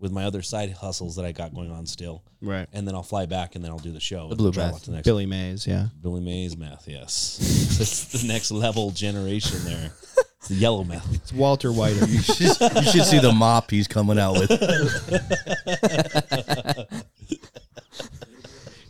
with 0.00 0.10
my 0.12 0.24
other 0.24 0.42
side 0.42 0.72
hustles 0.72 1.16
that 1.16 1.24
I 1.24 1.32
got 1.32 1.54
going 1.54 1.70
on 1.70 1.86
still, 1.86 2.22
Right. 2.40 2.66
and 2.72 2.86
then 2.88 2.94
I'll 2.94 3.02
fly 3.02 3.26
back 3.26 3.54
and 3.54 3.62
then 3.64 3.70
I'll 3.70 3.78
do 3.78 3.92
the 3.92 4.00
show. 4.00 4.28
The 4.28 4.36
blue 4.36 4.50
Travel 4.50 4.72
meth. 4.74 4.84
the 4.86 4.92
next 4.92 5.04
Billy 5.04 5.26
Mays. 5.26 5.66
Yeah. 5.66 5.88
Billy 6.02 6.20
Mays 6.20 6.56
meth, 6.56 6.88
yes, 6.88 7.38
it's 7.80 8.04
the 8.22 8.26
next 8.26 8.50
level 8.50 8.90
generation 8.90 9.62
there. 9.64 9.92
It's 10.38 10.48
the 10.48 10.54
yellow 10.54 10.84
meth. 10.84 11.14
It's 11.14 11.32
Walter 11.34 11.70
White. 11.70 11.96
you, 12.08 12.22
should, 12.22 12.40
you 12.40 12.82
should 12.90 13.04
see 13.04 13.18
the 13.18 13.30
mop 13.32 13.70
he's 13.70 13.86
coming 13.86 14.18
out 14.18 14.38
with. 14.40 14.50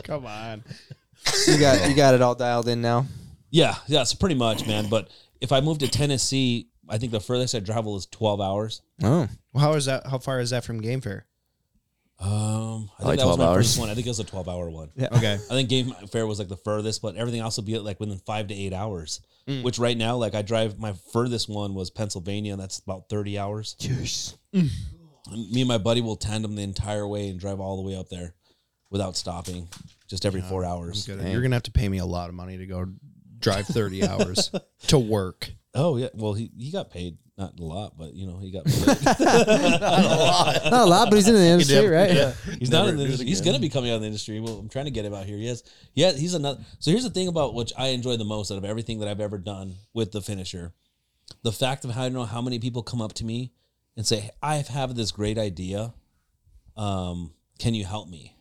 Come 0.04 0.26
on. 0.26 0.62
You 1.46 1.58
got 1.58 1.88
you 1.88 1.94
got 1.94 2.14
it 2.14 2.22
all 2.22 2.34
dialed 2.34 2.68
in 2.68 2.80
now. 2.80 3.06
Yeah, 3.50 3.76
yeah, 3.86 4.02
it's 4.02 4.14
pretty 4.14 4.34
much, 4.36 4.66
man. 4.66 4.88
But 4.88 5.08
if 5.40 5.52
I 5.52 5.60
move 5.60 5.78
to 5.78 5.88
Tennessee, 5.88 6.68
I 6.90 6.98
think 6.98 7.12
the 7.12 7.20
furthest 7.20 7.54
I 7.54 7.60
travel 7.60 7.96
is 7.96 8.06
12 8.06 8.40
hours. 8.40 8.82
Oh. 9.02 9.28
Well, 9.52 9.64
how 9.64 9.72
is 9.74 9.86
that? 9.86 10.06
How 10.06 10.18
far 10.18 10.40
is 10.40 10.50
that 10.50 10.64
from 10.64 10.80
Game 10.80 11.00
Fair? 11.00 11.26
Um, 12.18 12.90
I 12.98 13.02
Probably 13.02 13.16
think 13.16 13.20
that 13.20 13.26
was 13.26 13.36
12 13.36 13.38
my 13.38 13.44
hours. 13.46 13.56
first 13.56 13.78
one. 13.78 13.88
I 13.88 13.94
think 13.94 14.06
it 14.06 14.10
was 14.10 14.20
a 14.20 14.24
12 14.24 14.48
hour 14.48 14.68
one. 14.70 14.90
Yeah. 14.94 15.08
Okay. 15.12 15.34
I 15.34 15.54
think 15.54 15.68
Game 15.70 15.92
Fair 16.12 16.26
was 16.26 16.38
like 16.38 16.48
the 16.48 16.56
furthest, 16.56 17.00
but 17.00 17.16
everything 17.16 17.40
else 17.40 17.56
will 17.56 17.64
be 17.64 17.78
like 17.78 17.98
within 17.98 18.18
five 18.18 18.48
to 18.48 18.54
eight 18.54 18.74
hours. 18.74 19.20
Mm. 19.48 19.62
Which 19.62 19.78
right 19.78 19.96
now, 19.96 20.16
like 20.16 20.34
I 20.34 20.42
drive, 20.42 20.78
my 20.78 20.92
furthest 21.12 21.48
one 21.48 21.74
was 21.74 21.90
Pennsylvania, 21.90 22.52
and 22.52 22.60
that's 22.60 22.78
about 22.78 23.08
30 23.08 23.38
hours. 23.38 23.74
Cheers. 23.80 24.36
Me 24.52 25.60
and 25.60 25.68
my 25.68 25.78
buddy 25.78 26.00
will 26.02 26.16
tandem 26.16 26.56
the 26.56 26.62
entire 26.62 27.06
way 27.08 27.28
and 27.30 27.40
drive 27.40 27.58
all 27.60 27.76
the 27.76 27.82
way 27.82 27.96
up 27.96 28.08
there 28.10 28.34
without 28.90 29.16
stopping, 29.16 29.68
just 30.08 30.26
every 30.26 30.40
four 30.42 30.64
hours. 30.64 31.06
Good. 31.06 31.22
You're 31.26 31.40
gonna 31.40 31.56
have 31.56 31.62
to 31.64 31.70
pay 31.72 31.88
me 31.88 31.98
a 31.98 32.04
lot 32.04 32.28
of 32.28 32.34
money 32.34 32.58
to 32.58 32.66
go 32.66 32.86
drive 33.38 33.66
30 33.66 34.06
hours 34.06 34.50
to 34.88 34.98
work. 34.98 35.50
Oh 35.74 35.96
yeah, 35.96 36.08
well 36.14 36.32
he 36.32 36.50
he 36.58 36.70
got 36.70 36.90
paid 36.90 37.18
not 37.40 37.58
a 37.58 37.64
lot, 37.64 37.96
but 37.96 38.12
you 38.14 38.26
know 38.26 38.38
he 38.38 38.50
got 38.50 38.64
paid. 38.66 38.86
Not 40.70 40.72
a 40.72 40.84
lot, 40.84 41.08
but 41.08 41.16
he's 41.16 41.26
in 41.26 41.34
the 41.34 41.40
industry, 41.40 41.88
right? 41.88 42.12
Yeah. 42.12 42.32
He's 42.58 42.70
not 42.70 42.88
in 42.88 42.98
the 42.98 43.04
industry. 43.04 43.26
He's 43.26 43.40
gonna 43.40 43.58
be 43.58 43.70
coming 43.70 43.90
out 43.90 43.94
of 43.94 44.00
the 44.02 44.08
industry. 44.08 44.40
Well, 44.40 44.58
I'm 44.58 44.68
trying 44.68 44.84
to 44.84 44.90
get 44.90 45.06
him 45.06 45.14
out 45.14 45.24
here. 45.24 45.38
Yes, 45.38 45.62
yeah. 45.94 46.12
He's 46.12 46.34
another. 46.34 46.60
So 46.80 46.90
here's 46.90 47.04
the 47.04 47.10
thing 47.10 47.28
about 47.28 47.54
which 47.54 47.72
I 47.78 47.88
enjoy 47.88 48.18
the 48.18 48.26
most 48.26 48.50
out 48.50 48.58
of 48.58 48.64
everything 48.66 49.00
that 49.00 49.08
I've 49.08 49.20
ever 49.20 49.38
done 49.38 49.76
with 49.94 50.12
the 50.12 50.20
finisher, 50.20 50.74
the 51.42 51.52
fact 51.52 51.84
of 51.86 51.92
how 51.92 52.02
I 52.02 52.08
know 52.10 52.24
how 52.24 52.42
many 52.42 52.58
people 52.58 52.82
come 52.82 53.00
up 53.00 53.14
to 53.14 53.24
me 53.24 53.52
and 53.96 54.06
say, 54.06 54.30
"I 54.42 54.56
have 54.56 54.94
this 54.94 55.10
great 55.10 55.38
idea. 55.38 55.94
Um, 56.76 57.32
can 57.58 57.72
you 57.72 57.86
help 57.86 58.08
me?" 58.08 58.36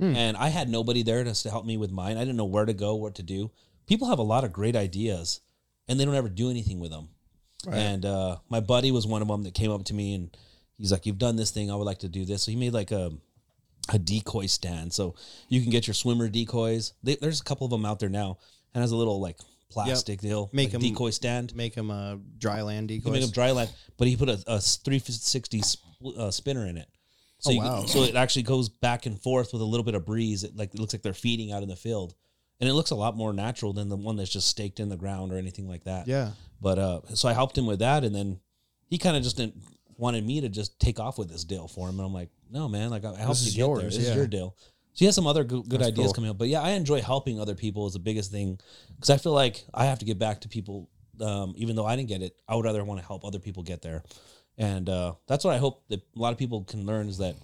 and 0.00 0.36
I 0.36 0.48
had 0.48 0.68
nobody 0.68 1.02
there 1.02 1.22
to, 1.22 1.34
to 1.34 1.50
help 1.50 1.66
me 1.66 1.76
with 1.76 1.92
mine. 1.92 2.16
I 2.16 2.20
didn't 2.20 2.36
know 2.36 2.46
where 2.46 2.64
to 2.64 2.72
go, 2.72 2.94
what 2.94 3.16
to 3.16 3.22
do. 3.22 3.50
People 3.86 4.08
have 4.08 4.18
a 4.18 4.22
lot 4.22 4.44
of 4.44 4.52
great 4.52 4.74
ideas, 4.74 5.40
and 5.90 6.00
they 6.00 6.04
don't 6.06 6.14
ever 6.14 6.30
do 6.30 6.48
anything 6.48 6.78
with 6.80 6.90
them. 6.92 7.08
And 7.70 8.06
uh, 8.06 8.36
my 8.48 8.60
buddy 8.60 8.90
was 8.90 9.06
one 9.06 9.20
of 9.20 9.28
them 9.28 9.42
that 9.42 9.52
came 9.52 9.70
up 9.70 9.84
to 9.84 9.94
me 9.94 10.14
and 10.14 10.34
he's 10.78 10.90
like, 10.90 11.04
"You've 11.04 11.18
done 11.18 11.36
this 11.36 11.50
thing. 11.50 11.70
I 11.70 11.74
would 11.74 11.84
like 11.84 11.98
to 11.98 12.08
do 12.08 12.24
this." 12.24 12.44
So 12.44 12.50
he 12.50 12.56
made 12.56 12.72
like 12.72 12.90
a 12.90 13.12
a 13.92 13.98
decoy 13.98 14.46
stand, 14.46 14.92
so 14.94 15.14
you 15.48 15.60
can 15.60 15.70
get 15.70 15.86
your 15.86 15.94
swimmer 15.94 16.28
decoys. 16.28 16.94
They, 17.02 17.16
there's 17.16 17.40
a 17.40 17.44
couple 17.44 17.66
of 17.66 17.70
them 17.70 17.84
out 17.84 17.98
there 17.98 18.08
now, 18.08 18.38
and 18.72 18.80
has 18.80 18.92
a 18.92 18.96
little 18.96 19.20
like 19.20 19.36
plastic 19.70 20.20
deal, 20.20 20.48
Make 20.52 20.72
like 20.72 20.80
decoy 20.82 21.10
stand. 21.10 21.54
Make 21.54 21.74
them 21.74 21.90
a 21.90 22.18
dry 22.38 22.62
land 22.62 22.88
decoy, 22.88 23.10
make 23.10 23.20
them 23.22 23.30
dry 23.30 23.50
land, 23.50 23.70
but 23.98 24.08
he 24.08 24.16
put 24.16 24.28
a, 24.30 24.42
a 24.46 24.58
360 24.60 25.60
sp- 25.60 25.84
uh, 26.16 26.30
spinner 26.30 26.66
in 26.66 26.76
it. 26.78 26.88
So 27.40 27.52
Oh, 27.52 27.56
wow. 27.56 27.84
so 27.86 28.02
it 28.04 28.16
actually 28.16 28.42
goes 28.44 28.68
back 28.68 29.06
and 29.06 29.20
forth 29.20 29.52
with 29.52 29.62
a 29.62 29.66
little 29.66 29.84
bit 29.84 29.94
of 29.94 30.04
breeze. 30.06 30.44
It 30.44 30.56
like 30.56 30.74
it 30.74 30.80
looks 30.80 30.94
like 30.94 31.02
they're 31.02 31.12
feeding 31.12 31.52
out 31.52 31.62
in 31.62 31.68
the 31.68 31.76
field, 31.76 32.14
and 32.60 32.68
it 32.68 32.74
looks 32.74 32.90
a 32.90 32.94
lot 32.94 33.16
more 33.16 33.32
natural 33.32 33.72
than 33.72 33.88
the 33.88 33.96
one 33.96 34.16
that's 34.16 34.30
just 34.30 34.48
staked 34.48 34.80
in 34.80 34.88
the 34.88 34.96
ground 34.96 35.32
or 35.32 35.36
anything 35.36 35.68
like 35.68 35.84
that. 35.84 36.06
yeah. 36.06 36.30
But 36.60 36.78
uh, 36.78 37.00
so 37.14 37.28
I 37.28 37.32
helped 37.32 37.56
him 37.56 37.64
with 37.66 37.78
that, 37.78 38.04
and 38.04 38.14
then 38.14 38.38
he 38.88 38.98
kind 38.98 39.16
of 39.16 39.22
just 39.22 39.38
didn't 39.38 39.54
wanted 39.96 40.24
me 40.26 40.40
to 40.42 40.48
just 40.48 40.78
take 40.78 41.00
off 41.00 41.18
with 41.18 41.30
this 41.30 41.44
deal 41.44 41.68
for 41.68 41.88
him, 41.88 41.98
and 41.98 42.06
I'm 42.06 42.12
like, 42.12 42.28
no, 42.50 42.68
man, 42.68 42.90
like 42.90 43.04
I 43.04 43.16
helped 43.16 43.42
you 43.42 43.52
get 43.52 43.74
there. 43.76 43.84
This 43.90 43.98
yeah. 43.98 44.10
is 44.10 44.16
your 44.16 44.26
deal. 44.26 44.56
So 44.92 44.98
he 44.98 45.04
has 45.06 45.14
some 45.14 45.26
other 45.26 45.44
good, 45.44 45.68
good 45.68 45.82
ideas 45.82 46.08
cool. 46.08 46.14
coming 46.14 46.30
up, 46.30 46.36
but 46.38 46.48
yeah, 46.48 46.60
I 46.60 46.70
enjoy 46.70 47.00
helping 47.00 47.40
other 47.40 47.54
people 47.54 47.86
is 47.86 47.92
the 47.92 47.98
biggest 47.98 48.30
thing 48.32 48.58
because 48.96 49.08
I 49.08 49.16
feel 49.18 49.32
like 49.32 49.64
I 49.72 49.84
have 49.86 50.00
to 50.00 50.04
get 50.04 50.18
back 50.18 50.40
to 50.42 50.48
people. 50.48 50.90
Um, 51.20 51.54
even 51.56 51.76
though 51.76 51.86
I 51.86 51.96
didn't 51.96 52.08
get 52.08 52.22
it, 52.22 52.34
I 52.48 52.56
would 52.56 52.64
rather 52.64 52.82
want 52.82 52.98
to 53.00 53.06
help 53.06 53.24
other 53.24 53.38
people 53.38 53.62
get 53.62 53.82
there, 53.82 54.02
and 54.58 54.88
uh, 54.88 55.14
that's 55.28 55.44
what 55.44 55.54
I 55.54 55.58
hope 55.58 55.84
that 55.88 56.00
a 56.00 56.18
lot 56.18 56.32
of 56.32 56.38
people 56.38 56.64
can 56.64 56.86
learn 56.86 57.08
is 57.08 57.18
that 57.18 57.36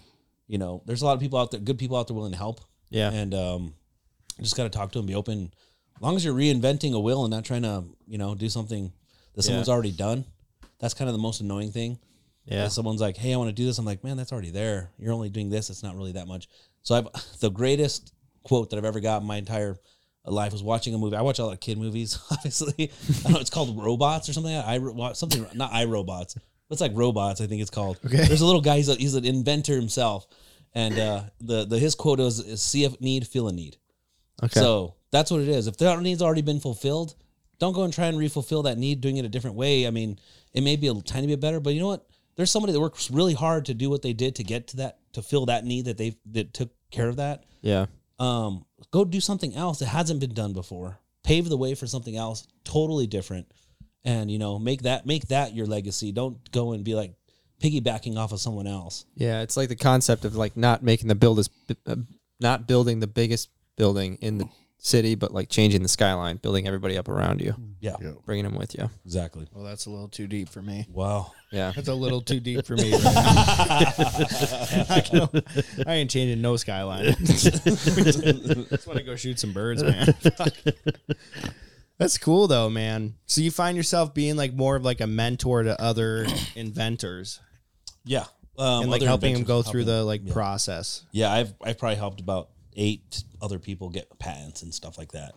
you 0.47 0.59
know 0.59 0.82
there's 0.86 1.02
a 1.02 1.05
lot 1.06 1.12
of 1.14 1.20
people 1.20 1.38
out 1.38 1.51
there, 1.51 1.60
good 1.60 1.78
people 1.78 1.97
out 1.97 2.06
there 2.09 2.16
willing 2.16 2.32
to 2.32 2.38
help, 2.38 2.60
Yeah. 2.90 3.10
and 3.12 3.32
um, 3.34 3.74
just 4.42 4.56
got 4.56 4.64
to 4.64 4.70
talk 4.70 4.92
to 4.92 4.98
them, 4.98 5.06
be 5.06 5.14
open. 5.14 5.52
As 5.96 6.02
long 6.02 6.16
as 6.16 6.24
you're 6.24 6.34
reinventing 6.34 6.92
a 6.94 7.00
wheel 7.00 7.24
and 7.24 7.30
not 7.30 7.44
trying 7.44 7.62
to, 7.62 7.84
you 8.06 8.18
know, 8.18 8.34
do 8.34 8.48
something 8.48 8.92
that 9.34 9.42
someone's 9.42 9.68
already 9.68 9.92
done, 9.92 10.24
that's 10.78 10.94
kind 10.94 11.08
of 11.08 11.14
the 11.14 11.22
most 11.22 11.40
annoying 11.40 11.70
thing. 11.70 11.98
Yeah. 12.44 12.68
Someone's 12.68 13.00
like, 13.00 13.16
"Hey, 13.16 13.34
I 13.34 13.36
want 13.36 13.48
to 13.48 13.54
do 13.54 13.64
this," 13.66 13.78
I'm 13.78 13.84
like, 13.84 14.04
"Man, 14.04 14.16
that's 14.16 14.32
already 14.32 14.50
there. 14.50 14.90
You're 14.98 15.12
only 15.12 15.30
doing 15.30 15.50
this. 15.50 15.68
It's 15.68 15.82
not 15.82 15.96
really 15.96 16.12
that 16.12 16.28
much." 16.28 16.48
So 16.82 16.94
I've 16.94 17.08
the 17.40 17.50
greatest 17.50 18.12
quote 18.44 18.70
that 18.70 18.76
I've 18.76 18.84
ever 18.84 19.00
got 19.00 19.20
in 19.20 19.26
my 19.26 19.36
entire 19.36 19.76
life 20.24 20.52
was 20.52 20.62
watching 20.62 20.94
a 20.94 20.98
movie. 20.98 21.16
I 21.16 21.22
watch 21.22 21.38
a 21.38 21.44
lot 21.44 21.54
of 21.54 21.60
kid 21.60 21.78
movies, 21.78 22.18
obviously. 22.30 22.90
I 22.90 23.22
don't 23.22 23.32
know. 23.32 23.40
It's 23.40 23.50
called 23.50 23.76
Robots 23.82 24.28
or 24.28 24.32
something. 24.32 24.54
I 24.54 24.78
something 25.12 25.46
not 25.54 25.72
iRobots. 25.72 26.36
It's 26.70 26.80
like 26.80 26.92
robots. 26.94 27.40
I 27.40 27.46
think 27.46 27.62
it's 27.62 27.70
called. 27.70 27.98
Okay. 28.04 28.24
There's 28.24 28.40
a 28.40 28.46
little 28.46 28.60
guy. 28.60 28.76
He's 28.76 28.88
a, 28.88 28.94
he's 28.94 29.14
an 29.14 29.24
inventor 29.24 29.74
himself, 29.74 30.26
and 30.74 30.98
uh, 30.98 31.22
the 31.40 31.64
the 31.64 31.78
his 31.78 31.94
quote 31.94 32.18
is, 32.18 32.40
is 32.40 32.60
"See 32.60 32.84
a 32.84 32.90
need, 33.00 33.26
feel 33.26 33.48
a 33.48 33.52
need." 33.52 33.76
Okay. 34.42 34.60
So 34.60 34.94
that's 35.10 35.30
what 35.30 35.40
it 35.40 35.48
is. 35.48 35.66
If 35.66 35.78
that 35.78 36.00
need's 36.00 36.22
already 36.22 36.42
been 36.42 36.60
fulfilled, 36.60 37.14
don't 37.58 37.72
go 37.72 37.84
and 37.84 37.92
try 37.92 38.06
and 38.06 38.18
refulfill 38.18 38.64
that 38.64 38.78
need 38.78 39.00
doing 39.00 39.16
it 39.16 39.24
a 39.24 39.28
different 39.28 39.56
way. 39.56 39.86
I 39.86 39.90
mean, 39.90 40.18
it 40.52 40.62
may 40.62 40.76
be 40.76 40.88
a 40.88 40.94
tiny 41.02 41.26
bit 41.26 41.40
better, 41.40 41.60
but 41.60 41.74
you 41.74 41.80
know 41.80 41.88
what? 41.88 42.06
There's 42.36 42.50
somebody 42.50 42.74
that 42.74 42.80
works 42.80 43.10
really 43.10 43.32
hard 43.32 43.64
to 43.66 43.74
do 43.74 43.88
what 43.88 44.02
they 44.02 44.12
did 44.12 44.36
to 44.36 44.44
get 44.44 44.68
to 44.68 44.76
that 44.78 44.98
to 45.14 45.22
fill 45.22 45.46
that 45.46 45.64
need 45.64 45.86
that 45.86 45.96
they 45.96 46.16
that 46.32 46.52
took 46.52 46.70
care 46.90 47.08
of 47.08 47.16
that. 47.16 47.44
yeah. 47.62 47.86
Um, 48.18 48.64
go 48.92 49.04
do 49.04 49.20
something 49.20 49.54
else 49.54 49.78
that 49.80 49.86
hasn't 49.86 50.20
been 50.20 50.32
done 50.32 50.54
before. 50.54 50.98
Pave 51.22 51.50
the 51.50 51.56
way 51.56 51.74
for 51.74 51.86
something 51.86 52.16
else 52.16 52.46
totally 52.64 53.06
different, 53.06 53.52
and 54.04 54.30
you 54.30 54.38
know 54.38 54.58
make 54.58 54.82
that 54.82 55.04
make 55.04 55.28
that 55.28 55.54
your 55.54 55.66
legacy. 55.66 56.12
Don't 56.12 56.50
go 56.50 56.72
and 56.72 56.82
be 56.84 56.94
like 56.94 57.14
piggybacking 57.60 58.16
off 58.16 58.32
of 58.32 58.40
someone 58.40 58.66
else. 58.66 59.04
Yeah, 59.14 59.42
it's 59.42 59.56
like 59.56 59.68
the 59.68 59.76
concept 59.76 60.24
of 60.24 60.34
like 60.36 60.56
not 60.56 60.82
making 60.82 61.08
the 61.08 61.14
build 61.14 61.38
as, 61.40 61.50
uh, 61.86 61.96
not 62.40 62.66
building 62.66 63.00
the 63.00 63.06
biggest 63.06 63.50
building 63.77 64.19
in 64.20 64.39
the 64.39 64.48
city, 64.78 65.15
but 65.15 65.32
like 65.32 65.48
changing 65.48 65.82
the 65.82 65.89
skyline, 65.89 66.36
building 66.36 66.66
everybody 66.66 66.97
up 66.98 67.09
around 67.09 67.40
you, 67.40 67.55
Yeah, 67.81 67.97
Yeah. 68.01 68.12
bringing 68.24 68.44
them 68.44 68.57
with 68.57 68.74
you. 68.78 68.90
exactly. 69.05 69.47
Well, 69.53 69.65
that's 69.65 69.86
a 69.86 69.90
little 69.90 70.09
too 70.09 70.27
deep 70.27 70.48
for 70.48 70.62
me. 70.62 70.86
Wow. 70.93 71.32
Yeah. 71.51 71.73
That's 71.74 71.89
a 71.89 71.94
little 71.94 72.20
too 72.20 72.40
deep 72.40 72.65
for 72.66 72.77
me. 72.77 72.93
I, 72.98 75.03
can, 75.05 75.28
I 75.86 75.94
ain't 75.94 76.11
changing 76.11 76.40
no 76.43 76.57
skyline. 76.57 77.15
Just 77.24 78.86
want 78.86 78.98
to 78.98 79.03
go 79.05 79.16
shoot 79.16 79.39
some 79.40 79.53
birds, 79.53 79.82
man. 79.82 80.15
That's 81.98 82.19
cool 82.19 82.47
though, 82.47 82.69
man. 82.69 83.15
So 83.27 83.40
you 83.40 83.51
find 83.51 83.77
yourself 83.77 84.12
being 84.15 84.36
like 84.36 84.53
more 84.55 84.77
of 84.77 84.85
like 84.85 85.01
a 85.01 85.07
mentor 85.07 85.62
to 85.62 85.81
other 85.81 86.27
inventors 86.55 87.40
Yeah. 88.05 88.24
Um, 88.59 88.82
and 88.82 88.90
like 88.90 89.01
other 89.01 89.09
helping 89.09 89.32
them 89.32 89.40
inventors, 89.43 89.65
go 89.66 89.70
through 89.70 89.81
helping- 89.85 89.97
the 89.98 90.05
like 90.05 90.20
yeah. 90.27 90.32
process. 90.32 91.03
Yeah, 91.12 91.32
I've 91.32 91.55
I've 91.65 91.78
probably 91.78 91.97
helped 91.97 92.20
about 92.20 92.51
eight 92.77 93.23
other 93.47 93.59
people 93.59 93.89
get 93.89 94.18
patents 94.18 94.62
and 94.62 94.74
stuff 94.74 94.98
like 94.98 95.12
that. 95.12 95.32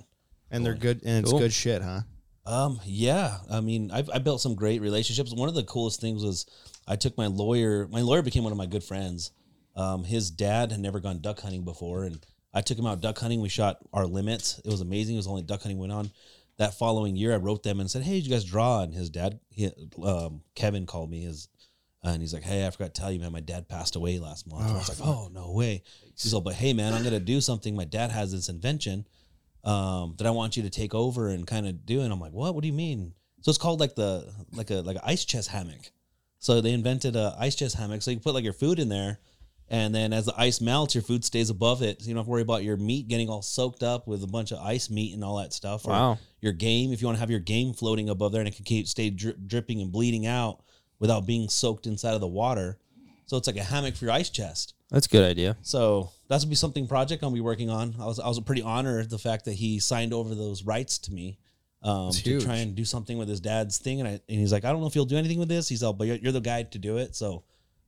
And 0.51 0.65
they're 0.65 0.73
good 0.73 1.01
and 1.05 1.23
it's 1.23 1.31
Cool. 1.31 1.39
good 1.39 1.53
shit, 1.53 1.81
huh? 1.81 2.01
Um, 2.45 2.79
yeah, 2.83 3.37
I 3.51 3.61
mean, 3.61 3.91
I've 3.91 4.09
I 4.09 4.17
built 4.17 4.41
some 4.41 4.55
great 4.55 4.81
relationships. 4.81 5.31
One 5.31 5.47
of 5.49 5.55
the 5.55 5.63
coolest 5.63 6.01
things 6.01 6.23
was 6.23 6.47
I 6.87 6.95
took 6.95 7.15
my 7.17 7.27
lawyer. 7.27 7.87
My 7.91 8.01
lawyer 8.01 8.23
became 8.23 8.43
one 8.43 8.51
of 8.51 8.57
my 8.57 8.65
good 8.65 8.83
friends. 8.83 9.31
Um, 9.75 10.03
his 10.03 10.31
dad 10.31 10.71
had 10.71 10.79
never 10.81 10.99
gone 10.99 11.19
duck 11.21 11.39
hunting 11.41 11.63
before, 11.63 12.05
and 12.05 12.19
I 12.51 12.61
took 12.61 12.79
him 12.79 12.87
out 12.87 13.01
duck 13.01 13.19
hunting. 13.19 13.39
We 13.41 13.49
shot 13.49 13.77
our 13.93 14.07
limits. 14.07 14.59
It 14.65 14.71
was 14.71 14.81
amazing. 14.81 15.15
It 15.15 15.19
was 15.19 15.27
only 15.27 15.43
duck 15.43 15.61
hunting 15.61 15.77
went 15.77 15.91
on. 15.91 16.09
That 16.57 16.73
following 16.73 17.15
year, 17.15 17.33
I 17.33 17.37
wrote 17.37 17.61
them 17.61 17.79
and 17.79 17.89
said, 17.89 18.01
"Hey, 18.01 18.15
did 18.15 18.25
you 18.25 18.31
guys 18.31 18.43
draw?" 18.43 18.81
And 18.81 18.93
his 18.95 19.11
dad, 19.11 19.39
he, 19.51 19.69
um, 20.03 20.41
Kevin, 20.55 20.87
called 20.87 21.11
me. 21.11 21.21
His 21.21 21.47
and 22.03 22.21
he's 22.21 22.33
like, 22.33 22.43
"Hey, 22.43 22.65
I 22.65 22.69
forgot 22.69 22.93
to 22.93 23.01
tell 23.01 23.11
you, 23.11 23.19
man. 23.19 23.31
My 23.31 23.39
dad 23.41 23.67
passed 23.67 23.95
away 23.95 24.19
last 24.19 24.47
month." 24.47 24.61
And 24.67 24.71
I 24.75 24.79
was 24.79 24.89
like, 24.89 25.07
"Oh 25.07 25.29
no 25.33 25.51
way!" 25.51 25.83
He's 26.21 26.33
like, 26.33 26.43
"But 26.43 26.53
hey, 26.55 26.73
man, 26.73 26.93
I'm 26.93 27.03
gonna 27.03 27.19
do 27.19 27.41
something. 27.41 27.75
My 27.75 27.85
dad 27.85 28.11
has 28.11 28.31
this 28.31 28.49
invention 28.49 29.05
um, 29.63 30.15
that 30.17 30.25
I 30.27 30.31
want 30.31 30.55
you 30.57 30.63
to 30.63 30.69
take 30.69 30.93
over 30.95 31.29
and 31.29 31.45
kind 31.45 31.67
of 31.67 31.85
do." 31.85 32.01
And 32.01 32.11
I'm 32.13 32.19
like, 32.19 32.31
"What? 32.33 32.55
What 32.55 32.61
do 32.61 32.67
you 32.67 32.73
mean?" 32.73 33.13
So 33.41 33.49
it's 33.49 33.57
called 33.57 33.79
like 33.79 33.95
the 33.95 34.31
like 34.53 34.69
a 34.69 34.75
like 34.75 34.95
an 34.97 35.01
ice 35.05 35.25
chest 35.25 35.49
hammock. 35.49 35.91
So 36.39 36.61
they 36.61 36.71
invented 36.71 37.15
a 37.15 37.35
ice 37.37 37.55
chest 37.55 37.75
hammock. 37.75 38.01
So 38.01 38.11
you 38.11 38.17
can 38.17 38.23
put 38.23 38.33
like 38.33 38.43
your 38.45 38.53
food 38.53 38.79
in 38.79 38.87
there, 38.89 39.19
and 39.67 39.93
then 39.93 40.13
as 40.13 40.25
the 40.25 40.33
ice 40.37 40.61
melts, 40.61 40.95
your 40.95 41.01
food 41.01 41.25
stays 41.25 41.49
above 41.49 41.81
it. 41.81 42.01
So 42.01 42.07
you 42.07 42.13
don't 42.13 42.21
have 42.21 42.27
to 42.27 42.31
worry 42.31 42.41
about 42.41 42.63
your 42.63 42.77
meat 42.77 43.07
getting 43.09 43.29
all 43.29 43.41
soaked 43.41 43.83
up 43.83 44.07
with 44.07 44.23
a 44.23 44.27
bunch 44.27 44.51
of 44.51 44.59
ice 44.59 44.89
meat 44.89 45.13
and 45.13 45.23
all 45.23 45.37
that 45.37 45.53
stuff. 45.53 45.85
Or 45.85 45.91
Wow. 45.91 46.17
your 46.41 46.53
game, 46.53 46.93
if 46.93 47.01
you 47.01 47.07
want 47.07 47.17
to 47.17 47.19
have 47.19 47.29
your 47.29 47.39
game 47.41 47.73
floating 47.73 48.09
above 48.09 48.31
there 48.31 48.41
and 48.41 48.47
it 48.47 48.55
can 48.55 48.63
keep 48.65 48.87
stay 48.87 49.09
drip, 49.09 49.37
dripping 49.45 49.81
and 49.81 49.91
bleeding 49.91 50.25
out 50.25 50.63
without 50.99 51.25
being 51.25 51.49
soaked 51.49 51.87
inside 51.87 52.13
of 52.13 52.21
the 52.21 52.27
water. 52.27 52.77
So 53.25 53.37
it's 53.37 53.47
like 53.47 53.57
a 53.57 53.63
hammock 53.63 53.95
for 53.95 54.05
your 54.05 54.13
ice 54.13 54.29
chest. 54.29 54.73
That's 54.89 55.05
a 55.05 55.09
good 55.09 55.29
idea. 55.29 55.55
So 55.61 56.11
that's 56.27 56.45
be 56.45 56.55
something 56.55 56.87
project 56.87 57.23
I'll 57.23 57.31
be 57.31 57.41
working 57.41 57.69
on. 57.69 57.95
I 57.99 58.05
was 58.05 58.19
I 58.19 58.27
was 58.27 58.39
pretty 58.39 58.63
honored 58.63 59.09
the 59.09 59.19
fact 59.19 59.45
that 59.45 59.53
he 59.53 59.79
signed 59.79 60.13
over 60.13 60.33
those 60.33 60.63
rights 60.63 60.97
to 60.99 61.13
me 61.13 61.37
um, 61.83 62.11
to 62.11 62.17
huge. 62.17 62.43
try 62.43 62.55
and 62.55 62.75
do 62.75 62.85
something 62.85 63.17
with 63.17 63.29
his 63.29 63.39
dad's 63.39 63.77
thing. 63.77 63.99
And 63.99 64.07
I 64.09 64.11
and 64.11 64.21
he's 64.39 64.51
like, 64.51 64.65
I 64.65 64.71
don't 64.71 64.81
know 64.81 64.87
if 64.87 64.95
you'll 64.95 65.05
do 65.05 65.17
anything 65.17 65.39
with 65.39 65.49
this. 65.49 65.69
He's 65.69 65.83
all, 65.83 65.93
but 65.93 66.07
you're, 66.07 66.17
you're 66.17 66.31
the 66.31 66.41
guy 66.41 66.63
to 66.63 66.77
do 66.77 66.97
it. 66.97 67.15
So. 67.15 67.43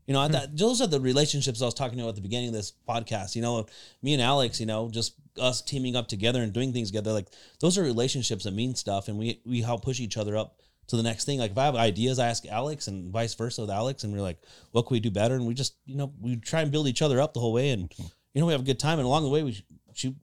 You 0.08 0.16
know, 0.16 0.22
I 0.22 0.28
that, 0.30 0.58
those 0.58 0.82
are 0.82 0.88
the 0.88 1.00
relationships 1.00 1.62
I 1.62 1.66
was 1.66 1.76
talking 1.76 2.00
about 2.00 2.10
at 2.10 2.16
the 2.16 2.22
beginning 2.22 2.50
of 2.50 2.56
this 2.56 2.74
podcast. 2.90 3.36
You 3.36 3.44
know, 3.44 3.68
me 4.02 4.14
and 4.14 4.22
Alex, 4.22 4.60
you 4.60 4.66
know, 4.66 4.90
just 4.90 5.14
us 5.40 5.62
teaming 5.62 5.96
up 5.96 6.08
together 6.08 6.42
and 6.42 6.52
doing 6.52 6.74
things 6.74 6.90
together. 6.90 7.14
Like 7.14 7.28
those 7.60 7.78
are 7.78 7.84
relationships 7.84 8.44
that 8.44 8.52
mean 8.52 8.74
stuff, 8.76 9.08
and 9.08 9.18
we 9.18 9.42
we 9.46 9.62
help 9.62 9.84
push 9.84 10.00
each 10.00 10.18
other 10.18 10.36
up 10.36 10.60
to 10.92 10.98
the 10.98 11.04
next 11.04 11.26
thing. 11.26 11.40
Like 11.40 11.52
if 11.52 11.58
I 11.58 11.66
have 11.66 11.76
ideas, 11.76 12.20
I 12.20 12.28
ask 12.28 12.46
Alex, 12.46 12.88
and 12.88 13.12
vice 13.12 13.34
versa 13.34 13.62
with 13.62 13.72
Alex, 13.72 14.04
and 14.04 14.14
we're 14.14 14.22
like, 14.22 14.38
what 14.72 14.84
can 14.84 14.96
we 14.96 15.00
do 15.00 15.12
better? 15.12 15.36
And 15.36 15.48
we 15.48 15.54
just, 15.54 15.76
you 15.86 15.96
know, 15.96 16.14
we 16.20 16.36
try 16.38 16.62
and 16.62 16.72
build 16.72 16.88
each 16.88 17.02
other 17.02 17.20
up 17.20 17.34
the 17.34 17.40
whole 17.40 17.54
way, 17.54 17.72
and 17.72 17.92
hmm. 17.98 18.06
you 18.34 18.42
know, 18.42 18.48
we 18.48 18.54
have 18.54 18.62
a 18.62 18.66
good 18.66 18.80
time. 18.80 19.00
And 19.00 19.06
along 19.06 19.24
the 19.24 19.30
way, 19.30 19.44
we 19.44 19.62
shoot, 19.94 20.16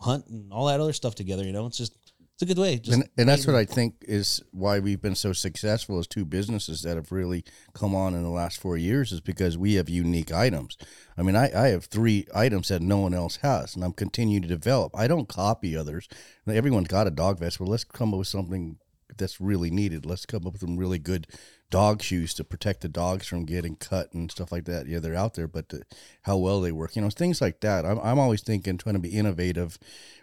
hunt, 0.00 0.26
and 0.28 0.52
all 0.52 0.66
that 0.66 0.80
other 0.80 0.92
stuff 0.92 1.14
together. 1.14 1.44
You 1.44 1.52
know, 1.52 1.66
it's 1.66 1.78
just 1.78 1.96
it's 2.36 2.42
a 2.42 2.46
good 2.46 2.58
way. 2.58 2.76
Just 2.76 2.92
and, 2.94 3.08
and 3.16 3.26
that's 3.26 3.46
what 3.46 3.56
I 3.56 3.64
think 3.64 3.94
is 4.02 4.42
why 4.50 4.78
we've 4.78 5.00
been 5.00 5.14
so 5.14 5.32
successful 5.32 5.98
as 5.98 6.06
two 6.06 6.26
businesses 6.26 6.82
that 6.82 6.96
have 6.96 7.10
really 7.10 7.44
come 7.72 7.94
on 7.94 8.12
in 8.12 8.22
the 8.22 8.28
last 8.28 8.60
four 8.60 8.76
years 8.76 9.10
is 9.10 9.22
because 9.22 9.56
we 9.56 9.74
have 9.74 9.88
unique 9.88 10.30
items. 10.30 10.76
I 11.16 11.22
mean, 11.22 11.34
I, 11.34 11.50
I 11.58 11.68
have 11.68 11.86
three 11.86 12.26
items 12.34 12.68
that 12.68 12.82
no 12.82 12.98
one 12.98 13.14
else 13.14 13.36
has, 13.36 13.74
and 13.74 13.82
I'm 13.82 13.94
continuing 13.94 14.42
to 14.42 14.48
develop. 14.48 14.94
I 14.94 15.08
don't 15.08 15.30
copy 15.30 15.74
others. 15.74 16.08
Everyone's 16.46 16.88
got 16.88 17.06
a 17.06 17.10
dog 17.10 17.38
vest. 17.38 17.58
but 17.58 17.68
let's 17.68 17.84
come 17.84 18.12
up 18.12 18.18
with 18.18 18.28
something 18.28 18.76
that's 19.16 19.40
really 19.40 19.70
needed. 19.70 20.06
Let's 20.06 20.26
come 20.26 20.46
up 20.46 20.54
with 20.54 20.62
some 20.62 20.76
really 20.76 20.98
good 20.98 21.26
dog 21.70 22.02
shoes 22.02 22.32
to 22.34 22.44
protect 22.44 22.80
the 22.82 22.88
dogs 22.88 23.26
from 23.26 23.44
getting 23.44 23.76
cut 23.76 24.12
and 24.12 24.30
stuff 24.30 24.52
like 24.52 24.64
that. 24.66 24.86
Yeah, 24.86 25.00
they're 25.00 25.14
out 25.14 25.34
there, 25.34 25.48
but 25.48 25.68
the, 25.70 25.82
how 26.22 26.36
well 26.36 26.60
they 26.60 26.72
work, 26.72 26.94
you 26.96 27.02
know, 27.02 27.10
things 27.10 27.40
like 27.40 27.60
that. 27.60 27.84
I'm, 27.84 27.98
I'm 28.00 28.18
always 28.18 28.42
thinking, 28.42 28.78
trying 28.78 28.94
to 28.94 29.00
be 29.00 29.08
innovative 29.10 29.78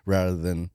rather 0.06 0.36
than 0.36 0.72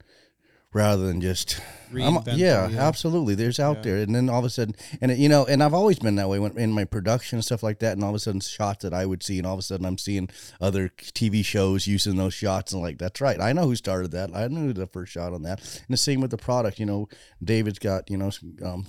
rather 0.73 1.07
than 1.07 1.21
just 1.21 1.61
Reinvent 1.91 2.37
yeah, 2.37 2.69
absolutely. 2.77 3.35
There's 3.35 3.59
out 3.59 3.83
there. 3.83 3.97
And 3.97 4.15
then 4.15 4.29
all 4.29 4.41
of 4.41 4.45
a 4.45 4.51
sudden 4.51 4.75
and 5.01 5.17
you 5.17 5.29
know 5.29 5.47
and 5.47 5.63
i've 5.63 5.73
always 5.73 5.99
been 5.99 6.17
that 6.17 6.29
way 6.29 6.39
when 6.39 6.57
in 6.59 6.73
my 6.73 6.85
production 6.85 7.37
and 7.37 7.45
stuff 7.45 7.63
like 7.63 7.79
that. 7.79 7.93
And 7.93 8.05
all 8.05 8.11
of 8.11 8.15
a 8.15 8.19
sudden 8.19 8.41
shots 8.41 8.83
that 8.83 8.93
i 8.93 9.07
would 9.07 9.23
see 9.23 9.39
and 9.39 9.47
all 9.47 9.55
of 9.55 9.61
a 9.61 9.63
sudden 9.63 9.87
i'm 9.87 9.99
seeing 9.99 10.29
other 10.61 10.91
tv 10.99 11.45
shows 11.45 11.87
using 11.87 12.17
those 12.17 12.35
shots 12.35 12.73
and 12.73 12.83
like 12.83 12.99
that's 12.99 13.21
right. 13.21 13.41
I 13.41 13.53
know 13.53 13.65
who 13.65 13.77
started 13.77 14.11
that. 14.13 14.35
I 14.35 14.49
knew 14.49 14.73
the 14.73 14.87
first 14.87 15.13
shot 15.13 15.33
on 15.33 15.43
that. 15.43 15.61
And 15.61 15.89
the 15.89 15.97
same 15.97 16.21
with 16.21 16.31
the 16.31 16.39
product. 16.39 16.79
You 16.79 16.87
know 16.87 17.09
david's 17.43 17.79
got 17.79 18.11
you 18.11 18.19
know 18.19 18.31
um, 18.63 18.87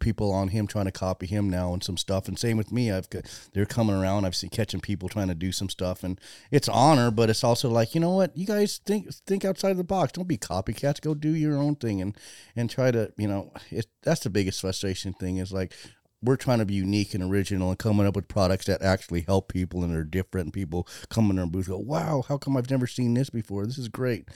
people 0.00 0.32
on 0.32 0.48
him 0.48 0.66
trying 0.66 0.84
to 0.86 0.92
copy 0.92 1.26
him 1.26 1.48
now 1.48 1.72
and 1.72 1.82
some 1.82 1.96
stuff. 1.96 2.28
And 2.28 2.38
same 2.38 2.56
with 2.56 2.72
me. 2.72 2.90
I've 2.90 3.08
got, 3.10 3.24
they're 3.52 3.66
coming 3.66 3.96
around. 3.96 4.24
I've 4.24 4.36
seen 4.36 4.50
catching 4.50 4.80
people 4.80 5.08
trying 5.08 5.28
to 5.28 5.34
do 5.34 5.52
some 5.52 5.68
stuff, 5.68 6.04
and 6.04 6.20
it's 6.50 6.68
honor, 6.68 7.10
but 7.10 7.30
it's 7.30 7.44
also 7.44 7.70
like 7.70 7.94
you 7.94 8.00
know 8.00 8.10
what, 8.10 8.36
you 8.36 8.46
guys 8.46 8.78
think 8.84 9.12
think 9.26 9.44
outside 9.44 9.70
of 9.70 9.76
the 9.76 9.84
box. 9.84 10.12
Don't 10.12 10.28
be 10.28 10.38
copycats. 10.38 11.00
Go 11.00 11.14
do 11.14 11.34
your 11.34 11.56
own 11.56 11.76
thing 11.76 12.00
and 12.00 12.16
and 12.56 12.70
try 12.70 12.90
to 12.90 13.12
you 13.16 13.28
know. 13.28 13.52
It, 13.70 13.86
that's 14.02 14.22
the 14.22 14.30
biggest 14.30 14.60
frustration 14.60 15.14
thing 15.14 15.38
is 15.38 15.52
like 15.52 15.72
we're 16.24 16.36
trying 16.36 16.58
to 16.58 16.64
be 16.64 16.74
unique 16.74 17.14
and 17.14 17.22
original 17.22 17.68
and 17.68 17.78
coming 17.78 18.06
up 18.06 18.16
with 18.16 18.28
products 18.28 18.64
that 18.66 18.82
actually 18.82 19.20
help 19.22 19.52
people 19.52 19.84
and 19.84 19.94
are 19.94 20.04
different. 20.04 20.46
And 20.46 20.52
people 20.52 20.88
come 21.10 21.30
in 21.30 21.38
our 21.38 21.46
booth 21.46 21.68
go, 21.68 21.76
wow, 21.76 22.24
how 22.26 22.38
come 22.38 22.56
I've 22.56 22.70
never 22.70 22.86
seen 22.86 23.14
this 23.14 23.30
before? 23.30 23.66
This 23.66 23.78
is 23.78 23.88
great. 23.88 24.28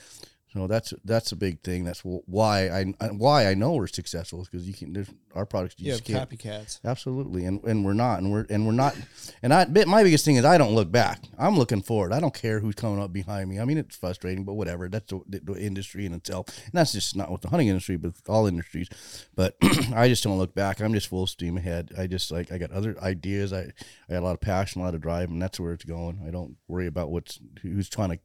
So 0.53 0.65
that's 0.65 0.95
that's 1.05 1.31
a 1.31 1.35
big 1.35 1.61
thing. 1.61 1.83
That's 1.83 2.01
why 2.01 2.69
I 2.69 2.83
why 3.11 3.47
I 3.47 3.53
know 3.53 3.73
we're 3.73 3.85
successful 3.85 4.43
because 4.43 4.67
you 4.67 4.73
can. 4.73 4.93
There's 4.93 5.09
our 5.35 5.45
products. 5.45 5.75
You 5.77 5.87
yeah, 5.87 5.93
just 5.93 6.05
can't. 6.05 6.27
copycats. 6.27 6.79
Absolutely, 6.83 7.45
and 7.45 7.63
and 7.65 7.85
we're 7.85 7.93
not, 7.93 8.19
and 8.19 8.31
we're 8.31 8.47
and 8.49 8.65
we're 8.65 8.71
not. 8.71 8.95
And 9.43 9.53
I, 9.53 9.65
my 9.85 10.01
biggest 10.01 10.25
thing 10.25 10.37
is 10.37 10.45
I 10.45 10.57
don't 10.57 10.73
look 10.73 10.91
back. 10.91 11.21
I'm 11.37 11.55
looking 11.55 11.83
forward. 11.83 12.13
I 12.13 12.19
don't 12.19 12.33
care 12.33 12.59
who's 12.59 12.73
coming 12.73 12.99
up 12.99 13.13
behind 13.13 13.47
me. 13.47 13.59
I 13.59 13.65
mean, 13.65 13.77
it's 13.77 13.95
frustrating, 13.95 14.43
but 14.43 14.55
whatever. 14.55 14.89
That's 14.89 15.05
the, 15.11 15.21
the 15.27 15.53
industry 15.53 16.07
in 16.07 16.15
itself, 16.15 16.47
and 16.65 16.73
that's 16.73 16.93
just 16.93 17.15
not 17.15 17.29
with 17.29 17.41
the 17.41 17.49
hunting 17.49 17.67
industry, 17.67 17.97
but 17.97 18.13
all 18.27 18.47
industries. 18.47 18.89
But 19.35 19.55
I 19.93 20.07
just 20.07 20.23
don't 20.23 20.39
look 20.39 20.55
back. 20.55 20.81
I'm 20.81 20.95
just 20.95 21.09
full 21.09 21.27
steam 21.27 21.57
ahead. 21.57 21.91
I 21.95 22.07
just 22.07 22.31
like 22.31 22.51
I 22.51 22.57
got 22.57 22.71
other 22.71 22.97
ideas. 23.03 23.53
I 23.53 23.71
I 24.09 24.13
got 24.13 24.19
a 24.19 24.25
lot 24.25 24.33
of 24.33 24.41
passion, 24.41 24.81
a 24.81 24.85
lot 24.85 24.95
of 24.95 25.01
drive, 25.01 25.29
and 25.29 25.39
that's 25.39 25.59
where 25.59 25.73
it's 25.73 25.85
going. 25.85 26.23
I 26.27 26.31
don't 26.31 26.57
worry 26.67 26.87
about 26.87 27.11
what's 27.11 27.39
who's 27.61 27.87
trying 27.87 28.09
to 28.09 28.19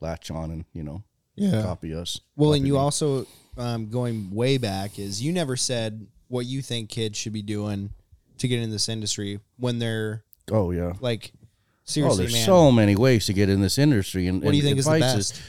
latch 0.00 0.30
on 0.30 0.52
and 0.52 0.64
you 0.72 0.84
know 0.84 1.02
yeah. 1.38 1.62
copy 1.62 1.94
us. 1.94 2.20
Well, 2.36 2.50
copy 2.50 2.58
and 2.58 2.66
you 2.66 2.74
me. 2.74 2.78
also 2.78 3.26
um, 3.56 3.88
going 3.88 4.30
way 4.32 4.58
back 4.58 4.98
is 4.98 5.22
you 5.22 5.32
never 5.32 5.56
said 5.56 6.06
what 6.28 6.46
you 6.46 6.62
think 6.62 6.90
kids 6.90 7.18
should 7.18 7.32
be 7.32 7.42
doing 7.42 7.90
to 8.38 8.48
get 8.48 8.60
in 8.60 8.70
this 8.70 8.88
industry 8.88 9.40
when 9.58 9.78
they're 9.78 10.24
Oh 10.50 10.70
yeah. 10.70 10.92
like 11.00 11.32
Oh, 11.34 11.90
seriously, 11.90 12.24
there's 12.24 12.32
man. 12.34 12.44
so 12.44 12.70
many 12.70 12.96
ways 12.96 13.24
to 13.26 13.32
get 13.32 13.48
in 13.48 13.62
this 13.62 13.78
industry, 13.78 14.26
and 14.26 14.42
what 14.42 14.50
do 14.50 14.56
you 14.58 14.62
and 14.62 14.68
think 14.68 14.78
is 14.78 14.84
the 14.84 14.98
best? 15.00 15.40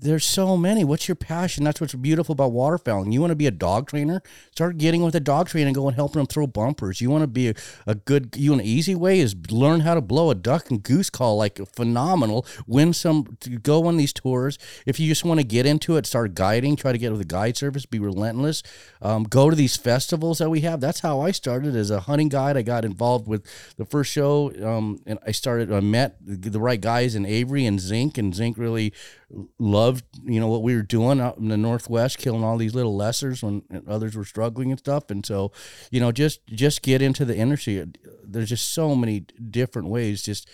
There's 0.00 0.24
so 0.24 0.56
many. 0.56 0.84
What's 0.84 1.08
your 1.08 1.16
passion? 1.16 1.64
That's 1.64 1.80
what's 1.80 1.94
beautiful 1.94 2.32
about 2.32 2.52
waterfowling. 2.52 3.12
You 3.12 3.20
want 3.20 3.32
to 3.32 3.36
be 3.36 3.48
a 3.48 3.50
dog 3.50 3.88
trainer? 3.88 4.22
Start 4.52 4.78
getting 4.78 5.02
with 5.02 5.16
a 5.16 5.20
dog 5.20 5.48
trainer 5.48 5.66
and 5.66 5.74
go 5.74 5.88
and 5.88 5.96
helping 5.96 6.20
them 6.20 6.26
throw 6.26 6.46
bumpers. 6.46 7.00
You 7.00 7.10
want 7.10 7.22
to 7.22 7.26
be 7.26 7.48
a, 7.48 7.54
a 7.84 7.96
good, 7.96 8.36
you 8.36 8.52
an 8.52 8.60
easy 8.60 8.94
way 8.94 9.18
is 9.18 9.34
learn 9.50 9.80
how 9.80 9.94
to 9.94 10.00
blow 10.00 10.30
a 10.30 10.36
duck 10.36 10.70
and 10.70 10.80
goose 10.80 11.10
call 11.10 11.36
like 11.36 11.58
phenomenal. 11.74 12.46
Win 12.68 12.92
some, 12.92 13.36
go 13.62 13.86
on 13.86 13.96
these 13.96 14.12
tours. 14.12 14.56
If 14.86 15.00
you 15.00 15.08
just 15.08 15.24
want 15.24 15.40
to 15.40 15.44
get 15.44 15.66
into 15.66 15.96
it, 15.96 16.06
start 16.06 16.34
guiding, 16.34 16.76
try 16.76 16.92
to 16.92 16.98
get 16.98 17.10
with 17.10 17.20
a 17.20 17.24
guide 17.24 17.56
service, 17.56 17.84
be 17.84 17.98
relentless. 17.98 18.62
Um, 19.02 19.24
go 19.24 19.50
to 19.50 19.56
these 19.56 19.76
festivals 19.76 20.38
that 20.38 20.48
we 20.48 20.60
have. 20.60 20.80
That's 20.80 21.00
how 21.00 21.20
I 21.20 21.32
started 21.32 21.74
as 21.74 21.90
a 21.90 22.00
hunting 22.00 22.28
guide. 22.28 22.56
I 22.56 22.62
got 22.62 22.84
involved 22.84 23.26
with 23.26 23.44
the 23.76 23.84
first 23.84 24.12
show 24.12 24.52
um, 24.64 25.00
and 25.06 25.18
I 25.26 25.32
started, 25.32 25.72
I 25.72 25.80
met 25.80 26.16
the 26.20 26.60
right 26.60 26.80
guys 26.80 27.16
in 27.16 27.26
Avery 27.26 27.66
and 27.66 27.80
Zink, 27.80 28.16
and 28.16 28.32
Zink 28.32 28.56
really 28.58 28.92
loved 29.58 30.04
you 30.24 30.40
know 30.40 30.48
what 30.48 30.62
we 30.62 30.74
were 30.74 30.82
doing 30.82 31.20
out 31.20 31.36
in 31.36 31.48
the 31.48 31.56
northwest 31.56 32.16
killing 32.16 32.42
all 32.42 32.56
these 32.56 32.74
little 32.74 32.96
lessers 32.96 33.42
when 33.42 33.62
others 33.86 34.16
were 34.16 34.24
struggling 34.24 34.70
and 34.70 34.78
stuff. 34.78 35.10
And 35.10 35.24
so 35.24 35.52
you 35.90 36.00
know 36.00 36.12
just 36.12 36.46
just 36.46 36.82
get 36.82 37.02
into 37.02 37.24
the 37.24 37.36
industry 37.36 37.84
there's 38.24 38.48
just 38.48 38.72
so 38.72 38.94
many 38.94 39.20
different 39.50 39.88
ways. 39.88 40.22
Just 40.22 40.48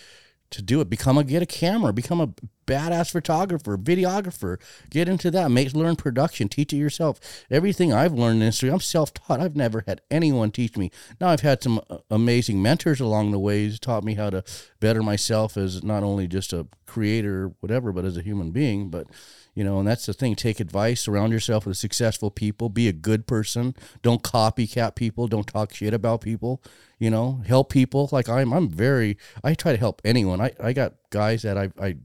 to 0.55 0.61
do 0.61 0.81
it. 0.81 0.89
Become 0.89 1.17
a 1.17 1.23
get 1.23 1.41
a 1.41 1.45
camera 1.45 1.93
become 1.93 2.19
a 2.19 2.29
badass 2.65 3.11
photographer 3.11 3.77
videographer. 3.77 4.59
Get 4.89 5.07
into 5.07 5.29
that. 5.31 5.51
Make 5.51 5.73
learn 5.73 5.95
production. 5.95 6.49
Teach 6.49 6.73
it 6.73 6.77
yourself. 6.77 7.19
Everything 7.51 7.93
i've 7.93 8.13
learned 8.13 8.37
in 8.37 8.43
industry 8.43 8.69
i'm 8.69 8.79
self-taught. 8.79 9.39
I've 9.39 9.55
never 9.55 9.83
had 9.87 10.01
anyone 10.09 10.51
teach 10.51 10.77
me. 10.77 10.91
Now 11.21 11.29
i've 11.29 11.41
had 11.41 11.61
some 11.61 11.81
uh, 11.89 11.97
amazing 12.09 12.61
mentors 12.61 12.99
along 12.99 13.31
the 13.31 13.39
way 13.39 13.65
who's 13.65 13.79
taught 13.79 14.03
me 14.03 14.15
how 14.15 14.29
to 14.29 14.43
better 14.79 15.03
myself 15.03 15.57
as 15.57 15.83
not 15.83 16.03
only 16.03 16.27
just 16.27 16.53
a 16.53 16.67
creator 16.85 17.51
whatever 17.59 17.91
but 17.91 18.05
as 18.05 18.17
a 18.17 18.21
human 18.21 18.51
being. 18.51 18.89
But 18.89 19.07
you 19.55 19.63
know 19.63 19.79
and 19.79 19.87
that's 19.87 20.05
the 20.05 20.13
thing. 20.13 20.35
Take 20.35 20.59
advice 20.59 21.01
surround 21.01 21.33
yourself 21.33 21.65
with 21.65 21.77
successful 21.77 22.29
people 22.29 22.69
be 22.69 22.87
a 22.87 22.93
good 22.93 23.25
person. 23.25 23.75
Don't 24.03 24.21
copycat 24.21 24.95
people 24.95 25.27
don't 25.27 25.47
talk 25.47 25.73
shit 25.73 25.93
about 25.93 26.21
people 26.21 26.61
you 26.99 27.09
know 27.09 27.41
help 27.45 27.71
people. 27.71 28.09
Like 28.11 28.29
i'm 28.29 28.53
i'm 28.53 28.69
very 28.69 29.17
i 29.43 29.53
try 29.53 29.71
to 29.71 29.77
help 29.77 30.01
anyone. 30.05 30.41
I 30.41 30.51
i 30.61 30.73
got 30.73 30.93
guys 31.09 31.41
that 31.41 31.57
i 31.57 31.71
i 31.79 31.95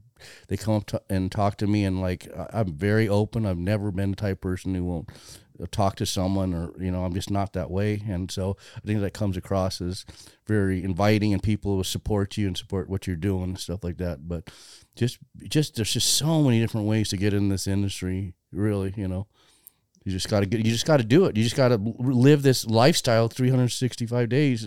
they 0.48 0.56
come 0.56 0.74
up 0.74 0.86
to, 0.86 1.02
and 1.08 1.32
talk 1.32 1.56
to 1.58 1.66
me 1.66 1.84
and 1.84 2.00
like 2.00 2.28
i'm 2.52 2.72
very 2.72 3.08
open. 3.08 3.46
I've 3.46 3.58
never 3.58 3.90
been 3.90 4.10
the 4.10 4.16
type 4.16 4.40
person 4.40 4.74
who 4.74 4.84
won't 4.84 5.08
uh, 5.60 5.66
talk 5.70 5.96
to 5.96 6.06
someone 6.06 6.54
or 6.54 6.72
you 6.82 6.90
know 6.90 7.04
i'm 7.04 7.14
just 7.14 7.30
not 7.30 7.52
that 7.54 7.70
way. 7.70 8.02
And 8.08 8.30
so 8.30 8.56
i 8.76 8.86
think 8.86 9.00
that 9.00 9.14
comes 9.14 9.36
across 9.36 9.80
as 9.80 10.04
very 10.46 10.82
inviting 10.82 11.32
and 11.32 11.42
people 11.42 11.76
will 11.76 11.84
support 11.84 12.36
you 12.36 12.46
and 12.46 12.56
support 12.56 12.88
what 12.88 13.06
you're 13.06 13.16
doing 13.16 13.44
and 13.44 13.58
stuff 13.58 13.84
like 13.84 13.98
that. 13.98 14.28
But 14.28 14.50
just 14.96 15.18
just 15.48 15.76
there's 15.76 15.92
just 15.92 16.14
so 16.14 16.42
many 16.42 16.60
different 16.60 16.86
ways 16.86 17.08
to 17.10 17.16
get 17.16 17.34
in 17.34 17.48
this 17.48 17.66
industry 17.66 18.34
really 18.52 18.92
you 18.96 19.08
know. 19.08 19.26
You 20.04 20.12
just 20.12 20.30
got 20.30 20.40
to 20.40 20.46
get 20.46 20.64
you 20.64 20.72
just 20.72 20.86
got 20.86 20.96
to 20.96 21.04
do 21.04 21.26
it. 21.26 21.36
You 21.36 21.44
just 21.44 21.56
got 21.56 21.68
to 21.68 21.76
live 21.76 22.42
this 22.42 22.66
lifestyle 22.66 23.28
365 23.28 24.30
days 24.30 24.66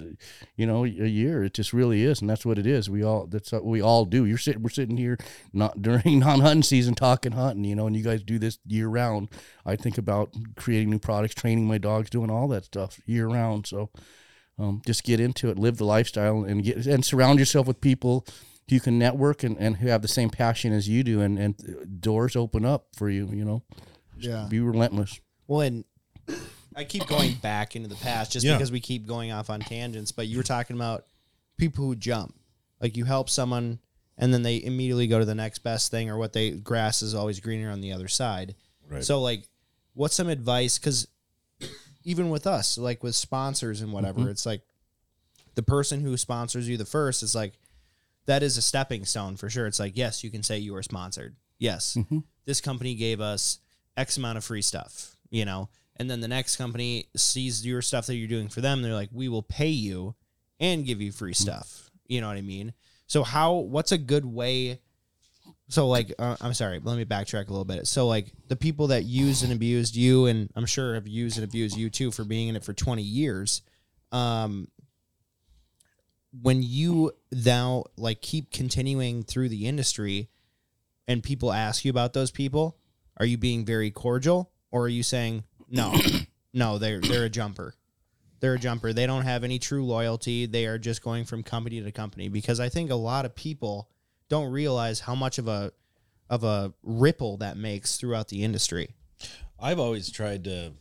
you 0.56 0.68
know 0.68 0.86
a 0.86 0.88
year. 0.88 1.44
It 1.44 1.56
just 1.56 1.74
really 1.74 2.04
is 2.04 2.22
and 2.22 2.30
that's 2.30 2.46
what 2.46 2.60
it 2.60 2.68
is. 2.68 2.88
We 2.88 3.04
all 3.04 3.26
that's 3.26 3.52
what 3.52 3.66
we 3.66 3.82
all 3.82 4.06
do. 4.06 4.26
You're 4.26 4.38
sitting 4.38 4.62
we're 4.62 4.70
sitting 4.70 4.96
here 4.96 5.18
not 5.52 5.82
during 5.82 6.20
non-hunting 6.20 6.64
season 6.64 6.94
talking 6.94 7.32
hunting 7.32 7.66
you 7.66 7.76
know 7.76 7.88
and 7.88 7.96
you 7.96 8.04
guys 8.04 8.22
do 8.22 8.38
this 8.38 8.60
year 8.68 8.88
round. 8.88 9.30
I 9.66 9.76
think 9.76 9.98
about 9.98 10.36
creating 10.56 10.92
new 10.92 11.00
products 11.00 11.34
training 11.34 11.66
my 11.66 11.80
dogs 11.80 12.12
doing 12.12 12.30
all 12.30 12.48
that 12.50 12.66
stuff 12.66 13.02
year 13.08 13.28
round. 13.28 13.66
So 13.66 13.90
um, 14.60 14.84
just 14.86 15.04
get 15.04 15.20
into 15.20 15.50
it 15.50 15.58
live 15.58 15.78
the 15.78 15.86
lifestyle 15.86 16.44
and 16.44 16.64
get 16.64 16.86
and 16.86 17.04
surround 17.04 17.40
yourself 17.40 17.66
with 17.66 17.82
people 17.82 18.24
you 18.68 18.80
can 18.80 18.98
network 18.98 19.44
and, 19.44 19.58
and 19.58 19.78
who 19.78 19.88
have 19.88 20.02
the 20.02 20.08
same 20.08 20.30
passion 20.30 20.74
as 20.74 20.88
you 20.88 21.04
do 21.04 21.22
and, 21.22 21.38
and 21.38 22.02
doors 22.02 22.36
open 22.36 22.66
up 22.66 22.88
for 22.96 23.10
you 23.10 23.28
you 23.32 23.44
know 23.46 23.62
Yeah. 24.18 24.48
be 24.50 24.60
relentless 24.60 25.20
Well, 25.48 25.62
and 25.62 25.86
I 26.76 26.84
keep 26.84 27.08
going 27.08 27.34
back 27.42 27.76
into 27.76 27.88
the 27.90 27.96
past 27.96 28.32
just 28.32 28.46
Yeah. 28.46 28.54
because 28.54 28.72
we 28.72 28.80
keep 28.80 29.06
going 29.06 29.32
off 29.32 29.50
on 29.50 29.60
tangents. 29.60 30.12
But 30.12 30.28
you 30.28 30.38
were 30.38 30.44
talking 30.44 30.76
about 30.76 31.06
people 31.58 31.86
who 31.86 31.96
jump, 31.96 32.36
like 32.82 32.98
you 32.98 33.06
help 33.06 33.30
someone, 33.30 33.80
and 34.18 34.34
then 34.34 34.44
they 34.44 34.64
immediately 34.64 35.08
go 35.08 35.20
to 35.20 35.26
the 35.26 35.36
next 35.36 35.60
best 35.60 35.92
thing, 35.92 36.10
or 36.10 36.18
what 36.18 36.34
they 36.34 36.52
grass 36.52 37.02
is 37.02 37.14
always 37.14 37.40
greener 37.40 37.72
on 37.72 37.82
the 37.82 37.92
other 37.92 38.08
side. 38.08 38.56
Right. 38.90 39.04
So, 39.04 39.22
like, 39.22 39.48
what's 39.94 40.16
some 40.16 40.30
advice? 40.30 40.78
Because 40.78 41.08
even 42.04 42.30
with 42.30 42.46
us, 42.46 42.78
like 42.78 43.04
with 43.04 43.16
sponsors 43.16 43.82
and 43.82 43.92
whatever, 43.92 44.22
mm-hmm. 44.22 44.30
it's 44.30 44.46
like 44.46 44.62
the 45.56 45.64
person 45.64 46.02
who 46.02 46.18
sponsors 46.18 46.68
you 46.68 46.78
the 46.78 46.86
first 46.86 47.24
is 47.24 47.36
like 47.36 47.54
that 48.26 48.44
is 48.44 48.58
a 48.58 48.62
stepping 48.62 49.06
stone 49.06 49.36
for 49.36 49.50
sure. 49.50 49.68
It's 49.68 49.80
like 49.80 49.98
yes, 49.98 50.24
you 50.24 50.32
can 50.32 50.44
say 50.44 50.58
you 50.58 50.74
were 50.74 50.84
sponsored. 50.84 51.36
Yes, 51.60 51.98
this 52.46 52.62
company 52.62 52.96
gave 52.96 53.22
us 53.22 53.60
X 53.96 54.18
amount 54.18 54.38
of 54.38 54.44
free 54.44 54.62
stuff, 54.62 55.16
you 55.30 55.46
know, 55.46 55.70
and 55.98 56.10
then 56.10 56.22
the 56.22 56.28
next 56.28 56.56
company 56.58 57.08
sees 57.16 57.66
your 57.66 57.82
stuff 57.82 58.08
that 58.08 58.16
you're 58.16 58.28
doing 58.28 58.50
for 58.50 58.62
them. 58.62 58.82
They're 58.82 58.94
like, 58.94 59.10
we 59.12 59.30
will 59.30 59.44
pay 59.44 59.70
you 59.70 60.16
and 60.60 60.86
give 60.86 61.02
you 61.02 61.12
free 61.12 61.34
stuff. 61.34 61.92
You 62.08 62.22
know 62.22 62.28
what 62.28 62.38
I 62.38 62.42
mean? 62.42 62.74
So 63.08 63.24
how? 63.24 63.54
What's 63.54 63.92
a 63.92 63.98
good 63.98 64.26
way? 64.26 64.80
So 65.70 65.88
like, 65.88 66.14
uh, 66.20 66.36
I'm 66.42 66.54
sorry, 66.54 66.80
let 66.84 66.98
me 66.98 67.06
backtrack 67.06 67.48
a 67.48 67.52
little 67.52 67.66
bit. 67.66 67.88
So 67.88 68.08
like, 68.08 68.32
the 68.48 68.56
people 68.56 68.88
that 68.88 69.04
used 69.04 69.44
and 69.44 69.54
abused 69.54 69.96
you, 69.96 70.26
and 70.26 70.50
I'm 70.56 70.66
sure 70.66 70.96
have 70.96 71.08
used 71.08 71.38
and 71.38 71.44
abused 71.44 71.78
you 71.78 71.90
too 71.90 72.12
for 72.12 72.24
being 72.24 72.50
in 72.50 72.56
it 72.56 72.64
for 72.64 72.74
20 72.74 73.02
years. 73.02 73.62
Um, 74.12 74.68
when 76.42 76.64
you 76.64 77.12
now 77.32 77.86
like 77.98 78.22
keep 78.22 78.52
continuing 78.52 79.24
through 79.24 79.50
the 79.50 79.68
industry, 79.68 80.30
and 81.08 81.22
people 81.22 81.52
ask 81.52 81.86
you 81.86 81.92
about 81.92 82.14
those 82.14 82.32
people, 82.32 82.78
are 83.18 83.26
you 83.26 83.38
being 83.38 83.66
very 83.66 83.92
cordial 83.92 84.52
or 84.72 84.84
are 84.84 84.90
you 84.90 85.04
saying 85.04 85.44
no, 85.70 85.96
no, 86.54 86.78
they're 86.78 87.00
they're 87.00 87.26
a 87.26 87.30
jumper, 87.30 87.76
they're 88.40 88.56
a 88.56 88.60
jumper. 88.60 88.94
They 88.94 89.06
don't 89.06 89.24
have 89.24 89.44
any 89.44 89.60
true 89.60 89.86
loyalty. 89.86 90.46
They 90.46 90.66
are 90.66 90.78
just 90.78 91.04
going 91.04 91.26
from 91.26 91.44
company 91.44 91.82
to 91.82 91.92
company 91.92 92.30
because 92.30 92.60
I 92.60 92.70
think 92.70 92.90
a 92.90 92.96
lot 92.96 93.26
of 93.26 93.36
people 93.36 93.90
don't 94.30 94.52
realize 94.52 95.02
how 95.02 95.16
much 95.16 95.38
of 95.38 95.48
a 95.48 95.72
of 96.30 96.44
a 96.44 96.74
ripple 96.82 97.38
that 97.38 97.58
makes 97.58 97.98
throughout 97.98 98.30
the 98.30 98.44
industry. 98.44 98.96
I've 99.60 99.80
always 99.80 100.12
tried 100.12 100.44
to, 100.46 100.74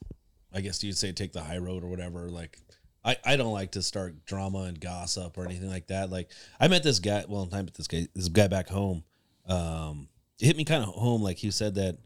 I 0.52 0.60
guess 0.60 0.82
you'd 0.82 0.96
say, 0.96 1.12
take 1.12 1.32
the 1.32 1.42
high 1.42 1.58
road 1.58 1.84
or 1.84 1.88
whatever. 1.88 2.28
Like, 2.28 2.58
I, 3.04 3.16
I 3.24 3.36
don't 3.36 3.52
like 3.52 3.72
to 3.72 3.82
start 3.82 4.24
drama 4.24 4.60
and 4.60 4.80
gossip 4.80 5.36
or 5.36 5.44
anything 5.44 5.68
like 5.68 5.88
that. 5.88 6.10
Like, 6.10 6.30
I 6.60 6.68
met 6.68 6.82
this 6.82 7.00
guy. 7.00 7.24
Well, 7.28 7.48
I 7.52 7.62
met 7.62 7.74
this 7.74 7.88
guy. 7.88 8.06
This 8.14 8.28
guy 8.28 8.48
back 8.48 8.68
home. 8.68 9.04
Um, 9.46 10.08
it 10.40 10.46
hit 10.46 10.56
me 10.56 10.64
kind 10.64 10.84
of 10.84 10.90
home. 10.90 11.22
Like 11.22 11.38
he 11.38 11.50
said 11.50 11.74
that 11.76 11.98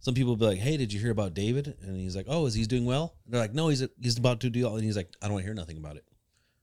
some 0.00 0.14
people 0.14 0.36
be 0.36 0.46
like, 0.46 0.58
"Hey, 0.58 0.76
did 0.76 0.92
you 0.92 1.00
hear 1.00 1.10
about 1.10 1.34
David?" 1.34 1.76
And 1.82 1.96
he's 1.96 2.16
like, 2.16 2.26
"Oh, 2.28 2.46
is 2.46 2.54
he's 2.54 2.68
doing 2.68 2.84
well?" 2.84 3.14
And 3.24 3.34
they're 3.34 3.40
like, 3.40 3.54
"No, 3.54 3.68
he's 3.68 3.86
he's 4.00 4.18
about 4.18 4.40
to 4.40 4.50
do." 4.50 4.66
all 4.66 4.76
And 4.76 4.84
he's 4.84 4.96
like, 4.96 5.10
"I 5.20 5.26
don't 5.26 5.34
want 5.34 5.42
to 5.42 5.46
hear 5.46 5.54
nothing 5.54 5.76
about 5.76 5.96
it." 5.96 6.04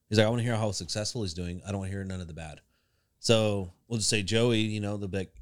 He's 0.09 0.17
like, 0.17 0.25
"I 0.25 0.29
want 0.29 0.39
to 0.39 0.43
hear 0.45 0.55
how 0.55 0.71
successful 0.71 1.21
he's 1.21 1.33
doing. 1.33 1.61
I 1.65 1.71
don't 1.71 1.79
want 1.79 1.91
to 1.91 1.95
hear 1.95 2.03
none 2.03 2.21
of 2.21 2.27
the 2.27 2.33
bad." 2.33 2.61
So 3.19 3.71
we'll 3.87 3.97
just 3.97 4.09
say 4.09 4.23
Joey. 4.23 4.61
You 4.61 4.79
know, 4.79 4.97
be 4.97 5.17
like, 5.17 5.33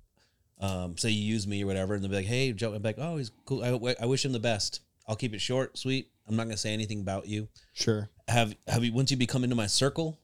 um, 0.60 0.98
say 0.98 1.10
you 1.12 1.24
use 1.24 1.48
me 1.48 1.64
or 1.64 1.68
whatever, 1.68 1.94
and 1.94 2.04
they'll 2.04 2.10
be 2.10 2.18
like, 2.18 2.26
"Hey, 2.26 2.52
Joe," 2.52 2.74
I'm 2.74 2.82
like, 2.82 2.98
"Oh, 2.98 3.18
he's 3.18 3.32
cool. 3.46 3.64
I, 3.64 3.96
I 4.02 4.06
wish 4.06 4.26
him 4.26 4.32
the 4.32 4.40
best. 4.40 4.82
I'll 5.08 5.16
keep 5.16 5.34
it 5.34 5.40
short, 5.40 5.78
sweet. 5.78 6.10
I'm 6.28 6.36
not 6.36 6.46
gonna 6.46 6.58
say 6.58 6.74
anything 6.74 7.02
about 7.02 7.28
you. 7.28 7.48
Sure. 7.74 8.10
Have 8.28 8.56
have 8.68 8.84
you 8.84 8.94
once 8.94 9.12
you 9.12 9.18
become 9.18 9.44
into 9.44 9.56
my 9.56 9.68
circle, 9.68 10.20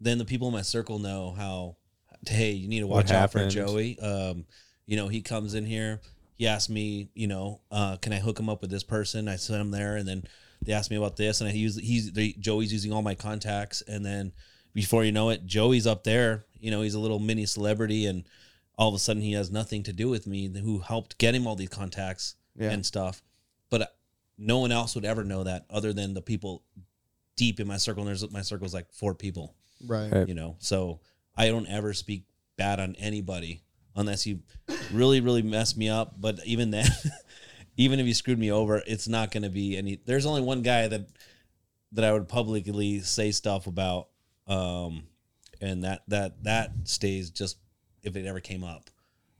then 0.00 0.18
the 0.18 0.24
people 0.24 0.48
in 0.48 0.54
my 0.54 0.62
circle 0.62 0.98
know 0.98 1.32
how. 1.36 1.76
Hey, 2.26 2.52
you 2.52 2.68
need 2.68 2.80
to 2.80 2.86
watch 2.86 3.10
out 3.10 3.32
for. 3.32 3.48
Joey. 3.48 3.98
Um, 3.98 4.44
you 4.86 4.96
know, 4.96 5.08
he 5.08 5.22
comes 5.22 5.54
in 5.54 5.64
here. 5.64 6.00
He 6.36 6.46
asked 6.46 6.70
me, 6.70 7.08
you 7.14 7.26
know, 7.26 7.60
uh, 7.70 7.96
can 7.96 8.12
I 8.12 8.18
hook 8.18 8.38
him 8.38 8.48
up 8.48 8.60
with 8.62 8.70
this 8.70 8.82
person? 8.84 9.28
I 9.28 9.36
sent 9.36 9.60
him 9.60 9.70
there, 9.70 9.96
and 9.96 10.08
then 10.08 10.24
they 10.60 10.72
asked 10.72 10.90
me 10.90 10.96
about 10.96 11.16
this, 11.16 11.40
and 11.40 11.48
I 11.48 11.52
use 11.52 11.76
he's 11.76 12.12
they, 12.12 12.32
Joey's 12.32 12.72
using 12.72 12.92
all 12.92 13.02
my 13.02 13.14
contacts, 13.14 13.82
and 13.82 14.04
then 14.04 14.32
before 14.72 15.04
you 15.04 15.12
know 15.12 15.30
it, 15.30 15.46
Joey's 15.46 15.86
up 15.86 16.04
there. 16.04 16.46
You 16.58 16.70
know, 16.70 16.82
he's 16.82 16.94
a 16.94 17.00
little 17.00 17.18
mini 17.18 17.46
celebrity, 17.46 18.06
and 18.06 18.24
all 18.78 18.88
of 18.88 18.94
a 18.94 18.98
sudden 18.98 19.22
he 19.22 19.32
has 19.32 19.50
nothing 19.50 19.82
to 19.84 19.92
do 19.92 20.08
with 20.08 20.26
me. 20.26 20.48
Who 20.60 20.78
helped 20.80 21.18
get 21.18 21.34
him 21.34 21.46
all 21.46 21.56
these 21.56 21.68
contacts 21.68 22.34
Yeah. 22.56 22.70
and 22.70 22.84
stuff, 22.86 23.22
but 23.70 23.96
no 24.38 24.58
one 24.58 24.72
else 24.72 24.94
would 24.94 25.04
ever 25.04 25.24
know 25.24 25.44
that 25.44 25.66
other 25.70 25.92
than 25.92 26.14
the 26.14 26.22
people 26.22 26.62
deep 27.42 27.60
in 27.60 27.66
my 27.66 27.76
circle. 27.76 28.02
And 28.02 28.08
there's 28.08 28.30
my 28.30 28.42
circle's 28.42 28.74
like 28.74 28.92
four 28.92 29.14
people, 29.14 29.54
Right. 29.86 30.12
Okay. 30.12 30.28
you 30.28 30.34
know. 30.34 30.56
So 30.60 31.00
I 31.36 31.48
don't 31.48 31.66
ever 31.66 31.92
speak 31.92 32.24
bad 32.56 32.78
on 32.80 32.94
anybody 32.98 33.62
unless 33.96 34.26
you 34.26 34.40
really, 34.92 35.20
really 35.20 35.42
mess 35.42 35.76
me 35.76 35.88
up. 35.88 36.14
But 36.20 36.38
even 36.46 36.70
then, 36.70 36.86
even 37.76 37.98
if 38.00 38.06
you 38.06 38.14
screwed 38.14 38.38
me 38.38 38.52
over, 38.52 38.82
it's 38.86 39.08
not 39.08 39.30
going 39.32 39.42
to 39.42 39.50
be 39.50 39.76
any. 39.76 39.98
There's 40.04 40.26
only 40.26 40.42
one 40.42 40.62
guy 40.62 40.88
that 40.88 41.08
that 41.92 42.04
I 42.04 42.12
would 42.12 42.28
publicly 42.28 43.00
say 43.00 43.32
stuff 43.32 43.66
about, 43.66 44.08
um, 44.46 45.02
and 45.60 45.84
that 45.84 46.02
that 46.08 46.42
that 46.44 46.70
stays 46.84 47.30
just 47.30 47.58
if 48.02 48.16
it 48.16 48.26
ever 48.26 48.40
came 48.40 48.64
up. 48.64 48.88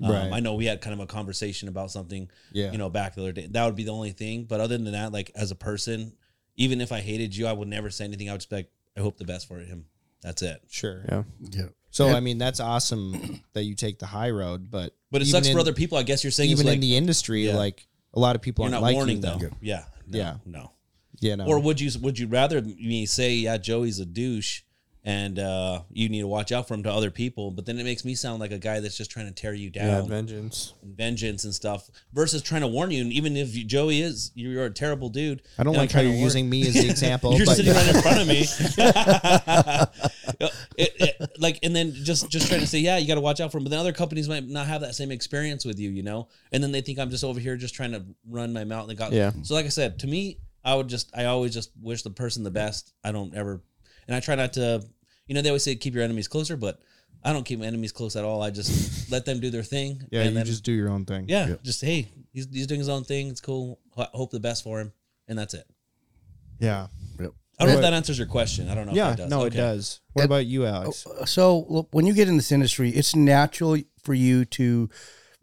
Um, 0.03 0.11
Right. 0.11 0.33
I 0.33 0.41
know 0.41 0.55
we 0.55 0.67
had 0.67 0.81
kind 0.81 0.95
of 0.95 1.01
a 1.01 1.07
conversation 1.07 1.69
about 1.69 1.91
something 1.93 2.29
Yeah. 2.53 2.73
you 2.73 2.79
know, 2.79 2.91
back 2.91 3.15
the 3.15 3.21
other 3.23 3.33
day. 3.33 3.47
That 3.49 3.65
would 3.67 3.77
be 3.77 3.85
the 3.85 3.93
only 3.93 4.11
thing. 4.13 4.45
But 4.45 4.61
other 4.61 4.77
than 4.77 4.91
that, 4.93 5.13
like 5.13 5.31
as 5.37 5.51
a 5.53 5.55
person, 5.55 6.13
even 6.57 6.81
if 6.81 6.93
I 6.93 7.01
hated 7.01 7.35
you, 7.37 7.47
I 7.47 7.53
would 7.53 7.69
never 7.69 7.91
say 7.91 8.05
anything. 8.05 8.29
I 8.29 8.33
would 8.33 8.41
just 8.41 8.51
be 8.51 8.57
like, 8.57 8.71
I 8.97 9.01
hope 9.01 9.17
the 9.19 9.25
best 9.25 9.49
for 9.49 9.59
him. 9.59 9.87
That's 10.23 10.43
it. 10.43 10.61
Sure. 10.71 11.05
Yeah. 11.09 11.23
Yeah. 11.51 11.63
So 11.91 12.09
I 12.09 12.21
mean, 12.21 12.39
that's 12.39 12.61
awesome 12.61 13.43
that 13.55 13.65
you 13.65 13.75
take 13.75 13.99
the 13.99 14.07
high 14.07 14.31
road, 14.31 14.71
but 14.71 14.95
But 15.11 15.23
it 15.23 15.29
even 15.29 15.33
sucks 15.41 15.49
in- 15.49 15.55
for 15.55 15.61
other 15.61 15.73
people. 15.75 15.99
I 15.99 16.03
guess 16.05 16.23
you're 16.25 16.31
saying 16.31 16.51
even 16.51 16.61
it's 16.63 16.67
like 16.69 16.75
in 16.77 16.81
the 16.81 16.97
industry, 16.97 17.47
Yeah. 17.47 17.57
like 17.57 17.87
a 18.15 18.21
lot 18.21 18.37
of 18.37 18.43
people 18.43 18.65
you're 18.65 18.73
aren't 18.75 18.83
not 18.83 18.87
like 18.87 18.95
warning 18.95 19.17
you, 19.17 19.23
them. 19.23 19.39
though. 19.41 19.51
Yeah. 19.61 19.85
No, 20.07 20.19
Yeah. 20.19 20.37
No. 20.47 20.73
Yeah. 21.21 21.35
No. 21.37 21.47
Or 21.47 21.59
would 21.59 21.81
you 21.81 21.91
would 22.01 22.19
you 22.19 22.27
rather 22.29 22.61
me 22.63 23.05
say, 23.07 23.35
yeah, 23.35 23.57
Joey's 23.59 23.99
a 23.99 24.07
douche 24.07 24.63
and 25.05 25.39
uh, 25.39 25.83
you 25.91 26.09
need 26.09 26.21
to 26.21 26.27
watch 26.29 26.53
out 26.53 26.69
for 26.69 26.75
them 26.75 26.85
to 26.85 26.93
other 26.93 27.11
people, 27.11 27.51
but 27.51 27.67
then 27.67 27.79
it 27.79 27.85
makes 27.85 28.05
me 28.05 28.15
sound 28.15 28.39
like 28.41 28.53
a 28.53 28.59
guy 28.59 28.79
that's 28.81 28.97
just 28.97 29.11
trying 29.11 29.27
to 29.27 29.33
tear 29.33 29.53
you 29.53 29.69
down, 29.69 29.87
Yeah. 29.87 30.03
Vengeance. 30.03 30.75
vengeance 30.85 31.43
and 31.45 31.53
stuff, 31.55 31.91
versus 32.13 32.41
trying 32.43 32.61
to 32.61 32.69
warn 32.69 32.91
you. 32.93 33.03
And 33.03 33.13
even 33.13 33.37
if 33.37 33.55
you, 33.57 33.65
Joey 33.65 34.01
is, 34.01 34.31
you're 34.35 34.65
a 34.67 34.71
terrible 34.71 35.09
dude. 35.09 35.43
I 35.59 35.65
don't 35.65 35.75
and 35.75 35.81
like 35.83 35.91
how 35.93 36.01
you're 36.03 36.13
using 36.13 36.49
me 36.49 36.67
as 36.69 36.75
the 36.75 36.89
example. 36.91 37.35
You're 37.37 37.47
but 37.47 37.57
sitting 37.57 37.75
right 37.75 37.95
in 37.95 38.01
front 38.03 38.21
of 38.21 38.29
me. 38.29 38.45
It- 40.79 40.95
it- 41.01 41.33
like, 41.39 41.59
and 41.63 41.75
then 41.77 41.93
just 41.93 42.29
just 42.31 42.49
trying 42.49 42.61
to 42.61 42.67
say, 42.67 42.79
yeah, 42.79 42.97
you 42.99 43.07
got 43.07 43.15
to 43.17 43.21
watch 43.21 43.41
out 43.41 43.53
for 43.53 43.59
him. 43.59 43.65
But 43.65 43.71
then 43.71 43.79
other 43.79 43.93
companies 43.93 44.29
might 44.29 44.47
not 44.47 44.67
have 44.67 44.81
that 44.81 44.95
same 44.95 45.11
experience 45.11 45.65
with 45.65 45.79
you, 45.79 45.91
you 45.91 46.03
know. 46.03 46.29
And 46.53 46.63
then 46.63 46.73
they 46.73 46.81
think 46.81 46.99
I'm 46.99 47.11
just 47.11 47.25
over 47.25 47.39
here 47.41 47.57
just 47.57 47.75
trying 47.75 47.93
to 47.93 48.03
run 48.29 48.53
my 48.53 48.65
mouth. 48.65 48.89
And 48.89 48.99
got, 48.99 49.13
Yeah. 49.13 49.33
So, 49.43 49.55
like 49.55 49.67
I 49.67 49.69
said, 49.71 49.99
to 50.01 50.07
me, 50.07 50.39
I 50.65 50.75
would 50.75 50.89
just, 50.89 51.11
I 51.17 51.27
always 51.27 51.53
just 51.53 51.71
wish 51.81 52.03
the 52.03 52.11
person 52.11 52.43
the 52.43 52.51
best. 52.51 52.95
I 53.05 53.13
don't 53.13 53.35
ever, 53.35 53.61
and 54.13 54.17
I 54.19 54.21
try 54.21 54.35
not 54.35 54.53
to. 54.55 54.85
You 55.27 55.35
know, 55.35 55.41
they 55.41 55.49
always 55.49 55.65
say 55.65 55.75
keep 55.75 55.95
your 55.95 56.05
enemies 56.05 56.29
closer, 56.29 56.55
but 56.57 56.81
I 57.25 57.33
don't 57.33 57.45
keep 57.45 57.59
my 57.59 57.65
enemies 57.65 57.93
close 57.93 58.15
at 58.15 58.25
all. 58.25 58.43
I 58.43 58.51
just 58.51 59.11
let 59.11 59.25
them 59.25 59.41
do 59.41 59.49
their 59.49 59.63
thing. 59.63 60.03
yeah, 60.11 60.21
and 60.21 60.31
you 60.31 60.35
then, 60.37 60.45
just 60.45 60.65
do 60.65 60.73
your 60.73 60.91
own 60.91 61.07
thing. 61.07 61.25
yeah, 61.29 61.55
just 61.63 61.81
hey, 61.81 62.09
he's, 62.33 62.47
he's 62.53 62.67
doing 62.67 62.81
his 62.81 62.91
own 62.91 63.05
thing. 63.05 63.29
It's 63.29 63.41
cool. 63.41 63.81
Ho- 63.93 64.07
Hope 64.13 64.31
the 64.31 64.41
best 64.41 64.65
for 64.65 64.81
him, 64.81 64.93
and 65.29 65.39
that's 65.39 65.55
it. 65.55 65.65
Yeah. 66.59 66.89
I 67.59 67.65
don't 67.65 67.75
know 67.75 67.79
if 67.79 67.83
that 67.83 67.93
answers 67.95 68.19
your 68.19 68.27
question. 68.27 68.69
I 68.69 68.75
don't 68.75 68.87
know. 68.87 68.93
Yeah. 68.93 69.09
if 69.13 69.15
it 69.15 69.17
does. 69.19 69.31
No, 69.31 69.45
it 69.45 69.53
does. 69.53 70.01
What 70.15 70.25
about 70.25 70.47
you, 70.47 70.67
Alex? 70.67 71.07
Oh, 71.09 71.21
uh, 71.21 71.25
so 71.27 71.65
look, 71.69 71.89
when 71.93 72.07
you 72.07 72.13
get 72.13 72.27
in 72.27 72.37
this 72.37 72.51
industry, 72.51 72.91
it's 72.91 73.15
natural 73.15 73.79
for 74.03 74.15
you 74.15 74.45
to 74.47 74.91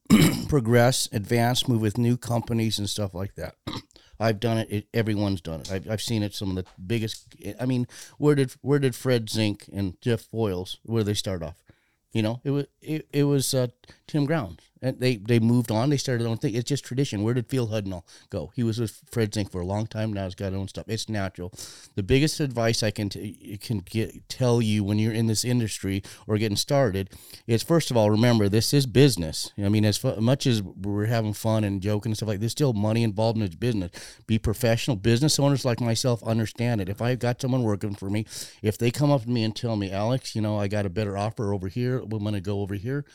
progress, 0.50 1.08
advance, 1.14 1.68
move 1.68 1.82
with 1.82 1.98
new 1.98 2.18
companies 2.18 2.78
and 2.78 2.90
stuff 2.90 3.14
like 3.14 3.36
that. 3.36 3.56
I've 4.20 4.40
done 4.40 4.58
it. 4.58 4.68
it 4.70 4.88
everyone's 4.94 5.41
done 5.41 5.62
it. 5.62 5.72
I've, 5.72 5.90
I've 5.90 6.02
seen 6.02 6.24
it. 6.24 6.34
Some 6.34 6.50
of 6.50 6.56
the 6.56 6.66
biggest. 6.86 7.36
I 7.60 7.66
mean, 7.66 7.88
where 8.18 8.36
did 8.36 8.54
where 8.62 8.80
did 8.80 8.96
Fred 8.96 9.30
Zink 9.30 9.70
and 9.74 10.00
Jeff 10.02 10.30
Foiles 10.32 10.78
where 10.84 11.04
they 11.04 11.14
start 11.14 11.41
off? 11.41 11.64
You 12.12 12.24
know, 12.24 12.41
it 12.44 12.52
was 12.52 12.66
it, 12.82 13.08
it 13.14 13.24
was 13.24 13.54
uh, 13.54 13.68
Tim 14.08 14.26
Grounds, 14.26 14.69
and 14.81 14.99
they 14.99 15.18
they 15.18 15.39
moved 15.39 15.72
on. 15.72 15.89
They 15.89 15.97
started 15.97 16.23
their 16.23 16.30
own 16.30 16.38
thing. 16.38 16.56
It's 16.56 16.69
just 16.69 16.85
tradition. 16.85 17.23
Where 17.23 17.34
did 17.34 17.47
Phil 17.47 17.68
Hudnall 17.68 18.03
go? 18.30 18.51
He 18.56 18.64
was 18.64 18.80
with 18.80 19.01
Fred 19.11 19.34
Zink 19.34 19.51
for 19.51 19.61
a 19.61 19.65
long 19.65 19.88
time. 19.88 20.14
Now 20.14 20.26
he's 20.26 20.35
got 20.35 20.51
his 20.51 20.60
own 20.60 20.68
stuff. 20.68 20.85
It's 20.88 21.10
natural. 21.10 21.51
The 21.95 22.03
biggest 22.03 22.39
advice 22.39 22.84
I 22.84 22.91
can 22.91 23.10
t- 23.10 23.57
can 23.61 23.80
get 23.80 24.30
tell 24.30 24.61
you 24.61 24.84
when 24.84 24.99
you're 24.99 25.14
in 25.14 25.27
this 25.27 25.43
industry 25.43 26.03
or 26.27 26.38
getting 26.38 26.57
started 26.57 27.10
is 27.47 27.64
first 27.64 27.91
of 27.91 27.97
all 27.97 28.10
remember 28.10 28.47
this 28.47 28.73
is 28.73 28.85
business. 28.85 29.51
I 29.57 29.69
mean, 29.69 29.85
as 29.85 30.03
much 30.03 30.47
as 30.47 30.61
we're 30.61 31.06
having 31.06 31.34
fun 31.34 31.64
and 31.64 31.81
joking 31.81 32.11
and 32.11 32.18
stuff 32.18 32.30
like, 32.30 32.39
there's 32.39 32.51
still 32.51 32.73
money 32.73 33.03
involved 33.03 33.38
in 33.38 33.45
this 33.45 33.56
business. 33.56 33.91
Be 34.27 34.39
professional. 34.39 34.95
Business 34.95 35.39
owners 35.39 35.65
like 35.65 35.81
myself 35.81 36.23
understand 36.23 36.81
it. 36.81 36.89
If 36.89 37.01
I've 37.01 37.19
got 37.19 37.41
someone 37.41 37.64
working 37.64 37.95
for 37.95 38.10
me, 38.10 38.26
if 38.61 38.77
they 38.77 38.91
come 38.91 39.11
up 39.11 39.23
to 39.23 39.30
me 39.30 39.43
and 39.43 39.56
tell 39.56 39.76
me, 39.76 39.91
Alex, 39.91 40.35
you 40.35 40.41
know, 40.41 40.57
I 40.57 40.68
got 40.68 40.85
a 40.85 40.89
better 40.89 41.18
offer 41.18 41.53
over 41.53 41.68
here. 41.68 41.99
Going 41.99 42.34
to 42.34 42.41
go 42.41 42.61
over 42.61 42.76
here. 42.76 43.06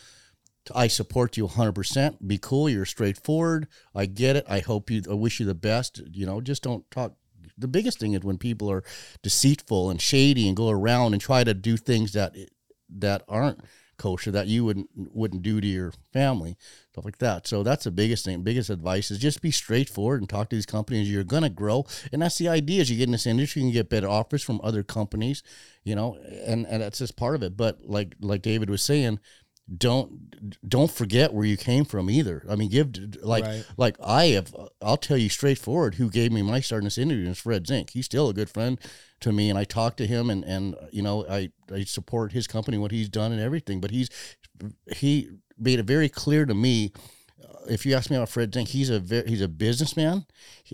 I 0.75 0.89
support 0.89 1.37
you 1.37 1.47
100%. 1.47 2.27
Be 2.27 2.39
cool. 2.39 2.69
You're 2.69 2.87
straightforward. 2.87 3.69
I 3.95 4.07
get 4.07 4.37
it. 4.37 4.45
I 4.49 4.61
hope 4.61 4.91
you, 4.91 5.03
I 5.11 5.15
wish 5.15 5.41
you 5.41 5.47
the 5.47 5.55
best. 5.55 6.01
You 6.13 6.27
know, 6.27 6.41
just 6.41 6.63
don't 6.63 6.89
talk. 6.91 7.15
The 7.59 7.69
biggest 7.69 7.99
thing 8.01 8.15
is 8.15 8.23
when 8.23 8.39
people 8.39 8.71
are 8.71 8.83
deceitful 9.23 9.91
and 9.91 10.01
shady 10.01 10.49
and 10.49 10.57
go 10.57 10.71
around 10.71 11.13
and 11.13 11.21
try 11.21 11.45
to 11.45 11.55
do 11.55 11.77
things 11.77 12.13
that 12.13 12.35
that 12.89 13.23
aren't 13.29 13.61
kosher 13.97 14.31
that 14.31 14.47
you 14.47 14.65
wouldn't 14.65 14.89
wouldn't 14.95 15.43
do 15.43 15.61
to 15.61 15.67
your 15.67 15.93
family, 16.13 16.57
stuff 16.93 17.05
like 17.05 17.19
that. 17.19 17.47
So 17.47 17.63
that's 17.63 17.85
the 17.85 17.91
biggest 17.91 18.25
thing. 18.25 18.43
Biggest 18.43 18.71
advice 18.71 19.11
is 19.11 19.19
just 19.19 19.43
be 19.43 19.51
straightforward 19.51 20.21
and 20.21 20.29
talk 20.29 20.49
to 20.51 20.57
these 20.57 20.67
companies. 20.67 21.11
You're 21.11 21.25
gonna 21.25 21.51
grow, 21.51 21.87
and 22.13 22.23
that's 22.23 22.39
the 22.39 22.49
idea. 22.49 22.81
As 22.81 22.91
you 22.91 22.97
get 22.97 23.05
in 23.09 23.13
this 23.13 23.27
industry, 23.27 23.63
you 23.63 23.69
can 23.69 23.73
get 23.73 23.91
better 23.91 24.09
offers 24.09 24.43
from 24.43 24.61
other 24.63 24.83
companies, 24.83 25.43
you 25.85 25.95
know, 25.95 26.17
and 26.47 26.67
and 26.67 26.83
that's 26.83 26.99
just 26.99 27.17
part 27.17 27.35
of 27.35 27.43
it. 27.43 27.57
But 27.57 27.81
like 27.85 28.15
like 28.21 28.43
David 28.43 28.71
was 28.71 28.83
saying, 28.83 29.21
don't 29.79 30.69
don't 30.69 30.91
forget 30.91 31.33
where 31.33 31.47
you 31.47 31.57
came 31.57 31.85
from 31.85 32.11
either. 32.11 32.45
I 32.51 32.55
mean, 32.57 32.69
give 32.69 32.91
like 33.23 33.45
Right. 33.45 33.65
like 33.79 33.97
I 34.05 34.27
have. 34.27 34.55
I'll 34.83 34.99
tell 34.99 35.17
you 35.17 35.29
straightforward. 35.31 35.95
Who 35.95 36.11
gave 36.11 36.33
me 36.33 36.43
my 36.43 36.61
start 36.61 36.81
in 36.81 36.85
this 36.85 36.99
industry 36.99 37.27
is 37.29 37.39
Fred 37.39 37.67
Zink. 37.67 37.91
He's 37.91 38.05
still 38.05 38.29
a 38.29 38.35
good 38.35 38.51
friend 38.51 38.79
to 39.21 39.33
me, 39.33 39.49
and 39.49 39.59
I 39.59 39.65
talk 39.65 39.97
to 39.97 40.07
him, 40.07 40.29
and 40.29 40.45
and 40.45 40.75
you 40.93 41.03
know 41.03 41.25
I 41.29 41.51
I 41.73 41.85
support 41.85 42.33
his 42.33 42.47
company, 42.47 42.77
what 42.77 42.93
he's 42.93 43.09
done, 43.09 43.33
and 43.33 43.41
everything. 43.41 43.81
But 43.81 43.91
he's 43.91 44.11
he 44.95 45.31
made 45.59 45.79
it 45.79 45.87
very 45.87 46.09
clear 46.09 46.45
to 46.47 46.55
me. 46.55 46.93
uh, 47.43 47.65
If 47.69 47.87
you 47.87 47.95
ask 47.95 48.11
me 48.11 48.17
about 48.17 48.29
Fred 48.29 48.53
Zink, 48.53 48.69
he's 48.69 48.91
a 48.91 49.01
very, 49.01 49.29
he's 49.29 49.41
a 49.41 49.49
businessman, 49.49 50.27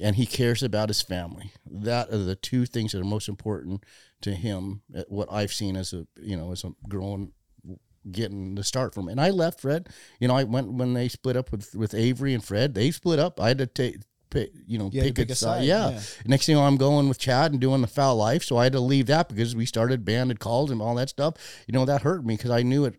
and 0.02 0.16
he 0.16 0.26
cares 0.26 0.62
about 0.64 0.88
his 0.88 1.00
family. 1.02 1.52
That 1.70 2.10
are 2.12 2.18
the 2.18 2.34
two 2.34 2.66
things 2.66 2.92
that 2.92 3.00
are 3.00 3.04
most 3.04 3.28
important 3.28 3.84
to 4.22 4.34
him. 4.34 4.82
uh, 4.96 5.04
What 5.08 5.28
I've 5.30 5.52
seen 5.52 5.76
as 5.76 5.92
a 5.92 6.06
you 6.20 6.36
know 6.36 6.50
as 6.50 6.64
a 6.64 6.72
growing 6.88 7.32
getting 8.10 8.54
the 8.54 8.64
start 8.64 8.94
from. 8.94 9.08
And 9.08 9.20
I 9.20 9.30
left 9.30 9.60
Fred. 9.60 9.88
You 10.20 10.28
know, 10.28 10.36
I 10.36 10.44
went 10.44 10.72
when 10.72 10.94
they 10.94 11.08
split 11.08 11.36
up 11.36 11.50
with 11.52 11.74
with 11.74 11.94
Avery 11.94 12.34
and 12.34 12.44
Fred. 12.44 12.74
They 12.74 12.90
split 12.90 13.18
up. 13.18 13.40
I 13.40 13.48
had 13.48 13.58
to 13.58 13.66
take. 13.66 13.96
Pick, 14.30 14.52
you 14.64 14.78
know, 14.78 14.90
You 14.92 15.02
pick, 15.02 15.16
pick 15.16 15.30
a 15.30 15.34
side. 15.34 15.58
side, 15.58 15.64
Yeah. 15.64 15.90
yeah. 15.90 16.00
Next 16.24 16.46
thing 16.46 16.54
you 16.54 16.60
know, 16.60 16.64
I'm 16.68 16.76
going 16.76 17.08
with 17.08 17.18
Chad 17.18 17.50
and 17.50 17.60
doing 17.60 17.80
the 17.80 17.88
Fowl 17.88 18.14
Life. 18.14 18.44
So 18.44 18.58
I 18.58 18.62
had 18.62 18.72
to 18.74 18.78
leave 18.80 19.06
that 19.06 19.28
because 19.28 19.56
we 19.56 19.66
started 19.66 20.04
banded 20.04 20.38
calls 20.38 20.70
and 20.70 20.80
all 20.80 20.94
that 20.94 21.08
stuff. 21.08 21.34
You 21.66 21.72
know, 21.72 21.84
that 21.84 22.02
hurt 22.02 22.24
me 22.24 22.36
because 22.36 22.52
I 22.52 22.62
knew 22.62 22.84
it. 22.84 22.94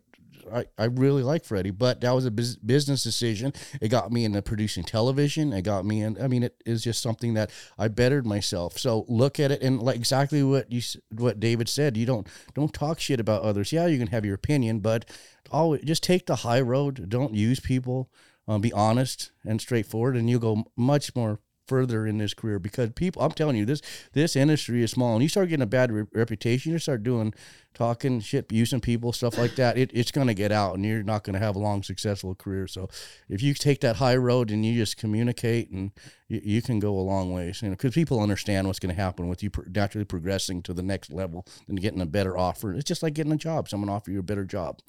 I, 0.52 0.64
I 0.78 0.84
really 0.84 1.22
like 1.22 1.44
Freddie, 1.44 1.70
but 1.70 2.00
that 2.00 2.12
was 2.12 2.24
a 2.24 2.30
bus- 2.30 2.56
business 2.56 3.02
decision. 3.02 3.52
It 3.80 3.88
got 3.88 4.12
me 4.12 4.24
into 4.24 4.42
producing 4.42 4.84
television. 4.84 5.52
It 5.52 5.62
got 5.62 5.84
me 5.84 6.02
in. 6.02 6.20
I 6.22 6.28
mean, 6.28 6.42
it 6.42 6.62
is 6.64 6.82
just 6.82 7.02
something 7.02 7.34
that 7.34 7.50
I 7.78 7.88
bettered 7.88 8.26
myself. 8.26 8.78
So 8.78 9.04
look 9.08 9.38
at 9.38 9.50
it 9.50 9.62
and 9.62 9.82
like 9.82 9.96
exactly 9.96 10.42
what 10.42 10.70
you 10.70 10.80
what 11.10 11.40
David 11.40 11.68
said. 11.68 11.96
You 11.96 12.06
don't 12.06 12.26
don't 12.54 12.72
talk 12.72 13.00
shit 13.00 13.20
about 13.20 13.42
others. 13.42 13.72
Yeah, 13.72 13.86
you 13.86 13.98
can 13.98 14.08
have 14.08 14.24
your 14.24 14.34
opinion, 14.34 14.80
but 14.80 15.04
always 15.50 15.82
just 15.82 16.02
take 16.02 16.26
the 16.26 16.36
high 16.36 16.60
road. 16.60 17.08
Don't 17.08 17.34
use 17.34 17.60
people. 17.60 18.10
Um, 18.48 18.60
be 18.60 18.72
honest 18.72 19.30
and 19.44 19.60
straightforward, 19.60 20.16
and 20.16 20.28
you'll 20.28 20.40
go 20.40 20.64
much 20.76 21.14
more 21.14 21.38
further 21.72 22.06
in 22.06 22.18
this 22.18 22.34
career 22.34 22.58
because 22.58 22.90
people. 22.90 23.22
I'm 23.22 23.30
telling 23.30 23.56
you, 23.56 23.64
this 23.64 23.80
this 24.12 24.36
industry 24.36 24.82
is 24.82 24.90
small, 24.90 25.14
and 25.14 25.22
you 25.22 25.28
start 25.30 25.48
getting 25.48 25.62
a 25.62 25.66
bad 25.66 25.90
re- 25.90 26.04
reputation. 26.12 26.70
You 26.70 26.78
start 26.78 27.02
doing 27.02 27.32
talking 27.72 28.20
shit, 28.20 28.52
using 28.52 28.78
people, 28.78 29.10
stuff 29.14 29.38
like 29.38 29.56
that. 29.56 29.78
It, 29.78 29.90
it's 29.94 30.10
going 30.10 30.26
to 30.26 30.34
get 30.34 30.52
out, 30.52 30.74
and 30.74 30.84
you're 30.84 31.02
not 31.02 31.24
going 31.24 31.32
to 31.32 31.38
have 31.38 31.56
a 31.56 31.58
long, 31.58 31.82
successful 31.82 32.34
career. 32.34 32.66
So, 32.66 32.90
if 33.30 33.42
you 33.42 33.54
take 33.54 33.80
that 33.80 33.96
high 33.96 34.16
road 34.16 34.50
and 34.50 34.66
you 34.66 34.74
just 34.74 34.98
communicate, 34.98 35.70
and 35.70 35.92
you, 36.28 36.42
you 36.44 36.60
can 36.60 36.78
go 36.78 36.90
a 36.90 37.00
long 37.00 37.32
ways, 37.32 37.62
you 37.62 37.68
know, 37.68 37.74
because 37.74 37.94
people 37.94 38.20
understand 38.20 38.66
what's 38.66 38.78
going 38.78 38.94
to 38.94 39.00
happen 39.00 39.28
with 39.28 39.42
you 39.42 39.48
pro- 39.48 39.64
naturally 39.74 40.04
progressing 40.04 40.62
to 40.64 40.74
the 40.74 40.82
next 40.82 41.10
level 41.10 41.46
and 41.68 41.80
getting 41.80 42.02
a 42.02 42.06
better 42.06 42.36
offer. 42.36 42.74
It's 42.74 42.84
just 42.84 43.02
like 43.02 43.14
getting 43.14 43.32
a 43.32 43.38
job. 43.38 43.70
Someone 43.70 43.88
offer 43.88 44.10
you 44.10 44.18
a 44.18 44.22
better 44.22 44.44
job. 44.44 44.80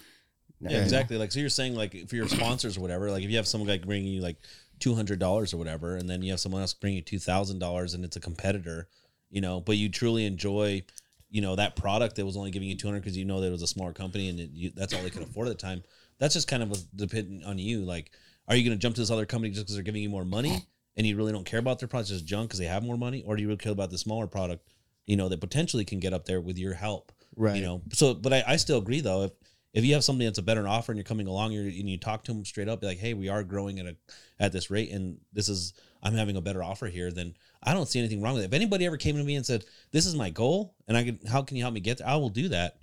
Yeah, 0.60 0.82
exactly. 0.82 1.18
Like 1.18 1.32
so, 1.32 1.40
you're 1.40 1.48
saying 1.48 1.76
like 1.76 2.10
for 2.10 2.18
your 2.18 2.28
sponsors 2.28 2.78
or 2.78 2.82
whatever. 2.82 3.10
Like 3.10 3.24
if 3.24 3.30
you 3.30 3.38
have 3.38 3.48
someone 3.48 3.70
like 3.70 3.86
bringing 3.86 4.14
you 4.14 4.22
like 4.22 4.38
two 4.84 4.96
hundred 4.96 5.18
dollars 5.18 5.54
or 5.54 5.58
whatever, 5.58 5.96
and 5.96 6.10
then 6.10 6.22
you 6.22 6.32
have 6.32 6.42
someone 6.42 6.60
else 6.60 6.74
bring 6.74 6.94
you 6.94 7.02
two 7.02 7.18
thousand 7.18 7.58
dollars, 7.58 7.94
and 7.94 8.04
it's 8.04 8.18
a 8.18 8.20
competitor, 8.20 8.90
you 9.30 9.40
know. 9.40 9.62
But 9.62 9.78
you 9.78 9.88
truly 9.88 10.26
enjoy, 10.26 10.84
you 11.30 11.42
know, 11.42 11.56
that 11.56 11.78
product 11.78 12.18
that 12.18 12.26
was 12.26 12.36
only 12.36 12.52
giving 12.52 12.68
you 12.68 12.76
two 12.76 12.88
hundred 12.88 13.00
because 13.00 13.16
you 13.16 13.24
know 13.24 13.40
that 13.40 13.48
it 13.48 13.52
was 13.52 13.62
a 13.62 13.68
smaller 13.68 13.94
company 13.94 14.28
and 14.28 14.42
it, 14.42 14.50
you, 14.52 14.72
that's 14.76 14.94
all 14.94 15.02
they 15.02 15.10
could 15.10 15.24
afford 15.24 15.48
at 15.48 15.58
the 15.58 15.62
time. 15.62 15.84
That's 16.20 16.34
just 16.34 16.50
kind 16.50 16.62
of 16.62 16.74
a, 16.74 16.76
dependent 16.98 17.46
on 17.46 17.58
you. 17.60 17.86
Like, 17.86 18.12
are 18.50 18.58
you 18.58 18.64
going 18.66 18.78
to 18.78 18.82
jump 18.82 18.96
to 18.96 19.02
this 19.02 19.10
other 19.10 19.26
company 19.26 19.52
just 19.52 19.64
because 19.64 19.76
they're 19.76 19.84
giving 19.84 20.04
you 20.04 20.10
more 20.10 20.26
money 20.26 20.68
and 20.98 21.08
you 21.08 21.16
really 21.16 21.32
don't 21.32 21.46
care 21.46 21.60
about 21.60 21.80
their 21.80 21.88
product, 21.88 22.10
just 22.10 22.26
junk 22.26 22.50
because 22.50 22.60
they 22.60 22.66
have 22.66 22.84
more 22.84 22.98
money, 22.98 23.24
or 23.26 23.38
do 23.38 23.42
you 23.42 23.48
really 23.48 23.58
care 23.58 23.72
about 23.72 23.90
the 23.90 23.98
smaller 23.98 24.28
product, 24.28 24.68
you 25.06 25.16
know, 25.16 25.30
that 25.30 25.40
potentially 25.40 25.86
can 25.86 26.02
get 26.02 26.14
up 26.14 26.26
there 26.26 26.42
with 26.42 26.58
your 26.58 26.74
help? 26.74 27.14
Right. 27.38 27.56
You 27.56 27.62
know, 27.62 27.82
so 27.94 28.14
but 28.14 28.34
I, 28.34 28.44
I 28.46 28.56
still 28.58 28.80
agree 28.80 29.00
though. 29.00 29.24
If 29.24 29.32
if 29.74 29.84
you 29.84 29.94
have 29.94 30.04
something 30.04 30.26
that's 30.26 30.38
a 30.38 30.44
better 30.44 30.68
offer 30.68 30.92
and 30.92 30.98
you're 30.98 31.04
coming 31.04 31.28
along 31.28 31.52
you're, 31.52 31.64
and 31.64 31.90
you 31.90 31.98
talk 31.98 32.24
to 32.24 32.34
them 32.34 32.46
straight 32.46 32.70
up, 32.70 32.82
be 32.82 32.88
like, 32.88 33.00
hey, 33.00 33.14
we 33.14 33.28
are 33.28 33.44
growing 33.44 33.80
at 33.80 33.88
a 33.88 33.96
at 34.40 34.52
this 34.52 34.70
rate, 34.70 34.92
and 34.92 35.18
this 35.34 35.50
is 35.50 35.74
I'm 36.02 36.14
having 36.14 36.36
a 36.36 36.42
better 36.42 36.64
offer 36.64 36.88
here. 36.88 37.12
Then 37.12 37.36
I 37.64 37.74
don't 37.74 37.88
see 37.88 38.00
anything 38.00 38.22
wrong 38.22 38.36
with 38.36 38.44
it. 38.44 38.48
If 38.48 38.54
anybody 38.54 38.86
ever 38.86 38.98
came 38.98 39.18
to 39.18 39.24
me 39.24 39.36
and 39.36 39.46
said, 39.46 39.66
this 39.92 40.06
is 40.06 40.16
my 40.16 40.30
goal, 40.30 40.76
and 40.88 40.96
I 40.96 41.04
can, 41.04 41.20
how 41.28 41.42
can 41.42 41.58
you 41.58 41.64
help 41.64 41.74
me 41.74 41.80
get 41.80 41.98
there? 41.98 42.08
I 42.08 42.16
will 42.16 42.30
do 42.30 42.50
that, 42.50 42.78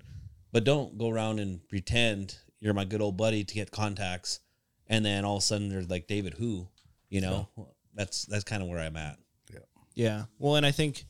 but 0.52 0.64
don't 0.64 0.98
go 0.98 1.08
around 1.08 1.38
and 1.38 1.66
pretend 1.68 2.36
you're 2.58 2.74
my 2.74 2.84
good 2.84 3.00
old 3.00 3.16
buddy 3.16 3.44
to 3.44 3.54
get 3.54 3.70
contacts, 3.70 4.40
and 4.88 5.04
then 5.04 5.24
all 5.24 5.36
of 5.36 5.42
a 5.42 5.46
sudden 5.46 5.68
there's 5.68 5.88
like 5.88 6.08
David 6.08 6.34
who, 6.34 6.66
you 7.08 7.20
know, 7.20 7.48
that's 7.94 8.24
that's 8.24 8.44
kind 8.44 8.62
of 8.62 8.68
where 8.68 8.80
I'm 8.80 8.96
at. 8.96 9.16
yeah 9.52 9.60
Yeah. 9.94 10.24
Well, 10.38 10.56
and 10.56 10.66
I 10.66 10.72
think 10.72 11.04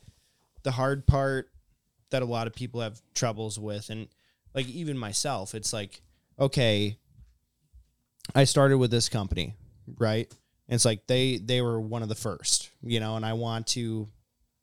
the 0.63 0.71
hard 0.71 1.07
part 1.07 1.49
that 2.11 2.21
a 2.21 2.25
lot 2.25 2.45
of 2.45 2.53
people 2.53 2.81
have 2.81 3.01
troubles 3.15 3.57
with, 3.57 3.89
and 3.89 4.07
like 4.53 4.67
even 4.67 4.97
myself, 4.97 5.55
it's 5.55 5.73
like, 5.73 6.01
okay, 6.39 6.97
I 8.35 8.43
started 8.43 8.77
with 8.77 8.91
this 8.91 9.09
company, 9.09 9.55
right? 9.97 10.31
And 10.67 10.75
it's 10.75 10.85
like 10.85 11.07
they 11.07 11.37
they 11.37 11.61
were 11.61 11.79
one 11.79 12.03
of 12.03 12.09
the 12.09 12.15
first, 12.15 12.69
you 12.81 12.99
know, 12.99 13.15
and 13.15 13.25
I 13.25 13.33
want 13.33 13.67
to 13.67 14.07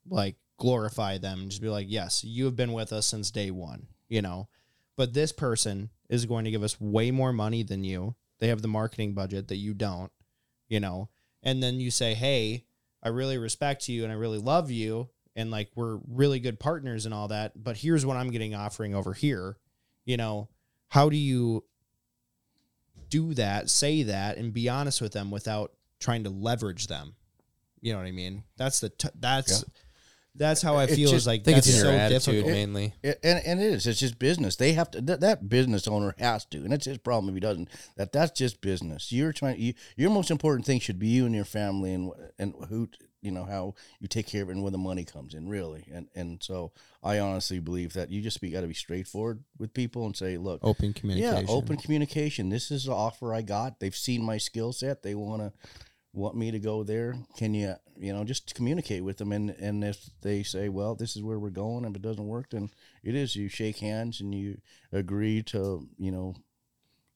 like 0.07 0.35
glorify 0.57 1.17
them, 1.17 1.41
and 1.41 1.49
just 1.49 1.61
be 1.61 1.69
like, 1.69 1.87
yes, 1.89 2.23
you 2.23 2.45
have 2.45 2.55
been 2.55 2.73
with 2.73 2.91
us 2.91 3.05
since 3.05 3.31
day 3.31 3.51
one, 3.51 3.87
you 4.07 4.21
know. 4.21 4.47
But 4.97 5.13
this 5.13 5.31
person 5.31 5.89
is 6.09 6.25
going 6.25 6.45
to 6.45 6.51
give 6.51 6.63
us 6.63 6.81
way 6.81 7.11
more 7.11 7.31
money 7.31 7.63
than 7.63 7.83
you. 7.83 8.15
They 8.39 8.47
have 8.47 8.61
the 8.61 8.67
marketing 8.67 9.13
budget 9.13 9.47
that 9.47 9.57
you 9.57 9.73
don't, 9.73 10.11
you 10.67 10.79
know. 10.79 11.09
And 11.43 11.63
then 11.63 11.79
you 11.79 11.91
say, 11.91 12.15
hey, 12.15 12.65
I 13.01 13.09
really 13.09 13.37
respect 13.37 13.87
you 13.87 14.03
and 14.03 14.11
I 14.11 14.15
really 14.15 14.39
love 14.39 14.71
you 14.71 15.09
and 15.35 15.51
like 15.51 15.69
we're 15.75 15.99
really 16.07 16.39
good 16.39 16.59
partners 16.59 17.05
and 17.05 17.13
all 17.13 17.29
that, 17.29 17.63
but 17.63 17.77
here's 17.77 18.05
what 18.05 18.17
I'm 18.17 18.31
getting 18.31 18.55
offering 18.55 18.93
over 18.93 19.13
here. 19.13 19.57
You 20.09 20.17
know, 20.17 20.49
how 20.87 21.07
do 21.09 21.15
you 21.15 21.63
do 23.09 23.35
that, 23.35 23.69
say 23.69 24.01
that 24.01 24.37
and 24.37 24.51
be 24.51 24.67
honest 24.67 25.01
with 25.01 25.11
them 25.11 25.29
without 25.29 25.71
trying 25.99 26.23
to 26.23 26.31
leverage 26.31 26.87
them? 26.87 27.13
You 27.79 27.93
know 27.93 27.99
what 27.99 28.07
I 28.07 28.11
mean? 28.11 28.43
That's 28.57 28.79
the 28.79 28.89
t- 28.89 29.09
that's 29.19 29.63
that's 30.33 30.63
how 30.63 30.77
I 30.77 30.85
It's 30.85 30.95
feel 30.95 31.13
is 31.13 31.27
like 31.27 31.41
I 31.41 31.43
think 31.43 31.55
that's 31.57 31.67
it's 31.67 31.77
in 31.77 31.85
your 31.85 31.93
so 31.93 31.99
attitude 31.99 32.33
difficult. 32.33 32.53
mainly. 32.53 32.93
It, 33.03 33.19
and, 33.23 33.39
and 33.45 33.61
it 33.61 33.71
is. 33.71 33.85
It's 33.85 33.99
just 33.99 34.17
business. 34.17 34.55
They 34.55 34.73
have 34.73 34.89
to. 34.91 35.01
That, 35.01 35.19
that 35.19 35.47
business 35.47 35.87
owner 35.87 36.15
has 36.17 36.43
to, 36.45 36.57
and 36.57 36.73
it's 36.73 36.85
his 36.85 36.97
problem 36.97 37.29
if 37.29 37.35
he 37.35 37.39
doesn't. 37.39 37.69
That 37.97 38.11
that's 38.11 38.31
just 38.31 38.61
business. 38.61 39.11
You're 39.11 39.31
trying. 39.31 39.61
You, 39.61 39.75
your 39.95 40.09
most 40.09 40.31
important 40.31 40.65
thing 40.65 40.79
should 40.79 40.97
be 40.97 41.07
you 41.09 41.27
and 41.27 41.35
your 41.35 41.45
family, 41.45 41.93
and 41.93 42.11
and 42.39 42.55
who 42.67 42.89
you 43.21 43.31
know 43.31 43.43
how 43.45 43.75
you 43.99 44.07
take 44.07 44.27
care 44.27 44.43
of 44.43 44.49
it, 44.49 44.53
and 44.53 44.61
where 44.61 44.71
the 44.71 44.77
money 44.77 45.03
comes 45.05 45.33
in, 45.33 45.47
really. 45.49 45.85
And 45.93 46.07
and 46.15 46.41
so 46.41 46.71
I 47.03 47.19
honestly 47.19 47.59
believe 47.59 47.93
that 47.93 48.09
you 48.09 48.21
just 48.21 48.41
be 48.41 48.49
got 48.49 48.61
to 48.61 48.67
be 48.67 48.73
straightforward 48.73 49.43
with 49.57 49.73
people 49.73 50.05
and 50.05 50.15
say, 50.15 50.37
look, 50.37 50.59
Open 50.63 50.93
communication. 50.93 51.45
yeah, 51.47 51.51
open 51.51 51.77
communication. 51.77 52.49
This 52.49 52.71
is 52.71 52.85
the 52.85 52.93
offer 52.93 53.33
I 53.33 53.41
got. 53.41 53.79
They've 53.79 53.95
seen 53.95 54.23
my 54.23 54.37
skill 54.37 54.71
set. 54.73 55.03
They 55.03 55.15
want 55.15 55.41
to 55.41 55.53
want 56.13 56.35
me 56.35 56.51
to 56.51 56.59
go 56.59 56.83
there. 56.83 57.15
Can 57.37 57.53
you, 57.53 57.75
you 57.97 58.11
know, 58.13 58.23
just 58.23 58.55
communicate 58.55 59.03
with 59.03 59.17
them? 59.17 59.31
And 59.31 59.49
and 59.51 59.83
if 59.83 60.09
they 60.21 60.43
say, 60.43 60.69
well, 60.69 60.95
this 60.95 61.15
is 61.15 61.21
where 61.23 61.39
we're 61.39 61.49
going, 61.49 61.85
if 61.85 61.95
it 61.95 62.01
doesn't 62.01 62.27
work, 62.27 62.49
then 62.51 62.69
it 63.03 63.15
is. 63.15 63.35
You 63.35 63.47
shake 63.49 63.77
hands 63.79 64.21
and 64.21 64.33
you 64.33 64.59
agree 64.91 65.43
to, 65.43 65.87
you 65.97 66.11
know, 66.11 66.35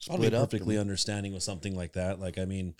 I'll 0.10 0.18
be 0.18 0.24
split 0.28 0.34
up. 0.34 0.52
perfectly 0.52 0.78
understanding 0.78 1.34
with 1.34 1.44
something 1.44 1.76
like 1.76 1.94
that. 1.94 2.20
Like, 2.20 2.38
I 2.38 2.46
mean, 2.46 2.76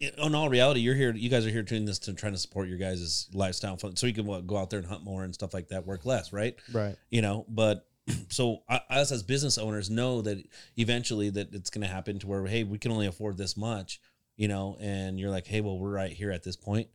in 0.00 0.34
all 0.34 0.48
reality, 0.48 0.80
you're 0.80 0.94
here. 0.94 1.12
You 1.14 1.28
guys 1.28 1.44
are 1.46 1.50
here 1.50 1.62
doing 1.62 1.84
this 1.84 1.98
to 2.00 2.12
trying 2.12 2.32
to 2.32 2.38
support 2.38 2.68
your 2.68 2.78
guys' 2.78 3.28
lifestyle, 3.32 3.76
fun, 3.76 3.96
so 3.96 4.06
you 4.06 4.14
can 4.14 4.26
what, 4.26 4.46
go 4.46 4.56
out 4.56 4.70
there 4.70 4.78
and 4.78 4.88
hunt 4.88 5.02
more 5.02 5.24
and 5.24 5.34
stuff 5.34 5.52
like 5.52 5.68
that. 5.68 5.86
Work 5.86 6.06
less, 6.06 6.32
right? 6.32 6.56
Right. 6.72 6.96
You 7.10 7.22
know, 7.22 7.44
but 7.48 7.86
so 8.28 8.62
us 8.68 9.10
as 9.10 9.22
business 9.22 9.58
owners 9.58 9.90
know 9.90 10.22
that 10.22 10.38
eventually 10.76 11.30
that 11.30 11.52
it's 11.52 11.70
going 11.70 11.86
to 11.86 11.92
happen 11.92 12.18
to 12.20 12.26
where 12.26 12.46
hey, 12.46 12.62
we 12.64 12.78
can 12.78 12.92
only 12.92 13.06
afford 13.06 13.36
this 13.36 13.56
much. 13.56 14.00
You 14.36 14.46
know, 14.46 14.76
and 14.80 15.18
you're 15.18 15.30
like, 15.30 15.48
hey, 15.48 15.60
well, 15.60 15.78
we're 15.78 15.90
right 15.90 16.12
here 16.12 16.30
at 16.30 16.44
this 16.44 16.54
point. 16.54 16.86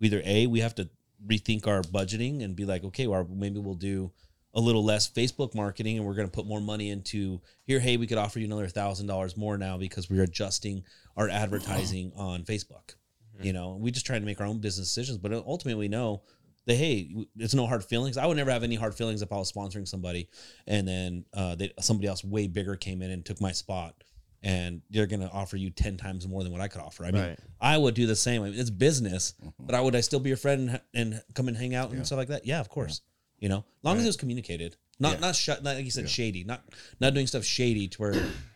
Either 0.00 0.22
a, 0.24 0.46
we 0.46 0.60
have 0.60 0.76
to 0.76 0.88
rethink 1.26 1.66
our 1.66 1.82
budgeting 1.82 2.44
and 2.44 2.54
be 2.54 2.64
like, 2.64 2.84
okay, 2.84 3.08
well, 3.08 3.26
maybe 3.28 3.58
we'll 3.58 3.74
do 3.74 4.12
a 4.54 4.60
little 4.60 4.84
less 4.84 5.08
Facebook 5.10 5.54
marketing 5.54 5.96
and 5.96 6.06
we're 6.06 6.14
going 6.14 6.28
to 6.28 6.32
put 6.32 6.46
more 6.46 6.60
money 6.60 6.90
into 6.90 7.40
here. 7.64 7.80
Hey, 7.80 7.96
we 7.96 8.06
could 8.06 8.18
offer 8.18 8.38
you 8.38 8.46
another 8.46 8.68
thousand 8.68 9.06
dollars 9.06 9.36
more 9.36 9.56
now 9.56 9.78
because 9.78 10.10
we're 10.10 10.22
adjusting 10.24 10.84
our 11.16 11.28
advertising 11.28 12.12
on 12.16 12.44
Facebook. 12.44 12.94
You 13.40 13.52
know, 13.52 13.76
we 13.80 13.90
just 13.90 14.06
try 14.06 14.18
to 14.18 14.24
make 14.24 14.40
our 14.40 14.46
own 14.46 14.58
business 14.58 14.88
decisions, 14.88 15.18
but 15.18 15.32
ultimately 15.32 15.74
we 15.74 15.88
know 15.88 16.22
that 16.66 16.76
hey, 16.76 17.12
it's 17.38 17.54
no 17.54 17.66
hard 17.66 17.82
feelings. 17.82 18.16
I 18.16 18.26
would 18.26 18.36
never 18.36 18.50
have 18.52 18.62
any 18.62 18.76
hard 18.76 18.94
feelings 18.94 19.20
if 19.22 19.32
I 19.32 19.36
was 19.36 19.50
sponsoring 19.50 19.88
somebody 19.88 20.28
and 20.66 20.86
then 20.86 21.24
uh, 21.34 21.54
they, 21.56 21.72
somebody 21.80 22.06
else 22.06 22.22
way 22.22 22.46
bigger 22.46 22.76
came 22.76 23.02
in 23.02 23.10
and 23.10 23.24
took 23.24 23.40
my 23.40 23.52
spot. 23.52 24.04
And 24.44 24.82
they're 24.90 25.06
gonna 25.06 25.30
offer 25.32 25.56
you 25.56 25.70
ten 25.70 25.96
times 25.96 26.26
more 26.26 26.42
than 26.42 26.50
what 26.52 26.60
I 26.60 26.66
could 26.68 26.80
offer. 26.80 27.04
I 27.04 27.12
mean, 27.12 27.22
Right. 27.22 27.38
I 27.60 27.78
would 27.78 27.94
do 27.94 28.06
the 28.06 28.16
same. 28.16 28.42
I 28.42 28.50
mean, 28.50 28.58
it's 28.58 28.70
business, 28.70 29.34
but 29.58 29.74
I 29.74 29.80
would 29.80 29.94
I 29.94 30.00
still 30.00 30.18
be 30.20 30.30
your 30.30 30.36
friend 30.36 30.80
and, 30.94 31.14
and 31.14 31.22
come 31.34 31.46
and 31.48 31.56
hang 31.56 31.74
out 31.76 31.90
and 31.92 32.04
stuff 32.04 32.18
like 32.18 32.28
that? 32.28 32.44
Yeah, 32.44 32.58
of 32.60 32.68
course. 32.68 33.02
You 33.42 33.48
know, 33.48 33.58
as 33.58 33.84
long 33.84 33.96
as 33.98 34.04
it 34.04 34.06
was 34.06 34.16
communicated, 34.16 34.76
not 35.00 35.20
not 35.20 35.34
shut, 35.34 35.64
not 35.64 35.74
like 35.74 35.84
you 35.84 35.90
said, 35.90 36.08
shady, 36.08 36.44
not 36.44 36.62
not 37.00 37.12
doing 37.12 37.26
stuff 37.26 37.42
shady 37.42 37.88
to 37.88 37.98
where 38.00 38.14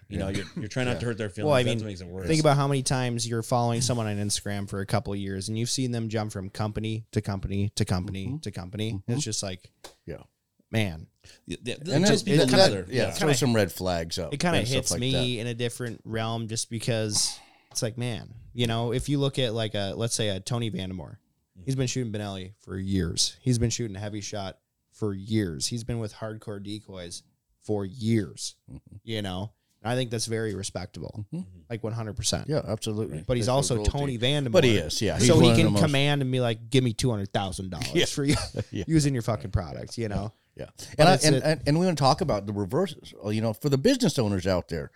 you 0.08 0.16
know 0.16 0.28
you're, 0.28 0.44
you're 0.54 0.68
trying 0.68 0.86
not 0.86 1.00
to 1.00 1.06
hurt 1.06 1.18
their 1.18 1.28
feelings. 1.28 1.48
Well, 1.48 1.56
I 1.56 1.64
That's 1.64 1.74
mean, 1.74 1.84
what 1.84 1.88
makes 1.88 2.00
it 2.02 2.06
worse. 2.06 2.28
Think 2.28 2.38
about 2.38 2.56
how 2.56 2.68
many 2.68 2.84
times 2.84 3.28
you're 3.28 3.42
following 3.42 3.80
someone 3.80 4.06
on 4.06 4.16
Instagram 4.16 4.70
for 4.70 4.80
a 4.80 4.86
couple 4.86 5.12
of 5.12 5.18
years 5.18 5.48
and 5.48 5.58
you've 5.58 5.70
seen 5.70 5.90
them 5.90 6.08
jump 6.08 6.30
from 6.30 6.50
company 6.50 7.04
to 7.10 7.20
company 7.20 7.72
to 7.74 7.84
company 7.84 8.26
mm-hmm. 8.26 8.36
to 8.38 8.50
company. 8.52 8.92
Mm-hmm. 8.92 9.12
It's 9.12 9.24
just 9.24 9.42
like, 9.42 9.72
Yeah. 10.06 10.22
man, 10.70 11.08
Yeah, 11.46 11.56
yeah, 11.64 11.74
And 11.90 12.06
just 12.06 12.24
that, 12.24 12.36
that- 12.36 12.48
together. 12.48 12.86
yeah, 12.88 13.06
yeah. 13.06 13.10
throw 13.10 13.32
some 13.32 13.56
red 13.56 13.72
flags 13.72 14.20
up. 14.20 14.32
it 14.32 14.36
kind 14.36 14.54
of 14.54 14.60
and 14.60 14.68
hits 14.68 14.92
like 14.92 15.00
me 15.00 15.12
that. 15.12 15.40
in 15.40 15.46
a 15.48 15.54
different 15.54 16.00
realm 16.04 16.46
just 16.46 16.70
because 16.70 17.36
it's 17.72 17.82
like, 17.82 17.98
man, 17.98 18.32
you 18.54 18.68
know, 18.68 18.92
if 18.92 19.08
you 19.08 19.18
look 19.18 19.40
at 19.40 19.52
like 19.52 19.74
a, 19.74 19.94
let's 19.96 20.14
say 20.14 20.28
a 20.28 20.38
Tony 20.38 20.70
Vandemore, 20.70 21.16
mm-hmm. 21.16 21.62
he's 21.64 21.74
been 21.74 21.88
shooting 21.88 22.12
Benelli 22.12 22.52
for 22.60 22.78
years. 22.78 23.36
He's 23.40 23.58
been 23.58 23.70
shooting 23.70 23.96
HEVI-Shot 23.96 24.58
for 24.96 25.14
years. 25.14 25.66
He's 25.68 25.84
been 25.84 25.98
with 25.98 26.14
hardcore 26.14 26.62
decoys 26.62 27.22
for 27.62 27.84
years, 27.84 28.56
Mm-hmm. 28.70 28.96
you 29.04 29.22
know, 29.22 29.52
and 29.82 29.92
I 29.92 29.94
think 29.96 30.10
that's 30.10 30.26
very 30.26 30.54
respectable, 30.54 31.26
like 31.70 31.82
100%. 31.82 32.48
Yeah, 32.48 32.62
absolutely. 32.66 33.22
But 33.26 33.36
he's 33.36 33.46
That's 33.46 33.70
also. 33.70 33.84
Tony 33.84 34.18
Vandemore. 34.18 34.52
But 34.52 34.64
he 34.64 34.76
is, 34.76 35.00
yeah. 35.02 35.18
So 35.18 35.38
he 35.40 35.54
can 35.54 35.74
command 35.74 36.22
and 36.22 36.32
be 36.32 36.40
like, 36.40 36.70
"Give 36.70 36.82
me 36.82 36.92
two 36.92 37.10
hundred 37.10 37.32
thousand 37.32 37.70
dollars 37.70 38.10
for 38.12 38.24
you 38.24 38.34
Yeah. 38.70 38.84
using 38.86 39.12
your 39.14 39.22
fucking 39.22 39.50
product," 39.52 39.96
you 39.98 40.08
know. 40.08 40.32
Yeah, 40.56 40.66
and 40.98 41.08
I, 41.08 41.18
and, 41.22 41.34
a- 41.36 41.46
and 41.46 41.62
and 41.66 41.78
we 41.78 41.84
want 41.84 41.98
to 41.98 42.02
talk 42.02 42.22
about 42.22 42.46
the 42.46 42.52
reverses. 42.54 43.12
You 43.26 43.42
know, 43.42 43.52
for 43.52 43.68
the 43.68 43.76
business 43.78 44.18
owners 44.18 44.46
out 44.46 44.68
there, 44.68 44.90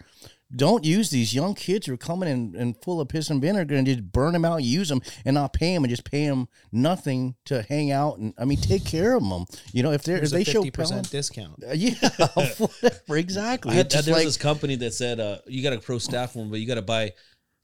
don't 0.55 0.85
use 0.85 1.11
these 1.11 1.33
young 1.35 1.55
kids 1.55 1.87
who 1.87 1.95
are 1.95 1.97
coming 1.97 2.29
in 2.29 2.55
and 2.57 2.77
full 2.83 3.01
of 3.01 3.09
piss 3.09 3.31
and 3.31 3.41
vinegar 3.41 3.77
and 3.77 3.87
just 3.87 4.03
burn 4.13 4.33
them 4.33 4.45
out, 4.45 4.63
use 4.65 4.89
them, 4.89 5.01
and 5.25 5.35
not 5.35 5.53
pay 5.53 5.75
them, 5.75 5.85
and 5.85 5.91
just 5.91 6.05
pay 6.05 6.27
them 6.27 6.49
nothing 6.73 7.37
to 7.45 7.63
hang 7.63 7.93
out. 7.93 8.19
And 8.19 8.35
I 8.39 8.45
mean, 8.45 8.59
take 8.59 8.85
care 8.85 9.15
of 9.17 9.23
them. 9.29 9.45
You 9.73 9.83
know, 9.83 9.93
if 9.93 10.03
they're 10.03 10.17
if 10.17 10.23
There's 10.23 10.31
they 10.33 10.43
a 10.43 10.45
show 10.45 10.63
fifty 10.63 10.71
percent 10.73 11.11
discount. 11.11 11.63
uh, 11.63 11.73
yeah, 11.73 11.95
whatever, 12.35 13.17
exactly. 13.17 13.73
I 13.73 13.75
had, 13.77 13.87
It's 13.87 13.95
there 14.05 14.15
was 14.15 14.21
like 14.21 14.25
this 14.25 14.37
company 14.37 14.75
that 14.77 14.93
said 14.95 15.21
uh, 15.21 15.39
you 15.47 15.63
got 15.63 15.73
a 15.73 15.79
pro 15.79 15.99
staff 15.99 16.35
one, 16.37 16.51
but 16.51 16.59
you 16.61 16.67
got 16.67 16.75
to 16.77 16.83
buy 16.83 17.13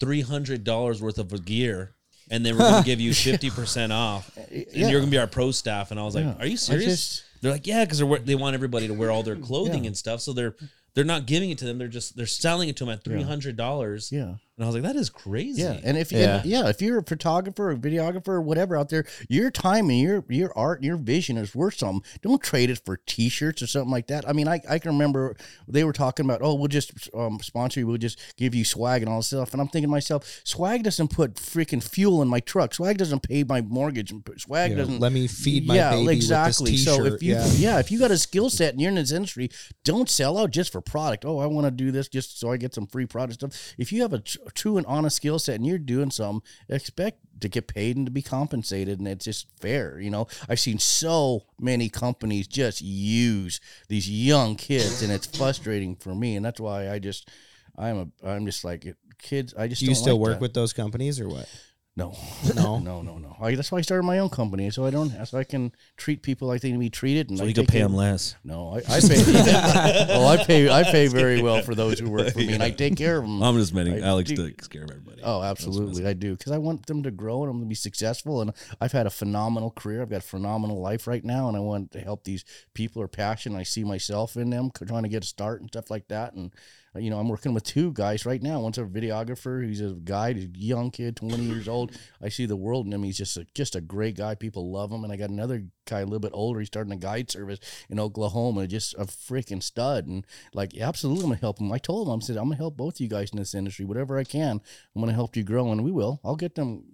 three 0.01 0.21
hundred 0.21 0.63
dollars 0.65 1.01
worth 1.03 1.19
of 1.19 1.45
gear, 1.45 1.95
and 2.31 2.45
then 2.47 2.55
we're 2.57 2.71
going 2.71 2.83
to 2.83 2.87
give 2.87 3.01
you 3.01 3.13
fifty 3.15 3.51
percent 3.51 3.93
off, 3.93 4.31
and 4.37 4.65
Yeah. 4.73 4.89
you're 4.89 5.01
going 5.01 5.11
to 5.11 5.11
be 5.11 5.19
our 5.19 5.27
pro 5.27 5.51
staff. 5.51 5.91
And 5.91 5.99
I 5.99 6.05
was 6.05 6.15
like, 6.15 6.25
Yeah. 6.25 6.37
Are 6.39 6.47
you 6.47 6.57
serious? 6.57 6.85
just- 6.85 7.23
they're 7.43 7.53
like, 7.53 7.67
Yeah, 7.67 7.85
because 7.85 7.99
they 8.25 8.35
want 8.35 8.55
everybody 8.55 8.87
to 8.89 8.95
wear 8.95 9.11
all 9.11 9.23
their 9.23 9.37
clothing 9.37 9.87
and 9.87 9.97
stuff, 9.97 10.21
so 10.21 10.33
they're 10.33 10.55
they're 10.97 11.05
not 11.05 11.27
giving 11.27 11.51
it 11.51 11.59
to 11.59 11.67
them. 11.67 11.79
They're 11.79 11.87
just 11.87 12.17
they're 12.17 12.27
selling 12.27 12.69
it 12.71 12.77
to 12.79 12.85
them 12.85 12.93
at 12.95 13.05
three 13.05 13.23
hundred 13.23 13.57
dollars. 13.57 14.11
yeah. 14.11 14.37
And 14.57 14.65
I 14.65 14.69
was 14.69 14.75
like, 14.75 14.85
That 14.85 14.97
is 14.97 15.11
crazy. 15.11 15.61
Yeah, 15.63 15.79
and 15.85 15.99
if 15.99 16.11
Yeah. 16.11 16.41
yeah. 16.45 16.63
yeah, 16.63 16.69
if 16.69 16.81
you're 16.81 16.99
a 16.99 17.03
photographer 17.03 17.71
or 17.71 17.77
videographer 17.77 18.29
or 18.29 18.41
whatever 18.41 18.75
out 18.77 18.89
there, 18.89 19.05
your 19.29 19.51
time 19.51 19.91
and 19.91 20.01
your 20.01 20.25
your 20.31 20.57
art 20.57 20.79
and 20.79 20.87
your 20.87 20.97
vision 20.97 21.37
is 21.37 21.55
worth 21.55 21.77
something. 21.79 22.03
Don't 22.23 22.43
trade 22.43 22.71
it 22.71 22.81
for 22.85 22.97
T-shirts 22.97 23.61
or 23.61 23.67
something 23.67 23.91
like 23.91 24.07
that. 24.07 24.27
I 24.27 24.33
mean, 24.33 24.49
I, 24.49 24.61
I 24.69 24.79
can 24.79 24.93
remember 24.93 25.37
they 25.69 25.85
were 25.85 25.93
talking 25.93 26.25
about, 26.25 26.41
oh, 26.43 26.55
we'll 26.55 26.69
just 26.69 27.11
um, 27.15 27.39
sponsor 27.43 27.81
you, 27.81 27.87
we'll 27.87 27.99
just 27.99 28.19
give 28.39 28.55
you 28.55 28.65
swag 28.65 29.03
and 29.03 29.11
all 29.11 29.19
this 29.19 29.27
stuff, 29.27 29.53
and 29.53 29.61
I'm 29.61 29.69
thinking 29.69 29.89
to 29.89 29.93
myself, 29.93 30.41
swag 30.45 30.85
doesn't 30.85 31.09
put 31.09 31.35
freaking 31.35 31.83
fuel 31.83 32.23
in 32.23 32.29
my 32.29 32.41
truck. 32.41 32.73
Swag 32.73 32.97
doesn't 32.97 33.23
pay 33.29 33.45
my 33.45 33.61
mortgage. 33.61 34.11
and 34.11 34.27
Swag 34.39 34.71
You 34.71 34.77
know, 34.77 34.85
doesn't 34.85 35.01
let 35.01 35.13
me 35.13 35.27
feed 35.27 35.67
my 35.67 35.77
family. 35.77 35.99
yeah, 35.99 36.07
baby 36.07 36.17
exactly. 36.17 36.73
with 36.73 36.73
this 36.73 36.85
so 36.85 36.97
T-shirt. 36.97 37.13
if 37.13 37.23
you 37.23 37.35
yeah. 37.35 37.47
yeah. 37.57 37.79
if 37.79 37.91
you 37.91 37.99
got 37.99 38.11
a 38.11 38.17
skill 38.19 38.49
set 38.49 38.73
and 38.73 38.81
you're 38.81 38.89
in 38.89 38.95
this 38.95 39.13
industry, 39.13 39.51
don't 39.85 40.09
sell 40.09 40.39
out 40.39 40.51
just 40.51 40.73
for 40.73 40.81
product. 40.81 41.27
Oh, 41.27 41.41
I 41.41 41.47
want 41.47 41.67
to 41.67 41.71
do 41.71 41.91
this 41.91 42.09
just 42.09 42.41
so 42.41 42.51
I 42.51 42.57
get 42.57 42.73
some 42.75 42.87
free 42.87 43.05
product 43.05 43.35
stuff. 43.35 43.75
If 43.77 43.93
you 43.93 44.01
have 44.01 44.15
a, 44.15 44.23
true 44.55 44.77
and 44.77 44.87
honest 44.87 45.17
skill 45.17 45.39
set, 45.39 45.57
and 45.57 45.67
you're 45.67 45.79
doing 45.79 46.11
something, 46.11 46.47
expect 46.69 47.19
to 47.41 47.49
get 47.49 47.67
paid 47.67 47.97
and 47.97 48.07
to 48.07 48.13
be 48.13 48.23
compensated, 48.23 48.99
and 48.99 49.07
it's 49.09 49.25
just 49.25 49.47
fair. 49.61 49.99
You 50.01 50.11
know, 50.11 50.27
I've 50.49 50.61
seen 50.61 50.79
so 50.79 51.43
many 51.61 51.89
companies 51.89 52.47
just 52.47 52.81
use 52.81 53.61
these 53.89 54.09
young 54.09 54.57
kids, 54.57 55.03
and 55.03 55.13
it's 55.13 55.27
frustrating 55.27 55.97
for 55.97 56.15
me, 56.15 56.37
and 56.37 56.45
that's 56.45 56.61
why 56.61 56.91
I 56.91 56.99
just, 56.99 57.29
I'm 57.77 58.13
a, 58.23 58.29
I'm 58.29 58.47
just 58.47 58.65
like 58.65 58.97
kids. 59.19 59.55
I 59.57 59.69
just 59.69 59.81
Do 59.81 59.87
you 59.87 59.95
still 59.95 60.17
like 60.17 60.23
work 60.23 60.33
that. 60.35 60.41
with 60.41 60.55
those 60.55 60.73
companies 60.73 61.21
or 61.21 61.29
what? 61.29 61.49
No, 61.97 62.15
No? 62.55 62.79
no, 62.91 63.01
no, 63.01 63.17
no. 63.17 63.37
I, 63.41 63.55
that's 63.55 63.73
why 63.73 63.79
I 63.79 63.81
started 63.81 64.03
my 64.03 64.19
own 64.19 64.29
company, 64.29 64.69
so 64.71 64.85
I 64.85 64.91
don't, 64.91 65.11
so 65.27 65.39
I 65.39 65.45
can 65.45 65.73
treat 65.97 66.23
people 66.23 66.47
like 66.47 66.61
they 66.61 66.69
need 66.69 66.75
to 66.75 66.81
be 66.81 66.91
treated, 66.91 67.31
and 67.31 67.39
So 67.39 67.45
I 67.45 67.49
you 67.49 67.55
could 67.55 67.69
pay 67.69 67.81
them 67.81 67.95
less. 67.95 68.35
No, 68.45 68.75
I, 68.75 68.97
I 68.97 69.01
pay. 69.01 69.23
oh, 70.11 70.27
I 70.27 70.45
pay. 70.45 70.69
I 70.69 70.83
pay 70.85 71.07
very 71.09 71.41
well 71.47 71.63
for 71.63 71.75
those 71.75 71.99
who 71.99 72.11
work 72.11 72.33
for 72.33 72.39
me, 72.39 72.53
and 72.53 72.63
I 72.63 72.71
take 72.71 72.97
care 72.97 73.17
of 73.17 73.25
them. 73.25 73.43
I'm 73.43 73.57
just 73.57 73.73
meaning 73.73 74.03
Alex 74.03 74.31
do- 74.31 74.47
takes 74.47 74.69
care 74.69 74.85
of 74.85 74.91
everybody. 74.91 75.23
Oh, 75.25 75.43
absolutely, 75.43 76.07
I 76.07 76.13
do 76.13 76.37
because 76.37 76.53
I 76.53 76.59
want 76.59 76.87
them 76.87 77.03
to 77.03 77.11
grow 77.11 77.43
and 77.43 77.51
I'm 77.51 77.57
going 77.57 77.67
to 77.67 77.69
be 77.69 77.75
successful. 77.75 78.43
And 78.43 78.53
I've 78.81 78.93
had 78.93 79.07
a 79.07 79.11
phenomenal 79.11 79.71
career. 79.71 80.03
I've 80.03 80.11
got 80.11 80.19
a 80.19 80.21
phenomenal 80.21 80.81
life 80.81 81.07
right 81.07 81.25
now, 81.25 81.49
and 81.49 81.57
I 81.57 81.61
want 81.61 81.93
to 81.93 82.01
help 82.01 82.25
these 82.25 82.45
people 82.75 83.01
who 83.01 83.05
are 83.05 83.09
passionate. 83.09 83.59
I 83.59 83.63
see 83.63 83.85
myself 83.85 84.37
in 84.37 84.51
them, 84.51 84.71
trying 84.87 85.05
to 85.05 85.09
get 85.09 85.25
a 85.25 85.27
start 85.27 85.63
and 85.63 85.71
stuff 85.71 85.91
like 85.91 86.09
that. 86.09 86.35
And 86.35 86.53
you 86.99 87.11
know, 87.11 87.19
I'm 87.19 87.29
working 87.29 87.55
with 87.55 87.65
two 87.65 87.93
guys 87.93 88.25
right 88.27 88.43
now. 88.43 88.61
One's 88.61 88.79
a 88.79 88.85
videographer. 88.85 89.67
He's 89.67 89.81
a 89.81 89.91
guy, 89.91 90.33
he's 90.33 90.45
a 90.45 90.59
young 90.59 90.91
kid, 90.91 91.17
20 91.17 91.43
years 91.43 91.69
old. 91.69 91.86
I 92.23 92.29
see 92.29 92.47
the 92.47 92.57
world 92.57 92.87
in 92.87 92.93
him. 92.93 93.03
He's 93.03 93.17
just 93.19 93.37
a, 93.37 93.47
just 93.55 93.75
a 93.77 93.81
great 93.81 94.17
guy. 94.17 94.35
People 94.35 94.71
love 94.71 94.91
him. 94.91 95.05
And 95.05 95.13
I 95.13 95.17
got 95.17 95.31
another 95.31 95.65
guy 95.89 96.01
a 96.01 96.05
little 96.05 96.19
bit 96.21 96.33
older. 96.35 96.61
He's 96.61 96.69
starting 96.69 96.93
a 96.93 96.97
guide 96.97 97.31
service 97.31 97.59
in 97.89 98.01
Oklahoma. 98.01 98.67
Just 98.67 98.95
a 98.95 99.05
freaking 99.07 99.63
stud. 99.63 100.07
And 100.07 100.27
like, 100.55 100.77
absolutely, 100.79 101.25
I'm 101.25 101.31
gonna 101.31 101.41
help 101.41 101.61
him. 101.61 101.73
I 101.73 101.79
told 101.79 102.09
him, 102.09 102.15
I 102.15 102.19
said, 102.21 102.37
I'm 102.37 102.45
gonna 102.45 102.57
help 102.57 102.77
both 102.77 103.01
you 103.01 103.09
guys 103.09 103.31
in 103.31 103.39
this 103.39 103.55
industry, 103.55 103.85
whatever 103.85 104.19
I 104.19 104.25
can. 104.25 104.61
I'm 104.95 105.03
gonna 105.03 105.13
help 105.13 105.37
you 105.37 105.43
grow, 105.45 105.71
and 105.73 105.85
we 105.85 105.93
will. 105.93 106.21
I'll 106.25 106.37
get 106.37 106.55
them. 106.55 106.85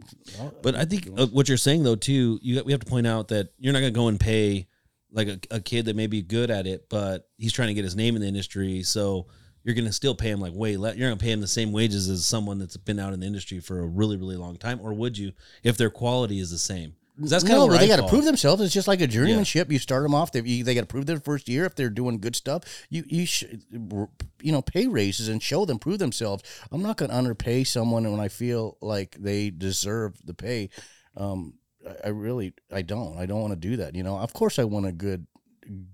I'll- 0.40 0.54
But 0.62 0.74
I 0.74 0.84
think 0.84 1.08
uh, 1.16 1.26
what 1.26 1.48
you're 1.48 1.56
saying 1.58 1.82
though 1.82 1.96
too, 1.96 2.38
you 2.42 2.62
we 2.64 2.72
have 2.72 2.80
to 2.80 2.90
point 2.90 3.06
out 3.06 3.28
that 3.28 3.48
you're 3.58 3.72
not 3.72 3.80
going 3.80 3.92
to 3.92 3.98
go 3.98 4.08
and 4.08 4.18
pay 4.20 4.66
like 5.10 5.28
a, 5.28 5.38
a 5.50 5.60
kid 5.60 5.86
that 5.86 5.96
may 5.96 6.06
be 6.06 6.22
good 6.22 6.50
at 6.50 6.66
it, 6.66 6.88
but 6.88 7.28
he's 7.36 7.52
trying 7.52 7.68
to 7.68 7.74
get 7.74 7.84
his 7.84 7.94
name 7.96 8.14
in 8.16 8.22
the 8.22 8.28
industry. 8.28 8.82
So 8.82 9.26
you're 9.64 9.74
going 9.74 9.86
to 9.86 9.92
still 9.92 10.14
pay 10.14 10.30
them 10.30 10.40
like 10.40 10.54
way 10.54 10.76
less. 10.76 10.96
You're 10.96 11.08
going 11.08 11.18
to 11.18 11.24
pay 11.24 11.30
them 11.30 11.40
the 11.40 11.46
same 11.46 11.72
wages 11.72 12.08
as 12.08 12.24
someone 12.24 12.58
that's 12.58 12.76
been 12.76 12.98
out 12.98 13.12
in 13.12 13.20
the 13.20 13.26
industry 13.26 13.60
for 13.60 13.80
a 13.80 13.86
really 13.86 14.16
really 14.16 14.36
long 14.36 14.56
time, 14.56 14.80
or 14.82 14.92
would 14.92 15.18
you 15.18 15.32
if 15.62 15.76
their 15.76 15.90
quality 15.90 16.38
is 16.38 16.50
the 16.50 16.58
same? 16.58 16.94
That's 17.18 17.44
kind 17.44 17.56
no, 17.56 17.64
of 17.64 17.68
but 17.68 17.72
where 17.72 17.80
they 17.80 17.88
got 17.88 18.02
to 18.02 18.08
prove 18.08 18.24
themselves. 18.24 18.62
It's 18.62 18.72
just 18.72 18.88
like 18.88 19.02
a 19.02 19.06
journeymanship. 19.06 19.70
You 19.70 19.78
start 19.78 20.02
them 20.02 20.14
off. 20.14 20.32
They, 20.32 20.40
you, 20.40 20.64
they 20.64 20.74
got 20.74 20.80
to 20.80 20.86
prove 20.86 21.04
their 21.04 21.20
first 21.20 21.46
year 21.46 21.66
if 21.66 21.74
they're 21.74 21.90
doing 21.90 22.18
good 22.18 22.34
stuff. 22.34 22.64
You 22.88 23.04
you 23.06 23.26
should 23.26 23.62
you 23.70 24.52
know 24.52 24.62
pay 24.62 24.86
raises 24.86 25.28
and 25.28 25.42
show 25.42 25.64
them 25.64 25.78
prove 25.78 25.98
themselves. 25.98 26.42
I'm 26.70 26.82
not 26.82 26.96
going 26.96 27.10
to 27.10 27.16
underpay 27.16 27.64
someone 27.64 28.10
when 28.10 28.20
I 28.20 28.28
feel 28.28 28.78
like 28.80 29.16
they 29.20 29.50
deserve 29.50 30.24
the 30.24 30.34
pay. 30.34 30.70
Um, 31.16 31.54
I, 31.86 32.06
I 32.06 32.08
really 32.08 32.54
I 32.72 32.80
don't. 32.80 33.18
I 33.18 33.26
don't 33.26 33.42
want 33.42 33.52
to 33.52 33.68
do 33.68 33.76
that. 33.76 33.94
You 33.94 34.02
know, 34.02 34.18
of 34.18 34.32
course 34.32 34.58
I 34.58 34.64
want 34.64 34.86
a 34.86 34.92
good 34.92 35.26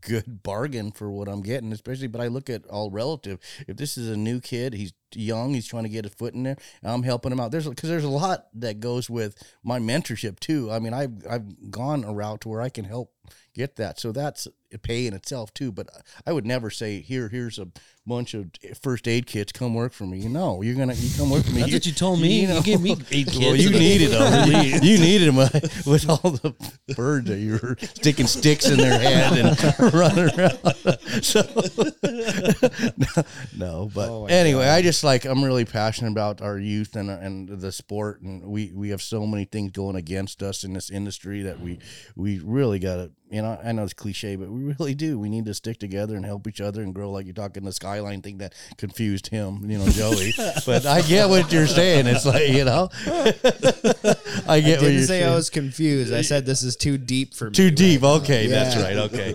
good 0.00 0.42
bargain 0.42 0.92
for 0.92 1.10
what 1.10 1.28
I'm 1.28 1.42
getting, 1.42 1.72
especially. 1.72 2.08
But 2.08 2.20
I 2.20 2.28
look 2.28 2.50
at 2.50 2.66
all 2.66 2.90
relative. 2.90 3.38
If 3.66 3.76
this 3.76 3.96
is 3.96 4.08
a 4.08 4.16
new 4.16 4.40
kid, 4.40 4.74
he's 4.74 4.92
young, 5.14 5.54
he's 5.54 5.66
trying 5.66 5.84
to 5.84 5.88
get 5.88 6.04
his 6.04 6.14
foot 6.14 6.34
in 6.34 6.42
there. 6.42 6.56
I'm 6.82 7.02
helping 7.02 7.32
him 7.32 7.40
out. 7.40 7.50
There's 7.50 7.68
because 7.68 7.88
there's 7.88 8.04
a 8.04 8.08
lot 8.08 8.46
that 8.54 8.80
goes 8.80 9.08
with 9.08 9.42
my 9.62 9.78
mentorship 9.78 10.40
too. 10.40 10.70
I 10.70 10.78
mean, 10.78 10.94
I've 10.94 11.26
I've 11.28 11.70
gone 11.70 12.04
a 12.04 12.12
route 12.12 12.42
to 12.42 12.48
where 12.48 12.60
I 12.60 12.68
can 12.68 12.84
help 12.84 13.12
get 13.54 13.76
that. 13.76 13.98
So 13.98 14.12
that's 14.12 14.46
a 14.72 14.78
pay 14.78 15.06
in 15.06 15.14
itself 15.14 15.52
too. 15.54 15.72
But 15.72 15.88
I 16.26 16.32
would 16.32 16.46
never 16.46 16.70
say 16.70 17.00
here 17.00 17.28
here's 17.28 17.58
a 17.58 17.68
bunch 18.08 18.34
of 18.34 18.46
first 18.82 19.06
aid 19.06 19.26
kits. 19.26 19.52
Come 19.52 19.74
work 19.74 19.92
for 19.92 20.04
me. 20.04 20.26
No, 20.26 20.62
you're 20.62 20.74
gonna 20.74 20.94
you 20.94 21.16
come 21.16 21.30
work 21.30 21.44
for 21.44 21.52
me. 21.52 21.60
That's 21.60 21.72
what 21.72 21.86
you 21.86 21.92
told 21.92 22.20
me. 22.20 22.46
You 22.46 22.62
gave 22.62 22.80
me 22.80 22.96
eight 23.10 23.28
Well, 23.38 23.54
you 23.54 23.70
needed 23.70 24.10
them. 24.10 24.50
you, 24.64 24.80
you 24.82 24.98
needed 24.98 25.28
them 25.28 25.38
uh, 25.38 25.48
with 25.86 26.08
all 26.08 26.30
the 26.30 26.54
birds 26.96 27.28
that 27.28 27.38
you 27.38 27.58
were 27.62 27.76
sticking 27.80 28.26
sticks 28.26 28.68
in 28.68 28.78
their 28.78 28.98
head 28.98 29.38
and 29.38 29.94
running 29.94 30.30
around. 30.30 31.22
So, 31.22 31.42
no, 32.96 33.24
no, 33.56 33.90
but 33.94 34.08
Oh 34.08 34.26
anyway, 34.26 34.66
I 34.66 34.82
just 34.82 35.04
like 35.04 35.24
I'm 35.24 35.44
really 35.44 35.64
passionate 35.64 36.12
about 36.12 36.40
our 36.40 36.58
youth 36.58 36.96
and 36.96 37.10
uh, 37.10 37.18
and 37.20 37.48
the 37.48 37.70
sport, 37.70 38.22
and 38.22 38.42
we 38.44 38.72
we 38.74 38.88
have 38.90 39.02
so 39.02 39.26
many 39.26 39.44
things 39.44 39.72
going 39.72 39.96
against 39.96 40.42
us 40.42 40.64
in 40.64 40.72
this 40.72 40.90
industry 40.90 41.42
that 41.42 41.60
we 41.60 41.78
we 42.16 42.38
really 42.38 42.78
got 42.78 42.96
to. 42.96 43.10
You 43.30 43.42
know, 43.42 43.58
I 43.62 43.72
know 43.72 43.84
it's 43.84 43.92
cliche, 43.92 44.36
but 44.36 44.50
we 44.50 44.64
really 44.78 44.94
do. 44.94 45.18
We 45.18 45.28
need 45.28 45.44
to 45.46 45.54
stick 45.54 45.78
together 45.78 46.16
and 46.16 46.24
help 46.24 46.46
each 46.46 46.60
other 46.60 46.82
and 46.82 46.94
grow. 46.94 47.10
Like 47.10 47.26
you're 47.26 47.34
talking 47.34 47.64
the 47.64 47.72
skyline 47.72 48.22
thing 48.22 48.38
that 48.38 48.54
confused 48.76 49.28
him, 49.28 49.70
you 49.70 49.78
know, 49.78 49.88
Joey. 49.88 50.32
but 50.66 50.86
I 50.86 51.02
get 51.02 51.28
what 51.28 51.52
you're 51.52 51.66
saying. 51.66 52.06
It's 52.06 52.24
like 52.24 52.48
you 52.48 52.64
know, 52.64 52.88
I 53.06 53.34
I 54.48 54.60
get 54.60 54.80
what 54.80 54.86
didn't 54.86 54.92
you're 54.92 55.00
say 55.02 55.06
saying. 55.06 55.32
I 55.32 55.34
was 55.34 55.50
confused. 55.50 56.12
I 56.12 56.22
said 56.22 56.46
this 56.46 56.62
is 56.62 56.76
too 56.76 56.96
deep 56.98 57.34
for 57.34 57.50
me. 57.50 57.54
Too 57.54 57.70
deep. 57.70 58.02
now. 58.02 58.14
Okay, 58.14 58.46
that's 58.46 58.76
right. 58.76 58.96
Okay. 58.96 59.34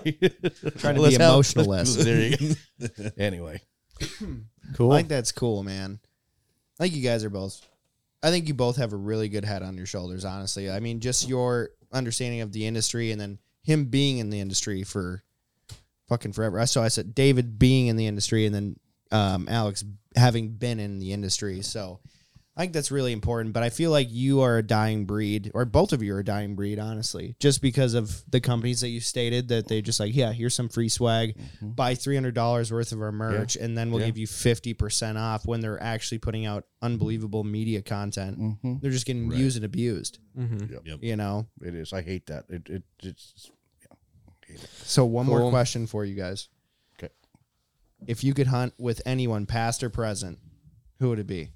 Trying 0.78 0.96
to 0.96 1.08
be 1.08 1.14
emotionalist. 1.14 2.00
There 2.00 2.20
you 2.20 2.56
go. 2.80 3.10
anyway, 3.16 3.60
Cool. 4.74 4.92
I 4.92 4.96
think 4.96 5.08
that's 5.08 5.32
cool, 5.32 5.62
man. 5.62 6.00
I 6.80 6.84
think 6.84 6.94
you 6.94 7.02
guys 7.02 7.24
are 7.24 7.30
both. 7.30 7.60
I 8.22 8.30
think 8.30 8.48
you 8.48 8.54
both 8.54 8.76
have 8.76 8.92
a 8.92 8.96
really 8.96 9.28
good 9.28 9.44
head 9.44 9.62
on 9.62 9.76
your 9.76 9.86
shoulders. 9.86 10.24
Honestly, 10.24 10.70
I 10.70 10.80
mean, 10.80 11.00
just 11.00 11.28
your 11.28 11.70
understanding 11.92 12.40
of 12.40 12.52
the 12.52 12.66
industry, 12.66 13.12
and 13.12 13.20
then 13.20 13.38
him 13.64 13.86
being 13.86 14.18
in 14.18 14.30
the 14.30 14.38
industry 14.40 14.84
for 14.84 15.24
fucking 16.08 16.32
forever. 16.32 16.60
I 16.60 16.64
so 16.66 16.80
saw 16.80 16.84
I 16.84 16.88
said 16.88 17.14
David 17.14 17.58
being 17.58 17.88
in 17.88 17.96
the 17.96 18.06
industry, 18.06 18.46
and 18.46 18.54
then 18.54 18.76
um, 19.10 19.48
Alex 19.48 19.84
having 20.16 20.50
been 20.50 20.78
in 20.78 20.98
the 21.00 21.12
industry. 21.12 21.62
So 21.62 22.00
I 22.56 22.60
think 22.60 22.72
that's 22.72 22.92
really 22.92 23.12
important. 23.12 23.52
But 23.52 23.64
I 23.64 23.70
feel 23.70 23.90
like 23.90 24.06
you 24.10 24.42
are 24.42 24.58
a 24.58 24.62
dying 24.62 25.06
breed, 25.06 25.50
or 25.54 25.64
both 25.64 25.92
of 25.92 26.02
you 26.04 26.14
are 26.14 26.20
a 26.20 26.24
dying 26.24 26.54
breed, 26.54 26.78
honestly, 26.78 27.34
just 27.40 27.60
because 27.60 27.94
of 27.94 28.22
the 28.30 28.40
companies 28.40 28.80
that 28.82 28.88
you 28.90 29.00
stated 29.00 29.48
that 29.48 29.66
they 29.66 29.82
just 29.82 29.98
like, 29.98 30.14
yeah, 30.14 30.32
here's 30.32 30.54
some 30.54 30.68
free 30.68 30.88
swag, 30.88 31.36
buy 31.60 31.94
three 31.96 32.14
hundred 32.14 32.34
dollars 32.34 32.70
worth 32.72 32.92
of 32.92 33.00
our 33.00 33.10
merch, 33.12 33.56
and 33.56 33.76
then 33.76 33.90
we'll 33.90 34.00
Yeah. 34.00 34.06
give 34.06 34.18
you 34.18 34.26
fifty 34.28 34.72
percent 34.74 35.18
off 35.18 35.46
when 35.46 35.60
they're 35.62 35.82
actually 35.82 36.18
putting 36.18 36.46
out 36.46 36.64
unbelievable 36.82 37.42
media 37.44 37.82
content. 37.82 38.38
Mhm. 38.38 38.80
They're 38.80 38.90
just 38.92 39.06
getting 39.06 39.30
Right. 39.30 39.38
used 39.38 39.56
and 39.56 39.64
abused, 39.64 40.18
Mm-hmm. 40.38 40.86
Yep. 40.86 40.98
you 41.02 41.16
know. 41.16 41.46
it 41.62 41.74
is. 41.74 41.92
I 41.92 42.02
hate 42.02 42.26
that. 42.26 42.44
It, 42.48 42.68
it 42.68 42.82
it's 43.02 43.50
So 44.82 45.04
one 45.04 45.26
more 45.26 45.50
question 45.50 45.86
for 45.86 46.04
you 46.04 46.14
guys: 46.14 46.48
Okay. 46.98 47.12
If 48.06 48.24
you 48.24 48.34
could 48.34 48.48
hunt 48.48 48.74
with 48.78 49.00
anyone, 49.06 49.46
past 49.46 49.82
or 49.82 49.90
present, 49.90 50.38
who 50.98 51.10
would 51.10 51.18
it 51.18 51.26
be? 51.26 51.50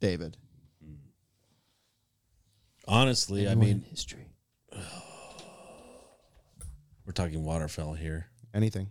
David. 0.00 0.36
Honestly, 2.86 3.48
I 3.48 3.54
mean, 3.54 3.84
history. 3.90 4.26
we're 7.04 7.12
talking 7.12 7.44
waterfowl 7.44 7.92
here. 7.92 8.28
Anything. 8.54 8.88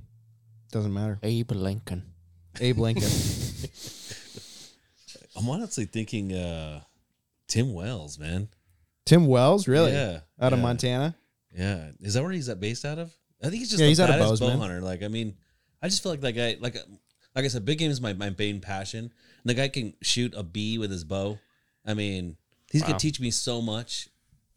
Doesn't 0.72 0.94
matter. 0.94 1.18
Abe 1.24 1.52
Lincoln. 1.52 2.04
Abe 2.60 2.78
Lincoln. 2.78 3.04
I'm 5.36 5.50
honestly 5.50 5.86
thinking 5.86 6.34
uh 6.34 6.82
Tim 7.48 7.74
Wells, 7.74 8.20
man. 8.20 8.50
Tim 9.06 9.26
Wells, 9.26 9.68
really? 9.68 9.94
Yeah. 9.94 10.20
Out 10.40 10.54
of 10.54 10.60
yeah, 10.60 10.64
Montana? 10.64 11.16
Yeah. 11.58 11.90
Is 12.02 12.14
that 12.14 12.24
where 12.24 12.32
he's 12.32 12.50
at 12.50 12.60
based 12.60 12.86
out 12.86 13.00
of? 13.00 13.12
I 13.42 13.46
think 13.50 13.60
he's 13.60 13.70
just 13.70 13.80
Yeah, 13.80 13.88
a 13.88 13.90
he's 13.90 14.00
out 14.00 14.10
of 14.10 14.16
badass 14.16 14.40
bow 14.40 14.50
hunter. 14.58 14.82
Like, 14.82 15.04
I 15.04 15.08
mean, 15.08 15.36
I 15.82 15.90
just 15.90 16.02
feel 16.04 16.12
like 16.12 16.22
that 16.22 16.34
guy, 16.34 16.58
like, 16.60 16.76
uh, 16.76 16.80
like 17.36 17.46
I 17.46 17.48
said, 17.50 17.66
big 17.66 17.78
game 17.80 17.92
is 17.92 18.00
my, 18.02 18.14
my 18.14 18.34
main 18.38 18.62
passion. 18.62 19.00
And 19.06 19.12
the 19.50 19.54
guy 19.54 19.68
can 19.68 19.94
shoot 20.02 20.34
a 20.36 20.44
bee 20.44 20.78
with 20.78 20.92
his 20.92 21.04
bow. 21.04 21.38
I 21.86 21.94
mean, 21.94 22.38
he's 22.72 22.82
Wow. 22.82 22.90
gonna 22.90 23.00
teach 23.00 23.20
me 23.20 23.32
so 23.32 23.62
much, 23.62 24.08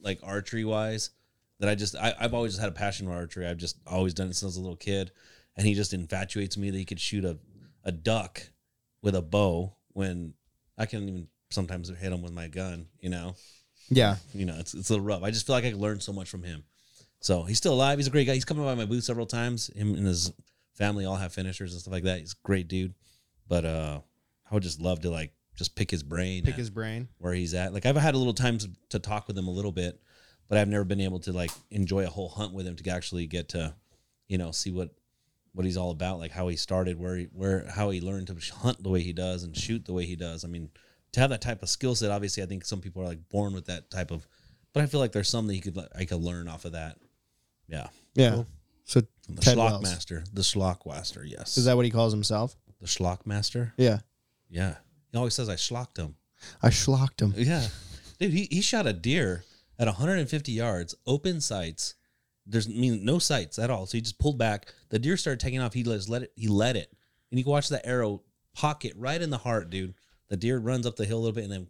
like 0.00 0.18
archery 0.22 0.64
wise, 0.64 1.10
that 1.58 1.68
I 1.68 1.74
just 1.74 1.94
I, 1.96 2.14
I've 2.18 2.32
always 2.34 2.52
just 2.52 2.60
had 2.60 2.70
a 2.70 2.74
passion 2.74 3.06
for 3.06 3.12
archery. 3.12 3.46
I've 3.46 3.58
just 3.58 3.76
always 3.86 4.14
done 4.14 4.28
it 4.28 4.34
since 4.34 4.44
I 4.44 4.46
was 4.46 4.56
a 4.56 4.60
little 4.60 4.76
kid, 4.76 5.10
and 5.56 5.66
he 5.66 5.74
just 5.74 5.92
infatuates 5.92 6.56
me 6.56 6.70
that 6.70 6.78
he 6.78 6.84
could 6.86 7.00
shoot 7.00 7.24
a 7.24 7.38
a 7.84 7.92
duck 7.92 8.42
with 9.02 9.14
a 9.14 9.22
bow 9.22 9.74
when 9.92 10.34
I 10.78 10.86
can 10.86 11.02
even 11.08 11.28
sometimes 11.50 11.88
hit 11.88 12.12
him 12.12 12.22
with 12.22 12.32
my 12.32 12.48
gun. 12.48 12.86
You 13.00 13.10
know, 13.10 13.36
Yeah. 13.90 14.16
you 14.34 14.46
know, 14.46 14.56
it's 14.58 14.72
it's 14.74 14.88
a 14.88 14.94
little 14.94 15.04
rough. 15.06 15.22
I 15.22 15.30
just 15.30 15.46
feel 15.46 15.54
like 15.54 15.64
I 15.64 15.70
could 15.70 15.80
learn 15.80 16.00
so 16.00 16.12
much 16.12 16.28
from 16.30 16.42
him. 16.42 16.64
So 17.20 17.42
he's 17.42 17.58
still 17.58 17.74
alive. 17.74 17.98
He's 17.98 18.06
a 18.06 18.10
great 18.10 18.26
guy. 18.26 18.34
He's 18.34 18.44
come 18.44 18.56
by 18.58 18.74
my 18.74 18.86
booth 18.86 19.04
several 19.04 19.26
times. 19.26 19.70
Him 19.76 19.94
and 19.94 20.06
his 20.06 20.32
family 20.74 21.04
all 21.04 21.16
have 21.16 21.32
finishers 21.32 21.72
and 21.72 21.80
stuff 21.80 21.92
like 21.92 22.04
that. 22.04 22.20
He's 22.20 22.32
a 22.32 22.46
great 22.46 22.68
dude. 22.68 22.94
But 23.46 23.64
uh 23.64 24.00
I 24.50 24.54
would 24.54 24.62
just 24.62 24.80
love 24.80 25.00
to 25.00 25.10
like 25.10 25.32
just 25.56 25.76
pick 25.76 25.90
his 25.90 26.02
brain, 26.02 26.44
Pick 26.44 26.54
his 26.54 26.70
brain. 26.70 27.08
where 27.18 27.34
he's 27.34 27.52
at. 27.54 27.72
Like 27.74 27.84
I've 27.86 27.96
had 27.96 28.14
a 28.14 28.18
little 28.18 28.32
time 28.34 28.58
to, 28.58 28.70
to 28.90 28.98
talk 28.98 29.28
with 29.28 29.36
him 29.36 29.46
a 29.48 29.50
little 29.52 29.72
bit, 29.72 30.00
but 30.48 30.56
I've 30.58 30.68
never 30.68 30.84
been 30.84 31.00
able 31.02 31.20
to 31.20 31.32
like 31.32 31.50
enjoy 31.70 32.04
a 32.04 32.10
whole 32.10 32.28
hunt 32.30 32.54
with 32.54 32.66
him 32.66 32.76
to 32.76 32.90
actually 32.90 33.26
get 33.26 33.50
to, 33.50 33.74
you 34.28 34.38
know, 34.38 34.50
see 34.52 34.70
what 34.70 34.90
what 35.52 35.66
he's 35.66 35.76
all 35.76 35.90
about, 35.90 36.18
like 36.20 36.30
how 36.30 36.48
he 36.48 36.56
started, 36.56 36.98
where 36.98 37.16
he 37.16 37.24
where 37.32 37.66
how 37.68 37.90
he 37.90 38.00
learned 38.00 38.28
to 38.28 38.36
hunt 38.54 38.82
the 38.82 38.88
way 38.88 39.02
he 39.02 39.12
does 39.12 39.42
and 39.42 39.54
shoot 39.56 39.84
the 39.84 39.92
way 39.92 40.06
he 40.06 40.16
does. 40.16 40.44
I 40.44 40.48
mean, 40.48 40.70
to 41.12 41.20
have 41.20 41.30
that 41.30 41.42
type 41.42 41.62
of 41.62 41.68
skill 41.68 41.94
set, 41.94 42.10
obviously, 42.10 42.42
I 42.42 42.46
think 42.46 42.64
some 42.64 42.80
people 42.80 43.02
are 43.02 43.06
like 43.06 43.28
born 43.28 43.52
with 43.52 43.66
that 43.66 43.90
type 43.90 44.10
of, 44.10 44.26
but 44.72 44.82
I 44.82 44.86
feel 44.86 45.00
like 45.00 45.12
there's 45.12 45.28
some 45.28 45.46
that 45.48 45.54
he 45.54 45.60
could 45.60 45.78
I 45.94 46.04
could 46.06 46.20
learn 46.22 46.48
off 46.48 46.64
of 46.64 46.72
that. 46.72 46.96
Yeah, 47.70 47.86
Yeah. 48.14 48.30
Cool. 48.32 48.46
So 48.84 49.00
the 49.28 49.40
Ted 49.40 49.56
schlock 49.56 49.70
Wells. 49.70 49.82
master, 49.82 50.24
the 50.32 50.42
schlock 50.42 50.84
master, 50.86 51.24
yes, 51.24 51.56
is 51.56 51.64
that 51.66 51.76
what 51.76 51.84
he 51.84 51.90
calls 51.90 52.12
himself? 52.12 52.56
the 52.80 52.86
schlock 52.86 53.26
master? 53.26 53.72
Yeah. 53.76 53.98
Yeah, 54.48 54.76
He 55.12 55.18
always 55.18 55.34
says 55.34 55.48
I 55.48 55.54
schlocked 55.54 55.96
him. 55.98 56.16
I 56.62 56.70
schlocked 56.70 57.20
him. 57.20 57.34
Yeah, 57.36 57.66
dude, 58.18 58.32
he, 58.32 58.48
he 58.50 58.60
shot 58.62 58.86
a 58.86 58.92
deer 58.92 59.44
at 59.78 59.86
150 59.86 60.50
yards, 60.52 60.94
open 61.06 61.40
sights. 61.40 61.94
There's 62.46 62.66
I 62.66 62.70
mean 62.70 63.04
no 63.04 63.18
sights 63.20 63.58
at 63.60 63.70
all. 63.70 63.86
So 63.86 63.98
he 63.98 64.00
just 64.02 64.18
pulled 64.18 64.38
back. 64.38 64.72
The 64.88 64.98
deer 64.98 65.16
started 65.16 65.38
taking 65.40 65.60
off. 65.60 65.72
He 65.74 65.82
just 65.84 66.08
let 66.08 66.22
it. 66.22 66.32
He 66.34 66.48
let 66.48 66.74
it, 66.74 66.90
and 67.30 67.38
you 67.38 67.44
can 67.44 67.52
watch 67.52 67.68
that 67.68 67.86
arrow 67.86 68.22
pocket 68.54 68.94
right 68.96 69.20
in 69.22 69.30
the 69.30 69.38
heart, 69.38 69.70
dude. 69.70 69.94
The 70.28 70.36
deer 70.36 70.58
runs 70.58 70.84
up 70.86 70.96
the 70.96 71.04
hill 71.04 71.18
a 71.18 71.20
little 71.20 71.34
bit 71.34 71.44
and 71.44 71.52
then 71.52 71.68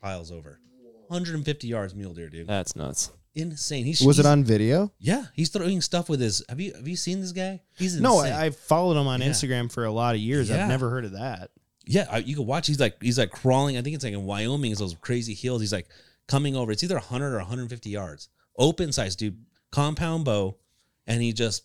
piles 0.00 0.30
over. 0.30 0.60
150 1.08 1.66
yards 1.66 1.94
mule 1.94 2.14
deer, 2.14 2.28
dude. 2.30 2.46
That's 2.46 2.76
nuts. 2.76 3.10
Insane. 3.38 3.84
He's 3.84 4.00
Was 4.02 4.18
it 4.18 4.26
on 4.26 4.42
video? 4.44 4.92
Yeah, 4.98 5.26
he's 5.32 5.48
throwing 5.48 5.80
stuff 5.80 6.08
with 6.08 6.20
his. 6.20 6.42
Have 6.48 6.60
you 6.60 6.72
have 6.74 6.88
you 6.88 6.96
seen 6.96 7.20
this 7.20 7.32
guy? 7.32 7.60
He's 7.76 7.94
insane. 7.94 8.02
No, 8.02 8.18
I, 8.18 8.46
I've 8.46 8.56
followed 8.56 9.00
him 9.00 9.06
on 9.06 9.20
Yeah. 9.20 9.28
Instagram 9.28 9.70
for 9.70 9.84
a 9.84 9.92
lot 9.92 10.14
of 10.14 10.20
years. 10.20 10.50
Yeah. 10.50 10.62
I've 10.62 10.68
never 10.68 10.90
heard 10.90 11.04
of 11.04 11.12
that. 11.12 11.50
Yeah, 11.86 12.06
I- 12.10 12.18
you 12.18 12.34
can 12.36 12.46
watch. 12.46 12.66
He's 12.66 12.80
like 12.80 13.00
he's 13.02 13.18
like 13.18 13.30
crawling. 13.30 13.76
I 13.78 13.82
think 13.82 13.94
it's 13.94 14.04
like 14.04 14.12
in 14.12 14.24
Wyoming. 14.24 14.72
It's 14.72 14.80
those 14.80 14.94
crazy 15.00 15.34
hills. 15.34 15.60
He's 15.60 15.72
like 15.72 15.86
coming 16.26 16.56
over. 16.56 16.72
It's 16.72 16.82
either 16.84 16.96
100 16.96 17.32
or 17.34 17.38
150 17.38 17.88
yards. 17.90 18.28
Open 18.58 18.92
size, 18.92 19.14
dude. 19.16 19.38
Compound 19.70 20.24
bow, 20.24 20.56
and 21.06 21.22
he 21.22 21.32
just 21.32 21.62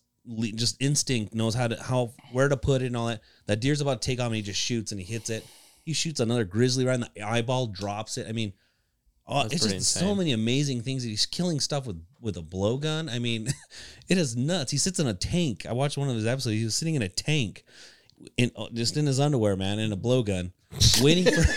just 0.55 0.81
instinct 0.81 1.33
knows 1.33 1.53
how 1.55 1.67
to 1.67 1.81
how 1.81 2.13
where 2.31 2.47
to 2.47 2.55
put 2.55 2.81
it 2.81 2.85
and 2.87 2.95
all 2.97 3.07
that. 3.07 3.21
That 3.47 3.59
deer's 3.59 3.81
about 3.81 4.01
to 4.01 4.05
take 4.05 4.19
off, 4.19 4.27
and 4.27 4.35
he 4.35 4.41
just 4.41 4.59
shoots 4.59 4.91
and 4.91 5.01
he 5.01 5.05
hits 5.11 5.29
it. 5.29 5.45
He 5.83 5.91
shoots 5.93 6.19
another 6.21 6.45
grizzly 6.45 6.85
right 6.85 6.93
in 6.95 7.01
the 7.13 7.21
eyeball, 7.21 7.67
drops 7.67 8.17
it. 8.17 8.27
I 8.29 8.31
mean, 8.31 8.53
oh, 9.27 9.45
it's 9.45 9.65
just 9.65 9.91
so 9.91 10.15
many 10.15 10.31
amazing 10.31 10.81
things. 10.81 11.03
That 11.03 11.09
he's 11.09 11.25
killing 11.25 11.59
stuff 11.59 11.85
with 11.85 12.01
with 12.21 12.37
a 12.37 12.41
blowgun. 12.41 13.11
I 13.11 13.19
mean, 13.19 13.47
it 14.09 14.17
is 14.17 14.35
nuts. 14.35 14.71
He 14.71 14.77
sits 14.77 14.99
in 14.99 15.07
a 15.07 15.13
tank. 15.13 15.65
I 15.67 15.73
watched 15.73 15.97
one 15.97 16.09
of 16.09 16.15
his 16.15 16.25
episodes. 16.25 16.55
He 16.55 16.63
was 16.63 16.75
sitting 16.75 16.95
in 16.95 17.01
a 17.01 17.09
tank, 17.09 17.63
in 18.37 18.51
uh, 18.55 18.67
just 18.73 18.97
in 18.97 19.05
his 19.05 19.19
underwear, 19.19 19.55
man, 19.55 19.79
in 19.79 19.91
a 19.91 19.97
blowgun, 19.97 20.51
waiting 21.01 21.25
for. 21.25 21.43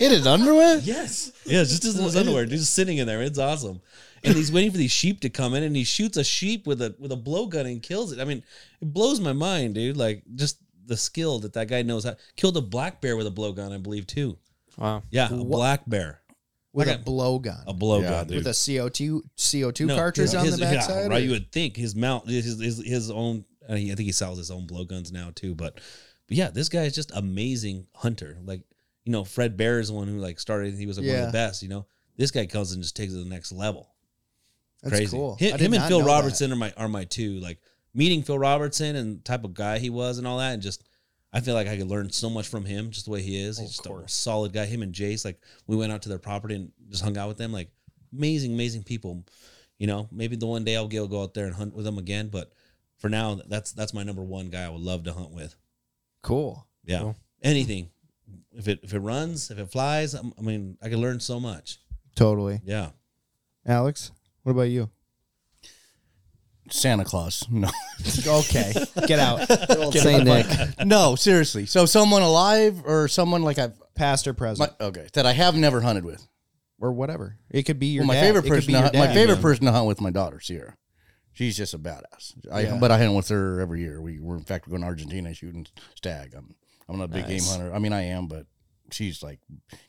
In 0.00 0.12
his 0.12 0.26
underwear? 0.26 0.78
yes, 0.78 1.30
yeah, 1.44 1.62
just 1.62 1.84
in 1.84 2.02
his 2.02 2.16
underwear, 2.16 2.46
just 2.46 2.72
sitting 2.72 2.96
in 2.96 3.06
there. 3.06 3.20
It's 3.20 3.38
awesome. 3.38 3.82
And 4.24 4.34
he's 4.34 4.50
waiting 4.50 4.70
for 4.70 4.78
these 4.78 4.90
sheep 4.90 5.20
to 5.20 5.28
come 5.28 5.52
in, 5.52 5.62
and 5.62 5.76
he 5.76 5.84
shoots 5.84 6.16
a 6.16 6.24
sheep 6.24 6.66
with 6.66 6.80
a 6.80 6.94
with 6.98 7.12
a 7.12 7.16
blowgun 7.16 7.66
and 7.66 7.82
kills 7.82 8.10
it. 8.10 8.18
I 8.18 8.24
mean, 8.24 8.42
it 8.80 8.94
blows 8.94 9.20
my 9.20 9.34
mind, 9.34 9.74
dude. 9.74 9.98
Like 9.98 10.22
just 10.36 10.56
the 10.86 10.96
skill 10.96 11.38
that 11.40 11.52
that 11.54 11.68
guy 11.68 11.82
knows 11.82 12.04
how. 12.04 12.16
Killed 12.36 12.56
a 12.56 12.62
black 12.62 13.00
bear 13.00 13.16
with 13.16 13.26
a 13.26 13.30
blowgun, 13.30 13.72
I 13.72 13.78
believe, 13.78 14.06
too. 14.06 14.38
Wow. 14.76 15.02
Yeah, 15.10 15.28
a 15.32 15.44
black 15.44 15.82
bear, 15.86 16.19
With 16.72 16.86
Like 16.86 16.98
a 16.98 17.00
a- 17.00 17.04
blowgun. 17.04 17.62
a 17.66 17.74
blowgun, 17.74 18.02
Yeah, 18.02 18.24
dude. 18.24 18.36
with 18.38 18.46
a 18.46 18.50
CO2 18.54 19.22
CO2 19.36 19.86
No, 19.86 19.96
cartridge 19.96 20.34
on 20.34 20.44
his- 20.44 20.56
the 20.56 20.60
backside. 20.64 20.90
Yeah, 20.90 21.06
right. 21.08 21.20
or- 21.22 21.24
You 21.24 21.30
would 21.32 21.50
think 21.50 21.76
his 21.76 21.94
mount, 21.96 22.28
his 22.28 22.44
his, 22.60 22.78
his 22.84 23.10
own. 23.10 23.44
I 23.68 23.74
think 23.74 23.98
he 24.00 24.12
sells 24.12 24.38
his 24.38 24.50
own 24.50 24.66
blowguns 24.66 25.10
now 25.12 25.30
too. 25.34 25.54
But, 25.54 25.74
but 26.26 26.36
yeah, 26.36 26.50
this 26.50 26.68
guy 26.68 26.82
is 26.84 26.94
just 26.94 27.10
amazing 27.14 27.86
hunter. 27.94 28.38
Like 28.44 28.62
you 29.04 29.12
know, 29.12 29.24
Fred 29.24 29.56
Bear 29.56 29.80
is 29.80 29.88
the 29.88 29.94
one 29.94 30.06
who 30.08 30.18
like 30.18 30.38
started. 30.38 30.74
He 30.74 30.86
was 30.86 30.98
like 30.98 31.06
one 31.08 31.16
of 31.16 31.26
the 31.26 31.32
best. 31.32 31.62
You 31.62 31.68
know, 31.70 31.86
this 32.16 32.30
guy 32.30 32.46
comes 32.46 32.72
and 32.72 32.82
just 32.82 32.94
takes 32.96 33.12
it 33.12 33.16
to 33.16 33.24
the 33.24 33.28
next 33.30 33.50
level. 33.52 33.88
That's 34.82 34.94
Crazy. 34.96 35.16
cool. 35.16 35.36
Him, 35.36 35.58
him 35.58 35.74
and 35.74 35.84
Phil 35.84 35.98
know 36.00 36.04
that. 36.06 36.10
Robertson 36.12 36.52
are 36.52 36.56
my 36.56 36.72
are 36.76 36.88
my 36.88 37.04
two. 37.04 37.40
Like 37.40 37.58
meeting 37.94 38.22
Phil 38.22 38.38
Robertson 38.38 38.94
and 38.96 39.24
type 39.24 39.42
of 39.44 39.54
guy 39.54 39.78
he 39.78 39.90
was 39.90 40.18
and 40.18 40.26
all 40.26 40.38
that, 40.38 40.52
and 40.54 40.62
just 40.62 40.84
I 41.32 41.40
feel 41.40 41.54
like 41.54 41.68
I 41.68 41.76
could 41.76 41.86
learn 41.88 42.10
so 42.10 42.28
much 42.28 42.48
from 42.48 42.64
him, 42.64 42.90
just 42.90 43.04
the 43.04 43.12
way 43.12 43.22
he 43.22 43.40
is. 43.40 43.58
Oh, 43.58 43.62
He's 43.62 43.76
just 43.76 43.86
a 43.86 44.02
solid 44.08 44.52
guy. 44.52 44.66
Him 44.66 44.82
and 44.82 44.92
Jace, 44.92 45.24
like 45.24 45.40
we 45.66 45.76
went 45.76 45.92
out 45.92 46.02
to 46.02 46.08
their 46.08 46.18
property 46.18 46.56
and 46.56 46.72
just 46.88 47.04
hung 47.04 47.16
out 47.16 47.28
with 47.28 47.38
them. 47.38 47.52
Like 47.52 47.70
amazing, 48.12 48.52
amazing 48.52 48.82
people. 48.82 49.24
You 49.78 49.86
know, 49.86 50.08
maybe 50.10 50.36
the 50.36 50.46
one 50.46 50.64
day 50.64 50.76
I'll 50.76 50.88
go 50.88 51.06
go 51.06 51.22
out 51.22 51.34
there 51.34 51.46
and 51.46 51.54
hunt 51.54 51.74
with 51.74 51.84
them 51.84 51.98
again, 51.98 52.28
but 52.28 52.52
for 52.98 53.08
now, 53.08 53.40
that's 53.46 53.72
that's 53.72 53.94
my 53.94 54.02
number 54.02 54.22
one 54.22 54.50
guy 54.50 54.64
I 54.64 54.68
would 54.68 54.80
love 54.82 55.04
to 55.04 55.12
hunt 55.12 55.30
with. 55.30 55.54
Cool. 56.22 56.66
Yeah, 56.84 56.98
Cool. 57.00 57.16
anything. 57.42 57.90
If 58.52 58.68
it 58.68 58.80
if 58.82 58.92
it 58.92 58.98
runs, 58.98 59.50
if 59.50 59.58
it 59.58 59.70
flies, 59.70 60.14
I'm- 60.14 60.34
I 60.38 60.42
mean, 60.42 60.76
I 60.82 60.88
could 60.88 60.98
learn 60.98 61.20
so 61.20 61.38
much. 61.40 61.78
Totally. 62.14 62.60
Yeah. 62.64 62.90
Alex, 63.64 64.10
what 64.42 64.52
about 64.52 64.62
you? 64.70 64.90
Santa 66.72 67.04
Claus. 67.04 67.44
No. 67.50 67.68
Okay, 68.26 68.72
get 69.06 69.18
out. 69.18 69.46
Saint 69.92 70.24
Nick. 70.24 70.46
no, 70.86 71.14
seriously. 71.16 71.66
So 71.66 71.84
someone 71.86 72.22
alive 72.22 72.82
or 72.86 73.08
someone 73.08 73.42
like 73.42 73.58
I've 73.58 73.74
Past 73.94 74.26
or 74.26 74.32
my, 74.32 74.36
present 74.38 74.72
okay 74.80 75.08
that 75.12 75.26
I 75.26 75.32
have 75.32 75.54
never 75.54 75.82
hunted 75.82 76.04
with. 76.06 76.26
or 76.80 76.92
whatever. 76.92 77.36
It 77.50 77.64
could 77.64 77.78
be 77.78 77.88
your 77.88 78.02
Well, 78.02 78.08
my 78.08 78.14
dad. 78.14 78.20
favorite 78.22 78.40
It 78.40 78.48
could 78.48 78.54
person, 78.54 78.66
be 78.68 78.72
to 78.72 78.78
your 78.78 78.82
hunt, 78.84 78.94
my 78.94 79.06
dad. 79.08 79.14
favorite 79.14 79.42
person 79.42 79.66
to 79.66 79.72
hunt 79.72 79.86
with 79.86 80.00
my 80.00 80.10
daughter 80.10 80.40
Sierra. 80.40 80.76
She's 81.34 81.56
just 81.56 81.74
a 81.74 81.78
badass. 81.78 82.32
I, 82.50 82.60
Yeah. 82.62 82.78
But 82.80 82.90
I 82.90 82.98
hunt 82.98 83.14
with 83.14 83.28
her 83.28 83.60
every 83.60 83.80
year. 83.82 84.00
We 84.00 84.18
were 84.20 84.36
in 84.36 84.44
fact 84.44 84.66
we're 84.66 84.70
going 84.72 84.82
to 84.82 84.86
Argentina 84.88 85.34
shooting 85.34 85.66
stag. 85.94 86.32
I'm 86.34 86.54
I'm 86.88 86.96
not 86.98 87.04
a 87.04 87.08
big 87.08 87.28
Nice. 87.28 87.46
game 87.46 87.60
hunter. 87.60 87.74
I 87.74 87.78
mean 87.78 87.92
I 87.92 88.04
am, 88.04 88.26
but 88.26 88.46
she's 88.92 89.22
like 89.22 89.40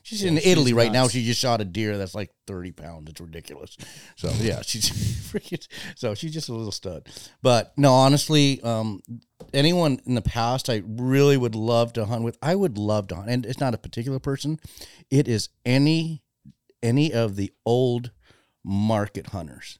she's 0.02 0.24
in 0.24 0.36
she's 0.36 0.46
Italy 0.46 0.72
right 0.72 0.92
now. 0.92 1.08
She 1.08 1.24
just 1.24 1.40
shot 1.40 1.60
a 1.60 1.64
deer 1.64 1.98
that's 1.98 2.14
like 2.14 2.30
30 2.46 2.72
pounds. 2.72 3.10
It's 3.10 3.20
ridiculous. 3.20 3.76
So 4.16 4.30
yeah, 4.38 4.62
she's 4.62 4.90
freaking. 5.32 5.66
So 5.96 6.14
she's 6.14 6.32
just 6.32 6.48
a 6.48 6.54
little 6.54 6.72
stud. 6.72 7.08
But 7.42 7.72
no, 7.76 7.92
honestly, 7.92 8.60
um, 8.62 9.00
anyone 9.52 10.00
in 10.06 10.14
the 10.14 10.22
past 10.22 10.68
I 10.70 10.82
really 10.86 11.36
would 11.36 11.54
love 11.54 11.92
to 11.94 12.06
hunt 12.06 12.24
with. 12.24 12.38
I 12.42 12.54
would 12.54 12.78
love 12.78 13.08
to 13.08 13.16
hunt, 13.16 13.30
and 13.30 13.46
it's 13.46 13.60
not 13.60 13.74
a 13.74 13.78
particular 13.78 14.18
person. 14.18 14.58
It 15.10 15.28
is 15.28 15.48
any 15.64 16.22
any 16.82 17.12
of 17.12 17.36
the 17.36 17.52
old 17.64 18.10
market 18.64 19.28
hunters 19.28 19.78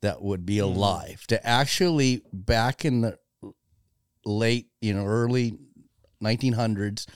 that 0.00 0.22
would 0.22 0.44
be 0.44 0.58
alive 0.58 1.26
to 1.28 1.46
actually 1.46 2.22
back 2.32 2.84
in 2.84 3.02
the 3.02 3.18
late, 4.24 4.68
you 4.80 4.92
know, 4.92 5.04
early 5.06 5.58
1900s 6.22 7.06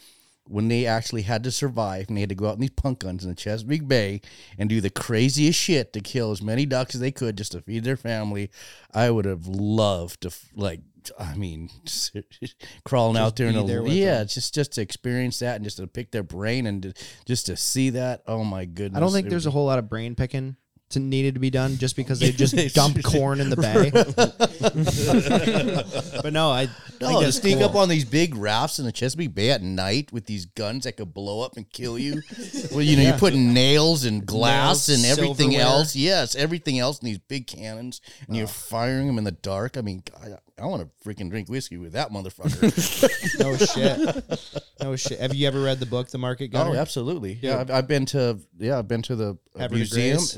when 0.48 0.68
they 0.68 0.86
actually 0.86 1.22
had 1.22 1.44
to 1.44 1.50
survive 1.50 2.08
and 2.08 2.16
they 2.16 2.20
had 2.20 2.28
to 2.28 2.34
go 2.34 2.48
out 2.48 2.54
in 2.54 2.60
these 2.60 2.70
punt 2.70 2.98
guns 2.98 3.24
in 3.24 3.30
the 3.30 3.36
Chesapeake 3.36 3.86
Bay 3.86 4.20
and 4.58 4.68
do 4.68 4.80
the 4.80 4.90
craziest 4.90 5.58
shit 5.58 5.92
to 5.92 6.00
kill 6.00 6.30
as 6.30 6.42
many 6.42 6.66
ducks 6.66 6.94
as 6.94 7.00
they 7.00 7.12
could 7.12 7.36
just 7.36 7.52
to 7.52 7.60
feed 7.60 7.84
their 7.84 7.96
family. 7.96 8.50
I 8.94 9.10
would 9.10 9.24
have 9.24 9.46
loved 9.46 10.22
to 10.22 10.32
like 10.54 10.80
I 11.18 11.34
mean 11.34 11.70
crawling 12.84 13.16
out 13.16 13.36
there 13.36 13.48
and 13.48 13.88
yeah, 13.88 14.18
them. 14.18 14.28
just 14.28 14.54
just 14.54 14.72
to 14.72 14.82
experience 14.82 15.38
that 15.40 15.56
and 15.56 15.64
just 15.64 15.76
to 15.76 15.86
pick 15.86 16.10
their 16.10 16.22
brain 16.22 16.66
and 16.66 16.82
to, 16.82 16.94
just 17.24 17.46
to 17.46 17.56
see 17.56 17.90
that. 17.90 18.22
Oh 18.26 18.44
my 18.44 18.64
goodness. 18.64 18.96
I 18.96 19.00
don't 19.00 19.12
think 19.12 19.28
there's 19.28 19.46
a 19.46 19.50
whole 19.50 19.66
lot 19.66 19.78
of 19.78 19.88
brain 19.88 20.14
picking 20.14 20.56
to 20.90 21.00
needed 21.00 21.34
to 21.34 21.40
be 21.40 21.50
done 21.50 21.76
just 21.78 21.96
because 21.96 22.20
they 22.20 22.30
just 22.32 22.54
They 22.56 22.68
dump 22.68 23.02
corn 23.02 23.40
in 23.40 23.50
the 23.50 23.56
bay. 23.56 23.90
but 26.22 26.32
no, 26.32 26.50
I 26.50 26.68
No, 27.00 27.08
think 27.08 27.20
to 27.24 27.32
sneak 27.32 27.58
cool. 27.58 27.66
up 27.68 27.74
on 27.74 27.88
these 27.88 28.04
big 28.04 28.34
rafts 28.36 28.78
in 28.78 28.84
the 28.84 28.92
Chesapeake 28.92 29.34
Bay 29.34 29.50
at 29.50 29.62
night 29.62 30.12
with 30.12 30.26
these 30.26 30.46
guns 30.46 30.84
that 30.84 30.96
could 30.96 31.12
blow 31.12 31.40
up 31.40 31.56
and 31.56 31.68
kill 31.70 31.98
you. 31.98 32.22
well, 32.70 32.82
you 32.82 32.96
know, 32.96 33.02
you're 33.02 33.18
putting 33.18 33.52
nails 33.52 34.04
and 34.04 34.24
glass 34.24 34.88
Nails, 34.88 35.04
and 35.04 35.18
everything 35.18 35.52
silverware. 35.52 35.76
else. 35.78 35.96
Yes, 35.96 36.34
everything 36.36 36.78
else 36.78 37.00
in 37.00 37.06
these 37.06 37.18
big 37.18 37.46
cannons, 37.46 38.00
and 38.26 38.36
you're 38.36 38.46
firing 38.46 39.06
them 39.08 39.18
in 39.18 39.24
the 39.24 39.32
dark. 39.32 39.76
I 39.76 39.80
mean, 39.80 40.02
God, 40.10 40.38
I 40.58 40.66
want 40.66 40.82
to 40.82 41.08
freaking 41.08 41.30
drink 41.30 41.48
whiskey 41.48 41.76
with 41.76 41.92
that 41.92 42.10
motherfucker. 42.10 43.40
no 43.40 43.56
shit, 43.56 44.40
no 44.80 44.96
shit. 44.96 45.20
Have 45.20 45.34
you 45.34 45.46
ever 45.48 45.60
read 45.62 45.80
the 45.80 45.86
book, 45.86 46.08
The 46.08 46.18
Market 46.18 46.50
oh, 46.54 46.74
absolutely. 46.74 47.38
Yeah, 47.42 47.60
I've, 47.60 47.70
I've 47.70 47.88
been 47.88 48.06
to 48.06 48.38
yeah, 48.58 48.78
I've 48.78 48.88
been 48.88 49.02
to 49.02 49.16
the 49.16 49.30
uh, 49.54 49.58
Havre 49.58 49.68
de 49.68 49.74
museum 49.80 50.16
Grace? 50.16 50.36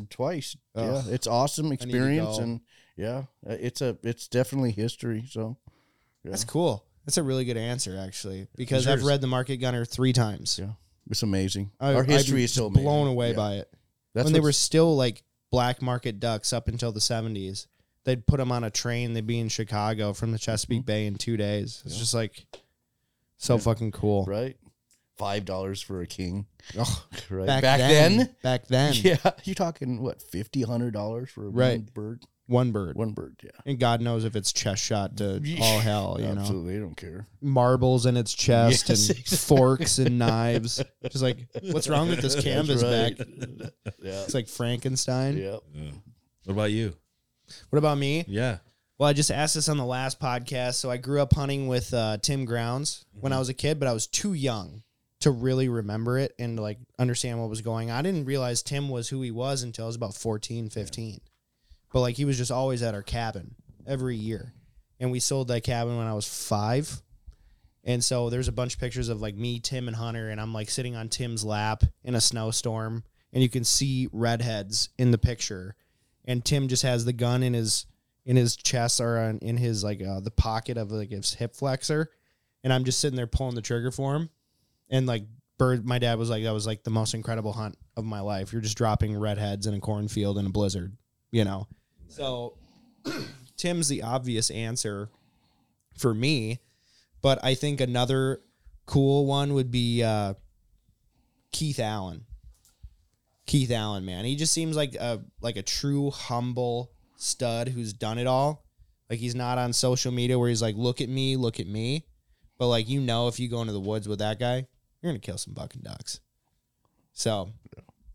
Ugh. 0.75 1.05
Yeah, 1.07 1.13
it's 1.15 1.27
awesome 1.27 1.73
experience, 1.73 2.39
and 2.39 2.61
yeah, 2.97 3.25
uh, 3.49 3.53
it's 3.61 3.81
a 3.81 3.97
it's 4.03 4.29
definitely 4.29 4.73
history. 4.73 5.25
So 5.29 5.57
That's 6.25 6.45
cool. 6.45 6.85
That's 7.05 7.17
a 7.17 7.23
really 7.23 7.45
good 7.47 7.57
answer, 7.57 7.97
actually, 7.99 8.49
because 8.57 8.87
I've 8.87 9.03
read 9.05 9.21
The 9.23 9.27
Market 9.27 9.57
Gunner 9.59 9.85
three 9.87 10.13
times. 10.13 10.59
yeah, 10.59 10.73
it's 11.11 11.23
amazing. 11.23 11.71
I- 11.81 11.95
Our 11.95 12.03
I'm 12.03 12.09
history 12.09 12.45
is 12.45 12.53
so 12.53 12.69
blown 12.69 13.03
amazing. 13.03 13.13
away 13.13 13.31
Yeah. 13.31 13.37
by 13.37 13.55
it. 13.57 13.73
That's 14.15 14.25
when 14.25 14.33
they 14.35 14.41
were 14.41 14.53
still 14.53 14.95
like 14.97 15.23
black 15.51 15.81
market 15.81 16.21
ducks 16.21 16.53
up 16.53 16.69
until 16.69 16.93
the 16.93 17.01
70s. 17.01 17.67
They'd 18.05 18.27
put 18.27 18.37
them 18.39 18.53
on 18.53 18.63
a 18.65 18.71
train. 18.71 19.13
They'd 19.15 19.27
be 19.27 19.39
in 19.39 19.49
Chicago 19.49 20.13
from 20.13 20.33
the 20.33 20.39
Chesapeake 20.39 20.85
Bay 20.85 21.07
in 21.07 21.15
two 21.17 21.37
days. 21.39 21.83
It's 21.87 21.97
just 21.99 22.13
like 22.15 22.45
so 23.39 23.55
Yeah. 23.55 23.61
fucking 23.61 23.93
cool. 23.93 24.25
right? 24.27 24.57
Five 25.19 25.45
dollars 25.45 25.83
for 25.83 26.01
a 26.01 26.07
king, 26.07 26.47
Ugh, 26.79 26.87
right? 27.29 27.47
back, 27.47 27.63
Back, 27.63 27.79
then, 27.81 28.17
then, 28.19 28.37
back 28.43 28.67
then, 28.69 28.95
yeah, 28.97 29.17
you're 29.45 29.55
talking 29.55 30.01
what 30.01 30.23
fifty, 30.23 30.63
hundred 30.63 30.93
dollars 30.95 31.29
for 31.31 31.47
a 31.47 31.51
Right. 31.51 31.81
one 31.81 31.89
bird, 31.93 32.23
one 32.47 32.71
bird, 32.73 32.97
one 32.97 33.13
bird, 33.13 33.37
yeah. 33.43 33.51
and 33.67 33.79
God 33.81 34.01
knows 34.01 34.25
if 34.25 34.37
it's 34.37 34.53
chest 34.53 34.83
shot 34.83 35.17
to 35.19 35.43
all 35.61 35.81
hell. 35.81 36.17
You 36.21 36.27
know, 36.29 36.41
Absolutely, 36.41 36.75
they 36.75 36.81
don't 36.81 36.97
care. 36.97 37.27
marbles 37.43 38.07
in 38.07 38.17
its 38.17 38.33
chest 38.33 38.89
Yes, 38.89 39.09
and 39.09 39.19
exactly. 39.19 39.57
forks 39.57 39.99
and 39.99 40.19
knives. 40.21 40.83
Just 41.11 41.23
like, 41.23 41.39
what's 41.73 41.89
wrong 41.89 42.09
with 42.09 42.21
this 42.21 42.41
canvas 42.41 42.83
right. 42.85 43.19
back? 43.19 43.27
Yeah, 44.01 44.23
It's 44.23 44.35
like 44.35 44.47
Frankenstein. 44.49 45.37
yeah. 45.37 45.57
What 46.45 46.53
about 46.55 46.71
you? 46.71 46.95
What 47.71 47.79
about 47.79 47.99
me? 47.99 48.25
Yeah. 48.29 48.59
Well, 48.99 49.09
I 49.09 49.13
just 49.13 49.31
asked 49.31 49.55
this 49.55 49.69
on 49.69 49.77
the 49.77 49.85
last 49.85 50.19
podcast. 50.21 50.75
So 50.75 50.91
I 50.91 50.97
grew 50.97 51.21
up 51.23 51.33
hunting 51.35 51.69
with 51.69 51.93
uh, 51.95 52.19
Tim 52.19 52.45
Grounds 52.45 53.05
when 53.13 53.33
I 53.33 53.39
was 53.39 53.49
a 53.49 53.55
kid, 53.55 53.79
but 53.79 53.87
I 53.89 53.93
was 53.93 54.07
too 54.07 54.33
young 54.33 54.83
to 55.21 55.31
really 55.31 55.69
remember 55.69 56.19
it 56.19 56.35
and 56.39 56.59
like 56.59 56.79
understand 56.99 57.41
what 57.41 57.51
was 57.51 57.61
going 57.61 57.91
on. 57.91 57.99
I 57.99 58.03
didn't 58.03 58.27
realize 58.27 58.63
Tim 58.63 58.89
was 58.89 59.09
who 59.09 59.21
he 59.23 59.31
was 59.31 59.63
until 59.63 59.85
I 59.85 59.89
was 59.89 59.97
about 59.97 60.15
14, 60.15 60.71
15. 60.71 61.21
But 61.93 62.01
like 62.01 62.17
he 62.17 62.25
was 62.25 62.39
just 62.39 62.53
always 62.53 62.83
at 62.83 62.95
our 62.95 63.03
cabin 63.03 63.55
every 63.87 64.17
year. 64.17 64.53
And 65.01 65.11
we 65.11 65.21
sold 65.21 65.49
that 65.49 65.65
cabin 65.65 65.97
when 65.97 66.07
I 66.07 66.15
was 66.15 66.29
five. 66.29 67.03
And 67.85 68.05
so 68.05 68.31
there's 68.31 68.49
a 68.49 68.53
bunch 68.53 68.75
of 68.75 68.81
pictures 68.81 69.09
of 69.09 69.21
like 69.21 69.35
me, 69.35 69.61
Tim, 69.61 69.89
and 69.89 69.97
Hunter, 69.97 70.29
and 70.29 70.41
I'm 70.41 70.53
like 70.53 70.69
sitting 70.69 70.95
on 70.95 71.09
Tim's 71.09 71.45
lap 71.45 71.85
in 72.05 72.15
a 72.15 72.21
snowstorm, 72.21 73.05
and 73.33 73.43
you 73.43 73.49
can 73.49 73.65
see 73.65 74.09
redheads 74.13 74.91
in 74.99 75.11
the 75.11 75.19
picture. 75.19 75.75
And 76.25 76.45
Tim 76.45 76.69
just 76.69 76.83
has 76.83 77.05
the 77.05 77.13
gun 77.13 77.43
in 77.43 77.55
his 77.55 77.87
in 78.27 78.37
his 78.37 78.57
chest 78.57 79.01
or 79.01 79.17
in 79.41 79.57
his 79.57 79.83
like 79.83 80.03
uh, 80.03 80.21
the 80.21 80.31
pocket 80.31 80.77
of 80.77 80.91
like 80.91 81.11
his 81.11 81.33
hip 81.35 81.57
flexor, 81.57 82.11
and 82.63 82.73
I'm 82.73 82.85
just 82.85 83.01
sitting 83.01 83.17
there 83.17 83.27
pulling 83.27 83.55
the 83.55 83.63
trigger 83.63 83.91
for 83.91 84.15
him. 84.15 84.29
And 84.91 85.07
like 85.07 85.25
bird, 85.59 85.85
my 85.87 85.99
dad 85.99 86.19
was 86.19 86.31
like, 86.31 86.45
that 86.45 86.53
was 86.53 86.67
like 86.67 86.85
the 86.85 86.91
most 86.91 87.15
incredible 87.15 87.53
hunt 87.53 87.77
of 87.97 88.05
my 88.05 88.21
life. 88.21 88.53
You're 88.53 88.63
just 88.63 88.79
dropping 88.79 89.19
redheads 89.19 89.67
in 89.67 89.75
a 89.75 89.81
cornfield 89.81 90.39
in 90.39 90.47
a 90.47 90.51
blizzard, 90.51 90.97
you 91.31 91.45
know. 91.45 91.67
So 92.09 92.55
Tim's 93.57 93.89
the 93.89 94.03
obvious 94.03 94.51
answer 94.51 95.11
for 95.97 96.15
me, 96.15 96.61
but 97.21 97.45
I 97.45 97.55
think 97.55 97.81
another 97.81 98.41
cool 98.87 99.27
one 99.27 99.55
would 99.55 99.71
be 99.71 100.03
uh, 100.03 100.35
Keith 101.53 101.81
Allen. 101.81 102.25
Keith 103.47 103.71
Allen, 103.71 104.05
man, 104.05 104.25
he 104.25 104.37
just 104.37 104.53
seems 104.53 104.77
like 104.77 104.95
a 104.95 105.23
like 105.41 105.57
a 105.57 105.63
true 105.63 106.11
humble 106.11 106.93
stud 107.17 107.69
who's 107.69 107.93
done 107.93 108.19
it 108.19 108.27
all. 108.27 108.65
Like 109.09 109.19
he's 109.19 109.35
not 109.35 109.57
on 109.57 109.73
social 109.73 110.13
media 110.13 110.39
where 110.39 110.51
he's 110.51 110.61
like, 110.61 110.77
"Look 110.77 111.01
at 111.01 111.09
me, 111.09 111.37
look 111.37 111.59
at 111.59 111.67
me," 111.67 112.05
but 112.59 112.69
like 112.69 112.89
you 112.89 113.01
know, 113.01 113.27
if 113.27 113.41
you 113.41 113.49
go 113.49 113.63
into 113.63 113.73
the 113.73 113.81
woods 113.81 114.07
with 114.07 114.19
that 114.19 114.39
guy, 114.39 114.67
you're 115.01 115.13
gonna 115.13 115.19
kill 115.21 115.39
some 115.39 115.55
bucking 115.55 115.83
ducks. 115.83 116.21
So, 117.13 117.51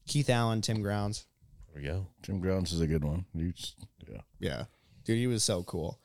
Keith 0.08 0.30
Allen, 0.30 0.62
Tim 0.62 0.82
Grounds, 0.82 1.26
There 1.74 1.82
we 1.82 1.88
go. 1.88 2.08
Jim 2.22 2.40
Grounds 2.40 2.72
is 2.72 2.82
a 2.82 2.88
good 2.88 3.04
one. 3.04 3.26
You 3.34 3.52
just, 3.52 3.76
yeah. 4.10 4.22
Yeah. 4.40 4.64
Dude, 5.06 5.18
he 5.18 5.28
was 5.28 5.44
so 5.44 5.64
cool. 5.64 6.00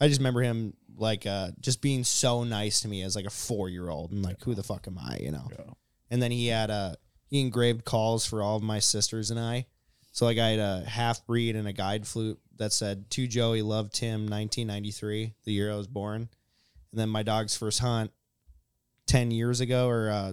I 0.00 0.08
just 0.08 0.20
remember 0.20 0.42
him 0.42 0.74
like 0.96 1.26
uh 1.26 1.52
just 1.60 1.80
being 1.80 2.04
so 2.04 2.44
nice 2.44 2.80
to 2.80 2.88
me 2.88 3.02
as 3.02 3.16
like 3.16 3.24
a 3.24 3.30
four 3.30 3.68
year 3.68 3.88
old 3.88 4.10
and 4.12 4.22
like 4.22 4.42
who 4.42 4.54
the 4.54 4.62
fuck 4.62 4.86
am 4.86 4.98
I, 4.98 5.18
you 5.20 5.30
know? 5.30 5.48
Yeah. 5.50 5.72
And 6.10 6.20
then 6.20 6.30
he 6.30 6.48
had 6.48 6.70
uh 6.70 6.96
he 7.28 7.40
engraved 7.40 7.84
calls 7.84 8.26
for 8.26 8.42
all 8.42 8.56
of 8.56 8.62
my 8.62 8.78
sisters 8.80 9.30
and 9.30 9.40
I. 9.40 9.66
So 10.10 10.26
like 10.26 10.38
I 10.38 10.48
had 10.48 10.58
a 10.58 10.84
half 10.86 11.24
breed 11.26 11.56
and 11.56 11.66
a 11.66 11.72
guide 11.72 12.06
flute 12.06 12.38
that 12.58 12.72
said 12.72 13.08
to 13.10 13.26
Joey 13.26 13.62
loved 13.62 13.94
Tim 13.94 14.22
1993, 14.28 15.34
the 15.44 15.52
year 15.52 15.72
I 15.72 15.76
was 15.76 15.86
born. 15.86 16.28
And 16.90 17.00
then 17.00 17.08
my 17.08 17.22
dog's 17.22 17.56
first 17.56 17.78
hunt 17.78 18.10
10 19.12 19.30
years 19.30 19.60
ago 19.60 19.88
or 19.88 20.10
uh 20.10 20.32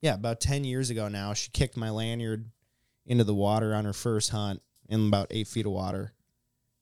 yeah, 0.00 0.14
about 0.14 0.40
10 0.40 0.64
years 0.64 0.90
ago 0.90 1.06
now, 1.06 1.34
she 1.34 1.50
kicked 1.52 1.76
my 1.76 1.90
lanyard 1.90 2.50
into 3.06 3.22
the 3.22 3.34
water 3.34 3.74
on 3.74 3.84
her 3.84 3.92
first 3.92 4.30
hunt 4.30 4.60
in 4.88 5.06
about 5.06 5.28
eight 5.30 5.46
feet 5.46 5.66
of 5.66 5.72
water. 5.72 6.12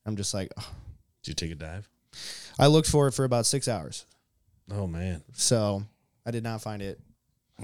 I'm 0.06 0.16
just 0.16 0.32
like, 0.32 0.50
oh. 0.58 0.70
Did 1.22 1.30
you 1.30 1.34
take 1.34 1.52
a 1.52 1.54
dive? 1.54 1.88
I 2.58 2.68
looked 2.68 2.88
for 2.88 3.06
it 3.06 3.12
for 3.12 3.24
about 3.24 3.44
six 3.44 3.68
hours. 3.68 4.06
Oh 4.72 4.86
man. 4.86 5.22
So 5.34 5.82
I 6.24 6.30
did 6.30 6.42
not 6.42 6.62
find 6.62 6.80
it. 6.80 6.98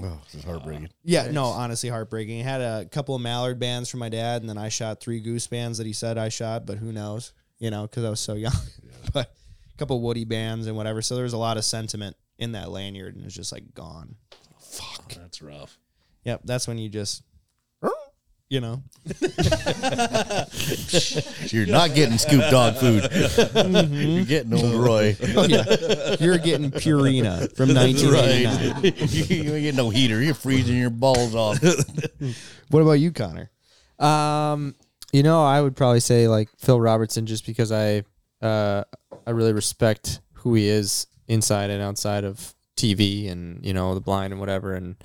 Oh, 0.01 0.21
this 0.25 0.35
is 0.35 0.43
heartbreaking. 0.43 0.89
Yeah, 1.03 1.31
no, 1.31 1.45
honestly, 1.45 1.89
heartbreaking. 1.89 2.37
He 2.37 2.43
had 2.43 2.61
a 2.61 2.85
couple 2.85 3.15
of 3.15 3.21
mallard 3.21 3.59
bands 3.59 3.89
from 3.89 4.01
my 4.01 4.09
dad, 4.09 4.41
and 4.41 4.49
then 4.49 4.57
I 4.57 4.69
shot 4.69 5.01
three 5.01 5.19
goose 5.19 5.47
bands 5.47 5.79
that 5.79 5.87
he 5.87 5.93
said 5.93 6.17
I 6.17 6.29
shot, 6.29 6.67
but 6.67 6.77
who 6.77 6.91
knows, 6.91 7.33
you 7.57 7.71
know, 7.71 7.83
because 7.87 8.03
I 8.03 8.09
was 8.09 8.19
so 8.19 8.35
young. 8.35 8.53
but 9.13 9.33
a 9.73 9.77
couple 9.77 9.97
of 9.97 10.03
woody 10.03 10.25
bands 10.25 10.67
and 10.67 10.77
whatever. 10.77 11.01
So 11.01 11.15
there 11.15 11.23
was 11.23 11.33
a 11.33 11.37
lot 11.37 11.57
of 11.57 11.65
sentiment 11.65 12.15
in 12.41 12.51
that 12.53 12.69
lanyard, 12.71 13.15
and 13.15 13.23
it's 13.23 13.35
just 13.35 13.53
like 13.53 13.73
gone. 13.73 14.15
Fuck. 14.59 15.13
That's 15.13 15.41
rough. 15.41 15.77
Yep, 16.25 16.41
that's 16.43 16.67
when 16.67 16.77
you 16.77 16.89
just, 16.89 17.23
you 18.49 18.59
know, 18.59 18.83
You're 21.47 21.67
not 21.67 21.95
getting 21.95 22.17
scoop 22.17 22.43
dog 22.51 22.75
food. 22.75 23.07
You're 23.93 24.25
getting 24.25 24.53
Ol' 24.53 24.77
Roy. 24.77 25.15
oh, 25.37 25.45
yeah, 25.47 26.17
you're 26.19 26.37
getting 26.37 26.69
Purina 26.69 27.55
from 27.55 27.73
1989. 27.73 28.83
you 28.83 29.53
ain't 29.53 29.61
getting 29.63 29.75
no 29.77 29.89
heater. 29.89 30.21
You're 30.21 30.33
freezing 30.33 30.75
your 30.77 30.89
balls 30.89 31.33
off. 31.33 31.59
What 32.71 32.81
about 32.81 32.93
you, 32.93 33.11
Connor? 33.11 33.49
Um, 33.99 34.75
you 35.11 35.23
know, 35.23 35.43
I 35.43 35.61
would 35.61 35.75
probably 35.75 35.99
say 35.99 36.29
like 36.29 36.49
Phil 36.57 36.79
Robertson, 36.79 37.25
just 37.25 37.45
because 37.45 37.69
I 37.71 38.03
uh 38.41 38.83
I 39.27 39.31
really 39.31 39.51
respect 39.53 40.21
who 40.33 40.53
he 40.53 40.67
is 40.67 41.07
inside 41.31 41.69
and 41.69 41.81
outside 41.81 42.23
of 42.23 42.53
TV 42.75 43.31
and 43.31 43.65
you 43.65 43.73
know 43.73 43.93
the 43.95 44.01
blind 44.01 44.33
and 44.33 44.39
whatever, 44.39 44.73
and 44.73 44.95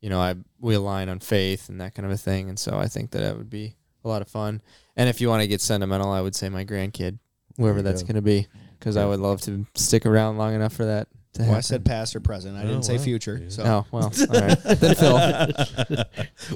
you 0.00 0.08
know 0.10 0.20
I 0.20 0.34
we 0.60 0.74
align 0.74 1.08
on 1.08 1.20
faith 1.20 1.68
and 1.68 1.80
that 1.80 1.94
kind 1.94 2.06
of 2.06 2.12
a 2.12 2.16
thing, 2.16 2.48
and 2.48 2.58
so 2.58 2.78
I 2.78 2.86
think 2.88 3.10
that 3.12 3.22
it 3.22 3.36
would 3.36 3.50
be 3.50 3.74
a 4.04 4.08
lot 4.08 4.22
of 4.22 4.28
fun. 4.28 4.62
And 4.96 5.08
if 5.08 5.20
you 5.20 5.28
want 5.28 5.42
to 5.42 5.48
get 5.48 5.60
sentimental, 5.60 6.10
I 6.12 6.20
would 6.20 6.34
say 6.34 6.48
my 6.48 6.64
grandkid, 6.64 7.18
whoever 7.56 7.82
that's 7.82 8.02
go. 8.02 8.06
going 8.08 8.16
to 8.16 8.22
be, 8.22 8.46
because 8.78 8.96
I 8.96 9.04
would 9.06 9.18
love 9.20 9.40
to 9.42 9.66
stick 9.74 10.06
around 10.06 10.38
long 10.38 10.54
enough 10.54 10.72
for 10.72 10.84
that. 10.86 11.08
To 11.34 11.40
Well, 11.40 11.46
happen. 11.46 11.56
I 11.58 11.60
said 11.62 11.84
past 11.84 12.14
or 12.14 12.20
present. 12.20 12.56
I 12.56 12.60
oh, 12.60 12.66
didn't 12.66 12.78
Oh, 12.78 12.82
say 12.82 12.96
wow. 12.96 13.02
future. 13.02 13.40
Yeah. 13.42 13.48
So 13.48 13.62
Oh 13.64 13.86
well, 13.90 14.12
all 14.30 14.40
right. 14.40 14.58
then 14.62 14.94
Phil. 14.94 15.16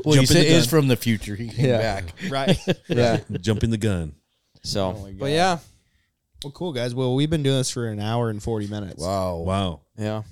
Well, 0.05 0.15
Jump 0.15 0.21
you 0.21 0.27
said 0.27 0.45
the 0.47 0.55
is 0.55 0.67
from 0.69 0.87
the 0.89 0.97
future. 0.97 1.35
He 1.35 1.49
came 1.49 1.67
Yeah. 1.67 1.79
back. 2.01 2.15
right. 2.31 2.57
Yeah. 2.89 3.21
Jumping 3.41 3.71
the 3.71 3.77
gun. 3.79 4.15
So, 4.63 4.91
Oh 4.97 5.11
but 5.19 5.31
yeah, 5.33 5.59
Well, 6.45 6.53
cool 6.53 6.73
guys. 6.73 6.95
Well, 6.95 7.15
we've 7.15 7.31
been 7.31 7.43
doing 7.43 7.59
this 7.59 7.71
for 7.71 7.89
an 7.89 8.01
hour 8.01 8.31
and 8.31 8.43
forty 8.43 8.67
minutes. 8.69 9.03
Wow. 9.03 9.39
Wow. 9.39 9.81
yeah. 9.97 10.23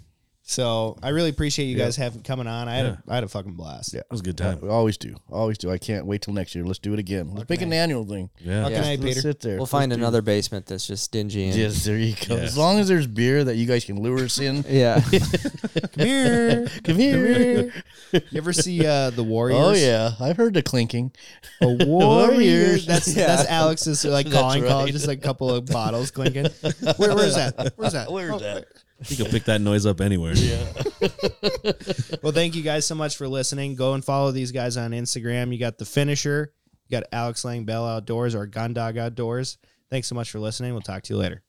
So 0.49 0.97
I 1.03 1.09
really 1.09 1.31
appreciate 1.31 1.67
you 1.67 1.77
Yeah. 1.77 1.87
guys 1.87 1.97
having 1.97 2.23
coming 2.23 2.47
on. 2.47 2.69
I 2.69 2.77
had 2.77 2.87
Yeah. 2.87 2.97
a 3.09 3.11
I 3.11 3.15
had 3.17 3.25
a 3.25 3.29
fucking 3.29 3.55
blast. 3.55 3.93
Yeah. 3.93 3.99
That 4.03 4.13
was 4.13 4.21
a 4.21 4.23
good 4.23 4.39
time. 4.39 4.61
we 4.63 4.69
always 4.69 4.97
do. 4.97 5.17
Always 5.29 5.59
do. 5.59 5.73
I 5.73 5.77
can't 5.79 6.07
wait 6.07 6.23
till 6.23 6.35
next 6.35 6.55
year. 6.55 6.65
Let's 6.65 6.79
do 6.79 6.93
it 6.93 7.01
again. 7.01 7.33
Let's 7.35 7.51
make 7.51 7.63
an 7.63 7.73
annual 7.73 8.05
thing. 8.05 8.31
Yeah. 8.45 8.63
Fucking 8.63 8.77
Yeah. 8.77 8.85
A, 8.85 8.91
Let's 8.91 9.03
Peter. 9.03 9.21
sit 9.23 9.41
there. 9.41 9.57
We'll 9.57 9.67
find 9.67 9.91
Let's 9.91 9.99
do- 9.99 10.05
another 10.05 10.23
basement 10.23 10.67
that's 10.67 10.87
just 10.87 11.11
dingy. 11.11 11.49
And, 11.49 11.57
Yes, 11.59 11.85
there 11.85 11.99
you 11.99 12.15
go. 12.29 12.37
Yeah. 12.37 12.43
As 12.43 12.57
long 12.57 12.79
as 12.79 12.87
there's 12.87 13.09
beer 13.09 13.43
that 13.43 13.57
you 13.57 13.67
guys 13.67 13.85
can 13.85 14.01
lure 14.01 14.21
us 14.25 14.39
in. 14.39 14.65
Yeah. 14.71 15.01
Come 15.93 16.07
here. 16.07 16.67
Come 16.85 16.97
here. 16.97 17.73
You 18.13 18.21
ever 18.37 18.53
see 18.53 18.87
uh, 18.87 19.11
the 19.11 19.23
Warriors? 19.35 19.59
Oh 19.61 19.73
yeah, 19.73 20.13
I've 20.21 20.37
heard 20.37 20.55
the 20.55 20.63
clinking. 20.63 21.11
The 21.61 21.85
Warriors. 21.87 21.87
Warriors. 22.37 22.87
That's 22.87 23.17
Yeah. 23.17 23.27
that's 23.35 23.49
Alex's 23.49 24.05
like 24.05 24.27
That's 24.27 24.37
calling 24.41 24.63
call. 24.65 24.85
right. 24.85 24.93
Just 24.93 25.09
like 25.09 25.19
a 25.19 25.23
couple 25.23 25.51
of 25.51 25.67
bottles 25.67 26.13
clinking. 26.13 26.47
Where, 26.99 27.15
where's 27.17 27.35
that? 27.35 27.73
Where's 27.77 27.95
that? 27.95 28.13
Where's 28.13 28.31
Oh, 28.31 28.39
that? 28.39 28.67
You 29.09 29.17
can 29.17 29.27
pick 29.27 29.45
that 29.45 29.61
noise 29.61 29.87
up 29.87 30.01
anywhere. 30.01 30.35
Yeah. 30.47 30.65
Well, 32.23 32.33
thank 32.33 32.55
you 32.55 32.63
guys 32.63 32.87
so 32.87 32.95
much 32.95 33.17
for 33.17 33.29
listening. 33.29 33.75
Go 33.75 33.93
and 33.95 34.05
follow 34.05 34.31
these 34.33 34.51
guys 34.51 34.77
on 34.77 34.93
Instagram. 34.93 35.53
You 35.53 35.59
got 35.59 35.79
the 35.79 35.85
finisher. 35.85 36.53
You 36.89 36.99
got 36.99 37.09
Alex 37.13 37.45
Lang 37.45 37.65
Bell 37.65 37.87
Outdoors 37.87 38.35
or 38.35 38.47
Gun 38.47 38.73
Dog 38.73 38.97
Outdoors. 38.97 39.59
Thanks 39.91 40.09
so 40.09 40.15
much 40.15 40.31
for 40.31 40.41
listening. 40.41 40.73
We'll 40.73 40.81
talk 40.83 41.03
to 41.05 41.15
you 41.15 41.19
later. 41.19 41.43